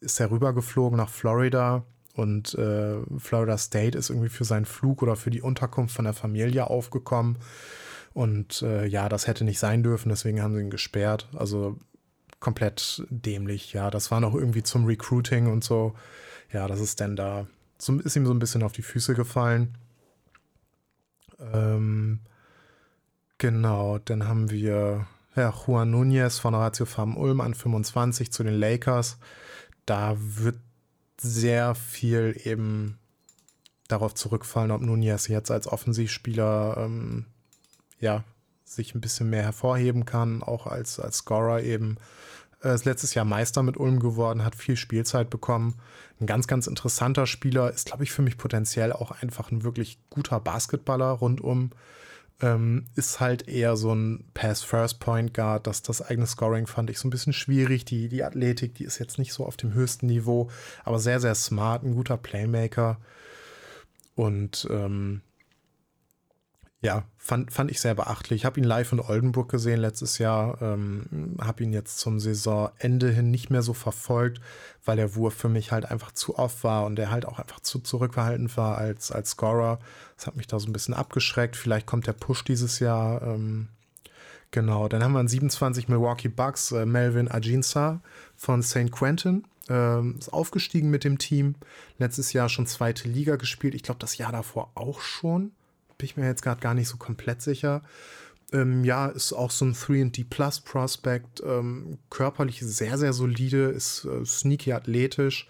ist 0.00 0.20
er 0.20 0.30
rübergeflogen 0.30 0.96
nach 0.96 1.10
Florida 1.10 1.84
und 2.14 2.54
äh, 2.54 2.96
Florida 3.18 3.56
State 3.58 3.96
ist 3.96 4.10
irgendwie 4.10 4.28
für 4.28 4.44
seinen 4.44 4.64
Flug 4.64 5.02
oder 5.02 5.16
für 5.16 5.30
die 5.30 5.42
Unterkunft 5.42 5.94
von 5.94 6.04
der 6.04 6.14
Familie 6.14 6.68
aufgekommen. 6.68 7.36
Und 8.12 8.62
äh, 8.62 8.86
ja, 8.86 9.08
das 9.08 9.26
hätte 9.26 9.44
nicht 9.44 9.58
sein 9.58 9.82
dürfen, 9.82 10.08
deswegen 10.08 10.42
haben 10.42 10.54
sie 10.54 10.60
ihn 10.60 10.70
gesperrt. 10.70 11.28
Also 11.34 11.78
komplett 12.40 13.04
dämlich. 13.10 13.72
Ja, 13.72 13.90
das 13.90 14.10
war 14.10 14.20
noch 14.20 14.34
irgendwie 14.34 14.62
zum 14.62 14.86
Recruiting 14.86 15.46
und 15.46 15.62
so. 15.62 15.94
Ja, 16.52 16.66
das 16.66 16.80
ist 16.80 17.00
dann 17.00 17.14
da, 17.14 17.46
so, 17.78 17.98
ist 17.98 18.16
ihm 18.16 18.26
so 18.26 18.34
ein 18.34 18.40
bisschen 18.40 18.62
auf 18.62 18.72
die 18.72 18.82
Füße 18.82 19.14
gefallen. 19.14 19.76
Ähm, 21.52 22.20
genau, 23.38 23.98
dann 23.98 24.26
haben 24.26 24.50
wir 24.50 25.06
ja, 25.36 25.54
Juan 25.66 25.92
Nunez 25.92 26.38
von 26.38 26.54
Ratio 26.54 26.86
Farm 26.86 27.16
Ulm 27.16 27.40
an 27.40 27.54
25 27.54 28.32
zu 28.32 28.42
den 28.42 28.54
Lakers. 28.54 29.18
Da 29.86 30.16
wird 30.18 30.58
sehr 31.20 31.74
viel 31.74 32.38
eben 32.44 32.98
darauf 33.88 34.14
zurückfallen, 34.14 34.70
ob 34.70 34.80
Nunez 34.80 35.28
jetzt 35.28 35.50
als 35.50 35.66
Offensivspieler 35.66 36.76
ähm, 36.78 37.26
ja, 38.00 38.24
sich 38.64 38.94
ein 38.94 39.00
bisschen 39.00 39.30
mehr 39.30 39.42
hervorheben 39.42 40.04
kann, 40.04 40.42
auch 40.42 40.66
als, 40.66 41.00
als 41.00 41.18
Scorer 41.18 41.62
eben. 41.62 41.96
Er 42.62 42.74
ist 42.74 42.84
letztes 42.84 43.14
Jahr 43.14 43.24
Meister 43.24 43.62
mit 43.62 43.78
Ulm 43.78 44.00
geworden, 44.00 44.44
hat 44.44 44.54
viel 44.54 44.76
Spielzeit 44.76 45.30
bekommen. 45.30 45.76
Ein 46.20 46.26
ganz, 46.26 46.46
ganz 46.46 46.66
interessanter 46.66 47.26
Spieler, 47.26 47.72
ist, 47.72 47.86
glaube 47.86 48.04
ich, 48.04 48.12
für 48.12 48.22
mich 48.22 48.36
potenziell 48.36 48.92
auch 48.92 49.10
einfach 49.10 49.50
ein 49.50 49.62
wirklich 49.64 49.98
guter 50.10 50.40
Basketballer 50.40 51.10
rundum. 51.10 51.70
Ähm, 52.42 52.86
ist 52.96 53.20
halt 53.20 53.48
eher 53.48 53.76
so 53.76 53.94
ein 53.94 54.24
Pass-First-Point 54.34 55.34
Guard. 55.34 55.66
dass 55.66 55.82
das 55.82 56.02
eigene 56.02 56.26
Scoring 56.26 56.66
fand 56.66 56.90
ich 56.90 56.98
so 56.98 57.08
ein 57.08 57.10
bisschen 57.10 57.32
schwierig. 57.32 57.86
Die, 57.86 58.08
die 58.08 58.24
Athletik, 58.24 58.74
die 58.74 58.84
ist 58.84 58.98
jetzt 58.98 59.18
nicht 59.18 59.32
so 59.32 59.46
auf 59.46 59.56
dem 59.56 59.72
höchsten 59.72 60.06
Niveau, 60.06 60.50
aber 60.84 60.98
sehr, 60.98 61.20
sehr 61.20 61.34
smart, 61.34 61.82
ein 61.82 61.94
guter 61.94 62.18
Playmaker. 62.18 62.98
Und 64.14 64.68
ähm, 64.70 65.22
Ja, 66.82 67.04
fand, 67.18 67.52
fand 67.52 67.70
ich 67.70 67.78
sehr 67.78 67.94
beachtlich. 67.94 68.40
Ich 68.40 68.44
habe 68.46 68.58
ihn 68.58 68.64
live 68.64 68.92
in 68.92 69.00
Oldenburg 69.00 69.50
gesehen 69.50 69.80
letztes 69.80 70.16
Jahr. 70.16 70.60
Ähm, 70.62 71.36
habe 71.38 71.62
ihn 71.62 71.74
jetzt 71.74 71.98
zum 71.98 72.18
Saisonende 72.18 73.10
hin 73.10 73.30
nicht 73.30 73.50
mehr 73.50 73.60
so 73.60 73.74
verfolgt, 73.74 74.40
weil 74.86 74.96
der 74.96 75.14
Wurf 75.14 75.34
für 75.34 75.50
mich 75.50 75.72
halt 75.72 75.84
einfach 75.84 76.12
zu 76.12 76.38
oft 76.38 76.64
war 76.64 76.86
und 76.86 76.96
der 76.96 77.10
halt 77.10 77.26
auch 77.26 77.38
einfach 77.38 77.60
zu 77.60 77.80
zurückverhaltend 77.80 78.56
war 78.56 78.78
als, 78.78 79.12
als 79.12 79.30
Scorer. 79.32 79.78
Das 80.16 80.26
hat 80.26 80.36
mich 80.36 80.46
da 80.46 80.58
so 80.58 80.68
ein 80.68 80.72
bisschen 80.72 80.94
abgeschreckt. 80.94 81.54
Vielleicht 81.54 81.86
kommt 81.86 82.06
der 82.06 82.14
Push 82.14 82.44
dieses 82.44 82.78
Jahr. 82.78 83.20
Ähm, 83.22 83.68
genau, 84.50 84.88
dann 84.88 85.04
haben 85.04 85.12
wir 85.12 85.18
einen 85.18 85.28
27 85.28 85.88
Milwaukee 85.88 86.28
Bucks, 86.28 86.72
äh, 86.72 86.86
Melvin 86.86 87.30
Ajinsa 87.30 88.00
von 88.36 88.62
St. 88.62 88.90
Quentin. 88.90 89.44
Ähm, 89.68 90.16
ist 90.18 90.32
aufgestiegen 90.32 90.88
mit 90.88 91.04
dem 91.04 91.18
Team. 91.18 91.56
Letztes 91.98 92.32
Jahr 92.32 92.48
schon 92.48 92.66
zweite 92.66 93.06
Liga 93.06 93.36
gespielt. 93.36 93.74
Ich 93.74 93.82
glaube, 93.82 94.00
das 94.00 94.16
Jahr 94.16 94.32
davor 94.32 94.70
auch 94.74 95.02
schon 95.02 95.52
bin 96.00 96.06
ich 96.06 96.16
mir 96.16 96.26
jetzt 96.26 96.42
gerade 96.42 96.60
gar 96.60 96.72
nicht 96.72 96.88
so 96.88 96.96
komplett 96.96 97.42
sicher. 97.42 97.82
Ähm, 98.52 98.84
ja, 98.84 99.06
ist 99.06 99.34
auch 99.34 99.50
so 99.50 99.66
ein 99.66 99.74
3D 99.74 100.24
Plus 100.28 100.60
Prospect. 100.60 101.42
Ähm, 101.44 101.98
körperlich 102.08 102.60
sehr, 102.60 102.96
sehr 102.96 103.12
solide, 103.12 103.64
ist 103.66 104.06
äh, 104.06 104.24
sneaky 104.24 104.72
athletisch. 104.72 105.46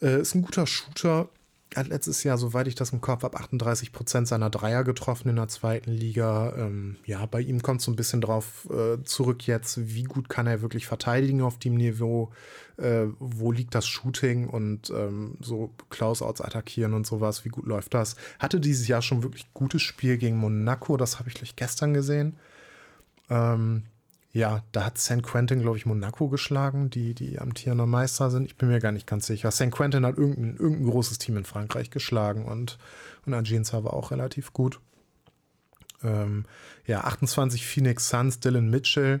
Äh, 0.00 0.22
ist 0.22 0.34
ein 0.34 0.42
guter 0.42 0.66
Shooter 0.66 1.28
hat 1.76 1.88
letztes 1.88 2.22
Jahr, 2.24 2.38
soweit 2.38 2.66
ich 2.66 2.74
das 2.74 2.90
im 2.90 3.00
Kopf 3.00 3.22
habe, 3.22 3.38
38 3.38 3.92
Prozent 3.92 4.28
seiner 4.28 4.50
Dreier 4.50 4.84
getroffen 4.84 5.28
in 5.28 5.36
der 5.36 5.48
zweiten 5.48 5.90
Liga. 5.90 6.54
Ähm, 6.56 6.96
ja, 7.04 7.24
bei 7.26 7.40
ihm 7.40 7.62
kommt 7.62 7.80
so 7.80 7.90
ein 7.90 7.96
bisschen 7.96 8.20
drauf 8.20 8.68
äh, 8.70 9.02
zurück 9.04 9.46
jetzt, 9.46 9.94
wie 9.94 10.04
gut 10.04 10.28
kann 10.28 10.46
er 10.46 10.62
wirklich 10.62 10.86
verteidigen 10.86 11.42
auf 11.42 11.58
dem 11.58 11.74
Niveau, 11.74 12.30
äh, 12.76 13.06
wo 13.18 13.52
liegt 13.52 13.74
das 13.74 13.86
Shooting 13.86 14.48
und 14.48 14.90
ähm, 14.90 15.36
so 15.40 15.70
Close-Outs 15.90 16.40
attackieren 16.40 16.94
und 16.94 17.06
sowas, 17.06 17.44
wie 17.44 17.50
gut 17.50 17.66
läuft 17.66 17.94
das. 17.94 18.16
Hatte 18.38 18.60
dieses 18.60 18.88
Jahr 18.88 19.02
schon 19.02 19.22
wirklich 19.22 19.52
gutes 19.54 19.82
Spiel 19.82 20.18
gegen 20.18 20.36
Monaco, 20.36 20.96
das 20.96 21.18
habe 21.18 21.28
ich 21.28 21.34
gleich 21.34 21.56
gestern 21.56 21.94
gesehen. 21.94 22.36
Ähm, 23.30 23.84
ja, 24.32 24.62
da 24.72 24.86
hat 24.86 24.96
St. 24.96 25.22
Quentin, 25.22 25.60
glaube 25.60 25.76
ich, 25.76 25.84
Monaco 25.84 26.28
geschlagen, 26.28 26.88
die, 26.88 27.14
die 27.14 27.38
amtierender 27.38 27.86
Meister 27.86 28.30
sind. 28.30 28.46
Ich 28.46 28.56
bin 28.56 28.70
mir 28.70 28.80
gar 28.80 28.92
nicht 28.92 29.06
ganz 29.06 29.26
sicher. 29.26 29.50
St. 29.50 29.70
Quentin 29.70 30.06
hat 30.06 30.16
irgendein, 30.16 30.56
irgendein 30.56 30.90
großes 30.90 31.18
Team 31.18 31.36
in 31.36 31.44
Frankreich 31.44 31.90
geschlagen 31.90 32.46
und, 32.46 32.78
und 33.26 33.34
Aginza 33.34 33.84
war 33.84 33.92
auch 33.92 34.10
relativ 34.10 34.54
gut. 34.54 34.80
Ähm, 36.02 36.46
ja, 36.86 37.02
28 37.02 37.66
Phoenix 37.66 38.08
Suns, 38.08 38.40
Dylan 38.40 38.70
Mitchell 38.70 39.20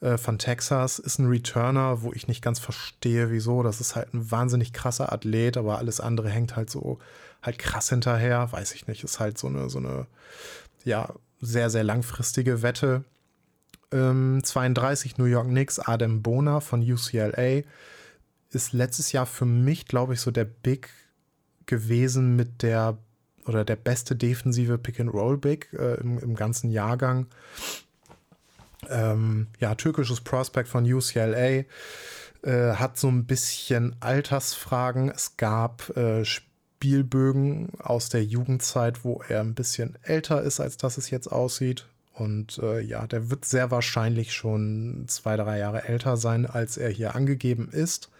äh, 0.00 0.18
von 0.18 0.38
Texas 0.38 0.98
ist 0.98 1.20
ein 1.20 1.28
Returner, 1.28 2.02
wo 2.02 2.12
ich 2.12 2.26
nicht 2.26 2.42
ganz 2.42 2.58
verstehe, 2.58 3.30
wieso. 3.30 3.62
Das 3.62 3.80
ist 3.80 3.94
halt 3.94 4.12
ein 4.12 4.28
wahnsinnig 4.30 4.72
krasser 4.72 5.12
Athlet, 5.12 5.56
aber 5.56 5.78
alles 5.78 6.00
andere 6.00 6.30
hängt 6.30 6.56
halt 6.56 6.68
so 6.68 6.98
halt 7.42 7.58
krass 7.60 7.90
hinterher. 7.90 8.50
Weiß 8.50 8.74
ich 8.74 8.88
nicht. 8.88 9.04
Ist 9.04 9.20
halt 9.20 9.38
so 9.38 9.46
eine, 9.46 9.70
so 9.70 9.78
eine, 9.78 10.08
ja, 10.84 11.14
sehr, 11.40 11.70
sehr 11.70 11.84
langfristige 11.84 12.62
Wette 12.62 13.04
ähm, 13.92 14.40
32 14.42 15.18
New 15.18 15.24
York 15.24 15.48
Knicks, 15.48 15.78
Adam 15.78 16.22
Bona 16.22 16.60
von 16.60 16.80
UCLA, 16.80 17.62
ist 18.50 18.72
letztes 18.72 19.12
Jahr 19.12 19.26
für 19.26 19.44
mich, 19.44 19.86
glaube 19.86 20.14
ich, 20.14 20.20
so 20.20 20.30
der 20.30 20.44
Big 20.44 20.88
gewesen 21.66 22.36
mit 22.36 22.62
der 22.62 22.98
oder 23.46 23.64
der 23.64 23.76
beste 23.76 24.14
defensive 24.14 24.78
Pick-and-Roll-Big 24.78 25.72
äh, 25.72 25.94
im, 26.00 26.18
im, 26.18 26.34
ganzen 26.34 26.70
Jahrgang. 26.70 27.26
Ähm, 28.90 29.48
ja, 29.58 29.74
türkisches 29.74 30.20
Prospect 30.20 30.68
von 30.68 30.84
UCLA. 30.84 31.64
Äh, 32.42 32.74
hat 32.74 32.98
so 32.98 33.08
ein 33.08 33.24
bisschen 33.24 33.96
Altersfragen. 34.00 35.10
Es 35.10 35.36
gab 35.36 35.96
äh, 35.96 36.24
Spielbögen 36.24 37.70
aus 37.80 38.10
der 38.10 38.22
Jugendzeit, 38.22 39.02
wo 39.04 39.22
er 39.26 39.40
ein 39.40 39.54
bisschen 39.54 39.98
älter 40.02 40.42
ist, 40.42 40.60
als 40.60 40.76
das 40.76 40.98
es 40.98 41.10
jetzt 41.10 41.28
aussieht. 41.28 41.86
Und 42.18 42.58
äh, 42.58 42.80
ja, 42.80 43.06
der 43.06 43.30
wird 43.30 43.44
sehr 43.44 43.70
wahrscheinlich 43.70 44.32
schon 44.32 45.04
zwei, 45.06 45.36
drei 45.36 45.58
Jahre 45.58 45.84
älter 45.84 46.16
sein, 46.16 46.46
als 46.46 46.76
er 46.76 46.90
hier 46.90 47.14
angegeben 47.14 47.68
ist. 47.70 48.10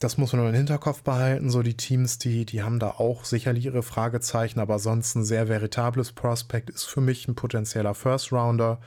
Das 0.00 0.18
muss 0.18 0.32
man 0.32 0.48
im 0.48 0.54
Hinterkopf 0.54 1.02
behalten. 1.02 1.50
So 1.50 1.62
die 1.62 1.76
Teams, 1.76 2.18
die, 2.18 2.44
die 2.44 2.62
haben 2.62 2.78
da 2.78 2.90
auch 2.90 3.24
sicherlich 3.24 3.66
ihre 3.66 3.82
Fragezeichen, 3.82 4.60
aber 4.60 4.78
sonst 4.78 5.14
ein 5.14 5.24
sehr 5.24 5.48
veritables 5.48 6.12
Prospect 6.12 6.68
ist 6.68 6.84
für 6.84 7.00
mich 7.00 7.28
ein 7.28 7.36
potenzieller 7.36 7.94
First 7.94 8.32
Rounder. 8.32 8.80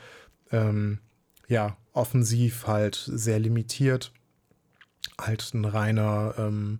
Ähm, 0.51 0.99
ja, 1.47 1.77
offensiv 1.93 2.67
halt 2.67 2.95
sehr 3.11 3.39
limitiert. 3.39 4.11
Halt 5.19 5.53
ein 5.53 5.65
reiner, 5.65 6.35
ähm, 6.37 6.79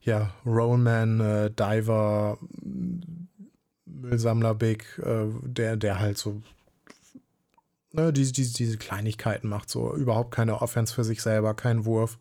ja, 0.00 0.30
Rollman, 0.44 1.20
äh, 1.20 1.50
Diver, 1.50 2.38
Müllsammler 4.00 4.54
Big, 4.54 4.84
äh, 5.04 5.26
der, 5.42 5.76
der 5.76 5.98
halt 5.98 6.18
so 6.18 6.42
ne, 7.96 8.12
diese, 8.12 8.32
diese, 8.32 8.54
diese 8.54 8.78
Kleinigkeiten 8.78 9.48
macht, 9.48 9.70
so 9.70 9.94
überhaupt 9.94 10.30
keine 10.30 10.60
Offense 10.62 10.94
für 10.94 11.04
sich 11.04 11.22
selber, 11.22 11.54
kein 11.54 11.84
Wurf. 11.84 12.18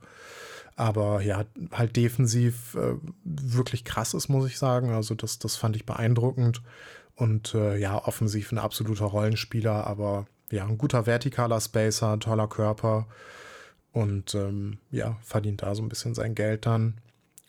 Aber 0.78 1.22
ja, 1.22 1.46
halt 1.72 1.96
defensiv 1.96 2.76
äh, 2.76 2.96
wirklich 3.24 3.86
krass 3.86 4.14
ist, 4.14 4.28
muss 4.28 4.48
ich 4.48 4.58
sagen. 4.58 4.90
Also 4.92 5.16
das, 5.16 5.40
das 5.40 5.56
fand 5.56 5.76
ich 5.76 5.86
beeindruckend. 5.86 6.62
Und 7.16 7.54
äh, 7.54 7.78
ja, 7.78 8.04
offensiv 8.04 8.52
ein 8.52 8.58
absoluter 8.58 9.06
Rollenspieler, 9.06 9.88
aber 9.88 10.26
ja, 10.52 10.66
ein 10.66 10.78
guter 10.78 11.06
vertikaler 11.06 11.62
Spacer, 11.62 12.20
toller 12.20 12.48
Körper. 12.48 13.08
Und 13.94 14.36
ähm, 14.36 14.80
ja, 14.92 15.16
verdient 15.22 15.62
da 15.62 15.76
so 15.76 15.82
ein 15.82 15.88
bisschen 15.88 16.14
sein 16.14 16.36
Geld 16.36 16.66
dann. 16.66 16.96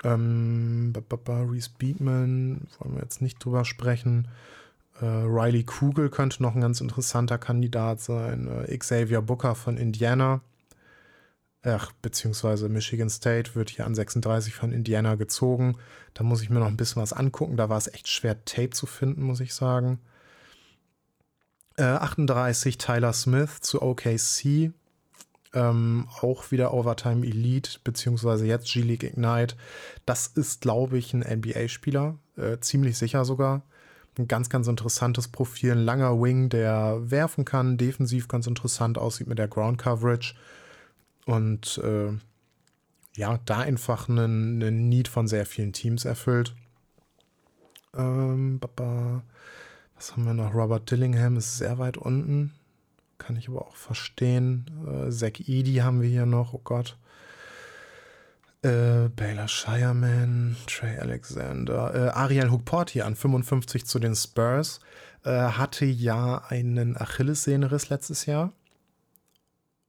Ähm, 0.05 0.93
Reese 1.29 1.71
Beatman, 1.79 2.67
wollen 2.79 2.95
wir 2.95 3.03
jetzt 3.03 3.23
nicht 3.23 3.45
drüber 3.45 3.65
sprechen. 3.65 4.29
Äh, 5.01 5.05
Riley 5.07 5.65
Kugel 5.65 6.11
könnte 6.11 6.43
noch 6.43 6.55
ein 6.55 6.61
ganz 6.61 6.81
interessanter 6.81 7.39
Kandidat 7.39 8.01
sein. 8.01 8.49
Äh, 8.49 8.77
Xavier 8.77 9.23
Booker 9.23 9.55
von 9.55 9.77
Indiana. 9.77 10.41
Ach, 11.63 11.91
beziehungsweise 12.01 12.69
Michigan 12.69 13.11
State 13.11 13.57
wird 13.57 13.71
hier 13.71 13.87
an 13.87 13.95
36 13.95 14.55
von 14.55 14.73
Indiana 14.73 15.17
gezogen. 15.17 15.77
Da 16.15 16.23
muss 16.23 16.41
ich 16.41 16.49
mir 16.49 16.61
noch 16.61 16.69
ein 16.69 16.77
bisschen 16.77 17.03
was 17.03 17.13
angucken. 17.13 17.57
Da 17.57 17.69
war 17.69 17.77
es 17.77 17.89
echt 17.89 18.09
schwer, 18.09 18.45
Tape 18.45 18.71
zu 18.71 18.87
finden, 18.87 19.23
muss 19.25 19.41
ich 19.41 19.53
sagen. 19.53 19.99
Äh, 21.77 21.83
38 21.83 22.79
Tyler 22.79 23.13
Smith 23.13 23.61
zu 23.61 23.83
OKC. 23.83 24.73
Ähm, 25.57 26.07
auch 26.21 26.51
wieder 26.51 26.75
Overtime 26.75 27.27
Elite, 27.27 27.79
beziehungsweise 27.83 28.45
jetzt 28.45 28.71
G-League 28.71 29.05
Ignite. 29.05 29.57
Das 30.05 30.27
ist, 30.27 30.61
glaube 30.61 30.99
ich, 30.99 31.15
ein 31.15 31.21
NBA-Spieler, 31.21 32.19
äh, 32.37 32.59
ziemlich 32.61 32.99
sicher 32.99 33.25
sogar. 33.25 33.63
Ein 34.19 34.29
ganz, 34.29 34.51
ganz 34.51 34.69
interessantes 34.69 35.29
Profil, 35.29 35.73
ein 35.73 35.79
langer 35.79 36.21
Wing, 36.21 36.51
der 36.51 36.99
werfen 37.11 37.47
kann, 37.47 37.79
defensiv 37.79 38.29
ganz 38.29 38.47
interessant 38.47 38.99
aussieht 38.99 39.29
mit 39.29 39.39
der 39.39 39.49
Ground 39.49 39.79
Coverage. 39.79 40.35
Und 41.25 41.79
äh, 41.83 42.13
ja, 43.15 43.41
da 43.47 43.61
einfach 43.61 44.11
einen, 44.11 44.63
einen 44.63 44.91
Need 44.91 45.09
von 45.09 45.27
sehr 45.27 45.47
vielen 45.47 45.73
Teams 45.73 46.05
erfüllt. 46.05 46.55
Ähm, 47.97 48.61
was 49.95 50.13
haben 50.13 50.27
wir 50.27 50.35
noch? 50.35 50.53
Robert 50.53 50.91
Dillingham 50.91 51.39
ist 51.39 51.57
sehr 51.57 51.79
weit 51.79 51.97
unten. 51.97 52.53
Kann 53.19 53.37
ich 53.37 53.49
aber 53.49 53.63
auch 53.63 53.77
verstehen. 53.77 54.67
Äh, 54.87 55.11
Zack 55.11 55.41
Edie 55.49 55.83
haben 55.83 56.03
wir 56.03 56.09
hier 56.09 56.27
noch, 56.27 56.53
oh 56.53 56.61
Gott. 56.63 56.97
Äh, 58.63 59.09
Baylor 59.15 59.49
Shireman, 59.49 60.57
Trey 60.67 60.99
Alexander, 60.99 61.95
äh, 61.95 62.09
Ariel 62.11 62.51
Hookporti 62.51 63.03
an 63.03 63.15
55 63.15 63.87
zu 63.87 63.99
den 63.99 64.15
Spurs. 64.15 64.81
Äh, 65.25 65.31
hatte 65.31 65.85
ja 65.85 66.43
einen 66.49 66.97
Achillessehnenriss 66.97 67.91
letztes 67.91 68.27
Jahr. 68.27 68.53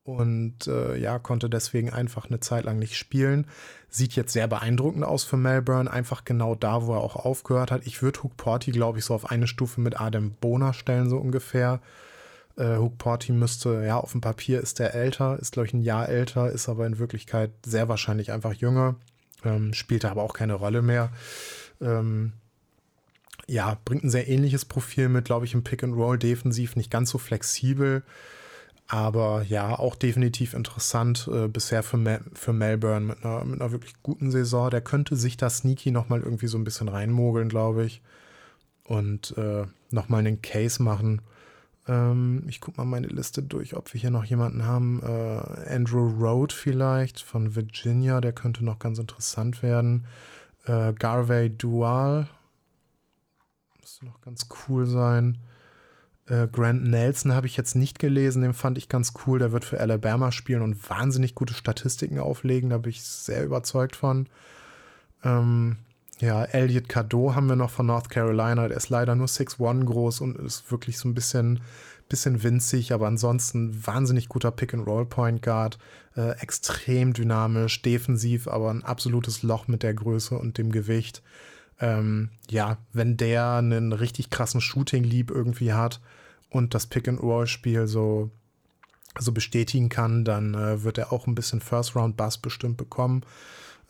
Und 0.03 0.67
äh, 0.67 0.95
ja, 0.95 1.19
konnte 1.19 1.49
deswegen 1.49 1.91
einfach 1.91 2.27
eine 2.27 2.39
Zeit 2.39 2.63
lang 2.63 2.79
nicht 2.79 2.95
spielen. 2.95 3.45
Sieht 3.89 4.15
jetzt 4.15 4.31
sehr 4.31 4.47
beeindruckend 4.47 5.03
aus 5.03 5.25
für 5.25 5.35
Melbourne, 5.35 5.91
einfach 5.91 6.23
genau 6.23 6.55
da, 6.55 6.85
wo 6.85 6.93
er 6.93 7.01
auch 7.01 7.17
aufgehört 7.17 7.71
hat. 7.71 7.85
Ich 7.85 8.01
würde 8.01 8.23
Hook 8.23 8.37
Porty, 8.37 8.71
glaube 8.71 8.99
ich, 8.99 9.05
so 9.05 9.13
auf 9.13 9.29
eine 9.29 9.47
Stufe 9.47 9.81
mit 9.81 9.99
Adam 9.99 10.31
Bona 10.39 10.71
stellen, 10.71 11.09
so 11.09 11.17
ungefähr. 11.17 11.81
Äh, 12.57 12.77
Hook 12.77 12.97
Porty 12.97 13.31
müsste, 13.31 13.83
ja, 13.85 13.97
auf 13.97 14.11
dem 14.11 14.21
Papier 14.21 14.61
ist 14.61 14.79
der 14.79 14.93
älter, 14.95 15.39
ist, 15.39 15.53
glaube 15.53 15.67
ich, 15.67 15.73
ein 15.73 15.81
Jahr 15.81 16.09
älter, 16.09 16.51
ist 16.51 16.69
aber 16.69 16.87
in 16.87 16.99
Wirklichkeit 16.99 17.51
sehr 17.65 17.87
wahrscheinlich 17.87 18.31
einfach 18.31 18.53
jünger. 18.53 18.95
Ähm, 19.43 19.73
spielt 19.73 20.05
aber 20.05 20.23
auch 20.23 20.33
keine 20.33 20.55
Rolle 20.55 20.81
mehr. 20.81 21.11
Ähm, 21.79 22.33
ja, 23.47 23.77
bringt 23.85 24.03
ein 24.03 24.09
sehr 24.09 24.27
ähnliches 24.27 24.65
Profil 24.65 25.09
mit, 25.09 25.25
glaube 25.25 25.45
ich, 25.45 25.53
im 25.53 25.63
Pick 25.63 25.83
and 25.83 25.95
Roll 25.95 26.17
defensiv, 26.17 26.75
nicht 26.75 26.91
ganz 26.91 27.11
so 27.11 27.17
flexibel. 27.17 28.03
Aber 28.87 29.43
ja, 29.43 29.77
auch 29.77 29.95
definitiv 29.95 30.53
interessant 30.53 31.29
äh, 31.31 31.47
bisher 31.47 31.83
für, 31.83 31.97
Mel 31.97 32.21
für 32.33 32.53
Melbourne 32.53 33.05
mit 33.05 33.23
einer, 33.23 33.43
mit 33.43 33.61
einer 33.61 33.71
wirklich 33.71 33.93
guten 34.01 34.31
Saison. 34.31 34.69
Der 34.69 34.81
könnte 34.81 35.15
sich 35.15 35.37
da 35.37 35.49
sneaky 35.49 35.91
nochmal 35.91 36.21
irgendwie 36.21 36.47
so 36.47 36.57
ein 36.57 36.63
bisschen 36.63 36.87
reinmogeln, 36.87 37.49
glaube 37.49 37.85
ich. 37.85 38.01
Und 38.85 39.37
äh, 39.37 39.65
nochmal 39.91 40.19
einen 40.19 40.41
Case 40.41 40.81
machen. 40.81 41.21
Ähm, 41.87 42.43
ich 42.47 42.61
gucke 42.61 42.77
mal 42.77 42.85
meine 42.85 43.07
Liste 43.07 43.41
durch, 43.41 43.75
ob 43.75 43.93
wir 43.93 44.01
hier 44.01 44.11
noch 44.11 44.25
jemanden 44.25 44.65
haben. 44.65 45.01
Äh, 45.03 45.73
Andrew 45.73 46.07
Road 46.07 46.53
vielleicht 46.53 47.21
von 47.21 47.55
Virginia, 47.55 48.21
der 48.21 48.33
könnte 48.33 48.65
noch 48.65 48.79
ganz 48.79 48.99
interessant 48.99 49.63
werden. 49.63 50.05
Äh, 50.65 50.93
Garvey 50.93 51.49
Dual, 51.49 52.27
müsste 53.79 54.05
noch 54.05 54.21
ganz 54.21 54.47
cool 54.67 54.85
sein. 54.85 55.37
Äh, 56.27 56.47
Grant 56.47 56.83
Nelson 56.83 57.33
habe 57.33 57.47
ich 57.47 57.55
jetzt 57.55 57.75
nicht 57.75 57.99
gelesen, 57.99 58.41
den 58.41 58.53
fand 58.53 58.77
ich 58.77 58.89
ganz 58.89 59.13
cool. 59.25 59.39
Der 59.39 59.53
wird 59.53 59.63
für 59.63 59.79
Alabama 59.79 60.31
spielen 60.31 60.61
und 60.61 60.89
wahnsinnig 60.89 61.35
gute 61.35 61.53
Statistiken 61.53 62.19
auflegen. 62.19 62.69
Da 62.69 62.79
bin 62.79 62.89
ich 62.89 63.03
sehr 63.03 63.45
überzeugt 63.45 63.95
von. 63.95 64.27
Ähm, 65.23 65.77
ja, 66.19 66.43
Elliot 66.45 66.89
Cadeau 66.89 67.35
haben 67.35 67.47
wir 67.47 67.55
noch 67.55 67.69
von 67.69 67.85
North 67.85 68.09
Carolina. 68.09 68.67
Der 68.67 68.77
ist 68.77 68.89
leider 68.89 69.15
nur 69.15 69.27
6'1 69.27 69.85
groß 69.85 70.21
und 70.21 70.37
ist 70.37 70.71
wirklich 70.71 70.97
so 70.97 71.07
ein 71.07 71.13
bisschen, 71.13 71.61
bisschen 72.09 72.41
winzig, 72.41 72.91
aber 72.91 73.07
ansonsten 73.07 73.85
wahnsinnig 73.85 74.27
guter 74.27 74.51
Pick-and-Roll-Point 74.51 75.41
Guard. 75.43 75.77
Äh, 76.15 76.31
extrem 76.39 77.13
dynamisch, 77.13 77.83
defensiv, 77.83 78.47
aber 78.47 78.71
ein 78.71 78.83
absolutes 78.83 79.43
Loch 79.43 79.67
mit 79.67 79.83
der 79.83 79.93
Größe 79.93 80.35
und 80.35 80.57
dem 80.57 80.71
Gewicht. 80.71 81.21
Ähm, 81.79 82.31
ja, 82.49 82.77
wenn 82.93 83.17
der 83.17 83.51
einen 83.53 83.93
richtig 83.93 84.31
krassen 84.31 84.61
Shooting-Leap 84.61 85.29
irgendwie 85.29 85.73
hat 85.73 86.01
und 86.49 86.73
das 86.73 86.87
Pick-and-Roll-Spiel 86.87 87.85
so, 87.85 88.31
so 89.19 89.31
bestätigen 89.31 89.89
kann, 89.89 90.25
dann 90.25 90.55
äh, 90.55 90.83
wird 90.83 90.97
er 90.97 91.13
auch 91.13 91.27
ein 91.27 91.35
bisschen 91.35 91.61
First-Round-Bass 91.61 92.39
bestimmt 92.39 92.77
bekommen. 92.77 93.21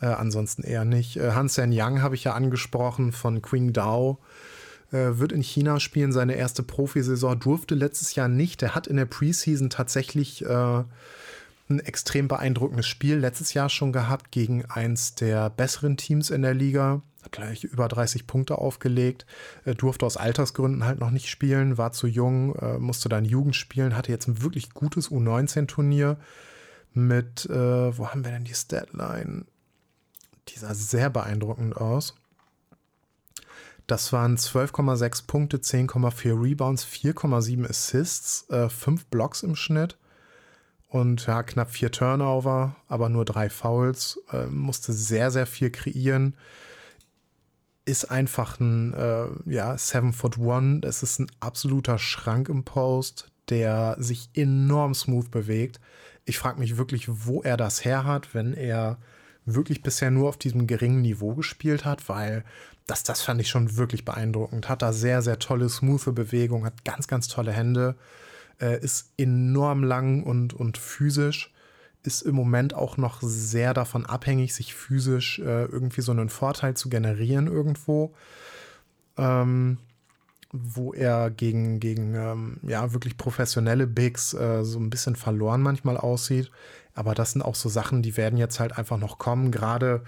Äh, 0.01 0.07
ansonsten 0.07 0.63
eher 0.63 0.85
nicht. 0.85 1.17
Äh, 1.17 1.31
Hansen 1.31 1.71
Yang 1.71 2.01
habe 2.01 2.15
ich 2.15 2.23
ja 2.23 2.33
angesprochen 2.33 3.11
von 3.11 3.41
Qingdao. 3.41 4.19
Äh, 4.91 5.17
wird 5.17 5.31
in 5.31 5.41
China 5.41 5.79
spielen, 5.79 6.11
seine 6.11 6.35
erste 6.35 6.63
Profisaison, 6.63 7.39
durfte 7.39 7.75
letztes 7.75 8.15
Jahr 8.15 8.27
nicht. 8.29 8.61
Er 8.63 8.75
hat 8.75 8.87
in 8.87 8.95
der 8.95 9.05
Preseason 9.05 9.69
tatsächlich 9.69 10.45
äh, 10.45 10.83
ein 11.69 11.79
extrem 11.79 12.27
beeindruckendes 12.27 12.87
Spiel 12.87 13.17
letztes 13.17 13.53
Jahr 13.53 13.69
schon 13.69 13.91
gehabt 13.91 14.31
gegen 14.31 14.65
eins 14.65 15.15
der 15.15 15.49
besseren 15.49 15.97
Teams 15.97 16.29
in 16.29 16.41
der 16.41 16.53
Liga. 16.53 17.01
Hat 17.23 17.31
gleich 17.33 17.65
über 17.65 17.89
30 17.89 18.27
Punkte 18.27 18.57
aufgelegt, 18.57 19.25
äh, 19.65 19.75
durfte 19.75 20.05
aus 20.05 20.15
Altersgründen 20.15 20.85
halt 20.85 20.99
noch 20.99 21.11
nicht 21.11 21.27
spielen, 21.27 21.77
war 21.77 21.91
zu 21.91 22.07
jung, 22.07 22.55
äh, 22.55 22.77
musste 22.77 23.09
dann 23.09 23.25
Jugend 23.25 23.55
spielen, 23.55 23.97
hatte 23.97 24.11
jetzt 24.11 24.27
ein 24.27 24.41
wirklich 24.41 24.69
gutes 24.73 25.09
U19-Turnier 25.09 26.17
mit, 26.93 27.45
äh, 27.49 27.97
wo 27.97 28.07
haben 28.07 28.23
wir 28.23 28.31
denn 28.31 28.45
die 28.45 28.53
Statline? 28.53 29.45
Die 30.49 30.59
sah 30.59 30.73
sehr 30.73 31.09
beeindruckend 31.09 31.77
aus. 31.77 32.15
Das 33.87 34.11
waren 34.11 34.35
12,6 34.37 35.27
Punkte, 35.27 35.57
10,4 35.57 36.41
Rebounds, 36.41 36.85
4,7 36.85 37.69
Assists, 37.69 38.49
äh, 38.49 38.67
5 38.67 39.05
Blocks 39.05 39.43
im 39.43 39.55
Schnitt 39.55 39.97
und 40.89 41.25
ja, 41.25 41.41
knapp 41.43 41.71
4 41.71 41.91
Turnover, 41.91 42.75
aber 42.87 43.07
nur 43.07 43.23
3 43.23 43.49
Fouls. 43.49 44.19
Äh, 44.31 44.47
musste 44.47 44.91
sehr, 44.91 45.31
sehr 45.31 45.47
viel 45.47 45.69
kreieren. 45.69 46.35
Ist 47.85 48.11
einfach 48.11 48.59
ein 48.59 48.93
äh, 48.93 49.27
ja, 49.45 49.77
7 49.77 50.11
Foot 50.11 50.37
One. 50.37 50.81
Es 50.83 51.01
ist 51.01 51.19
ein 51.19 51.31
absoluter 51.39 51.97
Schrank 51.97 52.49
im 52.49 52.65
Post, 52.65 53.31
der 53.49 53.95
sich 53.99 54.29
enorm 54.33 54.93
smooth 54.93 55.31
bewegt. 55.31 55.79
Ich 56.25 56.37
frage 56.37 56.59
mich 56.59 56.75
wirklich, 56.75 57.07
wo 57.25 57.41
er 57.41 57.55
das 57.55 57.85
her 57.85 58.03
hat, 58.03 58.33
wenn 58.33 58.53
er 58.53 58.97
wirklich 59.47 59.81
bisher 59.81 60.11
nur 60.11 60.29
auf 60.29 60.37
diesem 60.37 60.67
geringen 60.67 61.01
Niveau 61.01 61.33
gespielt 61.33 61.85
hat, 61.85 62.07
weil 62.09 62.43
das, 62.85 63.03
das 63.03 63.21
fand 63.21 63.41
ich 63.41 63.49
schon 63.49 63.77
wirklich 63.77 64.05
beeindruckend. 64.05 64.69
Hat 64.69 64.81
da 64.81 64.93
sehr, 64.93 65.21
sehr 65.21 65.39
tolle, 65.39 65.69
smooth 65.69 66.13
Bewegung, 66.13 66.65
hat 66.65 66.85
ganz, 66.85 67.07
ganz 67.07 67.27
tolle 67.27 67.51
Hände, 67.51 67.95
äh, 68.61 68.79
ist 68.79 69.11
enorm 69.17 69.83
lang 69.83 70.23
und, 70.23 70.53
und 70.53 70.77
physisch, 70.77 71.53
ist 72.03 72.21
im 72.21 72.35
Moment 72.35 72.73
auch 72.73 72.97
noch 72.97 73.21
sehr 73.21 73.73
davon 73.73 74.05
abhängig, 74.05 74.53
sich 74.53 74.75
physisch 74.75 75.39
äh, 75.39 75.65
irgendwie 75.65 76.01
so 76.01 76.11
einen 76.11 76.29
Vorteil 76.29 76.75
zu 76.75 76.89
generieren 76.89 77.47
irgendwo. 77.47 78.13
Ähm, 79.17 79.79
wo 80.53 80.93
er 80.93 81.29
gegen, 81.29 81.79
gegen 81.79 82.15
ähm, 82.15 82.57
ja, 82.63 82.93
wirklich 82.93 83.17
professionelle 83.17 83.87
Bigs 83.87 84.33
äh, 84.33 84.63
so 84.63 84.79
ein 84.79 84.89
bisschen 84.89 85.15
verloren 85.15 85.61
manchmal 85.61 85.97
aussieht. 85.97 86.51
Aber 86.97 87.13
das 87.13 87.31
sind 87.31 87.41
auch 87.41 87.55
so 87.55 87.69
Sachen, 87.69 88.01
die 88.01 88.17
werden 88.17 88.37
jetzt 88.37 88.59
halt 88.59 88.77
einfach 88.77 88.97
noch 88.97 89.17
kommen, 89.17 89.51
gerade 89.51 90.03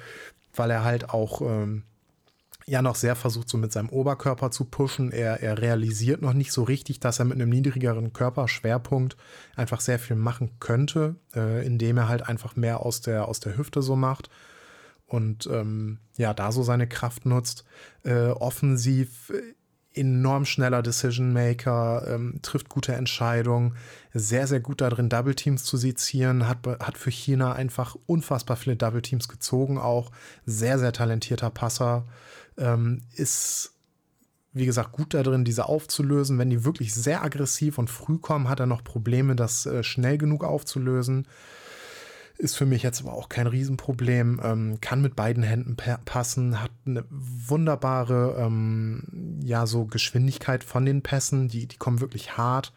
weil 0.55 0.71
er 0.71 0.83
halt 0.83 1.09
auch 1.09 1.41
ähm, 1.41 1.83
ja 2.65 2.81
noch 2.81 2.95
sehr 2.95 3.15
versucht, 3.15 3.49
so 3.49 3.57
mit 3.57 3.71
seinem 3.71 3.89
Oberkörper 3.89 4.51
zu 4.51 4.65
pushen. 4.65 5.11
Er, 5.11 5.41
er 5.41 5.59
realisiert 5.59 6.21
noch 6.21 6.33
nicht 6.33 6.51
so 6.51 6.63
richtig, 6.63 6.99
dass 6.99 7.19
er 7.19 7.25
mit 7.25 7.35
einem 7.35 7.49
niedrigeren 7.49 8.13
Körperschwerpunkt 8.13 9.17
einfach 9.55 9.81
sehr 9.81 9.99
viel 9.99 10.15
machen 10.15 10.51
könnte, 10.59 11.15
äh, 11.35 11.65
indem 11.65 11.97
er 11.97 12.07
halt 12.07 12.27
einfach 12.27 12.55
mehr 12.55 12.85
aus 12.85 13.01
der, 13.01 13.27
aus 13.27 13.39
der 13.39 13.57
Hüfte 13.57 13.81
so 13.81 13.95
macht 13.95 14.29
und 15.09 15.47
ähm, 15.51 15.97
ja, 16.17 16.33
da 16.33 16.51
so 16.51 16.63
seine 16.63 16.87
Kraft 16.87 17.25
nutzt. 17.25 17.65
Äh, 18.03 18.29
offensiv 18.29 19.33
enorm 19.99 20.45
schneller 20.45 20.81
Decision 20.81 21.33
Maker, 21.33 22.05
ähm, 22.07 22.39
trifft 22.41 22.69
gute 22.69 22.93
Entscheidungen, 22.93 23.75
sehr, 24.13 24.47
sehr 24.47 24.59
gut 24.59 24.81
darin, 24.81 25.09
Double 25.09 25.35
Teams 25.35 25.63
zu 25.63 25.77
sezieren, 25.77 26.47
hat, 26.47 26.65
hat 26.65 26.97
für 26.97 27.11
China 27.11 27.53
einfach 27.53 27.95
unfassbar 28.05 28.57
viele 28.57 28.75
Double 28.75 29.01
Teams 29.01 29.27
gezogen, 29.27 29.77
auch 29.77 30.11
sehr, 30.45 30.79
sehr 30.79 30.93
talentierter 30.93 31.49
Passer, 31.49 32.07
ähm, 32.57 33.01
ist 33.15 33.75
wie 34.51 34.65
gesagt, 34.65 34.93
gut 34.93 35.13
darin, 35.13 35.45
diese 35.45 35.67
aufzulösen. 35.67 36.39
Wenn 36.39 36.49
die 36.49 36.65
wirklich 36.65 36.93
sehr 36.93 37.23
aggressiv 37.23 37.77
und 37.77 37.89
früh 37.89 38.17
kommen, 38.17 38.49
hat 38.49 38.59
er 38.59 38.65
noch 38.65 38.83
Probleme, 38.83 39.35
das 39.35 39.65
äh, 39.65 39.83
schnell 39.83 40.17
genug 40.17 40.43
aufzulösen. 40.43 41.27
Ist 42.39 42.55
für 42.55 42.65
mich 42.65 42.83
jetzt 42.83 43.01
aber 43.01 43.11
auch 43.11 43.27
kein 43.27 43.47
Riesenproblem. 43.47 44.39
Ähm, 44.41 44.79
kann 44.79 45.01
mit 45.01 45.17
beiden 45.17 45.43
Händen 45.43 45.75
passen, 45.75 46.61
hat 46.61 46.71
eine 46.85 47.03
wunderbare, 47.09 48.37
ähm, 48.39 49.41
ja, 49.43 49.67
so 49.67 49.85
Geschwindigkeit 49.85 50.63
von 50.63 50.85
den 50.85 51.01
Pässen. 51.01 51.49
Die, 51.49 51.67
die 51.67 51.75
kommen 51.75 51.99
wirklich 51.99 52.37
hart. 52.37 52.71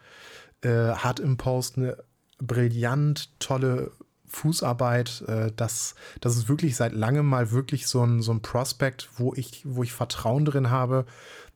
Äh, 0.63 0.95
hat 0.95 1.21
im 1.21 1.37
Post 1.37 1.79
eine 1.79 1.97
brillant 2.39 3.39
tolle 3.39 3.93
Fußarbeit. 4.27 5.23
Äh, 5.29 5.53
das, 5.55 5.95
das 6.21 6.37
ist 6.37 6.49
wirklich 6.49 6.75
seit 6.75 6.93
langem 6.93 7.27
mal 7.27 7.53
wirklich 7.53 7.87
so 7.87 8.05
ein, 8.05 8.21
so 8.21 8.33
ein 8.33 8.43
Prospect, 8.43 9.11
wo 9.17 9.33
ich, 9.35 9.63
wo 9.65 9.85
ich 9.85 9.93
Vertrauen 9.93 10.45
drin 10.45 10.71
habe, 10.71 11.07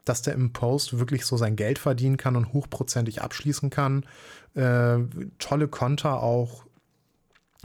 dass 0.05 0.23
der 0.23 0.35
im 0.35 0.53
Post 0.53 1.01
wirklich 1.01 1.27
so 1.27 1.37
sein 1.37 1.57
Geld 1.57 1.81
verdienen 1.81 2.19
kann 2.19 2.37
und 2.37 2.53
hochprozentig 2.53 3.21
abschließen 3.21 3.69
kann. 3.71 4.07
Äh, 4.55 4.99
tolle 5.41 5.67
Konter 5.67 6.23
auch, 6.23 6.66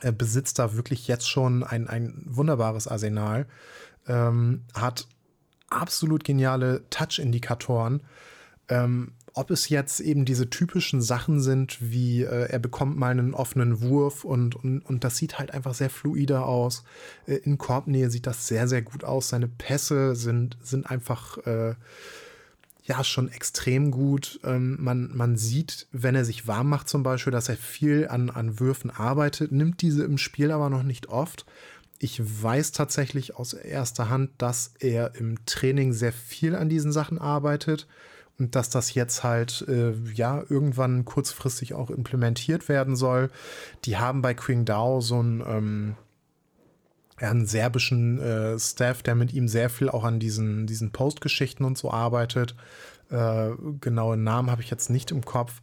er 0.01 0.11
besitzt 0.11 0.59
da 0.59 0.75
wirklich 0.75 1.07
jetzt 1.07 1.29
schon 1.29 1.63
ein, 1.63 1.87
ein 1.87 2.23
wunderbares 2.25 2.87
Arsenal, 2.87 3.45
ähm, 4.07 4.63
hat 4.73 5.07
absolut 5.69 6.23
geniale 6.23 6.83
Touch-Indikatoren. 6.89 8.03
Ähm, 8.67 9.13
ob 9.33 9.49
es 9.49 9.69
jetzt 9.69 10.01
eben 10.01 10.25
diese 10.25 10.49
typischen 10.49 11.01
Sachen 11.01 11.39
sind, 11.39 11.77
wie 11.79 12.23
äh, 12.23 12.49
er 12.49 12.59
bekommt 12.59 12.97
mal 12.97 13.11
einen 13.11 13.33
offenen 13.33 13.81
Wurf 13.81 14.25
und, 14.25 14.55
und, 14.55 14.81
und 14.81 15.03
das 15.03 15.17
sieht 15.17 15.39
halt 15.39 15.51
einfach 15.51 15.73
sehr 15.73 15.89
fluider 15.89 16.45
aus. 16.45 16.83
Äh, 17.27 17.35
in 17.35 17.57
Korbnähe 17.57 18.09
sieht 18.09 18.27
das 18.27 18.47
sehr, 18.47 18.67
sehr 18.67 18.81
gut 18.81 19.03
aus. 19.03 19.29
Seine 19.29 19.47
Pässe 19.47 20.15
sind, 20.15 20.57
sind 20.61 20.89
einfach 20.89 21.37
äh, 21.45 21.75
ja 22.83 23.03
schon 23.03 23.29
extrem 23.29 23.91
gut. 23.91 24.39
Ähm, 24.43 24.77
man, 24.79 25.11
man 25.15 25.37
sieht, 25.37 25.87
wenn 25.91 26.15
er 26.15 26.25
sich 26.25 26.47
warm 26.47 26.69
macht 26.69 26.89
zum 26.89 27.03
Beispiel, 27.03 27.31
dass 27.31 27.49
er 27.49 27.57
viel 27.57 28.07
an, 28.07 28.29
an 28.29 28.59
Würfen 28.59 28.89
arbeitet, 28.89 29.51
nimmt 29.51 29.81
diese 29.81 30.03
im 30.03 30.17
Spiel 30.17 30.51
aber 30.51 30.69
noch 30.69 30.83
nicht 30.83 31.07
oft. 31.07 31.45
Ich 31.99 32.19
weiß 32.21 32.71
tatsächlich 32.71 33.35
aus 33.35 33.53
erster 33.53 34.09
Hand, 34.09 34.31
dass 34.39 34.73
er 34.79 35.15
im 35.15 35.45
Training 35.45 35.93
sehr 35.93 36.13
viel 36.13 36.55
an 36.55 36.67
diesen 36.67 36.91
Sachen 36.91 37.19
arbeitet 37.19 37.87
und 38.39 38.55
dass 38.55 38.71
das 38.71 38.95
jetzt 38.95 39.23
halt 39.23 39.65
äh, 39.67 39.93
ja 40.15 40.43
irgendwann 40.49 41.05
kurzfristig 41.05 41.75
auch 41.75 41.91
implementiert 41.91 42.69
werden 42.69 42.95
soll. 42.95 43.29
Die 43.85 43.97
haben 43.97 44.23
bei 44.23 44.33
Qingdao 44.33 44.99
so 44.99 45.21
ein 45.21 45.43
ähm, 45.45 45.95
einen 47.21 47.45
serbischen 47.45 48.19
äh, 48.19 48.59
Staff, 48.59 49.03
der 49.03 49.15
mit 49.15 49.33
ihm 49.33 49.47
sehr 49.47 49.69
viel 49.69 49.89
auch 49.89 50.03
an 50.03 50.19
diesen, 50.19 50.67
diesen 50.67 50.91
Postgeschichten 50.91 51.65
und 51.65 51.77
so 51.77 51.91
arbeitet. 51.91 52.55
Äh, 53.09 53.49
genauen 53.79 54.23
Namen 54.23 54.49
habe 54.49 54.61
ich 54.61 54.69
jetzt 54.69 54.89
nicht 54.89 55.11
im 55.11 55.23
Kopf, 55.23 55.61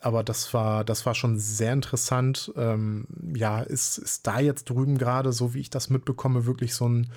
aber 0.00 0.24
das 0.24 0.52
war, 0.54 0.84
das 0.84 1.06
war 1.06 1.14
schon 1.14 1.38
sehr 1.38 1.72
interessant. 1.72 2.52
Ähm, 2.56 3.06
ja, 3.34 3.60
ist, 3.60 3.98
ist 3.98 4.26
da 4.26 4.40
jetzt 4.40 4.64
drüben 4.64 4.98
gerade, 4.98 5.32
so 5.32 5.54
wie 5.54 5.60
ich 5.60 5.70
das 5.70 5.90
mitbekomme, 5.90 6.46
wirklich 6.46 6.74
so 6.74 6.88
ein, 6.88 7.10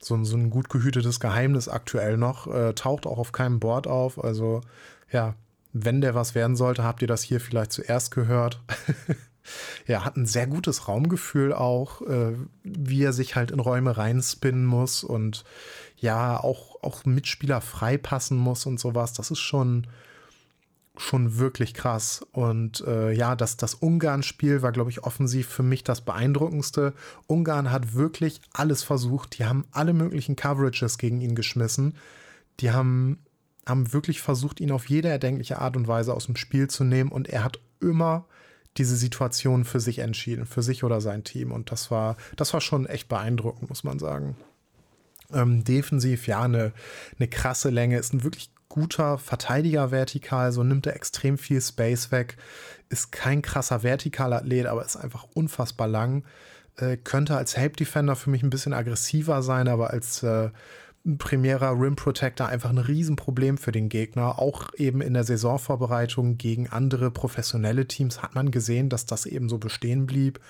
so 0.00 0.14
ein, 0.14 0.24
so 0.24 0.36
ein 0.36 0.50
gut 0.50 0.70
gehütetes 0.70 1.20
Geheimnis 1.20 1.68
aktuell 1.68 2.16
noch. 2.16 2.46
Äh, 2.46 2.74
taucht 2.74 3.06
auch 3.06 3.18
auf 3.18 3.32
keinem 3.32 3.60
Board 3.60 3.86
auf. 3.86 4.22
Also 4.22 4.60
ja, 5.10 5.34
wenn 5.72 6.00
der 6.00 6.14
was 6.14 6.34
werden 6.34 6.56
sollte, 6.56 6.84
habt 6.84 7.02
ihr 7.02 7.08
das 7.08 7.22
hier 7.22 7.40
vielleicht 7.40 7.72
zuerst 7.72 8.10
gehört. 8.10 8.60
ja, 9.86 10.04
hat 10.04 10.16
ein 10.16 10.26
sehr 10.26 10.46
gutes 10.46 10.88
Raumgefühl 10.88 11.52
auch, 11.52 12.02
äh, 12.02 12.34
wie 12.62 13.02
er 13.02 13.12
sich 13.12 13.36
halt 13.36 13.50
in 13.50 13.60
Räume 13.60 13.96
reinspinnen 13.96 14.66
muss 14.66 15.04
und 15.04 15.44
ja, 15.96 16.38
auch, 16.38 16.82
auch 16.82 17.04
Mitspieler 17.04 17.60
freipassen 17.60 18.38
muss 18.38 18.66
und 18.66 18.78
sowas. 18.78 19.12
Das 19.12 19.30
ist 19.30 19.40
schon, 19.40 19.86
schon 20.96 21.38
wirklich 21.38 21.74
krass. 21.74 22.24
Und 22.32 22.82
äh, 22.86 23.12
ja, 23.12 23.34
das, 23.34 23.56
das 23.56 23.74
Ungarn-Spiel 23.74 24.62
war, 24.62 24.72
glaube 24.72 24.90
ich, 24.90 25.04
offensiv 25.04 25.48
für 25.48 25.62
mich 25.64 25.82
das 25.84 26.02
beeindruckendste. 26.02 26.94
Ungarn 27.26 27.72
hat 27.72 27.94
wirklich 27.94 28.40
alles 28.52 28.82
versucht. 28.82 29.38
Die 29.38 29.44
haben 29.44 29.64
alle 29.72 29.92
möglichen 29.92 30.36
Coverages 30.36 30.98
gegen 30.98 31.20
ihn 31.20 31.34
geschmissen. 31.34 31.96
Die 32.60 32.70
haben 32.70 33.18
haben 33.68 33.92
wirklich 33.92 34.20
versucht, 34.22 34.60
ihn 34.60 34.72
auf 34.72 34.88
jede 34.88 35.08
erdenkliche 35.08 35.58
Art 35.58 35.76
und 35.76 35.86
Weise 35.86 36.14
aus 36.14 36.26
dem 36.26 36.36
Spiel 36.36 36.68
zu 36.68 36.84
nehmen 36.84 37.12
und 37.12 37.28
er 37.28 37.44
hat 37.44 37.60
immer 37.80 38.26
diese 38.78 38.96
Situation 38.96 39.64
für 39.64 39.80
sich 39.80 39.98
entschieden, 39.98 40.46
für 40.46 40.62
sich 40.62 40.84
oder 40.84 41.00
sein 41.00 41.24
Team. 41.24 41.52
Und 41.52 41.70
das 41.70 41.90
war, 41.90 42.16
das 42.36 42.52
war 42.52 42.60
schon 42.60 42.86
echt 42.86 43.08
beeindruckend, 43.08 43.68
muss 43.68 43.84
man 43.84 43.98
sagen. 43.98 44.36
Ähm, 45.32 45.64
defensiv, 45.64 46.26
ja, 46.26 46.42
eine, 46.42 46.72
eine 47.18 47.28
krasse 47.28 47.70
Länge, 47.70 47.98
ist 47.98 48.14
ein 48.14 48.24
wirklich 48.24 48.50
guter 48.68 49.18
Verteidiger 49.18 49.90
vertikal, 49.90 50.52
so 50.52 50.62
nimmt 50.62 50.86
er 50.86 50.94
extrem 50.96 51.38
viel 51.38 51.60
Space 51.60 52.12
weg, 52.12 52.36
ist 52.88 53.12
kein 53.12 53.42
krasser 53.42 53.82
Vertikalathlet, 53.82 54.66
aber 54.66 54.84
ist 54.84 54.96
einfach 54.96 55.26
unfassbar 55.34 55.88
lang. 55.88 56.24
Äh, 56.76 56.96
könnte 56.96 57.36
als 57.36 57.56
Help 57.56 57.76
Defender 57.76 58.14
für 58.14 58.30
mich 58.30 58.42
ein 58.42 58.50
bisschen 58.50 58.72
aggressiver 58.72 59.42
sein, 59.42 59.68
aber 59.68 59.90
als 59.90 60.22
äh, 60.22 60.50
primärer 61.16 61.72
Rim 61.80 61.96
Protector 61.96 62.48
einfach 62.48 62.68
ein 62.68 62.78
Riesenproblem 62.78 63.56
für 63.56 63.72
den 63.72 63.88
Gegner. 63.88 64.38
Auch 64.38 64.74
eben 64.74 65.00
in 65.00 65.14
der 65.14 65.24
Saisonvorbereitung 65.24 66.36
gegen 66.36 66.68
andere 66.68 67.10
professionelle 67.10 67.86
Teams 67.86 68.20
hat 68.20 68.34
man 68.34 68.50
gesehen, 68.50 68.90
dass 68.90 69.06
das 69.06 69.24
eben 69.24 69.48
so 69.48 69.56
bestehen 69.56 70.06
blieb. 70.06 70.40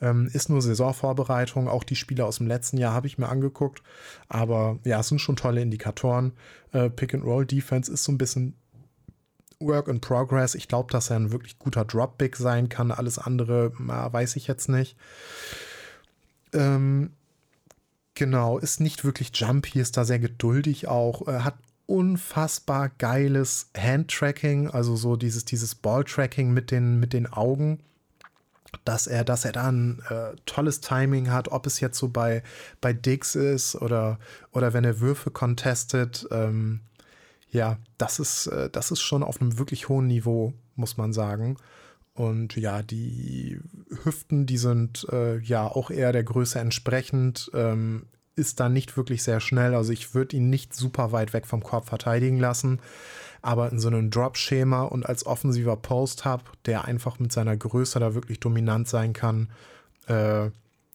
Ähm, 0.00 0.30
ist 0.32 0.48
nur 0.48 0.62
Saisonvorbereitung. 0.62 1.68
Auch 1.68 1.84
die 1.84 1.96
Spiele 1.96 2.24
aus 2.24 2.38
dem 2.38 2.46
letzten 2.46 2.78
Jahr 2.78 2.94
habe 2.94 3.06
ich 3.06 3.18
mir 3.18 3.28
angeguckt. 3.28 3.82
Aber 4.28 4.78
ja, 4.84 5.00
es 5.00 5.08
sind 5.08 5.20
schon 5.20 5.36
tolle 5.36 5.60
Indikatoren. 5.60 6.32
Äh, 6.72 6.88
Pick-and-Roll-Defense 6.88 7.92
ist 7.92 8.04
so 8.04 8.12
ein 8.12 8.18
bisschen 8.18 8.54
Work 9.58 9.88
in 9.88 10.00
Progress. 10.00 10.54
Ich 10.54 10.68
glaube, 10.68 10.90
dass 10.92 11.10
er 11.10 11.16
ein 11.16 11.32
wirklich 11.32 11.58
guter 11.58 11.84
Drop-Big 11.84 12.36
sein 12.36 12.68
kann. 12.68 12.90
Alles 12.90 13.18
andere 13.18 13.72
na, 13.78 14.10
weiß 14.12 14.36
ich 14.36 14.46
jetzt 14.46 14.68
nicht. 14.68 14.96
Ähm, 16.52 17.10
Genau, 18.16 18.56
ist 18.56 18.80
nicht 18.80 19.04
wirklich 19.04 19.30
jumpy, 19.34 19.78
ist 19.78 19.98
da 19.98 20.04
sehr 20.06 20.18
geduldig 20.18 20.88
auch, 20.88 21.28
äh, 21.28 21.40
hat 21.40 21.54
unfassbar 21.84 22.88
geiles 22.88 23.70
Hand-Tracking, 23.76 24.70
also 24.70 24.96
so 24.96 25.16
dieses, 25.16 25.44
dieses 25.44 25.74
Ball-Tracking 25.74 26.50
mit 26.50 26.70
den, 26.70 26.98
mit 26.98 27.12
den 27.12 27.30
Augen, 27.30 27.78
dass 28.86 29.06
er, 29.06 29.22
dass 29.22 29.44
er 29.44 29.52
da 29.52 29.68
ein 29.68 30.00
äh, 30.08 30.34
tolles 30.46 30.80
Timing 30.80 31.30
hat, 31.30 31.48
ob 31.48 31.66
es 31.66 31.78
jetzt 31.80 31.98
so 31.98 32.08
bei, 32.08 32.42
bei 32.80 32.94
Dix 32.94 33.34
ist 33.34 33.76
oder, 33.76 34.18
oder 34.50 34.72
wenn 34.72 34.84
er 34.84 35.00
Würfe 35.00 35.30
contestet. 35.30 36.26
Ähm, 36.30 36.80
ja, 37.50 37.76
das 37.98 38.18
ist, 38.18 38.46
äh, 38.46 38.70
das 38.70 38.90
ist 38.90 39.02
schon 39.02 39.22
auf 39.22 39.42
einem 39.42 39.58
wirklich 39.58 39.90
hohen 39.90 40.06
Niveau, 40.06 40.54
muss 40.74 40.96
man 40.96 41.12
sagen. 41.12 41.58
Und 42.16 42.56
ja, 42.56 42.82
die 42.82 43.60
Hüften, 44.02 44.46
die 44.46 44.56
sind 44.56 45.06
äh, 45.12 45.38
ja 45.38 45.66
auch 45.68 45.90
eher 45.90 46.12
der 46.12 46.24
Größe 46.24 46.58
entsprechend. 46.58 47.50
Ähm, 47.54 48.06
ist 48.36 48.60
da 48.60 48.68
nicht 48.68 48.96
wirklich 48.96 49.22
sehr 49.22 49.40
schnell. 49.40 49.74
Also 49.74 49.92
ich 49.92 50.14
würde 50.14 50.36
ihn 50.36 50.50
nicht 50.50 50.74
super 50.74 51.12
weit 51.12 51.32
weg 51.32 51.46
vom 51.46 51.62
Korb 51.62 51.86
verteidigen 51.86 52.38
lassen. 52.38 52.80
Aber 53.42 53.70
in 53.70 53.78
so 53.78 53.88
einem 53.88 54.10
Drop-Schema 54.10 54.82
und 54.82 55.06
als 55.06 55.26
offensiver 55.26 55.76
Post-Hub, 55.76 56.52
der 56.64 56.84
einfach 56.84 57.18
mit 57.18 57.32
seiner 57.32 57.56
Größe 57.56 58.00
da 58.00 58.14
wirklich 58.14 58.40
dominant 58.40 58.88
sein 58.88 59.12
kann, 59.12 59.50
äh, 60.08 60.50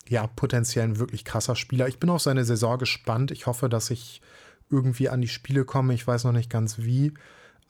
ja, 0.07 0.27
potenziell 0.27 0.85
ein 0.85 0.99
wirklich 0.99 1.23
krasser 1.23 1.55
Spieler. 1.55 1.87
Ich 1.87 1.99
bin 1.99 2.09
auf 2.09 2.21
seine 2.21 2.45
Saison 2.45 2.77
gespannt. 2.77 3.31
Ich 3.31 3.45
hoffe, 3.45 3.69
dass 3.69 3.89
ich 3.91 4.21
irgendwie 4.69 5.09
an 5.09 5.21
die 5.21 5.27
Spiele 5.27 5.65
komme. 5.65 5.93
Ich 5.93 6.05
weiß 6.05 6.23
noch 6.23 6.31
nicht 6.31 6.49
ganz 6.49 6.79
wie. 6.79 7.13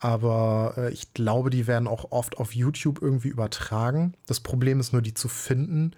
Aber 0.02 0.74
äh, 0.78 0.92
ich 0.92 1.14
glaube, 1.14 1.48
die 1.48 1.68
werden 1.68 1.86
auch 1.86 2.10
oft 2.10 2.38
auf 2.38 2.56
YouTube 2.56 3.00
irgendwie 3.00 3.28
übertragen. 3.28 4.14
Das 4.26 4.40
Problem 4.40 4.80
ist 4.80 4.92
nur, 4.92 5.00
die 5.00 5.14
zu 5.14 5.28
finden, 5.28 5.92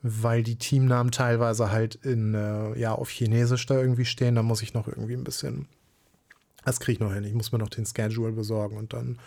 weil 0.00 0.42
die 0.42 0.56
Teamnamen 0.56 1.12
teilweise 1.12 1.70
halt 1.70 1.96
in, 1.96 2.32
äh, 2.32 2.78
ja, 2.78 2.94
auf 2.94 3.10
Chinesisch 3.10 3.66
da 3.66 3.78
irgendwie 3.78 4.06
stehen. 4.06 4.36
Da 4.36 4.42
muss 4.42 4.62
ich 4.62 4.72
noch 4.72 4.88
irgendwie 4.88 5.12
ein 5.12 5.22
bisschen. 5.22 5.68
Das 6.64 6.80
kriege 6.80 6.94
ich 6.94 7.00
noch 7.00 7.12
hin. 7.12 7.24
Ich 7.24 7.34
muss 7.34 7.52
mir 7.52 7.58
noch 7.58 7.68
den 7.68 7.84
Schedule 7.84 8.32
besorgen 8.32 8.78
und 8.78 8.94
dann 8.94 9.18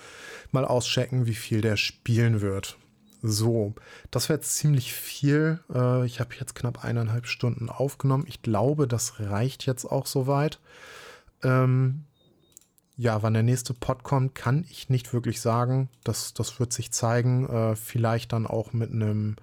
mal 0.52 0.66
auschecken, 0.66 1.28
wie 1.28 1.36
viel 1.36 1.62
der 1.62 1.78
spielen 1.78 2.42
wird. 2.42 2.80
So, 3.22 3.76
das 4.10 4.28
wäre 4.28 4.40
ziemlich 4.40 4.92
viel. 4.92 5.60
Äh, 5.72 6.04
ich 6.08 6.20
habe 6.20 6.34
jetzt 6.40 6.56
knapp 6.56 6.84
eineinhalb 6.84 7.28
Stunden 7.28 7.70
aufgenommen. 7.70 8.26
Ich 8.28 8.42
glaube, 8.42 8.88
das 8.88 9.20
reicht 9.20 9.68
jetzt 9.68 9.86
auch 9.86 10.08
soweit. 10.08 10.60
Ähm, 11.44 12.06
ja, 12.98 13.22
wann 13.24 13.34
der 13.34 13.44
nächste 13.44 13.74
Pod 13.74 14.04
kommt, 14.04 14.36
kann 14.36 14.66
ich 14.70 14.90
nicht 14.90 15.14
wirklich 15.14 15.42
sagen. 15.42 15.90
Das, 16.04 16.34
das 16.34 16.60
wird 16.60 16.72
sich 16.72 16.92
zeigen. 16.92 17.50
Äh, 17.50 17.76
vielleicht 17.76 18.34
dann 18.34 18.48
auch 18.48 18.74
mit 18.74 18.92
einem 18.92 19.36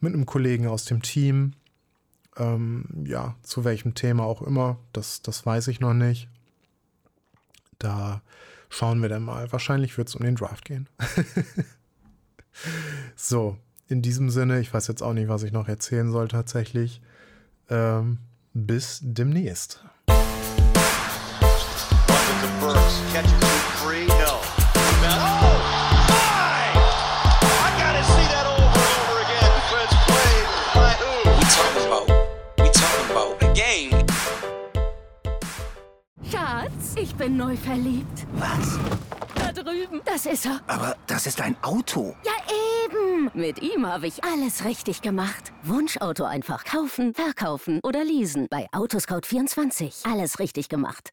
mit 0.00 0.26
Kollegen 0.26 0.66
aus 0.66 0.84
dem 0.84 1.02
Team. 1.02 1.52
Ähm, 2.36 2.86
ja, 3.04 3.34
zu 3.42 3.64
welchem 3.64 3.94
Thema 3.94 4.24
auch 4.24 4.42
immer, 4.42 4.78
das, 4.92 5.20
das 5.22 5.44
weiß 5.44 5.68
ich 5.68 5.80
noch 5.80 5.94
nicht. 5.94 6.28
Da 7.78 8.22
schauen 8.68 9.02
wir 9.02 9.08
dann 9.08 9.24
mal. 9.24 9.50
Wahrscheinlich 9.52 9.98
wird 9.98 10.08
es 10.08 10.14
um 10.14 10.24
den 10.24 10.36
Draft 10.36 10.64
gehen. 10.64 10.88
so, 13.16 13.58
in 13.88 14.00
diesem 14.00 14.30
Sinne, 14.30 14.60
ich 14.60 14.72
weiß 14.72 14.86
jetzt 14.86 15.02
auch 15.02 15.12
nicht, 15.12 15.28
was 15.28 15.42
ich 15.42 15.52
noch 15.52 15.68
erzählen 15.68 16.10
soll 16.10 16.28
tatsächlich. 16.28 17.02
Ähm, 17.68 18.18
bis 18.54 19.00
demnächst. 19.02 19.84
Burks 22.90 23.12
catches 23.12 23.32
three, 23.82 24.06
no. 24.06 24.40
Oh! 24.42 25.14
My! 26.10 26.62
I 27.62 27.70
gotta 27.78 28.02
see 28.02 28.26
that 28.34 28.46
over 28.46 28.66
and 28.66 28.94
over 28.98 29.16
again. 29.26 29.50
Defense 29.60 29.94
played 30.10 30.46
by 30.74 30.92
who? 30.98 31.12
We 31.38 31.44
talking 31.58 31.86
about, 31.86 32.06
we 32.58 32.68
talking 32.70 33.08
about 33.10 33.32
a 33.42 33.48
game. 33.54 34.06
Schatz, 36.30 36.96
ich 36.96 37.14
bin 37.14 37.36
neu 37.36 37.56
verliebt. 37.56 38.26
Was? 38.32 38.78
Da 39.34 39.52
drüben. 39.52 40.00
Das 40.04 40.26
ist 40.26 40.46
er. 40.46 40.60
Aber 40.66 40.96
das 41.06 41.26
ist 41.26 41.40
ein 41.40 41.56
Auto. 41.62 42.16
Ja, 42.24 42.32
eben. 42.84 43.30
Mit 43.34 43.62
ihm 43.62 43.86
habe 43.86 44.08
ich 44.08 44.24
alles 44.24 44.64
richtig 44.64 45.00
gemacht. 45.02 45.52
Wunschauto 45.62 46.24
einfach 46.24 46.64
kaufen, 46.64 47.14
verkaufen 47.14 47.78
oder 47.84 48.02
leasen. 48.04 48.48
Bei 48.50 48.66
Autoscout24. 48.72 50.10
Alles 50.10 50.40
richtig 50.40 50.68
gemacht. 50.68 51.12